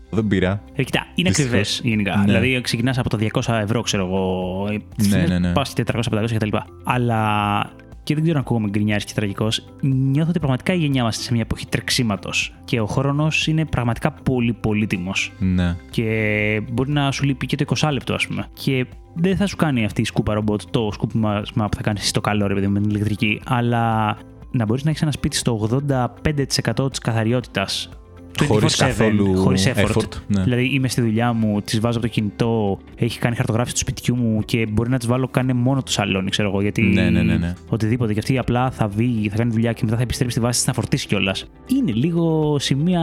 Δεν 0.09 0.27
πήρα. 0.27 0.61
Ε, 0.75 0.83
κοιτά, 0.83 1.05
είναι 1.15 1.27
Δυστυχώς. 1.29 1.49
ακριβές 1.51 1.81
γενικά. 1.83 2.15
Ναι. 2.17 2.23
Δηλαδή, 2.25 2.61
ξεκινάς 2.61 2.97
από 2.97 3.09
το 3.09 3.17
200 3.17 3.53
ευρώ, 3.61 3.81
ξέρω 3.81 4.05
εγώ. 4.05 4.67
Ναι, 5.09 5.17
ναι, 5.27 5.39
ναι. 5.39 5.51
Πας 5.51 5.73
και 5.73 5.83
400-500 5.83 6.35
κτλ. 6.35 6.55
Αλλά 6.83 7.19
και 8.03 8.13
δεν 8.13 8.23
ξέρω 8.23 8.37
αν 8.37 8.43
ακούγομαι 8.45 8.69
γκρινιάρης 8.69 9.05
και 9.05 9.13
τραγικός. 9.13 9.65
Νιώθω 9.81 10.29
ότι 10.29 10.39
πραγματικά 10.39 10.73
η 10.73 10.77
γενιά 10.77 11.03
μας 11.03 11.15
είναι 11.15 11.25
σε 11.25 11.31
μια 11.31 11.41
εποχή 11.41 11.65
τρεξίματος. 11.65 12.55
Και 12.65 12.79
ο 12.79 12.85
χρόνος 12.85 13.47
είναι 13.47 13.65
πραγματικά 13.65 14.11
πολύ 14.11 14.53
πολύτιμος. 14.53 15.31
Ναι. 15.39 15.75
Και 15.89 16.61
μπορεί 16.71 16.91
να 16.91 17.11
σου 17.11 17.25
λείπει 17.25 17.45
και 17.45 17.55
το 17.55 17.65
20 17.79 17.89
λεπτό, 17.91 18.13
ας 18.13 18.27
πούμε. 18.27 18.47
Και 18.53 18.85
δεν 19.13 19.37
θα 19.37 19.47
σου 19.47 19.55
κάνει 19.55 19.85
αυτή 19.85 20.01
η 20.01 20.05
σκούπα 20.05 20.33
ρομπότ 20.33 20.61
το 20.71 20.89
σκούπιμα 20.93 21.43
που 21.55 21.75
θα 21.75 21.81
κάνεις 21.81 22.01
εσύ 22.01 22.13
το 22.13 22.21
καλό, 22.21 22.47
ρε 22.47 22.53
παιδί 22.53 22.67
μου, 22.67 22.73
με 22.73 22.79
την 22.79 22.89
ηλεκτρική. 22.89 23.41
Αλλά 23.45 24.17
να 24.51 24.65
μπορείς 24.65 24.83
να 24.83 24.89
έχεις 24.89 25.01
ένα 25.01 25.11
σπίτι 25.11 25.35
στο 25.35 25.69
85% 26.73 26.89
της 26.89 26.99
καθαριότητας. 26.99 27.89
Χωρίς 28.47 28.75
καθόλου 28.75 29.37
χωρίς 29.37 29.67
effort. 29.67 29.85
effort, 29.91 30.07
ναι. 30.27 30.43
Δηλαδή 30.43 30.65
είμαι 30.73 30.87
στη 30.87 31.01
δουλειά 31.01 31.33
μου, 31.33 31.61
τη 31.61 31.79
βάζω 31.79 31.97
από 31.97 32.07
το 32.07 32.13
κινητό, 32.13 32.79
έχει 32.95 33.19
κάνει 33.19 33.35
χαρτογράφηση 33.35 33.73
του 33.75 33.79
σπιτιού 33.79 34.15
μου 34.15 34.41
και 34.45 34.65
μπορεί 34.71 34.89
να 34.89 34.97
τις 34.97 35.07
βάλω 35.07 35.27
κάνει 35.27 35.53
μόνο 35.53 35.83
το 35.83 35.91
σαλόνι, 35.91 36.29
ξέρω 36.29 36.49
εγώ. 36.49 36.61
Γιατί 36.61 36.81
Ναι, 36.81 37.09
ναι, 37.09 37.21
ναι, 37.21 37.35
ναι. 37.37 37.53
οτιδήποτε. 37.69 38.13
Και 38.13 38.19
αυτή 38.19 38.37
απλά 38.37 38.71
θα 38.71 38.87
βγει, 38.87 39.29
θα 39.29 39.35
κάνει 39.35 39.51
δουλειά 39.51 39.73
και 39.73 39.81
μετά 39.83 39.95
θα 39.95 40.01
επιστρέψει 40.01 40.35
στη 40.35 40.45
βάση 40.45 40.57
της 40.59 40.67
να 40.67 40.73
φορτίσει 40.73 41.07
κιόλας. 41.07 41.45
Είναι 41.79 41.91
λίγο 41.91 42.55
σημεία 42.59 43.01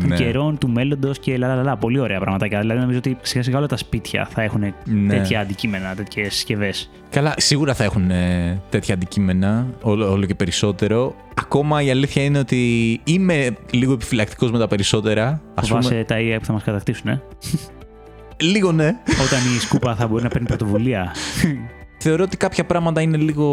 των 0.00 0.08
Ναι. 0.08 0.16
καιρών, 0.16 0.58
του 0.58 0.68
μέλλοντος 0.68 1.18
και 1.18 1.36
λαλαλαλα. 1.38 1.76
Πολύ 1.76 1.98
ωραία 1.98 2.18
πραγματάκια. 2.20 2.60
Δηλαδή 2.60 2.80
νομίζω 2.80 2.98
ότι 2.98 3.16
σιγά 3.22 3.42
σιγά 3.42 3.58
όλα 3.58 3.66
τα 3.66 3.76
σπίτια 3.76 4.26
θα 4.30 4.42
έχουν 4.42 4.60
Ναι. 4.84 5.08
τέτοια 5.16 5.40
αντικείμενα, 5.40 5.94
τέτοιες 5.94 6.34
συσκευές. 6.34 6.90
Καλά, 7.10 7.34
σίγουρα 7.36 7.74
θα 7.74 7.84
έχουν 7.84 8.10
ε, 8.10 8.60
τέτοια 8.68 8.94
αντικείμενα, 8.94 9.66
όλο, 9.82 10.10
όλο 10.10 10.26
και 10.26 10.34
περισσότερο. 10.34 11.14
Ακόμα 11.34 11.82
η 11.82 11.90
αλήθεια 11.90 12.22
είναι 12.24 12.38
ότι 12.38 13.00
είμαι 13.04 13.56
λίγο 13.70 13.92
επιφυλακτικός 13.92 14.50
με 14.50 14.58
τα 14.58 14.68
περισσότερα. 14.68 15.40
Ας 15.54 15.68
Φοβάσαι 15.68 16.04
τα 16.06 16.16
AI 16.18 16.36
που 16.38 16.44
θα 16.44 16.52
μας 16.52 16.62
κατακτήσουν, 16.62 17.08
ε; 17.10 17.22
Λίγο 18.52 18.72
ναι. 18.72 18.96
Όταν 19.24 19.38
η 19.56 19.60
σκούπα 19.60 19.94
θα 19.94 20.06
μπορεί 20.06 20.22
να 20.22 20.28
παίρνει 20.28 20.46
πρωτοβουλία. 20.46 21.14
Θεωρώ 21.98 22.22
ότι 22.22 22.36
κάποια 22.36 22.64
πράγματα 22.64 23.00
είναι 23.00 23.16
λίγο. 23.16 23.44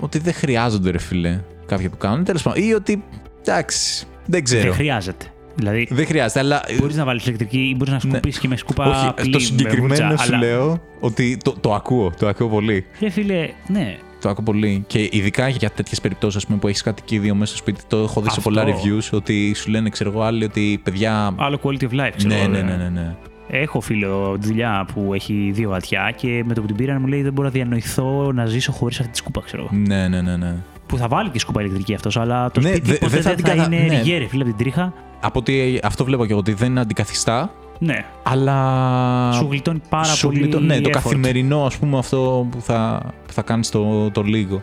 ότι 0.00 0.18
δεν 0.18 0.32
χρειάζονται, 0.32 0.90
ρε 0.90 0.98
φιλέ. 0.98 1.40
Κάποια 1.66 1.90
που 1.90 1.96
κάνουν. 1.96 2.24
Τέλος 2.24 2.42
πάντων. 2.42 2.62
Ή 2.62 2.72
ότι. 2.72 3.04
εντάξει. 3.40 4.06
Δεν 4.26 4.44
ξέρω. 4.44 4.62
Δεν 4.62 4.72
χρειάζεται. 4.72 5.26
Δηλαδή, 5.54 5.88
Δεν 5.90 6.06
χρειάζεται, 6.06 6.40
αλλά. 6.40 6.62
μπορείς 6.78 6.96
να 6.96 7.04
βάλεις 7.04 7.24
ηλεκτρική 7.26 7.58
ή 7.58 7.74
μπορείς 7.76 7.92
να 7.92 7.98
σκουπίσεις 7.98 8.40
και 8.40 8.48
με 8.48 8.56
σκούπα. 8.56 8.86
Ναι. 8.86 8.90
Όχι, 8.94 9.06
απλή, 9.06 9.30
το 9.30 9.38
με 9.38 9.44
συγκεκριμένο 9.44 10.08
βουτσα, 10.08 10.24
σου 10.24 10.34
αλλά- 10.34 10.46
λέω 10.46 10.80
ότι 11.00 11.36
το, 11.44 11.54
το 11.60 11.74
ακούω. 11.74 12.12
Το 12.18 12.28
ακούω 12.28 12.48
πολύ. 12.48 12.84
Ρε 13.00 13.08
φίλε, 13.08 13.48
ναι. 13.66 13.96
Το 14.20 14.28
ακούω 14.28 14.44
πολύ. 14.44 14.84
Και 14.86 15.08
ειδικά 15.12 15.48
για 15.48 15.70
τέτοιες 15.70 16.00
περιπτώσεις 16.00 16.46
που 16.46 16.68
έχεις 16.68 16.82
κατοικίδιο 16.82 17.34
μέσα 17.34 17.46
στο 17.46 17.56
σπίτι, 17.56 17.80
το 17.88 17.96
έχω 17.96 18.20
δει 18.20 18.30
σε 18.30 18.34
Αυτό. 18.38 18.50
πολλά 18.50 18.64
reviews 18.66 19.08
ότι 19.12 19.54
σου 19.54 19.70
λένε, 19.70 19.88
ξέρω 19.88 20.10
εγώ, 20.10 20.22
άλλοι 20.22 20.44
ότι 20.44 20.80
παιδιά. 20.82 21.34
Άλλο 21.36 21.60
quality 21.62 21.82
of 21.82 22.00
life, 22.00 22.12
ξέρω 22.16 22.34
Ναι, 22.34 22.40
εγώ, 22.40 22.48
ναι, 22.48 22.58
ρε. 22.58 22.64
ναι, 22.64 22.76
ναι, 22.76 22.88
ναι. 22.88 23.14
Έχω 23.48 23.80
φίλο 23.80 24.36
τη 24.40 24.46
δουλειά 24.46 24.86
που 24.94 25.14
έχει 25.14 25.50
δύο 25.54 25.70
γατιά 25.70 26.12
και 26.16 26.42
με 26.46 26.54
το 26.54 26.60
που 26.60 26.66
την 26.66 26.76
πήρα 26.76 27.00
μου 27.00 27.06
λέει 27.06 27.22
δεν 27.22 27.32
μπορώ 27.32 27.46
να 27.48 27.52
διανοηθώ 27.54 28.32
να 28.34 28.46
ζήσω 28.46 28.72
χωρίς 28.72 28.98
αυτή 29.00 29.10
τη 29.12 29.16
σκούπα, 29.18 29.42
ξέρω 29.44 29.62
εγώ. 29.62 29.82
Ναι, 29.86 30.08
ναι, 30.08 30.20
ναι, 30.22 30.36
ναι. 30.36 30.54
Που 30.94 31.00
θα 31.00 31.08
βάλει 31.08 31.28
και 31.30 31.38
σκούπα 31.38 31.60
ηλεκτρική 31.60 31.94
αυτός, 31.94 32.16
αλλά 32.16 32.50
το 32.50 32.60
Ναι, 32.60 32.68
σπίτι 32.68 32.90
δε- 32.90 32.96
ποτέ 32.98 33.08
δεν 33.14 33.22
θα 33.22 33.28
δεν 33.28 33.36
την 33.36 33.46
θα 33.46 33.54
κατα- 33.54 33.74
είναι 33.76 33.86
ναι. 33.86 33.96
ριγέρι, 33.98 34.26
φίλε 34.26 34.42
από 34.42 34.50
την 34.54 34.64
τρίχα. 34.64 34.92
Από 35.20 35.38
ότι 35.38 35.80
αυτό 35.82 36.04
βλέπω 36.04 36.24
και 36.24 36.30
εγώ 36.30 36.40
ότι 36.40 36.52
δεν 36.52 36.78
αντικαθιστά, 36.78 37.50
Ναι, 37.78 38.04
αλλά. 38.22 39.32
σου 39.32 39.48
γλιτώνει 39.50 39.80
πάρα 39.88 40.04
σου 40.04 40.26
πολύ. 40.26 40.38
γλιτώ- 40.40 40.60
Ναι, 40.60 40.80
το 40.80 40.88
effort. 40.88 40.92
καθημερινό, 40.92 41.64
ας 41.64 41.76
πούμε, 41.78 41.98
αυτό 41.98 42.46
που 42.50 42.60
θα, 42.60 43.02
που 43.26 43.32
θα 43.32 43.42
κάνεις 43.42 43.68
το, 43.70 44.10
το 44.10 44.22
λίγο. 44.22 44.62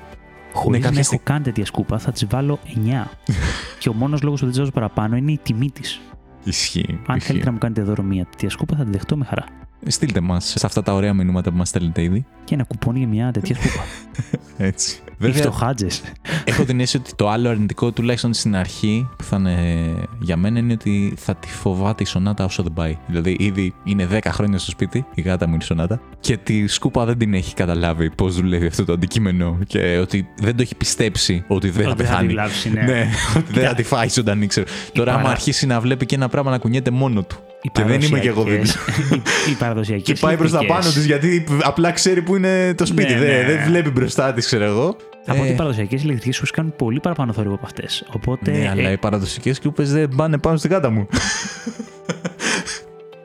Χωρίς 0.54 0.70
Ναι, 0.72 0.78
να 0.78 0.84
κάποια 0.84 1.00
έχω 1.00 1.04
στιγμή- 1.04 1.24
καν 1.24 1.44
τέτοια 1.44 1.66
σκούπα, 1.66 1.98
θα 2.00 2.12
της 2.12 2.28
βάλω 2.30 2.60
9. 2.76 3.10
και 3.80 3.90
ο 3.90 3.94
μόνος 3.94 4.22
λόγος 4.22 4.40
που 4.40 4.46
δεν 4.46 4.50
της 4.54 4.60
βάζω 4.60 4.72
παραπάνω 4.72 5.16
είναι 5.16 5.32
η 5.32 5.40
τιμή 5.44 5.70
της. 5.72 6.02
Ισχύει. 6.44 7.00
Αν 7.08 7.16
ισχύει. 7.16 7.28
θέλετε 7.28 7.46
να 7.46 7.52
μου 7.52 7.58
κάνετε 7.58 7.82
δώρο 7.82 8.04
μία 8.04 8.26
τέτοια 8.30 8.50
σκούπα, 8.50 8.76
θα 8.76 8.84
τη 8.84 8.92
δεχτώ 8.92 9.18
με 9.18 9.26
χαρά. 9.26 9.46
Στείλτε 9.88 10.20
μας 10.20 10.46
σε 10.58 10.66
αυτά 10.66 10.84
τα 10.84 10.94
ωραία 10.94 11.14
μηνύματα 11.14 11.52
που 11.52 11.58
μας 11.58 11.70
στέλνετε 11.70 12.02
ήδη. 12.04 12.26
Και 12.44 12.54
ένα 12.54 12.64
κουπόνι 12.64 13.00
για 13.00 13.08
μια 13.08 13.32
τέτοια 13.32 13.56
σκούπα. 13.56 13.84
Έτσι. 14.58 15.00
Ή 15.06 15.14
Βέβαια, 15.18 15.42
φτωχάτζες. 15.42 16.02
έχω 16.44 16.64
την 16.64 16.80
αίσθηση 16.80 16.98
ότι 17.04 17.16
το 17.16 17.30
άλλο 17.30 17.50
αρνητικό, 17.50 17.92
τουλάχιστον 17.92 18.34
στην 18.34 18.56
αρχή, 18.56 19.08
που 19.18 19.24
θα 19.24 19.38
είναι 19.38 19.94
για 20.20 20.38
μένα, 20.38 20.60
είναι 20.60 20.74
ότι 20.74 21.14
θα 21.18 21.36
τη 21.36 21.48
φοβάται 21.48 22.04
η 22.04 22.06
Σονάτα 22.06 22.44
όσο 22.46 22.64
δεν 22.64 22.74
πάει. 22.74 22.98
Δηλαδή, 23.08 23.36
ήδη 23.40 23.74
είναι 23.84 24.08
10 24.12 24.20
χρόνια 24.32 24.58
στο 24.58 24.72
σπίτι, 24.72 25.06
η 25.14 25.22
γάτα 25.22 25.46
μου 25.48 25.54
είναι 25.54 25.64
η 25.64 25.66
Σονάτα, 25.66 26.02
και 26.20 26.38
τη 26.38 26.68
σκούπα 26.68 27.06
δεν 27.06 27.18
την 27.18 27.34
έχει 27.34 27.54
καταλάβει 27.54 28.10
πώς 28.10 28.36
δουλεύει 28.36 28.66
αυτό 28.66 28.86
το 28.86 28.94
αντικείμενο 28.94 29.58
και 29.68 29.98
ότι 29.98 30.28
δεν 30.38 30.56
το 30.56 30.62
έχει 30.62 30.76
πιστέψει 30.76 31.44
ότι 31.48 31.70
δεν 31.70 31.84
θα 31.84 31.90
Ότι 31.90 32.04
θα 32.04 32.04
την 32.04 32.12
πεθάνει. 32.12 32.28
βλάψει, 32.34 32.70
ναι. 32.70 32.82
Ναι, 32.92 33.08
ότι 33.38 33.54
δεν 33.54 33.68
θα 33.68 33.74
τη 33.76 33.84
φάει 33.84 34.08
όταν 34.20 34.42
ήξερε. 34.42 34.66
Τώρα, 34.94 35.12
άμα 35.12 35.22
παρα- 35.22 35.34
αρχίσει 35.34 35.66
να 35.66 35.80
βλέπει 35.80 36.06
και 36.06 36.16
ένα 36.16 36.30
πράγμα 36.32 36.52
να 36.52 36.58
κουνιέται 36.58 36.92
μόνο 36.92 37.24
του. 37.24 37.36
Οι 37.62 37.70
Και 37.74 37.84
δεν 37.84 38.02
είμαι 38.02 38.20
κι 38.20 38.28
εγώ 38.28 38.44
δίπλα. 38.44 38.58
παραδοσιακές- 38.58 39.48
Οι, 39.48 39.52
οι 39.52 39.56
παραδοσιακέ. 39.56 40.14
Και 40.14 40.20
πάει 40.20 40.38
προ 40.38 40.50
τα 40.50 40.66
πάνω 40.66 40.90
τη 40.92 41.00
γιατί 41.00 41.44
απλά 41.64 41.92
ξέρει 41.92 42.22
που 42.22 42.36
είναι 42.36 42.74
το 42.74 42.86
σπίτι. 42.86 43.14
Ναι, 43.14 43.20
δεν, 43.20 43.46
ναι. 43.46 43.54
δεν 43.54 43.64
βλέπει 43.66 43.90
μπροστά 43.90 44.34
της, 44.34 44.46
ξέρω 44.46 44.64
εγώ. 44.64 44.96
Από 45.26 45.40
Ε, 45.40 45.44
ότι 45.44 45.52
οι 45.52 45.56
παραδοσιακές 45.56 46.04
ηλεκτρικές 46.04 46.36
σου 46.36 46.46
κάνουν 46.54 46.76
πολύ 46.76 47.00
παραπάνω 47.00 47.34
θόρυβο 47.34 47.54
από 47.56 47.66
αυτές. 47.66 48.06
Οπότε 48.16 48.52
Ναι, 48.52 48.70
αλλά 48.70 48.90
ε, 48.90 48.92
οι 48.92 48.98
παραδοσιακές 48.98 49.60
κούπε 49.60 49.84
δεν 49.84 50.10
πάνε 50.16 50.38
πάνω 50.38 50.58
στην 50.58 50.70
κάτα 50.70 50.90
μου. 50.90 51.08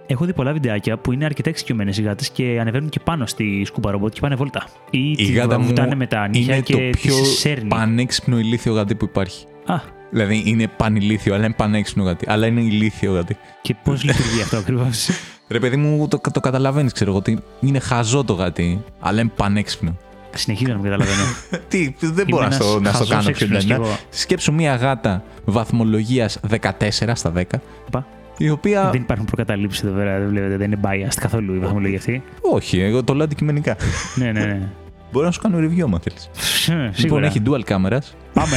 έχω 0.07 0.25
δει 0.25 0.33
πολλά 0.33 0.53
βιντεάκια 0.53 0.99
που 0.99 1.13
είναι 1.13 1.25
αρκετά 1.25 1.49
εξοικειωμένες 1.49 1.99
οι 1.99 2.03
γάτες 2.03 2.29
και 2.31 2.57
ανεβαίνουν 2.61 2.89
και 2.89 3.01
πάνω 3.05 3.27
στη 3.27 3.65
σκούπα 3.65 3.91
ρομπότ 3.91 4.13
και 4.13 4.21
πάνε 4.21 4.35
βόλτα. 4.35 4.67
Ή 4.91 5.11
Η 5.11 5.15
τη 5.15 5.33
γάτα 5.33 5.59
μου 5.59 5.67
βουτάνε 5.67 5.95
με 5.95 6.07
τα 6.07 6.29
νύχια 6.29 6.55
είναι 6.55 6.63
και 6.63 6.73
το 6.73 6.79
τη 6.79 6.91
πιο 6.91 7.25
σέρνει. 7.25 7.69
πανέξυπνο 7.69 8.39
ηλίθιο 8.39 8.73
γατί 8.73 8.95
που 8.95 9.05
υπάρχει. 9.05 9.45
Α, 9.67 9.81
Δηλαδή 10.11 10.43
είναι 10.47 10.67
πανηλίθιο, 10.77 11.35
αλλά 11.35 11.45
είναι 11.45 11.55
πανέξυπνο 11.55 12.05
γατί. 12.05 12.27
Αλλά 12.29 12.47
είναι 12.47 12.61
ηλίθιο 12.61 13.13
γατί. 13.13 13.37
και 13.63 13.77
πώς 13.85 14.05
λειτουργεί 14.05 14.41
αυτό 14.43 14.57
ακριβώς; 14.57 15.09
Ρε 15.49 15.59
παιδί 15.59 15.77
μου, 15.77 16.09
το, 16.09 16.21
το 16.33 16.41
καταλαβαίνεις, 16.41 16.93
ξέρω 16.93 17.11
εγώ, 17.11 17.19
ότι 17.19 17.39
είναι 17.61 17.79
χαζό 17.79 18.25
το 18.25 18.33
γατί, 18.33 18.85
αλλά 19.01 19.21
είναι 19.21 19.31
πανέξυπνο. 19.37 19.97
Συνεχίζω 20.35 20.73
να 20.73 20.79
μην 20.79 20.91
καταλαβαίνω. 20.91 21.23
Τι, 21.69 21.95
δεν 22.01 22.27
μπορώ 22.29 22.47
να 22.49 22.55
ένας 22.55 22.65
στο, 22.67 22.81
να 22.81 22.89
στο 22.93 22.99
χαζός 22.99 23.09
κάνω 23.09 23.21
πιο 23.21 23.31
έξυπνος 23.31 23.65
κι 23.65 23.73
εντανά. 23.73 23.87
εγώ. 23.87 23.99
Σκέψου 24.11 24.53
μια 24.53 24.75
γάτα 24.75 25.23
βαθμολογίας 25.45 26.41
14 26.61 26.71
στα 27.15 27.33
10, 27.37 27.43
Οπα. 27.87 28.07
η 28.39 28.51
οποία. 28.51 28.91
Δεν 28.91 29.01
υπάρχουν 29.01 29.27
προκαταλήψεις 29.27 29.83
εδώ 29.83 29.97
πέρα, 29.97 30.19
δεν 30.19 30.29
βλέπετε, 30.29 30.57
δεν 30.57 30.73
είναι 30.73 30.81
biased 30.85 31.17
καθόλου 31.21 31.55
η 31.55 31.59
βαθμολογία 31.59 31.99
αυτή. 31.99 32.23
Όχι, 32.41 32.81
εγώ 32.81 33.05
το 33.05 33.15
λέω 33.15 33.25
αντικειμενικά. 33.25 33.77
ναι, 34.15 34.33
ναι, 34.33 34.45
ναι. 34.45 34.69
Μπορώ 35.13 35.27
να 35.27 35.33
σου 35.33 35.41
κάνω 35.41 35.59
review, 35.59 35.81
αν 35.81 36.01
θέλεις. 36.03 36.31
Λοιπόν, 36.69 36.93
Σίγουρα. 36.95 37.27
έχει 37.27 37.43
dual 37.47 37.61
cameras. 37.69 37.99
Πάμε. 38.37 38.57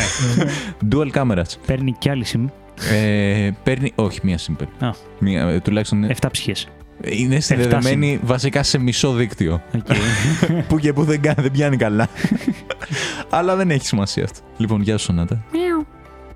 Dual 0.91 1.11
cameras. 1.11 1.53
Παίρνει 1.65 1.91
κι 1.99 2.09
άλλη 2.09 2.25
sim. 2.34 2.45
Ε, 2.93 3.49
παίρνει. 3.63 3.91
Όχι, 3.95 4.19
μία 4.23 4.38
sim 4.38 4.53
παίρνει. 4.57 4.73
Α. 4.80 4.95
Μία, 5.19 5.47
ε, 5.47 5.59
τουλάχιστον. 5.59 6.03
ε, 6.03 6.15
7 6.21 6.27
ψυχές. 6.32 6.67
είναι 7.03 7.39
συνδεδεμένη 7.39 8.19
βασικά 8.23 8.63
σε 8.63 8.77
μισό 8.77 9.11
δίκτυο. 9.13 9.61
που 10.67 10.80
και 10.80 10.93
που 10.93 11.03
δεν, 11.03 11.21
κα- 11.21 11.34
δεν 11.38 11.51
πιάνει 11.51 11.77
καλά. 11.77 12.07
Αλλά 13.30 13.55
δεν 13.55 13.71
έχει 13.71 13.86
σημασία 13.86 14.23
αυτό. 14.23 14.39
Λοιπόν, 14.57 14.82
γεια 14.82 14.97
σου, 14.97 15.03
Σονάτα. 15.05 15.43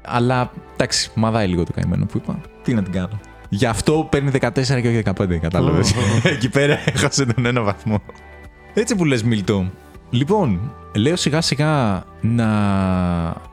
Αλλά 0.02 0.52
εντάξει, 0.74 1.12
μαδάει 1.16 1.48
λίγο 1.48 1.64
το 1.64 1.72
καημένο 1.72 2.06
που 2.06 2.18
είπα. 2.18 2.42
Τι 2.64 2.74
να 2.74 2.84
την 2.84 2.92
κάνω. 2.92 3.20
Γι' 3.50 3.66
αυτό 3.66 4.08
παίρνει 4.12 4.32
14 4.42 4.52
και 4.82 4.88
όχι 4.88 5.02
15, 5.06 5.38
κατάλαβες. 5.42 5.92
Ω, 5.92 5.96
ω, 6.00 6.02
ω. 6.26 6.30
Εκεί 6.30 6.50
πέρα 6.50 6.80
έχασε 6.86 7.26
τον 7.26 7.46
ένα 7.46 7.62
βαθμό. 7.62 8.02
Έτσι 8.74 8.96
που 8.96 9.06
λες 9.06 9.24
Μίλτο. 9.24 9.72
Λοιπόν, 10.14 10.72
λέω 10.96 11.16
σιγά 11.16 11.42
σιγά 11.42 12.04
να 12.22 12.48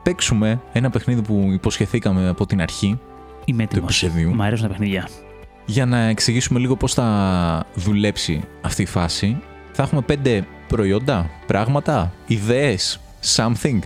παίξουμε 0.03 0.61
ένα 0.71 0.89
παιχνίδι 0.89 1.21
που 1.21 1.49
υποσχεθήκαμε 1.53 2.27
από 2.27 2.45
την 2.45 2.61
αρχή 2.61 2.99
Είμαι 3.45 3.63
του 3.63 3.69
έτοιμο. 3.69 3.83
επεισοδίου 3.83 4.35
Μ' 4.35 4.41
αρέσουν 4.41 4.67
τα 4.67 4.71
παιχνίδια. 4.71 5.09
για 5.65 5.85
να 5.85 5.97
εξηγήσουμε 5.97 6.59
λίγο 6.59 6.75
πώς 6.75 6.93
θα 6.93 7.65
δουλέψει 7.75 8.41
αυτή 8.61 8.81
η 8.81 8.85
φάση. 8.85 9.37
Θα 9.71 9.83
έχουμε 9.83 10.01
πέντε 10.01 10.45
προϊόντα, 10.67 11.29
πράγματα, 11.45 12.13
ιδέες, 12.27 12.99
something. 13.35 13.79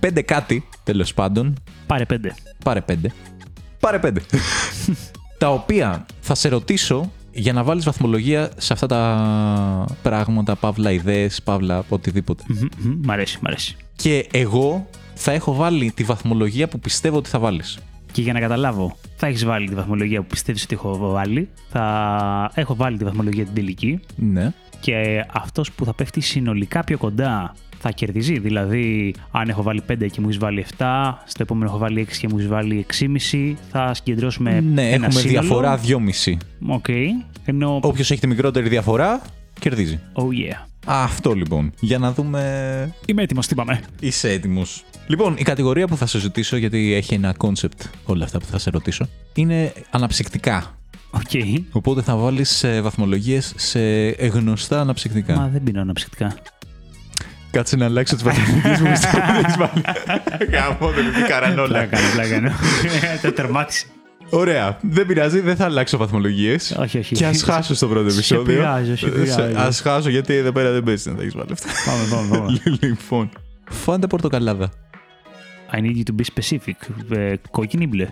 Πέντε 0.00 0.22
κάτι, 0.22 0.68
τέλος 0.84 1.14
πάντων. 1.14 1.54
Πάρε 1.86 2.04
πέντε. 2.04 2.34
Πάρε 2.64 2.80
πέντε. 2.80 3.12
Πάρε 3.80 3.98
πέντε. 3.98 4.20
τα 5.38 5.52
οποία 5.52 6.06
θα 6.20 6.34
σε 6.34 6.48
ρωτήσω 6.48 7.10
για 7.32 7.52
να 7.52 7.62
βάλεις 7.62 7.84
βαθμολογία 7.84 8.50
σε 8.56 8.72
αυτά 8.72 8.86
τα 8.86 9.86
πράγματα, 10.02 10.56
παύλα 10.56 10.92
ιδέες, 10.92 11.42
παύλα 11.42 11.84
οτιδήποτε. 11.88 12.44
Μμμ, 12.48 12.66
μμμ, 12.78 13.00
Μ' 13.04 13.10
αρέσει, 13.10 13.38
μ' 13.42 13.46
αρέσει. 13.46 13.76
Και 13.96 14.28
εγώ 14.32 14.88
θα 15.14 15.32
έχω 15.32 15.54
βάλει 15.54 15.92
τη 15.92 16.04
βαθμολογία 16.04 16.68
που 16.68 16.78
πιστεύω 16.78 17.16
ότι 17.16 17.28
θα 17.28 17.38
βάλεις. 17.38 17.78
Και 18.12 18.22
για 18.22 18.32
να 18.32 18.40
καταλάβω, 18.40 18.96
θα 19.16 19.26
έχεις 19.26 19.44
βάλει 19.44 19.68
τη 19.68 19.74
βαθμολογία 19.74 20.20
που 20.20 20.26
πιστεύεις 20.26 20.62
ότι 20.62 20.74
έχω 20.74 20.96
βάλει. 20.98 21.48
Θα 21.70 22.50
έχω 22.54 22.74
βάλει 22.74 22.96
τη 22.98 23.04
βαθμολογία 23.04 23.44
την 23.44 23.54
τελική. 23.54 24.00
Ναι. 24.16 24.52
Και 24.80 25.24
αυτός 25.32 25.72
που 25.72 25.84
θα 25.84 25.94
πέφτει 25.94 26.20
συνολικά 26.20 26.84
πιο 26.84 26.98
κοντά 26.98 27.54
θα 27.80 27.90
κερδίζει. 27.90 28.38
Δηλαδή, 28.38 29.14
αν 29.30 29.48
έχω 29.48 29.62
βάλει 29.62 29.82
5 29.90 29.94
και 30.10 30.20
μου 30.20 30.26
έχεις 30.28 30.38
βάλει 30.38 30.66
7, 30.78 30.84
στο 31.24 31.42
επόμενο 31.42 31.70
έχω 31.70 31.78
βάλει 31.78 32.00
6 32.00 32.16
και 32.18 32.28
μου 32.28 32.36
έχεις 32.38 32.48
βάλει 32.48 32.86
6,5, 32.98 33.54
θα 33.70 33.94
συγκεντρώσουμε. 33.94 34.60
ναι, 34.60 34.90
ένα 34.90 35.06
έχουμε 35.06 35.20
σύνολο. 35.20 35.40
διαφορά 35.40 35.80
2,5. 36.24 36.36
Οκ. 36.66 36.88
Ενώ. 37.44 37.78
Όποιος 37.82 38.10
έχει 38.10 38.20
τη 38.20 38.26
μικρότερη 38.26 38.68
διαφορά, 38.68 39.22
κερδίζει. 39.60 40.00
Oh 40.14 40.22
yeah. 40.22 40.66
Αυτό 40.86 41.32
λοιπόν. 41.32 41.72
Για 41.80 41.98
να 41.98 42.12
δούμε. 42.12 42.94
Είμαι 43.06 43.22
έτοιμος, 43.22 43.46
τι 43.46 43.54
πάμε. 43.54 43.80
Είσαι 44.00 44.30
έτοιμος. 44.30 44.84
Λοιπόν, 45.06 45.34
η 45.38 45.42
κατηγορία 45.42 45.86
που 45.86 45.96
θα 45.96 46.06
σε 46.06 46.18
ζητήσω, 46.18 46.56
γιατί 46.56 46.92
έχει 46.92 47.14
ένα 47.14 47.32
κόνσεπτ 47.32 47.82
όλα 48.04 48.24
αυτά 48.24 48.38
που 48.38 48.46
θα 48.46 48.58
σε 48.58 48.70
ρωτήσω, 48.70 49.06
είναι 49.34 49.72
αναψυκτικά. 49.90 50.74
Οκ. 51.10 51.30
Οπότε 51.72 52.02
θα 52.02 52.16
βάλεις 52.16 52.64
βαθμολογίες 52.82 53.52
σε 53.56 53.80
γνωστά 54.10 54.80
αναψυκτικά. 54.80 55.34
Μα 55.36 55.48
δεν 55.48 55.62
πίνω 55.62 55.80
αναψυκτικά. 55.80 56.34
Κάτσε 57.50 57.76
να 57.76 57.84
αλλάξω 57.84 58.14
τις 58.14 58.24
βαθμολογίες 58.24 58.80
μου 58.80 58.96
στο 58.96 59.08
που 59.18 59.38
έχεις 59.42 59.56
βάλει. 59.56 59.82
Γάμο, 60.52 60.90
δεν 60.92 61.04
είναι 61.06 61.26
Gran 61.28 61.45
Cola. 61.45 61.66
Πλάκα 61.68 61.86
κάνω, 61.96 62.08
πλάκα 62.12 62.28
κάνω. 62.40 62.50
Το 63.22 63.32
τερμάτισε. 63.32 63.86
Ωραία. 64.30 64.78
Δεν 64.82 65.06
πειράζει, 65.06 65.40
δεν 65.40 65.56
θα 65.56 65.64
αλλάξω 65.64 65.96
βαθμολογίες. 65.96 66.76
Όχι, 66.80 66.98
όχι. 66.98 67.14
Και 67.14 67.26
ας 67.26 67.42
χάσω 67.42 67.74
στο 67.74 67.88
πρώτο 67.88 68.10
Σε 68.10 68.16
επεισόδιο. 68.16 68.44
πειράζω, 68.54 68.96
σε 68.96 69.08
πειράζω. 69.08 69.58
Ας 69.58 69.72
χάσω 69.72 70.08
γιατί 70.10 70.34
εδώ 70.34 70.52
πέρα 70.52 70.70
δεν 70.70 70.82
παίζεις 70.82 71.06
να 71.06 71.14
τα 71.14 71.22
έχεις 71.22 71.34
βάλει 71.36 71.52
αυτά. 71.52 71.68
Πάμε, 71.86 72.04
πάμε, 72.10 72.38
πάμε. 72.38 72.60
λοιπόν. 72.82 73.30
Φάντα 73.70 74.06
πορτοκαλάδα. 74.06 74.70
I 75.72 75.76
need 75.76 75.96
you 75.96 76.02
to 76.10 76.14
be 76.20 76.24
specific. 76.34 77.16
Ε, 77.16 77.34
κόκκινη 77.50 77.84
ή 77.84 77.88
μπλε. 77.90 78.08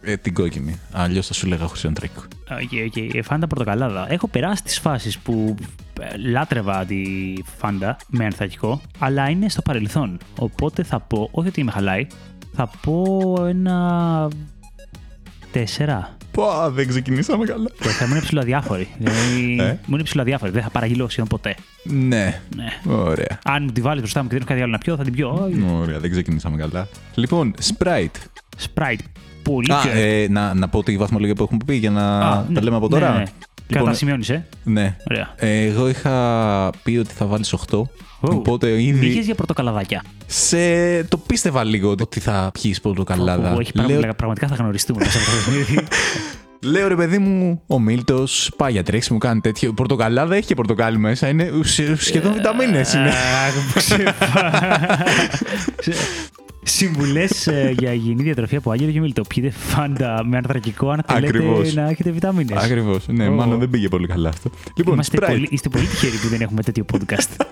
Ε, 0.00 0.16
την 0.16 0.34
κόκκινη. 0.34 0.80
Αλλιώς 0.92 1.26
θα 1.26 1.32
σου 1.34 1.46
λέγα 1.46 1.66
χρυσαντρίκ. 1.68 2.10
Οκ, 2.50 2.70
οκ. 2.86 3.14
Ε, 3.14 3.22
Φάντα 3.22 3.46
πορτοκαλάδα. 3.46 4.06
Έχω 4.12 4.28
περάσει 4.28 4.62
τις 4.62 4.78
φάσεις 4.78 5.18
που 5.18 5.54
ε, 5.60 5.64
λάτρευα 6.30 6.84
τη 6.84 7.02
φάντα 7.58 7.96
με 8.08 8.24
ανθρακικό, 8.24 8.80
αλλά 8.98 9.28
είναι 9.28 9.48
στο 9.48 9.62
παρελθόν. 9.62 10.18
Οπότε 10.38 10.82
θα 10.82 11.00
πω, 11.00 11.28
όχι 11.30 11.48
ότι 11.48 11.64
με 11.64 11.70
χαλάει, 11.70 12.06
θα 12.54 12.70
πω 12.82 13.34
ένα. 13.48 14.28
Τέσσερα. 15.52 16.16
Πω, 16.30 16.44
δεν 16.70 16.88
ξεκινήσαμε 16.88 17.44
καλά. 17.44 17.66
Και 17.80 17.88
θα 17.88 18.04
ήμουν 18.04 18.20
ψιλοαδιάφορη. 18.20 18.88
Δηλαδή, 18.98 19.56
Ε. 19.60 19.78
μου 19.86 19.94
είναι 19.94 20.02
ψιλοαδιάφορη. 20.02 20.52
Δεν 20.52 20.62
θα 20.62 20.70
παραγγείλω 20.70 21.08
σχεδόν 21.08 21.28
ποτέ. 21.28 21.54
Ναι. 21.84 22.40
Ναι. 22.56 22.92
Ωραία. 22.94 23.38
Αν 23.44 23.62
μου 23.62 23.70
τη 23.72 23.80
βάλεις 23.80 24.00
μπροστά 24.00 24.22
μου 24.22 24.28
και 24.28 24.32
δεν 24.34 24.42
έχω 24.42 24.50
κάτι 24.50 24.62
άλλο 24.62 24.72
να 24.72 24.78
πιω, 24.78 24.96
θα 24.96 25.02
την 25.04 25.12
πιω. 25.12 25.30
Όχι. 25.44 25.64
Ωραία, 25.72 25.98
δεν 25.98 26.10
ξεκινήσαμε 26.10 26.56
καλά. 26.56 26.88
Λοιπόν, 27.14 27.54
Sprite. 27.62 28.16
Sprite. 28.66 29.04
Πολύ 29.42 29.72
Α, 29.72 29.80
πιο. 29.80 29.90
ε, 29.94 30.26
να, 30.30 30.54
να 30.54 30.68
πω 30.68 30.82
τη 30.82 30.96
βαθμολογία 30.96 31.34
που 31.34 31.42
έχουμε 31.42 31.58
πει 31.66 31.74
για 31.74 31.90
να 31.90 32.18
Α, 32.18 32.20
τα 32.20 32.46
ναι, 32.48 32.60
λέμε 32.60 32.76
από 32.76 32.88
ναι, 32.88 32.92
τώρα. 32.92 33.12
ναι, 33.12 33.18
ναι. 33.18 33.24
Λοιπόν, 33.68 33.84
Κατά 33.86 33.96
σημειώνει, 33.96 34.24
ε. 34.28 34.40
ναι. 34.64 34.96
Ωραία. 35.10 35.34
Ε, 35.36 35.64
εγώ 35.64 35.88
είχα 35.88 36.70
πει 36.82 36.96
ότι 36.96 37.14
θα 37.14 37.26
βάλεις 37.26 37.54
8. 37.70 37.78
Ου. 37.78 37.86
Οπότε 38.20 38.82
ήδη 38.82 39.06
Μύγε 39.06 39.20
για 39.20 39.34
πορτοκαλαδάκια. 39.34 40.02
σε... 40.26 40.58
το 41.04 41.16
πίστευα 41.18 41.64
λίγο 41.64 41.90
ότι 42.00 42.20
θα 42.20 42.50
πιείς 42.52 42.80
πορτοκαλάδα. 42.80 43.52
Που 43.52 43.60
έχει 43.60 43.72
πάρα 43.72 43.88
Λέω, 43.88 43.96
πολλά- 44.00 44.14
Πραγματικά 44.14 44.46
θα 44.48 44.54
γνωριστούμε 44.54 44.98
μέσα 45.04 45.18
από 45.18 45.26
αυτό 45.30 45.50
το 45.50 45.56
παιχνίδι. 45.56 45.86
λέω 46.74 46.88
ρε 46.88 46.94
παιδί 46.94 47.18
μου, 47.18 47.62
ο 47.66 47.78
Μίλτος 47.78 48.50
πάει 48.56 48.72
για 48.72 48.82
τρέξιμο, 48.82 49.18
κάνει 49.18 49.40
τέτοιο. 49.40 49.72
Πορτοκαλάδα 49.72 50.34
έχει 50.36 50.46
και 50.46 50.54
πορτοκάλι 50.54 50.98
μέσα. 50.98 51.28
Είναι 51.28 51.50
ουσ- 51.58 51.96
σχεδόν 51.96 52.32
βιταμίνες 52.32 52.94
είναι. 56.62 56.70
Αχ, 56.80 56.88
μου 56.96 57.26
ξεφά- 57.28 57.34
Συμβουλές 57.36 57.72
για 57.78 57.92
υγιεινή 57.92 58.22
διατροφή 58.22 58.56
από 58.56 58.70
Άγγελο 58.70 58.90
και 58.92 59.00
Μίλτο. 59.00 59.22
Πιείτε 59.22 59.50
φάντα 59.50 60.24
με 60.24 60.36
ανθρακικό 60.36 60.90
αν 60.90 61.02
θέλετε 61.06 61.26
Ακριβώς. 61.38 61.74
να 61.74 61.88
έχετε 61.88 62.10
βιταμίνες. 62.10 62.62
Ακριβώς. 62.64 63.06
Ναι, 63.08 63.28
Ω. 63.28 63.32
μάλλον 63.32 63.58
δεν 63.58 63.70
πήγε 63.70 63.88
πολύ 63.88 64.06
καλά 64.06 64.28
αυτό. 64.28 64.50
Λοιπόν, 64.76 64.92
Είμαστε 64.94 65.18
Sprite. 65.20 65.26
πολύ, 65.26 65.48
είστε 65.50 65.68
πολύ 65.68 65.84
τυχεροί 65.86 66.16
που 66.16 66.28
δεν 66.28 66.40
έχουμε 66.40 66.62
τέτοιο 66.62 66.84
podcast. 66.92 67.28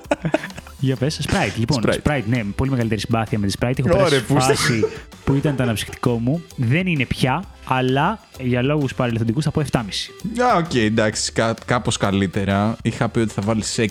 Για 0.79 0.97
πες, 0.97 1.27
Sprite. 1.29 1.59
Λοιπόν, 1.59 1.83
Sprite. 1.85 2.03
Sprite. 2.11 2.23
ναι, 2.29 2.45
πολύ 2.57 2.71
μεγαλύτερη 2.71 3.01
συμπάθεια 3.01 3.39
με 3.39 3.47
τη 3.47 3.53
Sprite. 3.61 3.79
Έχω 3.79 3.89
Ωραία, 3.89 4.05
περάσει 4.05 4.25
πούστε. 4.25 4.55
φάση 4.55 4.85
που 5.25 5.35
ήταν 5.35 5.57
το 5.57 5.63
αναψυκτικό 5.63 6.19
μου. 6.19 6.43
Δεν 6.57 6.87
είναι 6.87 7.05
πια, 7.05 7.43
αλλά 7.65 8.19
για 8.41 8.63
λόγους 8.63 8.95
παρελθοντικούς 8.95 9.45
θα 9.45 9.51
πω 9.51 9.61
7,5. 9.61 10.11
Α, 10.43 10.57
οκ, 10.57 10.75
εντάξει, 10.75 11.33
κά, 11.33 11.55
κάπως 11.65 11.97
καλύτερα. 11.97 12.77
Είχα 12.83 13.09
πει 13.09 13.19
ότι 13.19 13.33
θα 13.33 13.43
βάλεις 13.43 13.79
6. 13.79 13.87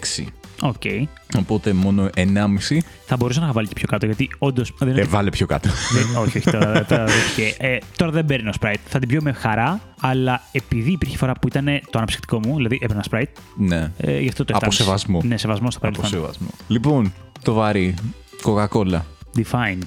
Οκ. 0.68 0.82
Οπότε 1.38 1.74
μόνο 1.74 2.10
1,5. 2.16 2.78
Θα 3.06 3.16
μπορούσα 3.18 3.40
να 3.40 3.46
είχα 3.46 3.54
βάλει 3.54 3.68
και 3.68 3.74
πιο 3.74 3.88
κάτω, 3.88 4.06
γιατί 4.06 4.30
όντως. 4.38 4.74
Ε, 4.96 5.04
βάλε 5.04 5.30
πιο 5.30 5.46
κάτω. 5.46 5.70
Δεν, 5.94 6.16
όχι, 6.24 6.38
όχι, 6.38 6.52
τώρα, 6.52 6.86
τώρα, 6.86 7.06
δέχτηκε. 7.06 7.56
ε, 7.58 7.78
τώρα 7.98 8.12
δεν 8.12 8.26
παίρνω 8.26 8.52
Sprite. 8.62 8.76
Θα 8.88 9.00
την 9.00 9.08
πιω 9.08 9.22
με 9.22 9.32
χαρά, 9.34 9.80
αλλά 10.02 10.42
επειδή 10.52 10.92
υπήρχε 10.92 11.18
φορά 11.18 11.34
που 11.34 11.48
ήταν 11.48 11.66
το 11.66 11.98
αναψυκτικό 11.98 12.40
μου, 12.46 12.56
δηλαδή 12.56 12.80
έπαιρνα 12.82 13.04
Sprite, 13.12 13.24
ναι. 13.58 13.92
ε, 13.98 14.20
γι' 14.20 14.28
αυτό 14.28 14.46
το 14.46 14.54
Από 14.56 14.66
7,5. 14.66 14.74
σεβασμό. 14.74 15.22
Ναι, 15.24 15.38
σεβασμό 15.38 15.72
στο 15.72 15.80
Από 15.84 15.96
παρελθόν. 15.98 16.20
σεβασμό. 16.20 16.48
Λοιπόν, 16.68 17.14
το 17.44 17.54
βαρύ. 17.54 17.94
Coca-Cola. 18.44 19.00
Define. 19.38 19.84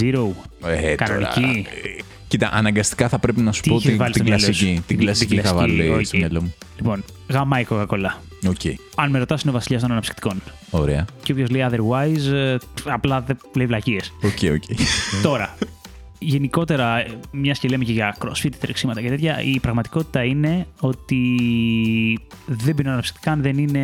Zero. 0.00 0.28
Ε, 0.66 0.94
Κανονική. 0.94 1.40
τώρα, 1.40 1.50
ε, 1.52 2.02
Κοίτα, 2.28 2.50
αναγκαστικά 2.52 3.08
θα 3.08 3.18
πρέπει 3.18 3.40
να 3.40 3.52
σου 3.52 3.60
Τι 3.62 3.68
πω 3.68 3.74
είχες 3.76 3.88
την, 3.88 3.98
βάλει 3.98 4.12
την 4.12 4.22
στο 4.22 4.30
μυαλό 4.30 4.44
κλασική. 4.44 4.68
σου; 4.68 4.74
Την 4.74 4.82
Την- 4.86 4.98
κλασική 4.98 5.28
την 5.34 5.38
είχα 5.38 5.50
κλασική, 5.52 5.76
βάλει 5.76 5.90
οκ. 5.94 6.04
στο 6.04 6.16
μυαλό 6.16 6.42
μου. 6.42 6.54
Λοιπόν, 6.76 7.04
γάμα 7.28 7.60
η 7.60 7.66
Coca-Cola. 7.70 8.10
Οκ. 8.48 8.60
Αν 8.96 9.10
με 9.10 9.18
ρωτάς, 9.18 9.42
είναι 9.42 9.50
ο 9.50 9.54
βασιλιάς 9.54 9.82
των 9.82 9.90
αναψυκτικών. 9.90 10.42
Ωραία. 10.70 11.04
Και 11.22 11.32
όποιος 11.32 11.50
λέει 11.50 11.66
otherwise, 11.70 12.32
ε, 12.32 12.56
απλά 12.84 13.20
δεν 13.20 13.38
λέει 13.56 13.66
βλακείες. 13.66 14.12
Οκ, 14.22 14.52
οκ. 14.54 14.62
Τώρα, 15.22 15.54
γενικότερα, 16.18 17.04
μια 17.32 17.52
και 17.52 17.68
λέμε 17.68 17.84
και 17.84 17.92
για 17.92 18.16
crossfit, 18.24 18.52
τρεξίματα 18.60 19.00
και 19.00 19.08
τέτοια, 19.08 19.42
η 19.42 19.60
πραγματικότητα 19.60 20.24
είναι 20.24 20.66
ότι 20.80 21.20
δεν 22.46 22.74
πίνω 22.74 22.90
αναψυκτικά 22.90 23.32
αν 23.32 23.42
δεν 23.42 23.58
είναι 23.58 23.82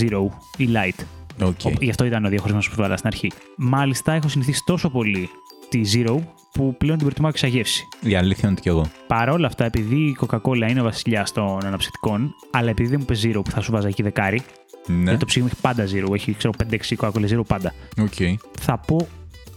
zero 0.00 0.26
ή 0.56 0.68
light. 0.72 1.04
Οκ. 1.42 1.60
Ο- 1.64 1.72
Γι' 1.80 1.90
αυτό 1.90 2.04
ήταν 2.04 2.24
ο 2.24 2.28
διαχωρισμός 2.28 2.68
που 2.68 2.74
βάλα 2.76 2.96
στην 2.96 3.08
αρχή. 3.12 3.30
Μάλιστα, 3.56 4.12
έχω 4.12 4.28
συνηθίσει 4.28 4.62
τόσο 4.66 4.90
πολύ 4.90 5.28
τη 5.72 5.80
zero 5.94 6.16
που 6.52 6.76
πλέον 6.78 6.96
την 6.98 7.06
προτιμάω 7.06 7.30
και 7.30 7.38
σαν 7.38 7.48
γεύση. 7.50 7.88
Η 8.00 8.14
αλήθεια 8.14 8.40
είναι 8.42 8.52
ότι 8.52 8.60
κι 8.60 8.68
εγώ. 8.68 8.90
Παρ' 9.06 9.28
όλα 9.28 9.46
αυτά, 9.46 9.64
επειδή 9.64 9.96
η 9.96 10.16
Coca-Cola 10.20 10.68
είναι 10.68 10.80
ο 10.80 10.84
βασιλιάς 10.84 11.26
των 11.34 11.64
αναψυκτικών, 11.66 12.34
αλλά 12.50 12.70
επειδή 12.70 12.88
δεν 12.88 12.98
μου 13.00 13.04
'πες 13.04 13.18
zero 13.22 13.40
που 13.44 13.50
θα 13.50 13.60
σου 13.60 13.72
βάζα 13.72 13.88
εκεί 13.88 14.02
δεκάρι, 14.02 14.42
Ναι. 14.86 15.02
γιατί 15.02 15.18
το 15.18 15.24
ψυχή 15.26 15.44
μου 15.44 15.50
έχει 15.52 15.60
πάντα 15.60 15.84
zero, 15.84 16.14
έχει 16.14 16.34
ξέρω 16.34 16.52
5-6 16.70 16.76
Coca-Cola 16.98 17.28
zero 17.38 17.46
πάντα. 17.46 17.74
Οκ. 18.00 18.38
Θα 18.60 18.78
πω 18.78 19.08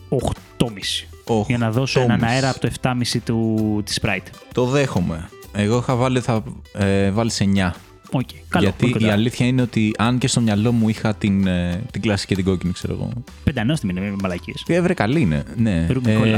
8,5 0.09 1.07
Οχ, 1.25 1.47
για 1.47 1.57
να 1.57 1.71
δώσω 1.71 1.99
έναν 2.01 2.19
8,5. 2.21 2.27
αέρα 2.29 2.49
από 2.49 2.59
το 2.59 2.69
7,5 2.81 3.19
του, 3.25 3.81
της 3.85 3.99
Sprite. 4.01 4.27
Το 4.53 4.65
δέχομαι. 4.65 5.29
Εγώ 5.53 5.77
είχα 5.77 5.95
βάλει, 5.95 6.19
θα 6.19 6.43
ε, 6.73 7.11
βάλει 7.11 7.31
9. 7.39 7.71
Οκ, 8.11 8.27
καλό. 8.49 8.63
Γιατί 8.65 8.79
πολύ 8.79 8.91
κοντά. 8.93 9.07
η 9.07 9.09
αλήθεια 9.09 9.45
είναι 9.45 9.61
ότι 9.61 9.93
αν 9.97 10.17
και 10.17 10.27
στο 10.27 10.41
μυαλό 10.41 10.71
μου 10.71 10.89
είχα 10.89 11.13
την, 11.15 11.47
ε, 11.47 11.81
την 11.91 12.01
κλασική 12.01 12.27
και 12.35 12.41
την 12.41 12.51
κόκκινη, 12.51 12.73
ξέρω 12.73 12.93
εγώ. 12.93 13.09
Πεντανόστιμη 13.43 13.93
είναι 13.97 14.09
με 14.09 14.15
μαλακίες. 14.21 14.63
Ε, 14.67 14.81
βρε, 14.81 14.93
καλή 14.93 15.21
είναι. 15.21 15.43
Ναι. 15.57 15.87
Ρουμικόλα. 15.89 16.37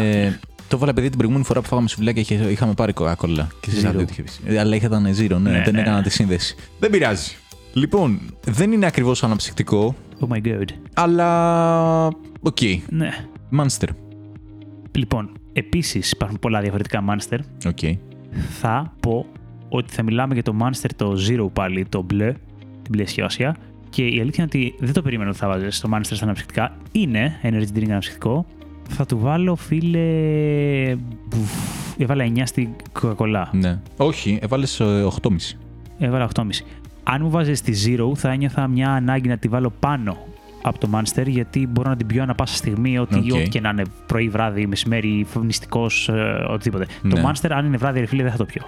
το 0.68 0.78
βάλα 0.78 0.94
παιδί 0.94 1.08
την 1.08 1.18
προηγούμενη 1.18 1.46
φορά 1.48 1.62
που 1.62 1.68
φάγαμε 1.68 1.88
σουβλάκια 1.88 2.22
είχε, 2.22 2.36
είχαμε 2.36 2.74
πάρει 2.74 2.94
Coca-Cola. 2.96 3.48
Και 3.60 3.70
εσείς 3.70 3.84
Zero. 3.86 3.88
άλλοι 3.88 4.08
είχε 4.10 4.24
πει. 4.24 4.32
Ε, 4.46 4.60
Αλλά 4.60 4.76
είχατε 4.76 4.96
zero, 4.96 5.30
ναι, 5.30 5.50
Ναι, 5.50 5.62
δεν 5.64 5.74
ναι, 5.74 5.82
έκανα 5.82 5.98
ναι. 5.98 6.04
τη 6.04 6.10
σύνδεση. 6.10 6.56
Δεν 6.80 6.90
πειράζει. 6.90 7.32
Λοιπόν, 7.74 8.20
δεν 8.46 8.72
είναι 8.72 8.86
ακριβώς 8.86 9.24
αναψυκτικό, 9.24 9.96
Oh 10.20 10.34
my 10.34 10.48
god. 10.48 10.66
αλλά. 10.94 12.06
Οκ. 12.42 12.58
Ναι. 12.90 13.10
Monster. 13.60 13.88
Λοιπόν, 14.92 15.32
επίσης 15.54 16.12
υπάρχουν 16.12 16.40
πολλά 16.40 16.62
διαφορετικά 16.62 17.04
Monster. 17.10 17.38
Οκ. 17.66 17.78
Θα 18.60 18.94
πω 19.00 19.26
ότι 19.70 19.94
θα 19.94 20.04
μιλάμε 20.04 20.34
για 20.34 20.44
το 20.44 20.56
Monster 20.62 20.90
το 20.96 21.16
Zero 21.30 21.48
πάλι, 21.54 21.86
το 21.90 22.02
μπλε, 22.02 22.32
την 22.58 22.92
μπλε 22.92 23.06
συσκευασία. 23.06 23.56
Και 23.90 24.06
η 24.06 24.20
αλήθεια 24.20 24.44
είναι 24.44 24.66
ότι 24.66 24.76
δεν 24.80 24.94
το 24.94 25.02
περίμενα 25.02 25.30
ότι 25.30 25.40
θα 25.40 25.48
βάζεις 25.48 25.78
στο 25.78 25.90
Monster 25.94 26.00
στα 26.02 26.24
αναψυκτικά. 26.24 26.76
Είναι 26.92 27.40
energy 27.44 27.78
drink 27.78 27.90
αναψυκτικό. 27.90 28.46
Θα 28.90 29.06
του 29.06 29.20
βάλω, 29.20 29.56
φίλε. 29.56 30.96
Μπουφ, 31.28 31.52
Έβαλα 31.98 32.26
9 32.36 32.42
στην 32.44 32.70
Coca-Cola. 33.02 33.46
Ναι. 33.52 33.80
Όχι, 33.98 34.40
έβαλες 34.42 34.82
8,5. 34.82 35.58
Έβαλα 36.00 36.30
8,5. 36.36 36.44
Αν 37.04 37.22
μου 37.22 37.30
βάζεις 37.30 37.62
τη 37.62 37.74
Zero, 37.86 38.16
θα 38.16 38.32
ένιωθα 38.32 38.68
μια 38.68 38.92
ανάγκη 38.92 39.28
να 39.28 39.38
τη 39.38 39.48
βάλω 39.48 39.74
πάνω 39.80 40.18
από 40.62 40.80
το 40.80 40.90
Monster, 40.94 41.28
γιατί 41.28 41.68
μπορώ 41.68 41.90
να 41.90 41.96
την 41.96 42.08
πιω 42.08 42.24
ανά 42.24 42.36
πάσα 42.36 42.56
στιγμή, 42.56 42.98
ότι 42.98 43.16
Οκ. 43.16 43.38
ό,τι 43.40 43.50
και 43.50 43.60
να 43.62 43.70
είναι 43.70 43.84
πρωί, 44.06 44.30
βράδυ, 44.30 44.68
μεσημέρι, 44.68 45.26
νηστικό, 45.44 45.88
οτιδήποτε. 46.50 46.86
Ναι. 47.02 47.14
Το 47.14 47.30
Monster, 47.30 47.50
αν 47.52 47.66
είναι 47.66 47.78
βράδυ, 47.78 48.00
ρε 48.00 48.06
φίλε, 48.06 48.24
δεν 48.24 48.32
θα 48.32 48.38
το 48.38 48.46
πιω. 48.46 48.62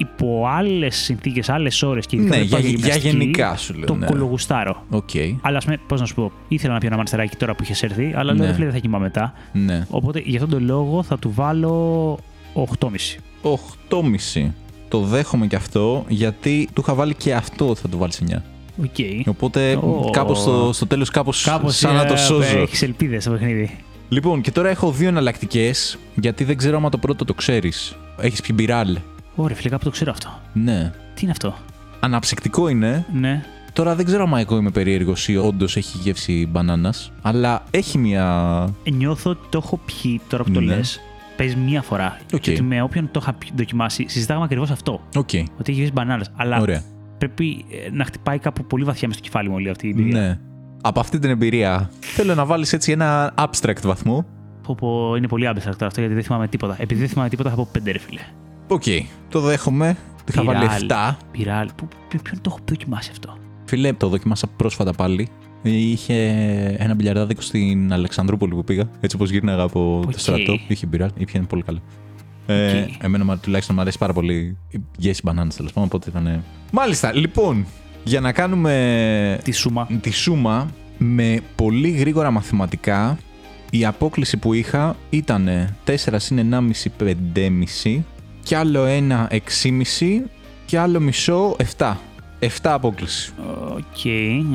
Υπό 0.00 0.46
άλλες 0.48 0.96
συνθήκες, 0.96 1.48
άλλες 1.48 1.82
ώρες 1.82 2.06
και 2.06 2.16
ειδικά 2.16 2.36
Ναι, 2.36 2.42
όταν 2.42 2.48
για, 2.48 2.58
πάω 2.58 2.66
για 2.68 2.76
γυμναστική, 2.78 3.08
γενικά 3.08 3.56
σου 3.56 3.74
λέω. 3.74 3.86
Το 3.86 3.94
ναι. 3.94 4.06
κωλογουστάρω. 4.06 4.84
Οκ. 4.90 5.10
Αλλά 5.40 5.56
ας 5.56 5.64
πούμε, 5.64 5.76
πώς 5.86 6.00
να 6.00 6.06
σου 6.06 6.14
πω, 6.14 6.32
ήθελα 6.48 6.72
να 6.72 6.78
πιω 6.78 6.88
ένα 6.88 6.96
monsterάκι 6.96 7.36
τώρα 7.36 7.54
που 7.54 7.62
είχες 7.62 7.82
έρθει, 7.82 8.12
αλλά 8.16 8.32
Ναι. 8.32 8.38
λέω 8.38 8.46
ρε 8.46 8.52
φίλε 8.52 8.64
δεν 8.64 8.74
θα 8.74 8.80
κοιμάμαι 8.80 9.04
μετά. 9.04 9.32
Ναι. 9.52 9.86
Οπότε 9.90 10.22
για 10.24 10.42
αυτόν 10.42 10.58
τον 10.58 10.68
λόγο 10.68 11.02
θα 11.02 11.18
του 11.18 11.32
βάλω 11.34 12.18
8,5. 12.54 13.18
8,5. 13.42 14.50
Το 14.88 15.00
δέχομαι 15.00 15.46
και 15.46 15.56
αυτό, 15.56 16.04
γιατί 16.08 16.68
του 16.72 16.80
είχα 16.80 16.94
βάλει 16.94 17.14
και 17.14 17.34
αυτό 17.34 17.68
ότι 17.68 17.80
θα 17.80 17.88
του 17.88 17.98
βάλεις 17.98 18.22
9. 18.30 18.42
Οκ. 18.82 19.26
Οπότε 19.28 19.74
Ω. 19.74 20.10
κάπως 20.10 20.38
στο, 20.38 20.70
στο 20.72 20.86
τέλος 20.86 21.10
κάπως, 21.10 21.42
Κάπως 21.44 21.76
σαν 21.76 21.94
να 21.94 22.06
το 22.06 22.16
σώζω. 22.16 22.58
Έχεις 22.58 22.82
ελπίδες 22.82 23.22
στο 23.22 23.32
παιχνίδι. 23.32 23.76
Λοιπόν, 24.08 24.40
και 24.40 24.50
τώρα 24.50 24.68
έχω 24.68 24.90
δύο 24.92 25.08
εναλλακτικές, 25.08 25.98
γιατί 26.14 26.44
δεν 26.44 26.56
ξέρω 26.56 26.76
άμα 26.76 26.88
το 26.88 26.98
πρώτο 26.98 27.24
το 27.24 27.34
ξέρεις. 27.34 27.96
Έχεις 28.20 28.40
πει 28.40 28.52
Μπιράλ. 28.52 28.98
Ωραία, 29.42 29.56
φίλε, 29.56 29.68
κάπου 29.68 29.84
το 29.84 29.90
ξέρω 29.90 30.10
αυτό. 30.10 30.28
Ναι. 30.52 30.92
Τι 31.14 31.20
είναι 31.22 31.30
αυτό; 31.30 31.54
Αναψυκτικό 32.00 32.68
είναι. 32.68 33.04
Ναι. 33.12 33.44
Τώρα 33.72 33.94
δεν 33.94 34.04
ξέρω 34.04 34.22
άμα 34.22 34.40
εγώ 34.40 34.56
είμαι 34.56 34.70
περίεργος 34.70 35.28
ή 35.28 35.36
όντως 35.36 35.76
έχει 35.76 35.98
γεύση 35.98 36.46
μπανάνας, 36.50 37.12
αλλά 37.22 37.62
έχει 37.70 37.98
μια. 37.98 38.68
Νιώθω 38.92 39.30
ότι 39.30 39.40
το 39.50 39.60
έχω 39.64 39.80
πιει 39.86 40.20
τώρα 40.28 40.44
που 40.44 40.50
το 40.50 40.60
Ναι. 40.60 40.74
λες. 40.76 41.00
Παίζει 41.36 41.56
μία 41.56 41.82
φορά. 41.82 42.18
Οκ. 42.34 42.40
Και 42.40 42.50
ότι 42.50 42.62
με 42.62 42.82
όποιον 42.82 43.08
το 43.10 43.20
είχα 43.22 43.32
πιει- 43.32 43.52
δοκιμάσει, 43.56 44.04
συζητάγαμε 44.08 44.44
ακριβώς 44.44 44.70
αυτό. 44.70 44.92
Οκ. 45.16 45.28
Ότι 45.58 45.70
έχει 45.70 45.72
γεύση 45.72 45.92
μπανάνας. 45.92 46.30
Αλλά 46.36 46.60
Ωραία. 46.60 46.82
πρέπει 47.18 47.64
ε, 47.86 47.90
να 47.92 48.04
χτυπάει 48.04 48.38
κάπου 48.38 48.64
πολύ 48.64 48.84
βαθιά 48.84 49.08
μες 49.08 49.16
στο 49.16 49.24
κεφάλι 49.24 49.48
μου 49.48 49.54
όλη 49.54 49.68
αυτή 49.70 49.86
η 49.86 49.90
εμπειρία. 49.90 50.20
Ναι. 50.20 50.38
Από 50.82 51.00
αυτή 51.00 51.18
την 51.18 51.30
εμπειρία 51.30 51.90
θέλω 52.00 52.34
να 52.34 52.44
βάλεις 52.44 52.72
έτσι 52.72 52.92
ένα 52.92 53.34
abstract 53.36 53.80
βαθμό. 53.82 54.26
Πω, 54.66 54.74
πω, 54.74 55.14
είναι 55.16 55.28
πολύ 55.28 55.46
άμπεστα 55.46 55.70
τώρα 55.72 55.86
αυτό 55.86 56.00
γιατί 56.00 56.14
δεν 56.14 56.24
θυμάμαι 56.24 56.48
τίποτα. 56.48 56.76
Επειδή 56.78 57.00
δεν 57.00 57.08
θυμάμαι 57.08 57.28
τίποτα, 57.28 57.50
θα 57.50 57.56
πω 57.56 57.68
πέντε 57.72 57.90
ρε 57.90 57.98
φίλε. 57.98 58.20
Οκ. 58.72 58.82
Το 59.28 59.40
δέχομαι. 59.40 59.96
Το 60.16 60.24
είχα 60.32 60.42
βάλει 60.44 60.58
Πυράλ. 60.58 60.86
7. 60.88 61.16
Πυράλ. 61.30 61.68
Πού- 61.76 61.88
ποι- 62.08 62.22
Ποιον 62.22 62.40
το 62.40 62.50
έχω 62.50 62.58
δοκιμάσει 62.68 63.08
αυτό; 63.12 63.36
Φίλε, 63.64 63.92
το 63.92 64.08
δοκιμάσα 64.08 64.46
πρόσφατα 64.56 64.92
πάλι. 64.92 65.28
Είχε 65.62 66.14
ένα 66.78 66.94
μπιλιαρδάδικο 66.94 67.40
στην 67.40 67.92
Αλεξανδρούπολη 67.92 68.54
που 68.54 68.64
πήγα. 68.64 68.90
Έτσι 69.00 69.16
όπως 69.16 69.30
γύρναγα 69.30 69.62
από 69.62 70.02
Οκ. 70.04 70.12
το 70.12 70.18
στρατό. 70.18 70.58
Είχε 70.68 70.86
μπυράλ. 70.86 71.10
Είχε 71.16 71.40
πολύ 71.40 71.62
καλό. 71.62 71.78
Ε, 72.46 72.80
Οκ. 72.82 72.88
εμένα 73.02 73.24
μα- 73.24 73.38
τουλάχιστον 73.38 73.74
μου 73.74 73.80
αρέσει 73.82 73.98
πάρα 73.98 74.12
πολύ 74.12 74.56
η 74.70 74.80
γεύση 74.96 75.20
μπανάνας 75.24 75.56
τέλος 75.56 75.72
πάντων. 75.72 75.88
Οπότε 75.92 76.10
ήταν. 76.10 76.44
Μάλιστα, 76.72 77.12
λοιπόν, 77.14 77.66
για 78.04 78.20
να 78.20 78.32
κάνουμε 78.32 79.40
Τη 79.44 79.52
σούμα. 79.52 79.86
τη 80.00 80.10
σούμα 80.10 80.70
με 80.98 81.40
πολύ 81.56 81.90
γρήγορα 81.90 82.30
μαθηματικά, 82.30 83.18
η 83.70 83.84
απόκλιση 83.84 84.36
που 84.36 84.52
είχα 84.52 84.96
ήταν 85.10 85.48
4 85.84 86.18
συν 86.18 86.38
1,5 86.38 86.90
5,5 86.98 88.02
και 88.42 88.56
άλλο 88.56 88.84
ένα 88.84 89.30
6,5 89.30 89.38
και 90.66 90.78
άλλο 90.78 91.00
μισό 91.00 91.56
7. 91.76 91.92
7 92.40 92.46
απόκλιση. 92.62 93.32
Οκ, 93.68 94.04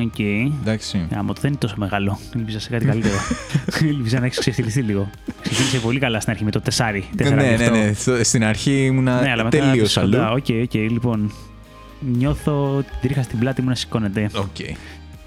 οκ. 0.05 0.19
Εντάξει. 0.19 1.07
Άμα 1.15 1.33
το 1.33 1.41
δεν 1.41 1.49
είναι 1.51 1.59
τόσο 1.59 1.75
μεγάλο. 1.77 2.19
Ελπίζα 2.35 2.59
σε 2.59 2.69
κάτι 2.69 2.85
καλύτερο. 2.85 3.15
Ελπίζα 3.89 4.19
να 4.19 4.25
έχεις 4.25 4.39
ξεφτιλιστεί 4.39 4.81
λίγο. 4.81 5.09
Ξεκίνησε 5.41 5.77
πολύ 5.77 5.99
καλά 5.99 6.19
στην 6.19 6.31
αρχή 6.31 6.43
με 6.43 6.51
το 6.51 6.61
τεσάρι. 6.61 6.99
Ναι, 7.09 7.15
τέσσερα 7.15 7.41
ναι, 7.41 7.55
και 7.55 7.63
αυτό. 7.63 7.75
ναι. 7.75 7.93
Στο- 7.93 8.23
Στην 8.23 8.43
αρχή 8.43 8.85
ήμουνα 8.85 9.21
Ναι, 9.21 9.31
αλλά 9.31 9.43
μετά 9.43 9.57
τελείω 9.57 9.73
έπεσε 9.79 9.99
αλλού. 9.99 10.11
κοντά. 10.11 10.31
Οκ, 10.31 10.45
οκ, 10.63 10.73
λοιπόν. 10.73 11.31
Νιώθω 11.99 12.81
την 12.81 12.97
τρίχα 13.01 13.23
στην 13.23 13.39
πλάτη 13.39 13.61
μου 13.61 13.69
να 13.69 13.75
σηκώνεται. 13.75 14.29
Οκ. 14.35 14.55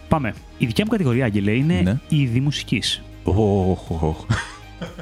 Πάμε. 0.08 0.34
Η 0.58 0.66
δικιά 0.66 0.84
μου 0.84 0.90
κατηγορία, 0.90 1.24
Άγγελε, 1.24 1.50
είναι 1.50 1.80
Ναι. 1.80 1.98
είδη 2.08 2.40
μουσικής. 2.40 2.82
Οχ, 3.24 3.90
οχ, 3.90 4.02
οχ. 4.02 4.16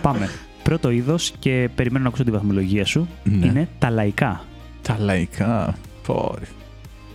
Πάμε. 0.03 0.29
Πρώτο 0.67 0.91
είδος 0.91 1.33
και 1.39 1.69
περιμένω 1.75 2.03
να 2.03 2.09
ακούσω 2.09 2.25
τη 2.25 2.31
βαθμολογία 2.31 2.85
σου 2.85 3.09
Ναι. 3.23 3.47
είναι 3.47 3.69
τα 3.79 3.91
λαϊκά. 3.91 4.45
Τα 4.83 4.97
λαϊκά. 4.99 5.75
Πόρε. 6.07 6.45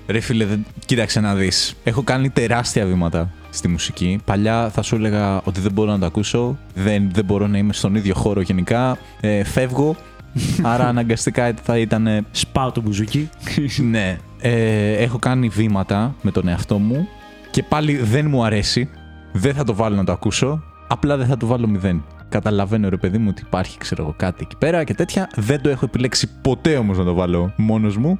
Ρε 0.08 0.20
φίλε, 0.20 0.45
δεν... 0.45 0.66
κοίταξε 0.86 1.20
να 1.20 1.36
δεις. 1.36 1.76
Έχω 1.84 2.02
κάνει 2.04 2.30
τεράστια 2.30 2.86
βήματα 2.86 3.32
στη 3.49 3.68
μουσική. 3.68 4.20
Παλιά 4.26 4.70
θα 4.70 4.82
σου 4.82 4.95
έλεγα 4.95 5.41
ότι 5.43 5.60
δεν 5.60 5.72
μπορώ 5.72 5.91
να 5.91 5.99
το 5.99 6.06
ακούσω, 6.06 6.58
δεν, 6.76 7.10
δεν 7.14 7.26
μπορώ 7.26 7.47
να 7.47 7.58
είμαι 7.58 7.74
στον 7.74 7.95
ίδιο 7.95 8.14
χώρο 8.16 8.41
γενικά, 8.41 8.97
ε, 9.22 9.43
φεύγω, 9.43 9.95
άρα 10.74 10.88
αναγκαστικά 10.88 11.54
θα 11.64 11.78
ήταν... 11.78 12.08
ε, 12.08 12.26
Σπάω 12.32 12.72
το 12.72 12.82
μπουζούκι. 12.82 13.30
ναι, 13.91 14.18
ε, 14.41 14.91
έχω 14.93 15.18
κάνει 15.20 15.47
βήματα 15.47 16.16
με 16.22 16.32
τον 16.32 16.47
εαυτό 16.47 16.78
μου 16.78 17.08
και 17.52 17.64
πάλι 17.64 17.95
δεν 17.95 18.28
μου 18.30 18.43
αρέσει, 18.45 18.89
δεν 19.32 19.54
θα 19.54 19.64
το 19.64 19.76
βάλω 19.76 19.95
να 19.95 20.04
το 20.04 20.12
ακούσω, 20.12 20.64
απλά 20.88 21.18
δεν 21.18 21.28
θα 21.28 21.38
το 21.38 21.45
βάλω 21.45 21.68
μηδέν. 21.68 22.04
Καταλαβαίνω 22.32 22.90
ρε 22.90 22.98
παιδί 22.98 23.18
μου 23.18 23.28
ότι 23.30 23.44
υπάρχει 23.46 23.78
ξέρω 23.78 24.04
εγώ 24.04 24.14
κάτι 24.18 24.40
εκεί 24.44 24.56
πέρα 24.58 24.84
και 24.84 24.94
τέτοια. 24.94 25.30
Δεν 25.36 25.62
το 25.62 25.70
έχω 25.70 25.86
επιλέξει 25.86 26.30
ποτέ 26.42 26.76
όμως 26.78 26.98
να 26.98 27.04
το 27.04 27.14
βάλω 27.14 27.54
μόνος 27.58 27.98
μου. 27.98 28.20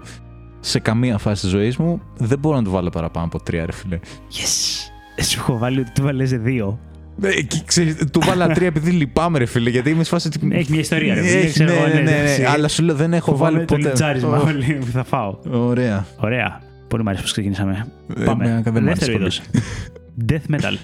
Σε 0.60 0.80
καμία 0.80 1.18
φάση 1.18 1.42
της 1.42 1.50
ζωής 1.52 1.78
μου 1.78 2.02
δεν 2.18 2.40
μπορώ 2.40 2.56
να 2.58 2.64
το 2.64 2.70
βάλω 2.70 2.90
παραπάνω 2.90 3.26
από 3.26 3.44
τρία 3.44 3.66
ρε 3.66 3.72
φίλε. 3.72 4.00
Yes! 4.32 5.24
Σου 5.24 5.40
έχω 5.40 5.58
βάλει 5.58 5.80
ότι 5.80 5.92
του 5.92 6.02
βάλες 6.04 6.30
δύο. 6.32 6.80
Ε, 7.22 7.42
και 7.42 7.62
ξέρεις, 7.66 7.96
του 8.12 8.20
βάλα 8.26 8.48
τρία 8.48 8.68
επειδή 8.68 8.92
λυπάμαι, 8.92 9.38
ρε 9.38 9.46
φίλε, 9.46 9.70
γιατί 9.70 9.90
είμαι 9.90 10.04
σε 10.04 10.10
φάση. 10.10 10.28
ότι- 10.28 10.48
Έχει 10.56 10.72
μια 10.72 10.80
ιστορία, 10.80 11.14
ρε. 11.14 11.20
Έχει, 11.20 11.38
Δεν 11.38 11.52
ξέρω 11.52 11.70
ναι, 11.72 11.78
εγώ, 11.78 11.88
ναι, 11.88 11.94
ναι, 11.94 12.00
ναι, 12.02 12.10
ναι, 12.12 12.18
εντάξει. 12.18 12.44
Αλλά 12.44 12.68
σου 12.68 12.84
λέω 12.84 12.96
δεν 12.96 13.14
έχω 13.14 13.32
Φοβάμαι 13.32 13.52
βάλει 13.54 13.66
το 13.66 13.76
ποτέ. 13.76 13.88
λιτσάρισμα 13.88 14.38
Ω, 14.38 14.44
όλοι 14.48 14.78
που 14.80 14.86
θα 14.92 15.04
φάω. 15.04 15.38
Ωραία. 15.52 16.06
Ωραία. 16.18 16.62
Πολύ 16.88 17.04
μου 17.04 17.10
αρέσει 17.10 17.24
που 17.24 17.32
ξεκινήσαμε. 17.32 17.88
Ε, 18.18 18.24
Πάμε. 18.24 18.44
εμένα 18.46 18.62
δεν 18.62 18.74
μ' 18.74 18.88
άρεσε 18.88 18.90
Δεύτερο 19.06 19.12
πολύ. 19.12 19.24
είδος. 19.24 19.42
Death 20.30 20.56
metal. 20.56 20.76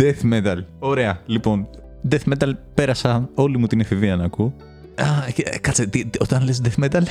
Death 0.00 0.32
metal. 0.34 0.58
Ωραία. 0.78 1.20
Λοιπόν, 1.26 1.68
death 2.10 2.32
metal 2.32 2.50
πέρασα 2.74 3.28
όλη 3.34 3.58
μου 3.58 3.66
την 3.66 3.80
εφηβεία 3.80 4.16
να 4.16 4.24
ακούω. 4.24 4.52
Α, 5.00 5.04
και- 5.34 5.42
ε, 5.46 5.58
κάτσε, 5.58 5.86
τι, 5.86 6.04
τι- 6.06 6.18
όταν 6.22 6.44
λες 6.44 6.60
death 6.64 6.84
metal; 6.84 7.02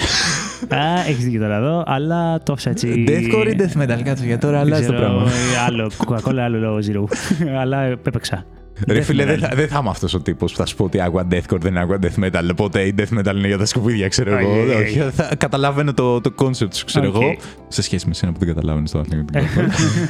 Α, 0.75 0.99
έχεις 1.07 1.23
δίκιο 1.23 1.39
τώρα 1.41 1.55
εδώ, 1.55 1.83
αλλά 1.85 2.43
το 2.43 2.53
άφησα 2.53 2.69
έτσι. 2.69 3.03
Deathcore 3.07 3.47
ή 3.47 3.55
death 3.59 3.81
metal, 3.81 4.01
κάτσε, 4.03 4.25
για 4.25 4.37
τώρα 4.37 4.57
Δεν 4.63 4.67
αλλάζει 4.67 4.85
το 4.85 4.93
ξέρω, 4.93 5.07
πράγμα. 5.09 5.29
ε, 5.31 5.57
Άλλο, 5.65 5.91
Coca-Cola, 6.05 6.37
άλλο 6.37 6.57
λόγο 6.57 6.77
Zero. 6.87 7.15
αλλά 7.61 7.81
έπαιξα. 7.81 8.45
Ρε 8.87 8.99
Death 8.99 9.03
φίλε, 9.03 9.25
δεν 9.25 9.35
metal. 9.35 9.39
θα, 9.39 9.55
δεν 9.55 9.67
θα 9.67 9.77
είμαι 9.81 9.89
αυτός 9.89 10.13
ο 10.13 10.19
τύπος 10.21 10.51
που 10.51 10.57
θα 10.57 10.65
σου 10.65 10.75
πω 10.75 10.83
ότι 10.83 11.01
άκουγα 11.01 11.27
deathcore, 11.31 11.59
δεν 11.59 11.77
άκουγα 11.77 11.99
death 12.01 12.23
metal. 12.23 12.49
Οπότε 12.51 12.81
η 12.81 12.93
death 12.97 13.19
metal 13.19 13.35
είναι 13.35 13.47
για 13.47 13.57
τα 13.57 13.65
σκουπίδια, 13.65 14.07
ξέρω 14.07 14.37
εγώ. 14.37 14.51
Όχι, 14.61 14.69
όχι, 14.69 14.99
Όχι, 14.99 15.11
θα 15.11 15.35
καταλαβαίνω 15.37 15.93
το, 15.93 16.21
το 16.21 16.33
concept 16.37 16.73
σου, 16.75 16.85
ξέρω 16.85 17.07
Οκ. 17.07 17.15
εγώ. 17.21 17.35
Σε 17.67 17.81
σχέση 17.81 18.07
με 18.07 18.13
σένα 18.13 18.31
που 18.31 18.39
δεν 18.39 18.47
καταλάβαινες 18.47 18.91
το 18.91 18.99
άθλημα. 18.99 19.25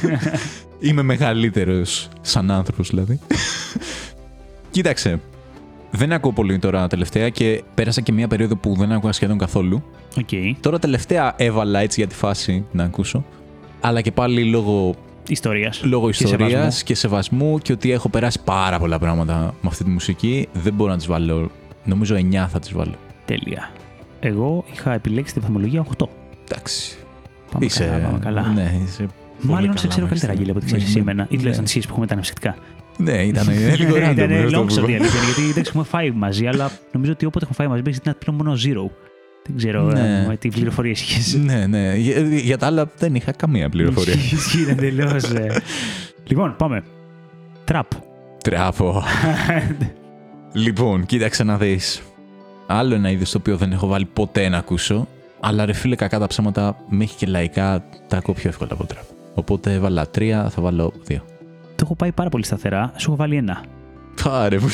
Είμαι 0.80 1.02
μεγαλύτερος 1.02 2.08
σαν 2.20 2.50
άνθρωπος, 2.50 2.88
δηλαδή. 2.90 3.18
Κοίταξε. 4.76 5.20
Δεν 5.90 6.12
ακούω 6.12 6.32
πολύ 6.32 6.58
τώρα 6.58 6.86
τελευταία 6.86 7.28
και 7.28 7.62
πέρασα 7.74 8.00
και 8.00 8.12
μια 8.12 8.28
περίοδο 8.28 8.56
που 8.56 8.74
δεν 8.78 8.92
άκουγα 8.92 9.12
σχεδόν 9.12 9.38
καθόλου. 9.38 9.82
Οκ. 10.18 10.28
Τώρα 10.60 10.78
τελευταία 10.78 11.34
έβαλα 11.36 11.80
έτσι 11.80 12.00
για 12.00 12.08
τη 12.08 12.14
φάση 12.14 12.64
να 12.72 12.84
ακούσω. 12.84 13.24
Αλλά 13.80 14.00
και 14.00 14.12
πάλι 14.12 14.44
λόγω, 14.44 14.94
Ιστορίας. 15.28 15.82
λόγω 15.84 16.10
Και 16.10 16.24
ιστορίας 16.24 16.50
σεβασμού. 16.50 16.80
και 16.84 16.94
σεβασμού 16.94 17.58
και 17.58 17.72
ότι 17.72 17.90
έχω 17.90 18.08
περάσει 18.08 18.40
πάρα 18.44 18.78
πολλά 18.78 18.98
πράγματα 18.98 19.34
με 19.60 19.68
αυτή 19.68 19.84
τη 19.84 19.90
μουσική, 19.90 20.48
δεν 20.52 20.72
μπορώ 20.72 20.90
να 20.90 20.96
της 20.96 21.06
βάλω. 21.06 21.50
Νομίζω 21.84 22.14
9 22.16 22.46
θα 22.48 22.58
της 22.58 22.72
βάλω. 22.72 22.94
Τέλεια. 23.24 23.70
Εγώ 24.20 24.64
είχα 24.72 24.92
επιλέξει 24.92 25.34
τη 25.34 25.40
βαθμολογία 25.40 25.86
8. 25.98 26.06
Εντάξει. 26.50 26.96
Πάμε 27.52 27.64
είσαι. 27.64 27.84
καλά. 27.84 28.04
Πάμε 28.06 28.18
καλά. 28.18 28.42
Ναι, 28.54 28.80
είσαι. 28.84 28.96
πολύ 29.40 29.52
Μάλλον 29.52 29.66
καλά 29.66 29.78
σε 29.78 29.86
ξέρω 29.88 30.06
μέσα. 30.06 30.06
καλύτερα, 30.08 30.32
Γίλια, 30.32 30.50
από 30.50 30.58
ό,τι 30.58 30.66
ξέρεις 30.66 30.84
Ναι, 30.84 30.90
εσύ 30.90 30.98
ναι. 31.04 31.10
εμένα. 31.10 31.22
Ή 31.22 31.26
Ναι. 31.30 31.36
τουλάχιστον 31.36 31.64
εσείς 31.64 31.84
που 31.86 31.90
έχουμε 31.92 32.06
τα 32.06 32.12
αναψυκτικά. 32.12 32.56
Ναι, 32.98 33.22
ήταν 33.22 33.46
λίγο 33.76 33.94
random. 33.96 34.10
Ήταν 34.12 34.32
αυτό 34.32 34.60
long 34.62 34.66
που 34.66 34.74
shot 34.74 34.88
η 34.88 34.92
είπα. 34.92 35.02
αλήθεια. 35.02 35.20
Γιατί 35.24 35.42
εντάξει, 35.50 35.62
έχουμε 35.66 35.84
φάει 35.84 36.10
μαζί, 36.10 36.46
αλλά 36.46 36.70
νομίζω 36.92 37.12
ότι 37.12 37.26
όποτε 37.26 37.44
έχουμε 37.44 37.56
φάει 37.58 37.66
μαζί 37.68 37.82
παίζει 37.82 37.98
να 38.04 38.14
πλέον 38.14 38.36
μόνο 38.44 38.52
zero. 38.52 38.90
Δεν 39.46 39.56
ξέρω 39.56 39.82
Ναι. 39.82 40.26
ε, 40.32 40.36
τι 40.36 40.48
πληροφορίες 40.48 41.00
είχες. 41.00 41.34
Ναι, 41.34 41.66
ναι. 41.66 41.94
Για, 41.96 42.20
για 42.20 42.58
τα 42.58 42.66
άλλα 42.66 42.90
δεν 42.98 43.14
είχα 43.14 43.32
καμία 43.32 43.68
πληροφορία. 43.68 44.14
Ισχύει 44.32 44.66
εντελώ. 44.68 45.20
Λοιπόν, 46.24 46.54
πάμε. 46.58 46.82
Τραπ. 47.64 47.86
Τράπο. 48.44 49.02
λοιπόν, 50.52 51.06
κοίταξε 51.06 51.44
να 51.44 51.56
δεις. 51.56 52.02
Άλλο 52.66 52.94
ένα 52.94 53.10
είδος 53.10 53.30
το 53.30 53.38
οποίο 53.38 53.56
δεν 53.56 53.72
έχω 53.72 53.86
βάλει 53.86 54.04
ποτέ 54.12 54.48
να 54.48 54.58
ακούσω. 54.58 55.08
Αλλά 55.40 55.64
ρε 55.64 55.72
φίλε, 55.72 55.96
κακά 55.96 56.18
τα 56.18 56.26
ψέματα, 56.26 56.76
μέχρι 56.88 57.16
και 57.16 57.26
λαϊκά 57.26 57.84
τα 58.08 58.16
ακούω 58.16 58.34
πιο 58.34 58.48
εύκολα 58.48 58.70
από 58.72 58.86
τραπ. 58.86 59.04
Οπότε 59.34 59.72
έβαλα 59.72 60.08
τρία, 60.08 60.50
θα 60.50 60.62
βάλω 60.62 60.92
δύο. 61.04 61.24
Το 61.76 61.82
έχω 61.82 61.94
πάει 61.94 62.12
πάρα 62.12 62.28
πολύ 62.30 62.44
σταθερά. 62.44 62.92
Σου 62.96 63.10
έχω 63.10 63.16
βάλει 63.16 63.36
ένα. 63.36 63.64
Πάρε 64.24 64.58
μου. 64.58 64.68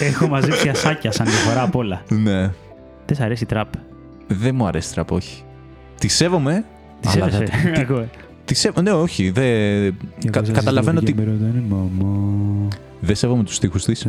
Έχω 0.00 0.26
μαζέψει 0.28 0.68
ασάκια 0.68 1.12
σαν 1.12 1.26
διαφορά 1.26 1.62
απ' 1.62 1.76
όλα. 1.76 2.02
ναι. 2.08 2.40
Δεν 3.06 3.16
σ' 3.16 3.20
αρέσει 3.20 3.42
η 3.42 3.46
τραπ. 3.46 3.68
Δεν 4.26 4.54
μου 4.54 4.66
αρέσει 4.66 4.94
τραπ, 4.94 5.12
όχι. 5.12 5.42
Τη 5.98 6.08
σέβομαι. 6.08 6.64
Τη 7.00 7.08
αλλά 7.14 7.30
σέβεσαι. 7.30 7.52
δεν- 8.48 8.64
τι- 8.64 8.64
Εγώ. 8.64 8.74
Τη 8.74 8.80
σέβομαι. 8.80 8.90
Ναι, 8.90 8.96
όχι. 8.96 9.30
Δεν... 9.30 9.94
Κα- 10.30 10.42
καταλαβαίνω 10.52 10.98
ότι 10.98 11.14
δεν 13.00 13.16
σέβομαι 13.16 13.42
τους 13.44 13.54
στίχους 13.54 13.84
της. 13.84 14.06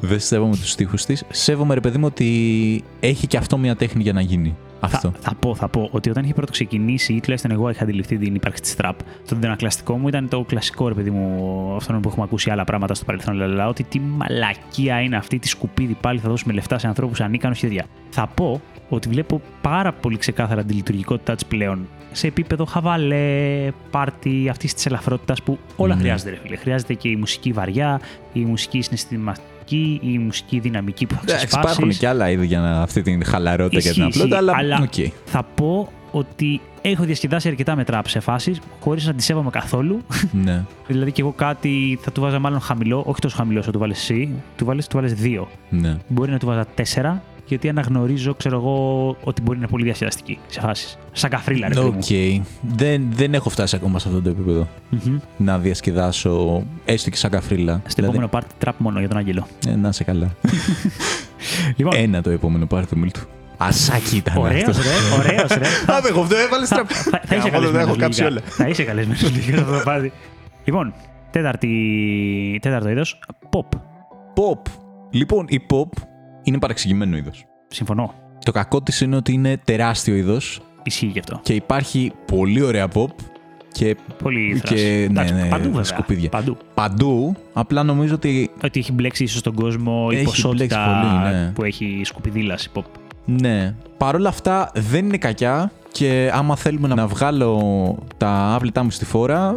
Δεν 0.00 0.20
σέβομαι 0.20 0.56
τους 0.56 0.74
τοίχου 0.74 0.96
της. 0.96 1.24
Σέβομαι, 1.30 1.74
ρε 1.74 1.80
παιδί 1.80 1.98
μου, 1.98 2.06
ότι 2.06 2.84
έχει 3.00 3.26
και 3.26 3.36
αυτό 3.36 3.58
μια 3.58 3.76
τέχνη 3.76 4.02
για 4.02 4.12
να 4.12 4.20
γίνει. 4.20 4.56
Αυτό. 4.80 5.10
Θα, 5.10 5.18
θα 5.20 5.34
πω, 5.34 5.54
θα 5.54 5.68
πω 5.68 5.88
ότι 5.92 6.10
όταν 6.10 6.24
είχε 6.24 6.34
πρώτο 6.34 6.52
ξεκινήσει, 6.52 7.12
ή 7.12 7.20
τουλάχιστον 7.20 7.50
εγώ 7.50 7.70
είχα 7.70 7.82
αντιληφθεί 7.82 8.18
την 8.18 8.34
ύπαρξη 8.34 8.62
της 8.62 8.76
τραπ, 8.76 8.98
το 9.28 9.36
αντανακλαστικό 9.36 9.96
μου 9.98 10.08
ήταν 10.08 10.28
το 10.28 10.44
κλασικό 10.44 10.88
ρε 10.88 10.94
παιδί 10.94 11.10
μου, 11.10 11.74
αυτό 11.76 11.92
που 11.92 12.08
έχουμε 12.08 12.24
ακούσει 12.24 12.50
άλλα 12.50 12.64
πράγματα 12.64 12.94
στο 12.94 13.04
παρελθόν. 13.04 13.42
Αλλά 13.42 13.68
ότι 13.68 13.82
τι 13.82 14.00
μαλακία 14.00 15.00
είναι 15.00 15.16
αυτή, 15.16 15.38
τι 15.38 15.48
σκουπίδι 15.48 15.96
πάλι 16.00 16.18
θα 16.18 16.28
δώσουμε 16.28 16.52
λεφτά 16.52 16.78
σε 16.78 16.86
ανθρώπους 16.86 17.20
ανίκανους 17.20 17.58
και 17.58 17.66
τέτοια. 17.66 17.84
Θα 18.10 18.26
πω 18.26 18.60
ότι 18.88 19.08
βλέπω 19.08 19.40
πάρα 19.60 19.92
πολύ 19.92 20.16
ξεκάθαρα 20.16 20.64
τη 20.64 20.74
λειτουργικότητά 20.74 21.34
της 21.34 21.46
πλέον 21.46 21.86
σε 22.12 22.26
επίπεδο 22.26 22.64
χαβαλέ, 22.64 23.68
πάρτι, 23.90 24.48
αυτής 24.50 24.74
της 24.74 24.86
ελαφρότητας 24.86 25.42
που 25.42 25.58
όλα 25.76 25.94
Ναι. 25.94 26.00
χρειάζεται, 26.00 26.30
ρε 26.30 26.36
φίλε. 26.42 26.56
Χρειάζεται 26.56 26.94
και 26.94 27.08
η 27.08 27.16
μουσική 27.16 27.52
βαριά, 27.52 28.00
η 28.32 28.40
μουσική 28.40 28.82
συναισθηματική, 28.82 30.00
η 30.02 30.18
μουσική 30.18 30.58
δυναμική 30.58 31.06
που 31.06 31.14
θα 31.14 31.20
Εντάξει, 31.22 31.46
ξεσπάσεις. 31.46 31.76
υπάρχουν 31.76 31.98
και 31.98 32.08
άλλα 32.08 32.30
είδη 32.30 32.46
για 32.46 32.60
να, 32.60 32.82
αυτή 32.82 33.02
την 33.02 33.24
χαλαρότητα 33.24 33.80
και 33.80 33.88
Ισχύει, 33.88 34.00
την 34.00 34.02
απλότητα, 34.04 34.24
ισχύει, 34.36 34.36
αλλά. 34.38 34.56
αλλά- 34.56 34.80
οκ. 34.82 35.12
θα 35.24 35.42
πω 35.54 35.92
ότι 36.10 36.60
έχω 36.82 37.04
διασκεδάσει 37.04 37.48
αρκετά 37.48 37.76
με 37.76 37.84
τραπ 37.84 38.08
σε 38.08 38.20
φάσει 38.20 38.54
χωρίς 38.80 39.06
να 39.06 39.14
τη 39.14 39.22
σέβομαι 39.22 39.50
καθόλου. 39.50 40.02
ναι. 40.32 40.64
δηλαδή 40.88 41.12
και 41.12 41.20
εγώ 41.20 41.32
κάτι 41.32 41.98
θα 42.02 42.12
του 42.12 42.20
βάζα 42.20 42.38
μάλλον 42.38 42.60
χαμηλό, 42.60 43.02
όχι 43.06 43.20
τόσο 43.20 43.36
χαμηλό 43.36 43.60
όσο 43.60 43.70
του 43.70 43.78
βάλες 43.78 43.98
εσύ. 43.98 44.28
Του 44.56 44.64
βάλε 44.64 44.82
του 44.82 44.88
βάλες 44.96 45.14
δύο. 45.14 45.48
ναι. 45.68 45.96
Μπορεί 46.08 46.30
να 46.30 46.38
του 46.38 46.46
βάζα 46.46 46.66
τέσσερα, 46.74 47.22
γιατί 47.52 47.68
αναγνωρίζω, 47.68 48.34
ξέρω 48.34 48.56
εγώ, 48.56 49.06
ότι 49.24 49.42
μπορεί 49.42 49.56
να 49.58 49.62
είναι 49.62 49.70
πολύ 49.72 49.84
διασκεδαστική 49.84 50.38
σε 50.46 50.60
φάσεις. 50.60 50.98
Σαν 51.12 51.30
καφρίλα, 51.30 51.68
ρε 51.68 51.74
παιδί 51.74 51.86
Οκ. 51.86 51.94
μου. 52.38 52.46
Δεν, 52.76 53.06
δεν 53.12 53.34
έχω 53.34 53.50
φτάσει 53.50 53.76
ακόμα 53.76 53.98
σε 53.98 54.08
αυτό 54.08 54.20
το 54.22 54.28
επίπεδο. 54.28 54.68
Μμμ. 54.90 55.18
Να 55.36 55.58
διασκεδάσω 55.58 56.62
έστω 56.84 57.10
και 57.10 57.16
σαν 57.16 57.30
καφρίλα. 57.30 57.82
Στο 57.86 58.04
επόμενο 58.04 58.28
πάρτι 58.28 58.54
τραπ 58.58 58.74
μόνο 58.80 58.98
για 58.98 59.08
τον 59.08 59.16
Άγγελο. 59.18 59.46
ε, 59.68 59.74
να 59.76 59.88
είσαι 59.88 60.04
καλά. 60.04 60.30
Λοιπόν, 61.76 61.92
Ένα 61.96 62.22
το 62.22 62.30
επόμενο 62.30 62.66
πάρτι 62.66 62.88
του 62.94 62.98
Μίλτου. 62.98 63.20
Ασάκι 63.56 64.16
ήταν 64.16 64.36
ωραίος, 64.36 64.62
αυτός. 64.68 64.84
ρε. 64.84 64.90
Ωραίος, 65.18 65.48
ρε. 65.58 65.64
Θα- 65.86 65.96
Άπεχο, 65.96 66.20
αυτό 66.20 66.36
έβαλες 66.36 66.68
θα, 66.68 66.74
τραπ. 66.74 66.88
θα, 66.90 67.20
θα 67.24 67.36
είσαι 67.36 67.48
Γαμώ, 67.48 67.50
δεν 67.50 67.52
καλεσμένος 67.52 67.88
έχω 67.88 67.96
κάψει 67.96 68.20
λίγα. 68.22 68.30
όλα. 68.32 68.40
Θα 68.44 68.68
είσαι 68.68 68.82
καλεσμένος 68.82 69.22
λίγα 69.36 69.56
σε 69.56 69.62
αυτό 69.62 69.72
το 69.76 69.82
πάρτι. 69.84 70.12
Λοιπόν, 70.64 70.94
τέταρτη, 71.30 72.58
τέταρτο 72.62 72.88
είδος. 72.88 73.18
Pop. 73.50 73.76
Pop. 74.34 74.70
Λοιπόν, 75.10 75.44
η 75.48 75.60
pop 75.70 76.02
είναι 76.42 76.58
παραξηγημένο 76.58 77.16
είδος. 77.16 77.44
Συμφωνώ. 77.68 78.14
Το 78.44 78.52
κακό 78.52 78.82
της 78.82 79.00
είναι 79.00 79.16
ότι 79.16 79.32
είναι 79.32 79.60
τεράστιο 79.64 80.14
είδος 80.14 80.60
Ισχύει 80.82 81.06
γι' 81.06 81.18
αυτό. 81.18 81.40
και 81.42 81.52
υπάρχει 81.54 82.12
πολύ 82.26 82.62
ωραία 82.62 82.88
pop 82.94 83.06
και 83.72 83.96
Πολύ 84.22 84.54
φράση. 84.64 84.74
Και, 84.74 84.90
ναι, 84.90 85.02
Εντάξει, 85.04 85.34
ναι, 85.34 85.48
παντού 85.48 85.68
βέβαια. 85.68 85.84
σκουπίδια. 85.84 86.28
Παντού. 86.28 86.56
παντού. 86.74 87.34
Απλά 87.52 87.82
νομίζω 87.82 88.14
ότι 88.14 88.50
Ότι 88.64 88.80
έχει 88.80 88.92
μπλέξει 88.92 89.24
ίσως 89.24 89.42
τον 89.42 89.54
κόσμο 89.54 90.08
η 90.12 90.14
Έχει 90.14 90.24
ποσότητα 90.24 90.54
μπλέξει 90.56 90.76
πολύ, 91.22 91.34
ναι. 91.34 91.50
που 91.54 91.64
έχει 91.64 92.00
σκουπιδίλας 92.04 92.68
pop. 92.74 92.82
ναι. 93.24 93.74
Παρ' 93.96 94.14
όλα 94.14 94.28
αυτά 94.28 94.70
δεν 94.74 95.04
είναι 95.04 95.16
κακιά 95.16 95.72
και 95.92 96.30
άμα 96.34 96.56
θέλουμε 96.56 96.88
να 96.88 97.06
βγάλω 97.06 97.58
τα 98.16 98.28
άβλητά 98.54 98.82
μου 98.82 98.90
στη 98.90 99.04
φόρα. 99.04 99.56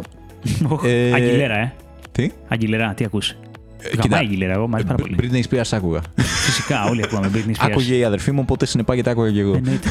Ε, 0.84 1.12
Αγγιλέρα, 1.12 1.56
ε. 1.58 1.72
Τι; 2.12 2.30
Αγγιλέρα, 2.48 2.94
τι 2.94 3.04
ακούς; 3.04 3.34
Κοίτα, 3.90 4.02
Γαμάει 4.02 4.20
Αγγιλέρα, 4.20 4.52
εγώ 4.52 4.68
μ' 4.68 4.74
αρέσει 4.74 4.88
πάρα 4.88 5.02
πολύ. 5.02 5.16
Britney 5.20 5.54
Spears 5.54 5.68
άκουγα. 5.70 6.00
Φυσικά, 6.16 6.84
όλοι 6.84 7.02
ακούμε 7.04 7.30
Britney 7.34 7.50
Spears. 7.50 7.66
Άκουγε 7.70 7.94
η 7.96 8.04
αδερφή 8.04 8.32
μου, 8.32 8.40
οπότε 8.42 8.66
συνεπάγεται 8.66 9.10
άκουγα 9.10 9.30
και 9.30 9.40
εγώ. 9.40 9.54
Εννοείται. 9.54 9.88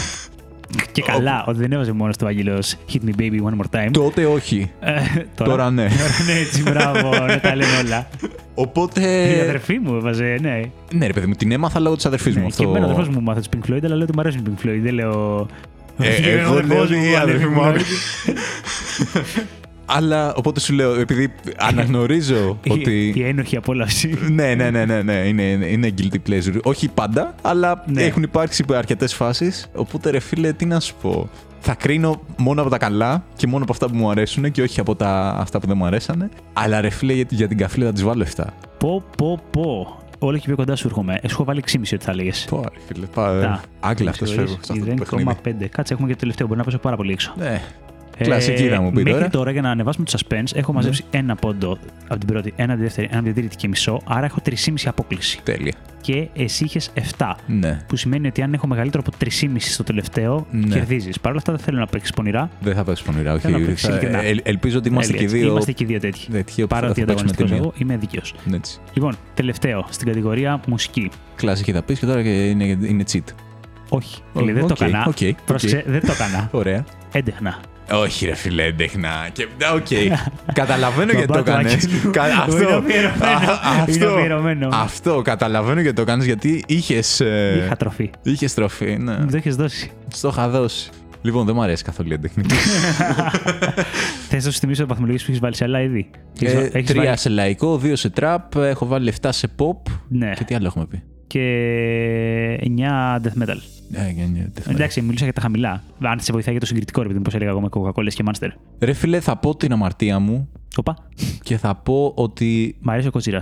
Και 0.92 1.02
καλά, 1.02 1.44
ότι 1.48 1.58
δεν 1.60 1.72
έβαζε 1.72 1.92
μόνος 1.92 2.18
του 2.18 2.26
Άγγελος 2.28 2.76
Hit 2.94 2.98
me 3.10 3.22
baby 3.22 3.40
one 3.42 3.56
more 3.62 3.80
time. 3.86 3.90
Τότε 3.92 4.26
όχι. 4.26 4.72
Ε, 4.80 4.94
Τώρα 5.36 5.72
ναι. 5.72 5.88
Τώρα 5.88 6.24
ναι, 6.26 6.40
έτσι, 6.40 6.62
μπράβο, 6.62 7.26
να 7.26 7.40
τα 7.40 7.56
λένε 7.56 7.72
όλα. 7.86 8.08
Η 8.22 8.28
Οπότε. 8.56 9.02
αδερφή 9.42 9.80
μου 9.80 9.96
έβαζε, 9.96 10.38
ναι. 10.42 10.62
Ναι, 10.94 11.08
ρε 11.08 11.14
παιδί 11.14 11.28
μου, 11.28 11.34
την 11.34 11.52
έμαθα 11.52 11.80
λόγω 11.80 11.96
της 11.96 12.06
αδερφής 12.06 12.36
μου. 12.36 12.42
Ναι, 12.42 12.48
Αυτό... 12.48 12.64
Και 12.64 12.70
εμένα 12.70 12.86
ο 12.86 12.90
αδερφός 12.90 13.16
μου 13.16 13.22
μάθε 13.22 13.40
τους 13.40 13.50
Pink 13.56 13.72
Floyd, 13.72 13.80
αλλά 13.84 13.96
λέω 13.96 14.04
ότι 14.04 14.14
μου 14.16 14.20
αρέσει 14.20 14.40
Pink 14.46 14.66
Floyd. 14.68 14.80
Δεν 14.84 14.94
λέω. 14.94 15.48
Ε, 16.00 16.16
εγώ 16.40 16.54
Ο 16.54 16.58
αδερφός 16.58 16.68
λέω 16.68 16.82
ότι 16.82 16.96
μου 16.96 17.04
η 17.04 17.12
βάλε 17.12 17.18
αδερφή 17.22 17.46
Pink 17.46 17.54
μου 17.54 17.62
Floyd. 17.62 17.68
άκουγε. 17.68 17.86
Αλλά 19.86 20.34
οπότε 20.34 20.60
σου 20.60 20.74
λέω, 20.74 20.94
επειδή 21.00 21.34
αναγνωρίζω 21.58 22.58
Η- 22.64 22.72
ότι. 22.72 23.14
Η 23.16 23.24
ένοχη 23.24 23.56
απόλαυση. 23.58 24.18
Ναι, 24.32 24.56
ναι, 24.56 24.70
ναι, 24.70 24.86
ναι, 24.86 25.02
ναι. 25.02 25.14
Είναι, 25.14 25.42
είναι 25.44 25.94
guilty 25.98 26.30
pleasure. 26.30 26.60
Όχι 26.64 26.88
πάντα, 26.90 27.36
αλλά 27.42 27.84
Ναι. 27.88 28.04
έχουν 28.04 28.24
υπάρξει 28.24 28.66
αρκετές 28.74 29.14
φάσεις. 29.14 29.70
Οπότε 29.76 30.10
ρε 30.10 30.20
φίλε, 30.20 30.54
τι 30.54 30.66
να 30.66 30.80
σου 30.80 30.96
πω. 31.02 31.30
θα 31.60 31.74
κρίνω 31.76 32.22
μόνο 32.38 32.62
από 32.62 32.70
τα 32.70 32.78
καλά 32.78 33.24
και 33.36 33.48
μόνο 33.48 33.64
από 33.64 33.72
αυτά 33.72 33.90
που 33.90 33.96
μου 33.96 34.10
αρέσουν 34.10 34.52
και 34.52 34.62
όχι 34.62 34.80
από 34.80 34.96
τα, 34.96 35.36
αυτά 35.40 35.60
που 35.60 35.68
δεν 35.68 35.78
μου 35.78 35.86
αρέσανε. 35.86 36.30
Αλλά 36.54 36.82
ρε 36.82 36.90
φίλε, 36.90 37.14
για, 37.14 37.26
για 37.30 37.48
την 37.48 37.58
καφρίλα 37.58 37.86
θα 37.86 37.94
τη 37.94 38.04
βάλω 38.04 38.26
7. 38.36 38.44
Πω, 38.78 39.04
πω, 39.18 39.40
πω. 39.52 40.00
Όλο 40.20 40.38
και 40.38 40.44
πιο 40.46 40.56
κοντά 40.56 40.76
σου 40.76 40.88
έρχομαι. 40.88 41.20
Έχω 41.22 41.44
βάλει 41.44 41.64
6,5 41.72 41.80
ότι 41.94 42.06
θα 42.06 42.16
λέγες. 42.16 42.46
Πω, 42.50 42.62
ρε 42.74 42.80
φίλε. 42.88 43.06
Πά, 43.06 43.62
Άγγλα 43.80 44.10
αυτός 44.10 44.32
φεύγω. 44.34 44.48
σε 44.62 44.72
αυτό 44.72 44.86
το 44.86 44.94
παιχνίδι. 44.94 45.38
0,5. 45.44 45.68
Κάτσε, 45.72 45.94
έχουμε 45.94 46.08
και 46.08 46.14
το 46.14 46.20
τελευταίο. 46.20 46.48
Μπορεί 46.48 46.60
να 46.60 46.66
πέσω 46.66 46.78
πάρα 46.78 46.96
πολύ 46.96 47.12
έξω. 47.12 47.34
Ναι. 47.38 47.62
Κλασική 48.18 48.68
θα 48.68 48.82
μου 48.82 48.90
πει 48.92 48.96
Μέχρι 48.96 49.12
τώρα. 49.12 49.30
τώρα 49.30 49.52
για 49.52 49.62
να 49.62 49.70
ανεβάσουμε 49.70 50.06
το 50.06 50.18
suspense 50.20 50.56
έχω 50.56 50.74
μαζέψει 50.74 51.04
ένα 51.12 51.36
πόντο 51.36 51.78
από 52.08 52.20
την 52.20 52.28
πρώτη, 52.28 52.54
ένα 52.56 52.72
από 52.72 52.82
τη 52.82 52.88
δεύτερη, 52.88 53.08
ένα 53.12 53.20
από 53.20 53.26
την 53.28 53.36
τρίτη 53.36 53.56
και 53.56 53.68
μισό. 53.68 54.02
Άρα 54.06 54.26
έχω 54.26 54.38
3,5 54.46 54.74
απόκληση. 54.86 55.40
Τέλεια. 55.44 55.74
Και 56.02 56.28
εσύ 56.36 56.64
είχες 56.64 56.92
7. 57.18 57.36
Ναι. 57.48 57.80
Που 57.88 57.96
σημαίνει 57.96 58.28
ότι 58.28 58.42
αν 58.42 58.54
έχω 58.54 58.68
μεγαλύτερο 58.68 59.04
από 59.08 59.18
3,5 59.18 59.56
στο 59.60 59.84
τελευταίο, 59.84 60.46
Ναι. 60.52 60.76
κερδίζεις. 60.76 61.20
Παρ' 61.20 61.30
όλα 61.32 61.40
αυτά 61.40 61.52
δεν 61.54 61.62
θέλω 61.62 61.80
να 61.80 61.86
παίξεις 61.86 62.12
πονηρά. 62.14 62.50
Δεν 62.60 62.76
θα 62.76 62.84
πέσει 62.84 63.04
πονηρά. 63.04 63.34
Όχι. 63.34 63.42
Θέλω 63.42 63.58
να 63.58 63.66
παίξεις 63.66 63.88
Θα- 63.88 63.92
ειλικρινά. 63.96 64.24
ελ- 64.24 64.48
ελπίζω 64.48 64.78
ότι 64.78 64.90
είμαστε 64.90 65.12
Τέλεια, 65.12 65.28
και 65.28 65.34
έτσι. 65.34 65.46
δύο. 65.46 65.52
Είμαστε 65.54 65.72
και 65.72 65.86
δύο 65.86 66.00
τέτοιοι. 66.00 66.28
τέτοιοι 66.32 66.62
όπου 66.62 66.68
Παρά 66.74 66.86
θα- 66.86 66.92
ότι 66.92 67.00
θα 67.00 67.06
παίξουμε 67.06 67.32
ανταγωνιστικός 67.32 67.50
ταινία. 67.50 67.64
εγώ, 67.64 67.74
είμαι 67.78 67.98
δίκαιος. 67.98 68.22
Ναι, 68.46 68.56
έτσι. 68.56 68.80
Λοιπόν, 68.94 69.16
τελευταίο 69.34 69.86
στην 69.90 70.08
κατηγορία 70.08 70.60
μουσική. 70.68 71.12
Κλασική 71.36 71.72
θα 71.72 71.84
πεις 71.84 72.00
και 72.00 72.06
τώρα 72.06 72.24
και 72.24 72.48
είναι, 72.50 72.64
είναι 72.64 73.04
cheat. 73.12 73.24
Όχι, 73.90 74.22
Ω, 74.34 74.40
φίλε, 74.40 74.54
δεν 74.54 74.64
οκ, 74.64 74.68
το 74.68 74.86
έκανα. 74.86 75.06
οκ, 75.08 75.18
οκ. 75.30 75.36
Πρόσεξε, 75.46 75.84
δεν 75.88 76.02
το 76.06 76.12
έκανα. 76.12 76.50
Ωραία. 76.52 76.86
Έντεχνα. 77.12 77.60
Όχι, 77.92 78.26
ρε 78.26 78.36
φίλε, 78.36 78.64
έντεχνα. 78.64 79.10
Και... 79.34 79.48
Οκ. 79.76 79.88
Καταλαβαίνω 80.54 81.12
γιατί 81.12 81.28
το 81.28 81.34
Μπαμπά 81.34 81.44
του 81.44 81.50
έκανε. 81.52 81.70
Αγγέλου. 81.70 82.10
Είναι 82.18 82.36
αφιερωμένο. 82.38 83.12
Είναι 83.88 84.06
αφιερωμένο. 84.06 84.70
αυτό 84.72 85.22
καταλαβαίνω 85.24 85.82
γιατί 85.82 85.96
το 85.96 86.04
κάνεις 86.04 86.26
γιατί 86.26 86.64
είχες. 86.68 87.20
Είχα 87.66 87.76
τροφή. 87.78 88.10
Είχες 88.24 88.54
τροφή. 88.54 88.98
Ναι. 88.98 89.18
Μου 89.18 89.28
το 89.32 89.38
έχει 89.38 89.50
δώσει. 89.50 89.92
Στο 90.14 90.28
είχα 90.28 90.50
δώσει. 90.50 90.90
Λοιπόν, 91.22 91.46
δεν 91.46 91.56
μου 91.56 91.62
αρέσει 91.62 91.84
καθόλου 91.84 92.10
η 92.10 92.14
έντεχνη. 92.14 92.44
Θες 94.30 94.46
να 94.46 94.52
σου 94.52 94.60
θυμίσω 94.60 94.82
το 94.82 94.88
βαθμολογίες 94.88 95.22
που 95.24 95.28
έχεις 95.30 95.42
βάλει 95.42 95.56
σε 95.56 95.64
άλλα 95.64 95.82
είδη; 95.82 96.10
Έχεις 96.42 96.54
ε, 96.54 96.56
βα- 96.56 96.78
έχεις 96.78 96.90
τρία 96.90 97.04
βάλει- 97.04 97.18
σε 97.18 97.30
λαϊκό, 97.30 97.78
δύο 97.78 97.96
σε 97.96 98.10
τραπ. 98.10 98.56
Έχω 98.56 98.86
βάλει 98.86 99.14
7 99.22 99.30
σε 99.32 99.48
pop. 99.58 99.92
Ναι. 100.08 100.32
Και 100.36 100.44
τι 100.44 100.56
άλλο 100.56 100.66
έχουμε 100.66 100.86
πει; 100.86 101.04
Και 101.28 101.42
9 102.62 103.22
death 103.22 103.44
metal. 103.44 103.58
Ε, 103.92 103.98
για- 104.12 104.12
για- 104.12 104.26
δεν 104.26 104.52
θυμάμαι. 104.54 104.74
Εντάξει, 104.80 105.02
μιλούσα 105.02 105.24
για 105.24 105.34
τα 105.34 105.42
χαμηλά. 105.42 105.84
Αν 106.02 106.20
σε 106.20 106.32
βοηθάει 106.32 106.52
για 106.52 106.60
το 106.60 106.66
συγκριτικό, 106.66 107.02
ρε 107.02 107.08
παιδί 107.08 107.18
μου, 107.20 107.24
πώς 107.26 107.34
έλεγα 107.34 107.50
εγώ 107.50 107.62
με 107.62 107.68
Coca-Cola 107.72 108.08
και 108.08 108.24
Monster. 108.28 108.48
Ρε 108.80 108.94
φίλε, 108.94 109.20
θα 109.20 109.38
πω 109.38 109.56
την 109.56 109.72
αμαρτία 109.72 110.20
μου 110.20 110.50
Οπα. 110.78 110.96
και 111.44 111.58
θα 111.58 111.76
πω 111.76 112.12
ότι. 112.16 112.76
Μ' 112.82 112.90
αρέσει 112.90 113.08
ο 113.08 113.12
Κοτσίρα. 113.12 113.40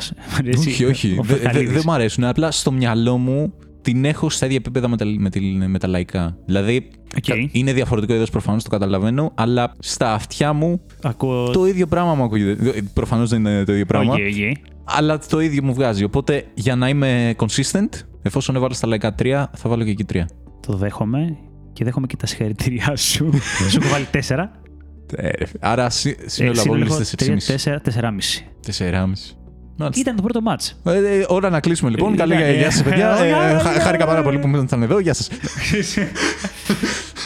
όχι, 0.57 0.85
όχι. 0.85 1.11
Ο 1.19 1.23
Δεν 1.23 1.25
δε, 1.25 1.41
Φεχαλίδης. 1.41 1.73
δεν 1.73 1.81
μου 1.85 1.91
αρέσουν. 1.91 2.23
Απλά 2.23 2.51
στο 2.51 2.71
μυαλό 2.71 3.17
μου 3.17 3.53
την 3.81 4.05
έχω 4.05 4.29
στα 4.29 4.45
ίδια 4.45 4.57
επίπεδα 4.57 4.87
με 4.87 4.97
τα, 4.97 5.05
με, 5.05 5.29
τη- 5.29 5.39
με 5.67 5.79
τα 5.79 5.87
λαϊκά. 5.87 6.37
Δηλαδή, 6.45 6.87
Οκ. 7.17 7.23
κα- 7.27 7.49
είναι 7.51 7.73
διαφορετικό 7.73 8.13
είδος 8.13 8.29
προφανώς, 8.29 8.63
το 8.63 8.69
καταλαβαίνω, 8.69 9.31
αλλά 9.35 9.73
στα 9.79 10.13
αυτιά 10.13 10.53
μου 10.53 10.81
Ακούω. 11.03 11.49
το 11.49 11.65
ίδιο 11.65 11.87
πράγμα 11.87 12.13
μου 12.15 12.23
ακούγεται. 12.23 12.81
Προφανώς 12.93 13.29
δεν 13.29 13.39
είναι 13.39 13.63
το 13.63 13.71
ίδιο 13.73 13.85
πράγμα, 13.85 14.13
Οκ, 14.13 14.19
οκ. 14.19 14.57
αλλά 14.83 15.19
το 15.19 15.39
ίδιο 15.39 15.63
μου 15.63 15.73
βγάζει. 15.73 16.03
Οπότε 16.03 16.43
για 16.53 16.75
να 16.75 16.89
είμαι 16.89 17.33
consistent, 17.37 17.89
εφόσον 18.23 18.55
έβαλα 18.55 18.73
στα 18.73 18.87
λαϊκά 18.87 19.15
3, 19.19 19.25
θα 19.53 19.69
βάλω 19.69 19.83
και 19.83 19.89
εκεί 19.89 20.05
3. 20.13 20.21
Το 20.67 20.73
δέχομαι 20.73 21.37
και 21.73 21.83
δέχομαι 21.83 22.07
και 22.07 22.15
τα 22.17 22.25
συγχαρητήριά 22.25 22.95
σου. 22.95 23.31
σου 23.69 23.79
έχω 23.81 23.89
βάλει 23.91 24.07
4. 24.11 24.45
Ε, 25.15 25.29
ρε 25.29 25.45
φίλε. 25.45 25.59
Άρα 25.59 25.89
σύ- 25.89 26.29
σύνολο 26.29 26.59
Ε, 26.59 26.61
απόκλιση 26.61 27.15
3, 27.19 27.23
4,5. 27.23 27.55
4, 27.63 27.77
4,5. 27.81 28.43
4,5. 28.77 29.35
Μάλιστα. 29.77 30.01
Ήταν 30.01 30.15
το 30.15 30.21
πρώτο 30.21 30.41
ματς. 30.41 30.79
Ε, 30.85 30.97
ε, 31.17 31.25
ώρα 31.27 31.49
να 31.49 31.59
κλείσουμε 31.59 31.89
λοιπόν. 31.89 32.13
Ε, 32.13 32.15
Καλή 32.15 32.33
ε, 32.33 32.57
γεια 32.57 32.71
σας, 32.71 32.83
παιδιά. 32.83 33.15
ε, 33.17 33.27
Ε, 33.27 33.29
ε, 33.29 33.57
χα- 33.59 33.75
ε, 33.75 33.79
Χάρηκα 33.79 34.05
πάρα 34.05 34.19
ε, 34.19 34.23
πολύ 34.23 34.39
που 34.39 34.47
ήσασταν 34.47 34.81
εδώ. 34.83 34.99
Γεια 34.99 35.13
σας. 35.13 35.29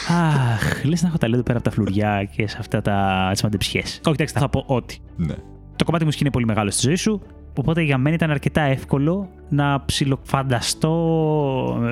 Αχ, 0.08 0.84
λες 0.84 1.02
να 1.02 1.08
έχω 1.08 1.18
ταλέντο 1.18 1.42
πέρα 1.42 1.58
από 1.58 1.68
τα 1.68 1.74
φλουριά 1.74 2.28
και 2.36 2.48
σε 2.48 2.56
αυτά 2.60 2.82
τα 2.82 3.28
τις 3.32 3.42
μαντεψιές. 3.42 3.84
Όχι, 4.04 4.14
εντάξει, 4.14 4.34
θα 4.38 4.48
πω 4.48 4.64
ότι. 4.66 4.98
Ναι. 5.16 5.34
Το 5.76 5.84
κομμάτι 5.84 6.04
μουσική 6.04 6.22
είναι 6.22 6.32
πολύ 6.32 6.46
μεγάλο 6.46 6.70
στη 6.70 6.86
ζωή 6.86 6.94
σου. 6.96 7.22
Οπότε 7.54 7.82
για 7.82 7.98
μένα 7.98 8.14
ήταν 8.14 8.30
αρκετά 8.30 8.60
εύκολο 8.60 9.28
να 9.48 9.82
ψιλοφανταστώ. 9.84 10.88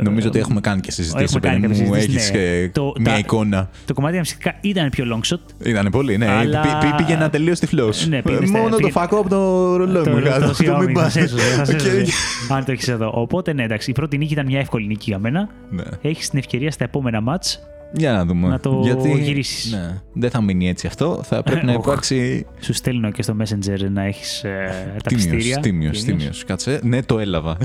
Νομίζω 0.03 0.29
ότι 0.29 0.39
έχουμε 0.39 0.61
κάνει 0.61 0.81
και 0.81 0.91
συζητήσεις, 0.91 1.23
Έχουμε 1.35 1.41
παιδί 1.41 1.61
κάνει 1.63 1.67
μου. 1.67 1.91
κάποιες 1.91 2.05
Έχεις 2.05 2.23
συζητήσεις, 2.23 2.61
ναι. 2.63 2.69
Το- 2.69 2.93
μια 2.99 3.13
τα- 3.13 3.19
εικόνα. 3.19 3.69
Το 3.87 3.95
κομμάτι 3.95 4.13
τα 4.13 4.19
μουσικά 4.19 4.55
ήταν 4.61 4.91
πιο 4.91 5.05
long 5.13 5.33
shot. 5.35 5.67
Ήταν 5.67 5.89
πολύ, 5.91 6.17
ναι. 6.17 6.27
Αλλά- 6.31 6.61
Πή- 6.61 6.71
πή- 6.81 6.95
Πήγαινα 6.97 7.31
τελείω 7.31 7.53
τυφλό. 7.55 7.93
Ναι, 8.09 8.23
πήγαινε 8.23 8.47
στα- 8.47 8.59
Μόνο 8.59 8.71
το 8.71 8.77
πήγαινε- 8.77 8.99
φακό 9.01 9.19
από 9.19 9.29
το 9.29 9.77
ρολόι 9.77 10.05
Το- 10.05 10.11
μου. 10.11 10.21
το- 10.21 10.27
είχα, 10.27 10.39
το 10.41 10.47
το 10.47 10.55
μην 10.79 10.89
Xiaomi, 10.89 10.93
πα- 10.93 11.03
θα 11.03 11.09
σε 11.11 11.21
έσωζε, 11.21 11.43
θα 11.57 11.65
σε 11.65 11.73
Οκ. 11.73 11.79
έσωζε. 11.81 12.05
Αν 12.49 12.65
το 12.65 12.73
έχεις 12.73 12.89
εδώ. 12.89 13.11
Οπότε 13.15 13.53
ναι, 13.53 13.63
εντάξει, 13.63 13.91
η 13.91 13.95
πρώτη 13.95 14.19
νίκη 14.19 14.33
ήταν 14.33 14.47
μια 14.47 14.59
εύκολη 14.59 14.87
νίκη 14.87 15.05
για 15.11 15.19
μένα. 15.19 15.49
Ναι. 15.71 15.83
Έχεις 16.03 16.29
την 16.31 16.39
ευκαιρία 16.39 16.71
στα 16.71 16.85
επόμενα 16.85 17.21
μάτς 17.21 17.61
Για 17.99 18.13
να 18.13 18.25
δούμε. 18.25 18.49
Να 18.49 18.61
το 18.61 18.83
γυρίσεις. 19.23 19.73
Ναι, 19.73 20.01
δεν 20.13 20.31
θα 20.31 20.41
μείνει 20.41 20.69
έτσι 20.69 20.87
αυτό. 20.87 21.21
Θα 21.25 21.43
πρέπει 21.43 21.67
να 21.67 21.73
Οχ. 21.79 21.85
υπάρξει. 21.85 22.47
Σου 22.61 22.73
στέλνω 22.73 23.11
και 23.11 23.23
στο 23.23 23.37
Messenger 23.41 23.87
να 23.91 24.03
έχεις 24.03 24.41
τα 24.41 25.09
Τίμιος, 25.09 25.27
πιστήρια. 25.27 25.59
τίμιος, 25.61 25.99
Τίμιος. 26.03 26.19
τίμιος. 26.19 26.45
Κάτσε. 26.45 26.81
Ναι, 26.83 27.03
το 27.03 27.19
έλαβα. 27.19 27.57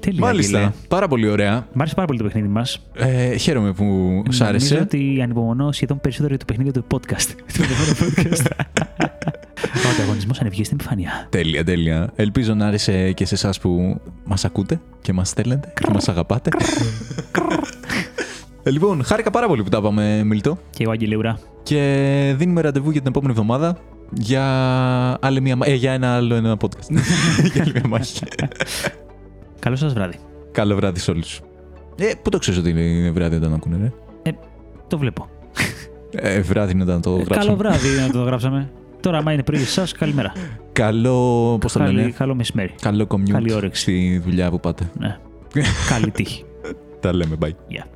Τέλεια. 0.00 0.20
Μάλιστα. 0.20 0.58
Αγγέλε. 0.58 0.72
Πάρα 0.88 1.08
πολύ 1.08 1.28
ωραία. 1.28 1.66
Μ' 1.72 1.80
άρεσε 1.80 1.94
πάρα 1.94 2.06
πολύ 2.06 2.18
το 2.18 2.24
παιχνίδι 2.24 2.48
μας. 2.48 2.78
Ε, 2.94 3.36
χαίρομαι 3.36 3.72
που 3.72 3.84
σ' 3.84 4.38
Νομίζω 4.38 4.44
άρεσε. 4.44 4.78
ότι 4.78 5.18
ανυπομονώ 5.22 5.72
σχεδόν 5.72 6.00
περισσότερο 6.00 6.34
για 6.34 6.38
το 6.38 6.44
παιχνίδι 6.44 6.70
του 6.70 6.84
podcast. 6.94 7.26
Του 7.54 7.62
επόμενου 7.62 8.14
podcast. 8.14 8.46
Ο 9.86 9.88
ανταγωνισμός 9.94 10.40
ανεβγεί 10.40 10.64
στην 10.64 10.76
επιφάνεια. 10.80 11.26
Τέλεια, 11.30 11.64
τέλεια. 11.64 12.10
Ελπίζω 12.16 12.54
να 12.54 12.66
άρεσε 12.66 13.12
και 13.12 13.26
σε 13.26 13.34
εσάς 13.34 13.58
που 13.60 14.00
μας 14.24 14.44
ακούτε 14.44 14.80
και 15.02 15.12
μας 15.12 15.28
στέλνετε 15.28 15.72
και 15.80 15.90
μας 15.92 16.08
αγαπάτε. 16.08 16.50
Ε, 18.62 18.70
λοιπόν, 18.70 19.04
χάρηκα 19.04 19.30
πάρα 19.30 19.46
πολύ 19.46 19.62
που 19.62 19.68
τα 19.68 19.78
είπαμε, 19.78 20.22
Μιλτό. 20.24 20.58
Και 20.70 20.82
εγώ, 20.82 20.92
Αγγελούρα. 20.92 21.38
Και 21.62 22.34
δίνουμε 22.36 22.60
ραντεβού 22.60 22.90
για 22.90 23.00
την 23.00 23.08
επόμενη 23.10 23.32
εβδομάδα 23.32 23.76
για, 24.12 24.44
άλλη 25.20 25.40
μια, 25.40 25.56
μα- 25.56 25.66
ε, 25.66 25.74
για 25.74 25.92
ένα 25.92 26.14
άλλο 26.16 26.34
ένα 26.34 26.56
podcast. 26.60 26.90
για 27.52 27.62
άλλη 27.62 27.72
μια 27.72 27.86
μάχη. 27.88 28.18
Καλό 29.58 29.76
σας 29.76 29.92
βράδυ. 29.92 30.18
Καλό 30.52 30.74
βράδυ 30.74 30.98
σε 30.98 31.10
όλους. 31.10 31.40
Ε, 31.98 32.10
πού 32.22 32.30
το 32.30 32.38
ξέρεις 32.38 32.60
ότι 32.60 32.70
είναι 32.70 33.10
βράδυ 33.10 33.36
όταν 33.36 33.54
ακούνε, 33.54 33.76
ρε; 34.22 34.32
Το 34.88 34.98
βλέπω. 34.98 35.28
Ε, 36.10 36.40
βράδυ 36.40 36.72
είναι 36.72 36.82
όταν 36.82 37.00
το 37.00 37.10
Ε, 37.10 37.14
γράψαμε. 37.14 37.44
Καλό 37.44 37.56
βράδυ 37.56 37.88
να 38.06 38.10
το 38.10 38.22
γράψαμε. 38.22 38.70
Τώρα, 39.00 39.18
άμα 39.18 39.32
είναι 39.32 39.42
πρωί 39.42 39.58
σας, 39.58 39.92
καλημέρα. 39.92 40.32
Καλό, 40.72 41.58
πώς 41.60 41.72
το 41.72 41.78
λένε, 41.82 42.00
Καλή- 42.00 42.12
Καλό 42.14 42.34
μεσημέρι. 42.34 42.74
καλό 42.80 43.06
commute 43.10 43.30
Καλή 43.30 43.52
όρεξη. 43.52 43.80
στη 43.82 44.18
δουλειά 44.24 44.50
που 44.50 44.60
πάτε. 44.60 44.90
Ναι. 44.98 45.16
Καλή 45.88 46.10
τύχη. 46.10 46.44
Τα 47.00 47.14
λέμε, 47.14 47.36
bye. 47.44 47.50
Γεια. 47.68 47.86